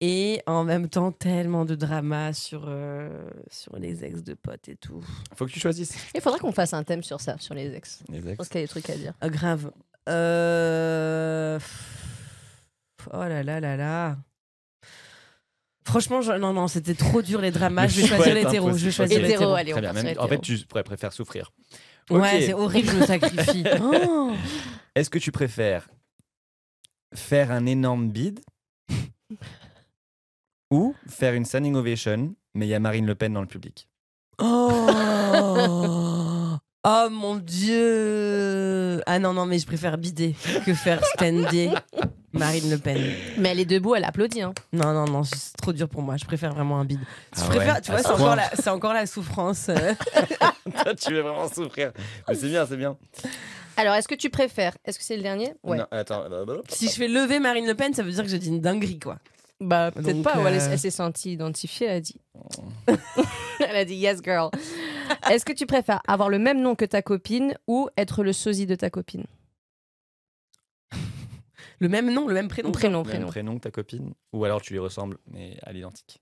et 0.00 0.42
en 0.46 0.64
même 0.64 0.88
temps, 0.88 1.12
tellement 1.12 1.66
de 1.66 1.74
drama 1.74 2.32
sur, 2.32 2.64
euh, 2.66 3.28
sur 3.50 3.76
les 3.78 4.02
ex 4.04 4.22
de 4.24 4.32
potes 4.34 4.68
et 4.68 4.76
tout. 4.76 5.04
Faut 5.36 5.44
que 5.46 5.50
tu 5.52 5.60
choisisses. 5.60 5.94
Il 6.14 6.20
faudrait 6.22 6.40
qu'on 6.40 6.50
fasse 6.52 6.72
un 6.72 6.82
thème 6.84 7.02
sur 7.04 7.20
ça, 7.20 7.36
sur 7.38 7.54
les 7.54 7.72
ex. 7.74 8.02
Les 8.08 8.20
Je 8.20 8.28
ex. 8.28 8.36
pense 8.38 8.48
qu'il 8.48 8.60
y 8.60 8.64
a 8.64 8.66
des 8.66 8.70
trucs 8.70 8.88
à 8.90 8.96
dire. 8.96 9.12
Ah, 9.20 9.28
grave. 9.28 9.70
Euh... 10.08 11.58
Oh 13.12 13.18
là 13.24 13.42
là 13.42 13.60
là 13.60 13.76
là. 13.76 14.16
Franchement, 15.84 16.20
je- 16.20 16.32
non, 16.32 16.52
non, 16.52 16.68
c'était 16.68 16.94
trop 16.94 17.22
dur 17.22 17.40
les 17.40 17.50
dramas. 17.50 17.82
Le 17.82 17.88
Je 17.88 18.00
vais 18.02 18.06
choisir 18.06 18.34
l'hétéro. 18.34 18.70
Je 18.76 18.84
vais 18.84 18.90
choisir 18.92 19.20
l'hétéro. 19.20 19.52
allez, 19.54 19.72
on 19.72 19.76
Très 19.76 19.80
bien. 19.82 19.92
part 19.92 20.00
sur 20.00 20.08
Même- 20.10 20.18
en 20.20 20.28
fait, 20.28 20.40
tu 20.40 20.58
pourrais 20.66 20.84
préférer 20.84 21.12
souffrir. 21.12 21.52
Ouais, 22.10 22.42
c'est 22.46 22.54
horrible, 22.54 22.88
je 22.90 22.96
me 22.96 23.06
sacrifie. 23.06 23.64
Oh. 23.80 24.32
Est-ce 24.94 25.08
que 25.10 25.18
tu 25.18 25.32
préfères 25.32 25.88
faire 27.14 27.50
un 27.50 27.66
énorme 27.66 28.10
bide 28.10 28.40
ou 30.70 30.94
faire 31.08 31.34
une 31.34 31.44
standing 31.44 31.74
ovation, 31.74 32.34
mais 32.54 32.66
il 32.66 32.70
y 32.70 32.74
a 32.74 32.80
Marine 32.80 33.06
Le 33.06 33.14
Pen 33.14 33.32
dans 33.32 33.40
le 33.40 33.46
public? 33.46 33.88
Oh. 34.38 34.88
Oh 36.84 37.08
mon 37.10 37.36
dieu 37.36 39.00
Ah 39.06 39.20
non, 39.20 39.32
non, 39.32 39.46
mais 39.46 39.60
je 39.60 39.66
préfère 39.66 39.96
bider 39.98 40.34
que 40.66 40.74
faire 40.74 41.04
stander 41.04 41.70
Marine 42.32 42.70
Le 42.70 42.78
Pen. 42.78 43.00
Mais 43.38 43.50
elle 43.50 43.60
est 43.60 43.64
debout, 43.64 43.94
elle 43.94 44.02
applaudit. 44.02 44.42
Hein. 44.42 44.52
Non, 44.72 44.92
non, 44.92 45.04
non, 45.04 45.22
c'est 45.22 45.56
trop 45.56 45.72
dur 45.72 45.88
pour 45.88 46.02
moi. 46.02 46.16
Je 46.16 46.24
préfère 46.24 46.52
vraiment 46.52 46.80
un 46.80 46.84
bide. 46.84 46.98
Je 47.36 47.42
Ah 47.42 47.46
préfère, 47.46 47.74
ouais, 47.76 47.80
tu 47.82 47.90
vois, 47.92 48.00
ce 48.00 48.08
c'est 48.08 48.10
encore, 48.14 48.34
la, 48.34 48.50
c'est 48.50 48.70
encore 48.70 48.92
la 48.94 49.06
souffrance. 49.06 49.70
tu 51.00 51.12
veux 51.14 51.20
vraiment 51.20 51.48
souffrir. 51.48 51.92
Mais 52.28 52.34
c'est 52.34 52.48
bien, 52.48 52.66
c'est 52.66 52.76
bien. 52.76 52.96
Alors, 53.76 53.94
est-ce 53.94 54.08
que 54.08 54.16
tu 54.16 54.28
préfères? 54.28 54.74
Est-ce 54.84 54.98
que 54.98 55.04
c'est 55.04 55.16
le 55.16 55.22
dernier? 55.22 55.54
Ouais. 55.62 55.78
Non, 55.78 55.86
attends. 55.92 56.24
si 56.68 56.88
je 56.88 56.94
fais 56.94 57.08
lever 57.08 57.38
Marine 57.38 57.66
Le 57.66 57.74
Pen, 57.74 57.94
ça 57.94 58.02
veut 58.02 58.10
dire 58.10 58.24
que 58.24 58.28
j'ai 58.28 58.38
dit 58.40 58.48
une 58.48 58.60
dinguerie, 58.60 58.98
quoi. 58.98 59.18
Bah, 59.62 59.90
peut-être 59.92 60.14
Donc, 60.16 60.24
pas. 60.24 60.40
ou 60.42 60.46
elle, 60.46 60.54
euh, 60.60 60.68
elle 60.72 60.78
s'est 60.78 60.90
sentie 60.90 61.32
identifiée, 61.32 61.86
elle 61.86 61.96
a 61.96 62.00
dit. 62.00 62.20
elle 63.60 63.76
a 63.76 63.84
dit 63.84 63.94
yes, 63.94 64.20
girl. 64.22 64.50
Est-ce 65.30 65.44
que 65.44 65.52
tu 65.52 65.66
préfères 65.66 66.00
avoir 66.08 66.28
le 66.28 66.38
même 66.38 66.60
nom 66.60 66.74
que 66.74 66.84
ta 66.84 67.00
copine 67.02 67.54
ou 67.66 67.88
être 67.96 68.24
le 68.24 68.32
sosie 68.32 68.66
de 68.66 68.74
ta 68.74 68.90
copine? 68.90 69.24
Le 71.78 71.88
même 71.88 72.12
nom, 72.12 72.28
le 72.28 72.34
même 72.34 72.48
prénom. 72.48 72.70
Prénom, 72.70 72.98
Même 73.02 73.06
prénom. 73.10 73.26
prénom 73.28 73.54
que 73.56 73.62
ta 73.62 73.70
copine 73.72 74.14
Ou 74.32 74.44
alors 74.44 74.62
tu 74.62 74.72
lui 74.72 74.78
ressembles, 74.78 75.18
mais 75.26 75.56
à 75.62 75.72
l'identique 75.72 76.20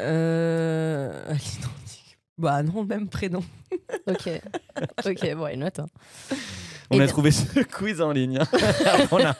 Euh... 0.00 1.24
à 1.28 1.32
l'identique. 1.34 2.18
Bah 2.38 2.62
non, 2.62 2.84
même 2.84 3.08
prénom. 3.08 3.44
Ok. 4.06 4.28
Ok, 5.06 5.34
bon, 5.34 5.46
une 5.48 5.60
note. 5.60 5.78
hein. 5.80 5.86
On 6.92 6.96
a 6.96 6.98
bien. 6.98 7.06
trouvé 7.06 7.30
ce 7.30 7.60
quiz 7.62 8.00
en 8.00 8.12
ligne. 8.12 8.38
hein. 8.38 8.46
on, 9.10 9.18
a, 9.24 9.34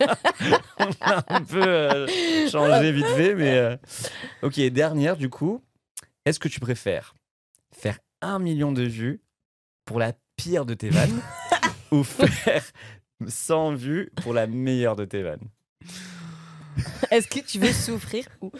on 0.78 0.90
a 1.00 1.24
un 1.36 1.42
peu 1.42 1.62
euh, 1.62 2.48
changé 2.50 2.92
vite 2.92 3.06
fait, 3.08 3.34
mais. 3.34 3.56
euh, 3.56 3.76
Ok, 4.42 4.58
dernière 4.60 5.16
du 5.16 5.28
coup. 5.28 5.62
Est-ce 6.24 6.38
que 6.40 6.48
tu 6.48 6.60
préfères 6.60 7.14
faire 7.72 7.98
un 8.20 8.38
million 8.38 8.72
de 8.72 8.82
vues 8.82 9.20
pour 9.84 9.98
la 9.98 10.12
pire 10.36 10.64
de 10.64 10.74
tes 10.74 10.88
vannes 10.90 11.20
ou 11.90 12.02
faire 12.04 12.62
100 13.26 13.74
vues 13.74 14.10
pour 14.22 14.32
la 14.32 14.46
meilleure 14.46 14.96
de 14.96 15.04
tes 15.04 15.22
vannes? 15.22 15.48
Est-ce 17.10 17.26
que 17.28 17.40
tu 17.40 17.58
veux 17.58 17.72
souffrir 17.72 18.24
ou... 18.40 18.50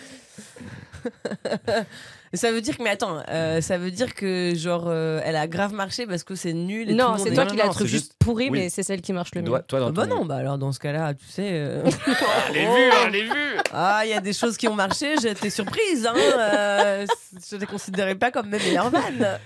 Ça 2.34 2.50
veut 2.50 2.62
dire 2.62 2.78
que, 2.78 2.82
mais 2.82 2.88
attends, 2.90 3.22
euh, 3.28 3.60
ça 3.60 3.76
veut 3.76 3.90
dire 3.90 4.14
que 4.14 4.54
genre 4.56 4.84
euh, 4.86 5.20
elle 5.24 5.36
a 5.36 5.46
grave 5.46 5.74
marché 5.74 6.06
parce 6.06 6.24
que 6.24 6.34
c'est 6.34 6.54
nul. 6.54 6.88
Et 6.88 6.92
tout 6.92 6.98
Non, 6.98 7.16
c'est 7.18 7.28
est- 7.30 7.34
toi 7.34 7.44
qui 7.44 7.56
trouvé 7.58 7.72
c'est 7.74 7.86
juste 7.86 7.92
juste- 8.04 8.14
pourri, 8.18 8.44
oui. 8.50 8.58
mais 8.58 8.68
c'est 8.70 8.82
celle 8.82 9.02
qui 9.02 9.12
marche 9.12 9.34
le 9.34 9.42
mieux. 9.42 9.48
Toi, 9.48 9.60
toi, 9.60 9.80
dans 9.80 9.88
Ah 9.88 9.90
bah 9.92 10.06
ton- 10.06 10.16
non, 10.20 10.24
bah 10.24 10.36
alors 10.36 10.56
dans 10.56 10.72
ce 10.72 10.78
cas-là, 10.78 11.12
tu 11.12 11.26
sais. 11.26 11.48
euh, 11.52 11.82
Les 12.54 12.60
vues, 12.60 12.66
hein, 12.92 13.08
les 13.12 13.22
vues 13.24 13.56
Ah, 13.72 14.00
il 14.04 14.10
y 14.10 14.14
a 14.14 14.20
des 14.20 14.32
choses 14.32 14.56
qui 14.56 14.66
ont 14.66 14.74
marché, 14.74 15.14
j'étais 15.20 15.50
surprise. 15.50 16.06
Hein, 16.06 16.14
euh, 16.16 17.06
je 17.50 17.56
les 17.56 17.66
considérais 17.66 18.14
pas 18.14 18.30
comme 18.30 18.48
mes 18.48 18.58
meilleures 18.58 18.88
vannes. 18.90 19.38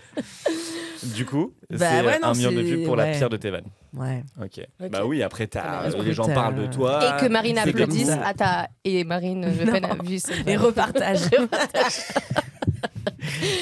Du 1.03 1.25
coup, 1.27 1.53
Bah 1.71 1.77
c'est 1.91 2.07
ouais, 2.07 2.19
non, 2.21 2.29
un 2.29 2.35
million 2.35 2.53
de 2.53 2.61
vues 2.61 2.85
pour 2.85 2.95
la 2.97 3.07
pire 3.07 3.29
de 3.29 3.37
tes 3.37 3.51
vannes. 3.51 3.67
Ouais. 3.95 4.23
Ok. 4.41 4.61
Ok. 4.81 4.91
Bah 4.91 5.05
oui, 5.05 5.23
après, 5.23 5.47
t'as- 5.49 5.89
Très 5.89 5.91
bien. 5.91 6.03
les 6.05 6.13
gens 6.13 6.29
parlent 6.29 6.55
de 6.55 6.67
toi. 6.67 7.01
Et 7.19 7.21
que 7.21 7.29
Marine 7.29 7.59
applaudisse 7.59 8.11
à 8.11 8.33
ta... 8.35 8.69
Et 8.85 9.05
Marine 9.05 9.47
Le 9.59 9.71
Pen 9.73 9.85
a 9.85 9.95
Non. 9.95 10.03
vu 10.05 10.19
Et 10.47 10.57
repartage. 10.57 11.19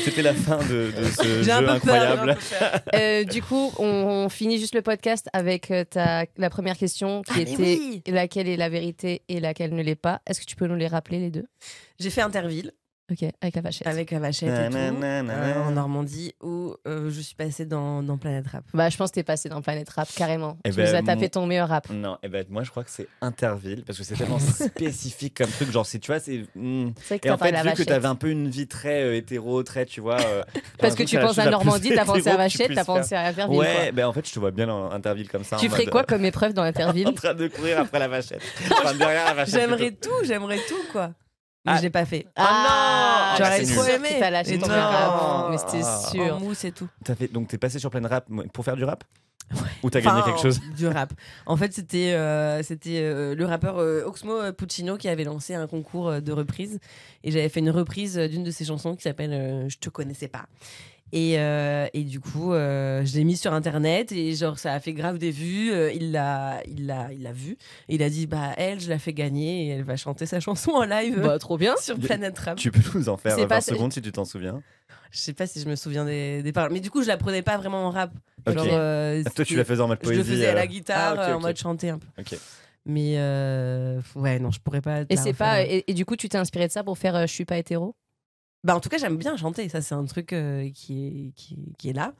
C'était 0.04 0.22
la 0.22 0.34
fin 0.34 0.58
de, 0.58 0.92
de 0.96 1.04
ce 1.04 1.42
jeu 1.42 1.50
peu 1.64 1.68
incroyable. 1.70 2.36
j'ai 2.50 2.56
un 2.56 2.70
peu 2.70 2.78
peur. 2.80 2.82
Euh, 2.94 3.24
du 3.24 3.42
coup, 3.42 3.72
on, 3.78 3.84
on 3.86 4.28
finit 4.28 4.58
juste 4.58 4.74
le 4.74 4.82
podcast 4.82 5.28
avec 5.32 5.70
euh, 5.70 5.84
ta, 5.84 6.24
la 6.36 6.50
première 6.50 6.76
question 6.76 7.22
qui 7.22 7.32
Ah, 7.36 7.40
était 7.40 7.56
oui. 7.56 8.02
laquelle 8.06 8.48
est 8.48 8.56
la 8.56 8.68
vérité 8.68 9.22
et 9.28 9.40
laquelle 9.40 9.74
ne 9.74 9.82
l'est 9.82 9.94
pas. 9.94 10.20
Est-ce 10.26 10.40
que 10.40 10.46
tu 10.46 10.56
peux 10.56 10.66
nous 10.66 10.76
les 10.76 10.86
rappeler 10.88 11.18
les 11.18 11.30
deux? 11.30 11.46
J'ai 11.98 12.10
fait 12.10 12.20
Interville 12.22 12.72
Ok, 13.12 13.22
avec 13.42 13.54
la 13.54 13.60
vachette. 13.60 13.86
avec 13.86 14.10
la 14.12 14.18
vachette 14.18 14.48
et 14.48 14.70
tout, 14.70 14.76
euh, 14.78 15.62
en 15.66 15.70
Normandie 15.72 16.34
où 16.42 16.74
euh, 16.86 17.10
je 17.10 17.20
suis 17.20 17.34
passée 17.34 17.66
dans, 17.66 18.02
dans 18.02 18.16
Planète 18.16 18.46
Rap. 18.46 18.64
Bah, 18.72 18.88
je 18.88 18.96
pense 18.96 19.10
que 19.10 19.16
t'es 19.16 19.22
passé 19.22 19.50
dans 19.50 19.60
Planet 19.60 19.86
Rap 19.90 20.08
carrément. 20.16 20.56
Eh 20.64 20.70
tu 20.70 20.76
ben, 20.76 20.88
nous 20.88 20.94
as 20.96 21.02
tapé 21.02 21.22
mon- 21.24 21.28
ton 21.28 21.46
meilleur 21.46 21.68
rap. 21.68 21.90
Non, 21.90 22.16
et 22.22 22.28
ben 22.28 22.46
moi 22.48 22.62
je 22.62 22.70
crois 22.70 22.82
que 22.82 22.88
c'est 22.90 23.06
Interville 23.20 23.84
parce 23.86 23.98
que 23.98 24.04
c'est 24.04 24.14
tellement 24.14 24.38
spécifique 24.78 25.36
comme 25.36 25.50
truc. 25.50 25.70
Genre, 25.70 25.84
c'est, 25.84 25.98
tu 25.98 26.06
vois, 26.10 26.18
c'est. 26.18 26.44
que 26.54 27.26
Et 27.26 27.30
en 27.30 27.36
fait, 27.36 27.50
vu 27.52 27.58
que 27.58 27.64
vachette. 27.64 27.88
t'avais 27.88 28.06
un 28.08 28.14
peu 28.14 28.30
une 28.30 28.48
vie 28.48 28.66
très 28.68 29.02
euh, 29.02 29.16
hétéro, 29.16 29.62
très, 29.62 29.84
tu 29.84 30.00
vois. 30.00 30.18
euh, 30.22 30.42
Parce 30.78 30.94
que 30.94 31.02
tu 31.02 31.18
penses 31.18 31.38
à 31.38 31.44
la 31.44 31.50
Normandie, 31.50 31.90
t'as 31.94 32.06
pensé 32.06 32.28
à 32.28 32.32
que 32.32 32.36
vachette, 32.38 32.74
t'as 32.74 32.84
pensé 32.86 33.14
à 33.14 33.26
Interville. 33.26 33.58
Ouais, 33.58 33.66
quoi. 33.82 33.92
ben 33.92 34.06
en 34.06 34.12
fait, 34.14 34.26
je 34.26 34.32
te 34.32 34.38
vois 34.38 34.50
bien 34.50 34.66
dans 34.66 34.90
Interville 34.90 35.28
comme 35.28 35.44
ça. 35.44 35.56
Tu 35.58 35.68
ferais 35.68 35.84
quoi 35.86 36.04
comme 36.04 36.24
épreuve 36.24 36.54
dans 36.54 36.62
Interville? 36.64 37.08
En 37.08 37.12
train 37.12 37.34
de 37.34 37.48
courir 37.48 37.80
après 37.80 37.98
la 37.98 38.08
vachette. 38.08 38.40
J'aimerais 39.46 39.90
tout, 39.92 40.08
j'aimerais 40.24 40.58
tout 40.66 40.82
quoi. 40.90 41.10
Mais 41.64 41.72
Ah. 41.72 41.76
je 41.78 41.82
l'ai 41.82 41.90
pas 41.90 42.04
fait. 42.04 42.26
Ah, 42.36 43.36
non 43.38 43.44
J'aurais 43.44 43.64
c'est 43.64 43.74
trop 43.74 43.84
nul. 43.84 43.92
aimé. 43.94 44.08
T'as 44.18 44.30
lâché 44.30 44.58
ton 44.58 44.66
non. 44.68 44.74
rap, 44.74 45.50
mais 45.50 45.58
c'était 45.58 45.80
Ah. 45.84 46.00
sûr. 46.10 46.34
En 46.36 46.40
mousse 46.40 46.64
et 46.64 46.72
tout. 46.72 46.88
T'as 47.04 47.14
fait, 47.14 47.28
donc 47.28 47.48
t'es 47.48 47.58
passé 47.58 47.78
sur 47.78 47.90
plein 47.90 48.06
rap 48.06 48.28
pour 48.52 48.64
faire 48.64 48.76
du 48.76 48.84
rap? 48.84 49.04
Ou 49.82 49.90
t'as 49.90 49.98
Enfin, 50.00 50.10
gagné 50.10 50.22
quelque 50.24 50.40
chose? 50.40 50.60
Du 50.76 50.86
rap. 50.88 51.12
En 51.46 51.56
fait, 51.56 51.72
c'était 51.74 52.12
euh, 52.14 52.62
c'était 52.62 53.00
euh, 53.02 53.34
le 53.34 53.44
rappeur 53.44 53.76
euh, 53.78 54.02
Oxmo 54.06 54.52
Puccino 54.52 54.96
qui 54.96 55.06
avait 55.08 55.24
lancé 55.24 55.54
un 55.54 55.66
concours 55.66 56.08
euh, 56.08 56.20
de 56.20 56.32
reprise. 56.32 56.80
Et 57.22 57.30
j'avais 57.30 57.50
fait 57.50 57.60
une 57.60 57.70
reprise 57.70 58.16
d'une 58.16 58.42
de 58.42 58.50
ses 58.50 58.64
chansons 58.64 58.96
qui 58.96 59.02
s'appelle 59.02 59.32
euh, 59.34 59.68
Je 59.68 59.76
te 59.78 59.90
connaissais 59.90 60.28
pas. 60.28 60.46
Et, 61.16 61.38
euh, 61.38 61.86
et 61.94 62.02
du 62.02 62.18
coup, 62.18 62.52
euh, 62.52 63.04
je 63.04 63.14
l'ai 63.16 63.22
mis 63.22 63.36
sur 63.36 63.52
internet 63.54 64.10
et 64.10 64.34
genre 64.34 64.58
ça 64.58 64.72
a 64.72 64.80
fait 64.80 64.92
grave 64.92 65.18
des 65.18 65.30
vues. 65.30 65.70
Euh, 65.72 65.92
il 65.92 66.10
l'a, 66.10 66.60
il 66.66 66.86
l'a, 66.86 67.12
il 67.12 67.22
l'a 67.22 67.30
vu. 67.32 67.52
Et 67.88 67.94
il 67.94 68.02
a 68.02 68.10
dit 68.10 68.26
bah 68.26 68.50
elle, 68.56 68.80
je 68.80 68.88
la 68.88 68.98
fais 68.98 69.12
gagner 69.12 69.66
et 69.66 69.68
elle 69.68 69.84
va 69.84 69.94
chanter 69.96 70.26
sa 70.26 70.40
chanson 70.40 70.72
en 70.72 70.82
live 70.84 71.20
Bah, 71.22 71.38
trop 71.38 71.56
bien. 71.56 71.76
sur 71.80 71.96
Planète 72.00 72.36
Rap. 72.40 72.58
Tu 72.58 72.72
peux 72.72 72.98
nous 72.98 73.08
en 73.08 73.16
faire 73.16 73.36
C'est 73.36 73.42
20 73.42 73.46
pas- 73.48 73.60
secondes 73.60 73.92
si 73.92 74.02
tu 74.02 74.10
t'en 74.10 74.24
souviens. 74.24 74.60
Je 75.12 75.18
sais 75.18 75.32
pas 75.34 75.46
si 75.46 75.60
je 75.60 75.68
me 75.68 75.76
souviens 75.76 76.04
des, 76.04 76.42
des 76.42 76.50
paroles, 76.52 76.72
mais 76.72 76.80
du 76.80 76.90
coup 76.90 77.00
je 77.04 77.06
la 77.08 77.16
prenais 77.16 77.42
pas 77.42 77.58
vraiment 77.58 77.86
en 77.86 77.90
rap. 77.90 78.10
Ok. 78.48 78.54
Genre, 78.54 78.66
euh, 78.72 79.22
Ah, 79.24 79.30
Toi, 79.30 79.44
tu 79.44 79.54
la 79.56 79.64
faisais 79.64 79.80
en 79.82 79.86
mode 79.86 79.98
Je 80.02 80.06
poésie. 80.08 80.18
le 80.18 80.24
faisais 80.24 80.46
à 80.48 80.54
la 80.54 80.66
guitare, 80.66 81.14
ah, 81.16 81.36
en 81.36 81.40
mode 81.40 81.56
chanter 81.56 81.90
un 81.90 81.98
peu. 82.00 82.08
Ok. 82.18 82.36
Mais 82.86 83.14
euh, 83.18 84.00
ouais, 84.16 84.40
non, 84.40 84.50
je 84.50 84.58
pourrais 84.58 84.80
pas. 84.80 85.02
Et 85.08 85.16
c'est 85.16 85.32
pas 85.32 85.62
et, 85.62 85.84
et 85.86 85.94
du 85.94 86.04
coup 86.04 86.16
tu 86.16 86.28
t'es 86.28 86.38
inspiré 86.38 86.66
de 86.66 86.72
ça 86.72 86.82
pour 86.82 86.98
faire 86.98 87.14
euh, 87.14 87.22
je 87.26 87.32
suis 87.32 87.44
pas 87.44 87.56
hétéro? 87.56 87.94
Bah, 88.64 88.74
en 88.74 88.80
tout 88.80 88.88
cas, 88.88 88.98
j'aime 88.98 89.16
bien 89.18 89.36
chanter. 89.36 89.68
Ça, 89.68 89.80
c'est 89.82 89.94
un 89.94 90.04
truc 90.06 90.32
euh, 90.32 90.68
qui, 90.74 91.06
est, 91.06 91.32
qui, 91.36 91.54
est- 91.54 91.76
qui 91.76 91.90
est 91.90 91.92
là. 91.92 92.14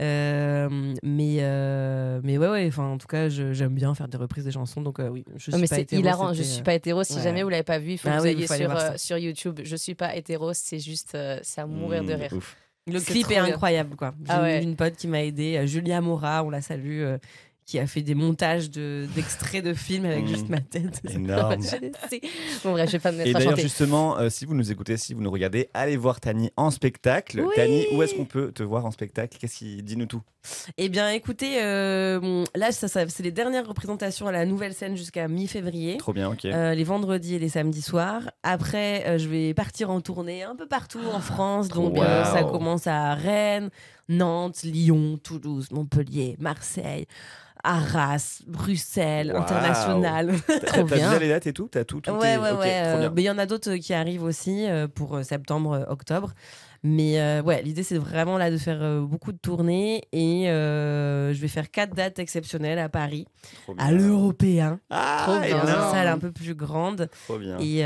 Euh, 0.00 0.68
mais, 1.02 1.36
euh, 1.40 2.20
mais 2.24 2.38
ouais, 2.38 2.48
ouais. 2.48 2.66
Enfin, 2.66 2.84
en 2.84 2.98
tout 2.98 3.06
cas, 3.06 3.28
je- 3.28 3.52
j'aime 3.52 3.74
bien 3.74 3.94
faire 3.94 4.08
des 4.08 4.16
reprises 4.16 4.44
des 4.44 4.50
chansons. 4.50 4.80
Donc, 4.82 4.98
euh, 4.98 5.08
oui, 5.08 5.24
je 5.36 5.42
suis 5.42 5.52
Non, 5.52 5.58
mais 5.58 5.68
pas 5.68 5.76
c'est 5.76 5.82
hétéro, 5.82 6.00
hilarant. 6.02 6.32
Je 6.32 6.42
suis 6.42 6.62
pas 6.62 6.74
hétéro. 6.74 7.04
Si 7.04 7.14
ouais. 7.16 7.22
jamais 7.22 7.42
vous 7.42 7.48
l'avez 7.48 7.62
pas 7.62 7.78
vu, 7.78 7.92
il 7.92 7.98
faut 7.98 8.08
Ah 8.10 8.16
que 8.16 8.20
vous 8.22 8.26
alliez 8.26 8.46
sur, 8.46 8.70
euh, 8.76 8.92
sur 8.96 9.18
YouTube. 9.18 9.60
Je 9.62 9.76
suis 9.76 9.94
pas 9.94 10.16
hétéro. 10.16 10.52
C'est 10.54 10.78
juste, 10.80 11.14
euh, 11.14 11.38
c'est 11.42 11.60
à 11.60 11.66
mourir 11.66 12.02
de 12.02 12.12
Mmh, 12.14 12.16
rire. 12.20 12.32
ouf. 12.32 12.56
Le 12.86 13.00
clip 13.00 13.26
est 13.30 13.34
bien. 13.34 13.44
incroyable, 13.44 13.96
quoi. 13.96 14.12
J'ai 14.24 14.30
Ah 14.32 14.42
ouais. 14.42 14.62
une 14.62 14.76
pote 14.76 14.94
qui 14.96 15.06
m'a 15.08 15.22
aidé, 15.22 15.66
Julia 15.66 16.00
Mora, 16.02 16.44
on 16.44 16.50
la 16.50 16.60
salue, 16.60 17.00
euh, 17.02 17.18
qui 17.66 17.78
a 17.78 17.86
fait 17.86 18.02
des 18.02 18.14
montages 18.14 18.70
de- 18.70 19.06
d'extraits 19.14 19.64
de, 19.64 19.72
films 19.74 20.04
avec 20.04 20.24
Mm. 20.24 20.28
juste 20.28 20.48
ma 20.50 20.60
tête. 20.60 21.00
Énorme. 21.08 21.56
Bon, 22.64 22.72
bref, 22.72 22.86
je 22.88 22.92
vais 22.92 22.98
pas 22.98 23.10
me 23.12 23.20
Et 23.20 23.24
mettre 23.24 23.36
à 23.36 23.38
d'ailleurs, 23.40 23.56
justement, 23.56 24.18
euh, 24.18 24.28
si 24.28 24.44
vous 24.44 24.54
nous 24.54 24.70
écoutez, 24.70 24.96
si 24.96 25.14
vous 25.14 25.22
nous 25.22 25.30
regardez, 25.30 25.68
allez 25.74 25.96
voir 25.96 26.20
Tani 26.20 26.50
en 26.56 26.70
spectacle. 26.70 27.40
Oui. 27.40 27.52
Tani, 27.56 27.86
où 27.92 28.02
est-ce 28.02 28.14
qu'on 28.14 28.24
peut 28.26 28.52
te 28.52 28.62
voir 28.62 28.84
en 28.84 28.90
spectacle? 28.90 29.38
Qu'est-ce 29.40 29.56
qui 29.58 29.82
dis-nous 29.82 30.06
tout 30.06 30.20
Eh 30.76 30.90
bien, 30.90 31.08
écoutez, 31.10 31.62
euh, 31.62 32.20
bon, 32.20 32.44
là, 32.54 32.70
ça, 32.70 32.86
ça- 32.88 33.08
c'est 33.08 33.22
les 33.22 33.32
dernières 33.32 33.66
représentations 33.66 34.26
à 34.26 34.32
la 34.32 34.44
nouvelle 34.44 34.74
scène 34.74 34.94
jusqu'à 34.96 35.26
mi-février. 35.26 35.96
Trop 35.96 36.12
bien, 36.12 36.30
ok. 36.30 36.44
Euh, 36.44 36.74
les 36.74 36.84
vendredis 36.84 37.36
et 37.36 37.38
les 37.38 37.48
samedis 37.48 37.80
soirs. 37.82 38.30
Après, 38.42 39.18
je 39.18 39.28
vais 39.28 39.54
partir 39.54 39.90
en 39.90 40.02
tournée 40.02 40.42
un 40.42 40.54
peu 40.54 40.66
partout 40.66 41.00
en 41.12 41.20
France. 41.20 41.68
Donc, 41.68 41.94
Wow. 41.96 42.02
ça 42.24 42.42
commence 42.44 42.86
à 42.86 43.14
Rennes, 43.14 43.70
Nantes, 44.08 44.62
Lyon, 44.62 45.18
Toulouse, 45.22 45.68
Montpellier, 45.72 46.36
Marseille, 46.38 47.06
Arras, 47.66 48.42
Bruxelles, 48.46 49.32
Wow. 49.34 49.40
international. 49.40 50.34
T'as 50.66 50.82
déjà 50.82 51.18
les 51.18 51.28
dates 51.28 51.46
et 51.46 51.52
tout? 51.54 51.68
T'as 51.70 51.84
tout, 51.84 52.02
tout 52.02 52.10
ouais, 52.12 52.34
est- 52.34 52.38
ouais, 52.38 52.52
ouais. 52.52 52.82
euh, 52.84 53.10
mais 53.14 53.22
il 53.22 53.24
y 53.24 53.30
en 53.30 53.38
a 53.38 53.46
d'autres 53.46 53.70
euh, 53.70 53.78
qui 53.78 53.94
arrivent 53.94 54.22
aussi 54.22 54.66
euh, 54.68 54.86
pour 54.86 55.24
septembre, 55.24 55.86
octobre. 55.88 56.34
Mais 56.82 57.18
euh, 57.18 57.40
ouais, 57.42 57.62
l'idée 57.62 57.82
c'est 57.82 57.96
vraiment 57.96 58.36
là 58.36 58.50
de 58.50 58.58
faire 58.58 59.00
beaucoup 59.00 59.32
de 59.32 59.38
tournées 59.38 60.02
et 60.12 60.44
je 60.44 61.40
vais 61.40 61.48
faire 61.48 61.70
quatre 61.70 61.94
dates 61.94 62.18
exceptionnelles 62.18 62.78
à 62.78 62.90
Paris, 62.90 63.26
à 63.78 63.90
l'Européen, 63.90 64.78
Ah, 64.90 65.22
Trop 65.26 65.40
bien. 65.40 65.64
dans 65.64 65.66
une 65.66 65.90
salle 65.90 66.08
un 66.08 66.18
peu 66.18 66.30
plus 66.30 66.54
grande. 66.54 67.08
Trop 67.26 67.38
bien. 67.38 67.56
Et, 67.58 67.78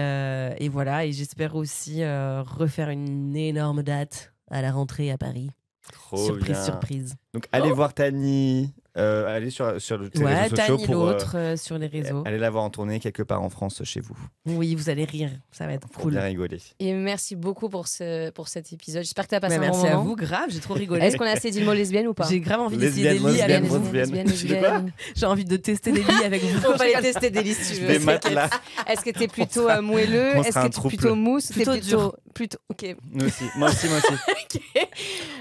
et 0.64 0.68
voilà, 0.68 1.06
et 1.06 1.12
j'espère 1.12 1.54
aussi 1.54 2.02
refaire 2.04 2.88
une 2.90 3.36
énorme 3.36 3.84
date 3.84 4.32
à 4.50 4.62
la 4.62 4.72
rentrée 4.72 5.12
à 5.12 5.16
Paris. 5.18 5.50
Trop 5.92 6.26
surprise, 6.26 6.44
bien. 6.46 6.64
surprise. 6.64 7.14
Donc, 7.34 7.44
allez 7.52 7.70
voir 7.72 7.92
Tani. 7.92 8.72
euh, 8.96 9.26
allez 9.36 9.50
sur, 9.50 9.80
sur 9.80 9.98
les 9.98 10.08
Ouais, 10.20 10.42
réseaux 10.48 10.56
sociaux 10.56 10.78
pour. 10.78 11.06
euh, 11.08 11.12
l'autre 11.12 11.32
euh, 11.36 11.56
sur 11.58 11.76
les 11.78 11.86
réseaux. 11.86 12.22
Allez 12.26 12.38
la 12.38 12.48
voir 12.50 12.64
en 12.64 12.70
tournée 12.70 12.98
quelque 13.00 13.22
part 13.22 13.42
en 13.42 13.50
France 13.50 13.82
chez 13.84 14.00
vous. 14.00 14.16
Oui, 14.46 14.74
vous 14.74 14.88
allez 14.88 15.04
rire, 15.04 15.30
ça 15.52 15.66
va 15.66 15.74
être 15.74 15.86
Pour 15.88 16.02
cool. 16.04 16.12
bien 16.12 16.22
rigoler. 16.22 16.58
Et 16.80 16.94
merci 16.94 17.36
beaucoup 17.36 17.68
pour, 17.68 17.86
ce, 17.86 18.30
pour 18.30 18.48
cet 18.48 18.72
épisode. 18.72 19.02
J'espère 19.02 19.24
que 19.26 19.28
tu 19.30 19.34
as 19.36 19.40
passé 19.40 19.58
Mais 19.58 19.66
un 19.66 19.70
merci 19.70 19.82
bon 19.82 19.86
à 19.88 19.90
moment. 19.92 20.04
vous, 20.04 20.16
grave, 20.16 20.46
j'ai 20.48 20.58
trop 20.60 20.72
rigolé. 20.74 21.04
Est-ce 21.04 21.18
qu'on 21.18 21.26
a 21.26 21.30
assez 21.32 21.50
dit 21.50 21.60
le 21.60 21.66
mot 21.66 21.74
lesbienne 21.74 22.08
ou 22.08 22.14
pas 22.14 22.26
J'ai 22.28 22.40
grave 22.40 22.60
envie 22.60 22.78
d'essayer 22.78 23.10
des 23.10 23.18
lits 23.18 23.42
avec 23.42 23.62
lesbienne, 23.62 24.82
vous. 24.86 24.90
J'ai 25.14 25.26
envie 25.26 25.44
de 25.44 25.56
tester 25.58 25.92
des 25.92 26.02
lits 26.02 26.24
avec 26.24 26.42
vous. 26.42 26.66
On 26.66 26.76
va 26.76 26.84
aller 26.84 26.94
tester 27.02 27.28
des 27.30 27.42
listes, 27.42 27.62
si 27.62 27.74
tu 27.74 27.82
veux. 27.82 27.88
Des 27.88 27.98
matelas. 27.98 28.48
Est-ce 28.88 29.02
que 29.04 29.10
t'es 29.10 29.28
plutôt 29.28 29.68
euh, 29.68 29.82
moelleux 29.82 30.34
Est-ce 30.38 30.48
sera 30.52 30.62
que 30.62 30.66
t'es 30.68 30.72
trouble. 30.72 30.96
plutôt 30.96 31.14
mousse 31.14 31.48
T'es 31.48 31.54
Plutôt 31.62 31.76
dur. 31.76 32.16
plutôt. 32.34 32.58
Ok. 32.70 32.96
Aussi. 33.22 33.44
Moi 33.56 33.68
aussi, 33.68 33.86
moi 33.88 33.98
aussi. 33.98 34.60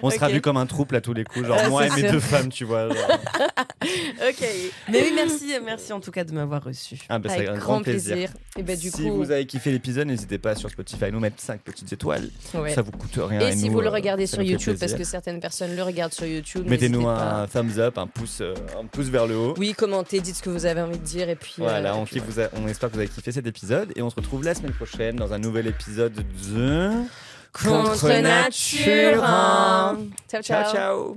On 0.03 0.09
sera 0.11 0.27
vus 0.29 0.41
comme 0.41 0.57
un 0.57 0.65
trouble 0.65 0.95
à 0.97 1.01
tous 1.01 1.13
les 1.13 1.23
coups. 1.23 1.45
Genre 1.47 1.57
moi 1.77 1.85
et 1.85 1.89
c'est 1.89 1.95
mes 1.95 2.01
sûr. 2.03 2.11
deux 2.11 2.19
femmes, 2.19 2.49
tu 2.49 2.65
vois. 2.65 2.89
Ok. 4.27 4.43
Mais 4.89 5.01
oui, 5.03 5.11
merci, 5.15 5.53
merci 5.63 5.93
en 5.93 5.99
tout 5.99 6.11
cas 6.11 6.23
de 6.23 6.33
m'avoir 6.33 6.63
reçu. 6.63 6.97
Ah, 7.09 7.19
bah, 7.19 7.29
Avec 7.31 7.47
un 7.47 7.53
grand 7.53 7.73
grand 7.75 7.81
plaisir. 7.83 8.13
plaisir. 8.15 8.29
Et 8.57 8.63
ben 8.63 8.77
du 8.77 8.89
si 8.89 9.03
coup, 9.03 9.13
vous 9.15 9.31
avez 9.31 9.45
kiffé 9.45 9.71
l'épisode, 9.71 10.07
n'hésitez 10.07 10.37
pas 10.39 10.55
sur 10.55 10.69
Spotify 10.69 11.05
à 11.05 11.11
nous 11.11 11.19
mettre 11.19 11.39
5 11.39 11.61
petites 11.61 11.93
étoiles. 11.93 12.29
ouais. 12.55 12.73
Ça 12.73 12.81
vous 12.81 12.91
coûte 12.91 13.17
rien. 13.17 13.39
Et 13.39 13.55
si 13.55 13.67
nous, 13.67 13.73
vous 13.73 13.81
le 13.81 13.87
euh, 13.87 13.91
regardez 13.91 14.25
sur 14.27 14.41
YouTube, 14.41 14.77
parce 14.79 14.93
que 14.93 15.03
certaines 15.03 15.39
personnes 15.39 15.75
le 15.75 15.83
regardent 15.83 16.13
sur 16.13 16.25
YouTube, 16.25 16.65
Mettez-nous 16.67 17.03
pas. 17.03 17.41
un 17.43 17.47
thumbs 17.47 17.77
up, 17.79 17.97
un 17.97 18.07
pouce, 18.07 18.39
euh, 18.41 18.53
un 18.79 18.85
pouce 18.85 19.07
vers 19.07 19.27
le 19.27 19.37
haut. 19.37 19.53
Oui, 19.57 19.73
commentez, 19.73 20.19
dites 20.19 20.35
ce 20.37 20.41
que 20.43 20.49
vous 20.49 20.65
avez 20.65 20.81
envie 20.81 20.97
de 20.99 21.03
dire 21.05 21.29
et 21.29 21.35
puis. 21.35 21.53
Voilà, 21.57 21.91
euh, 21.93 21.95
on, 21.97 22.03
et 22.03 22.05
puis 22.05 22.15
kiffe, 22.19 22.23
vous 22.29 22.39
a- 22.41 22.49
on 22.53 22.67
espère 22.67 22.89
que 22.89 22.95
vous 22.95 22.99
avez 23.01 23.09
kiffé 23.09 23.31
cet 23.31 23.45
épisode 23.47 23.91
et 23.95 24.01
on 24.01 24.09
se 24.09 24.15
retrouve 24.15 24.43
la 24.43 24.55
semaine 24.55 24.73
prochaine 24.73 25.15
dans 25.15 25.31
un 25.33 25.39
nouvel 25.39 25.67
épisode 25.67 26.13
de 26.13 26.91
Contre 27.53 28.07
nature. 28.21 29.23
hein. 29.23 29.97
Ciao, 30.29 30.41
ciao. 30.41 30.63
Ciao 30.63 30.73
ciao. 30.73 31.16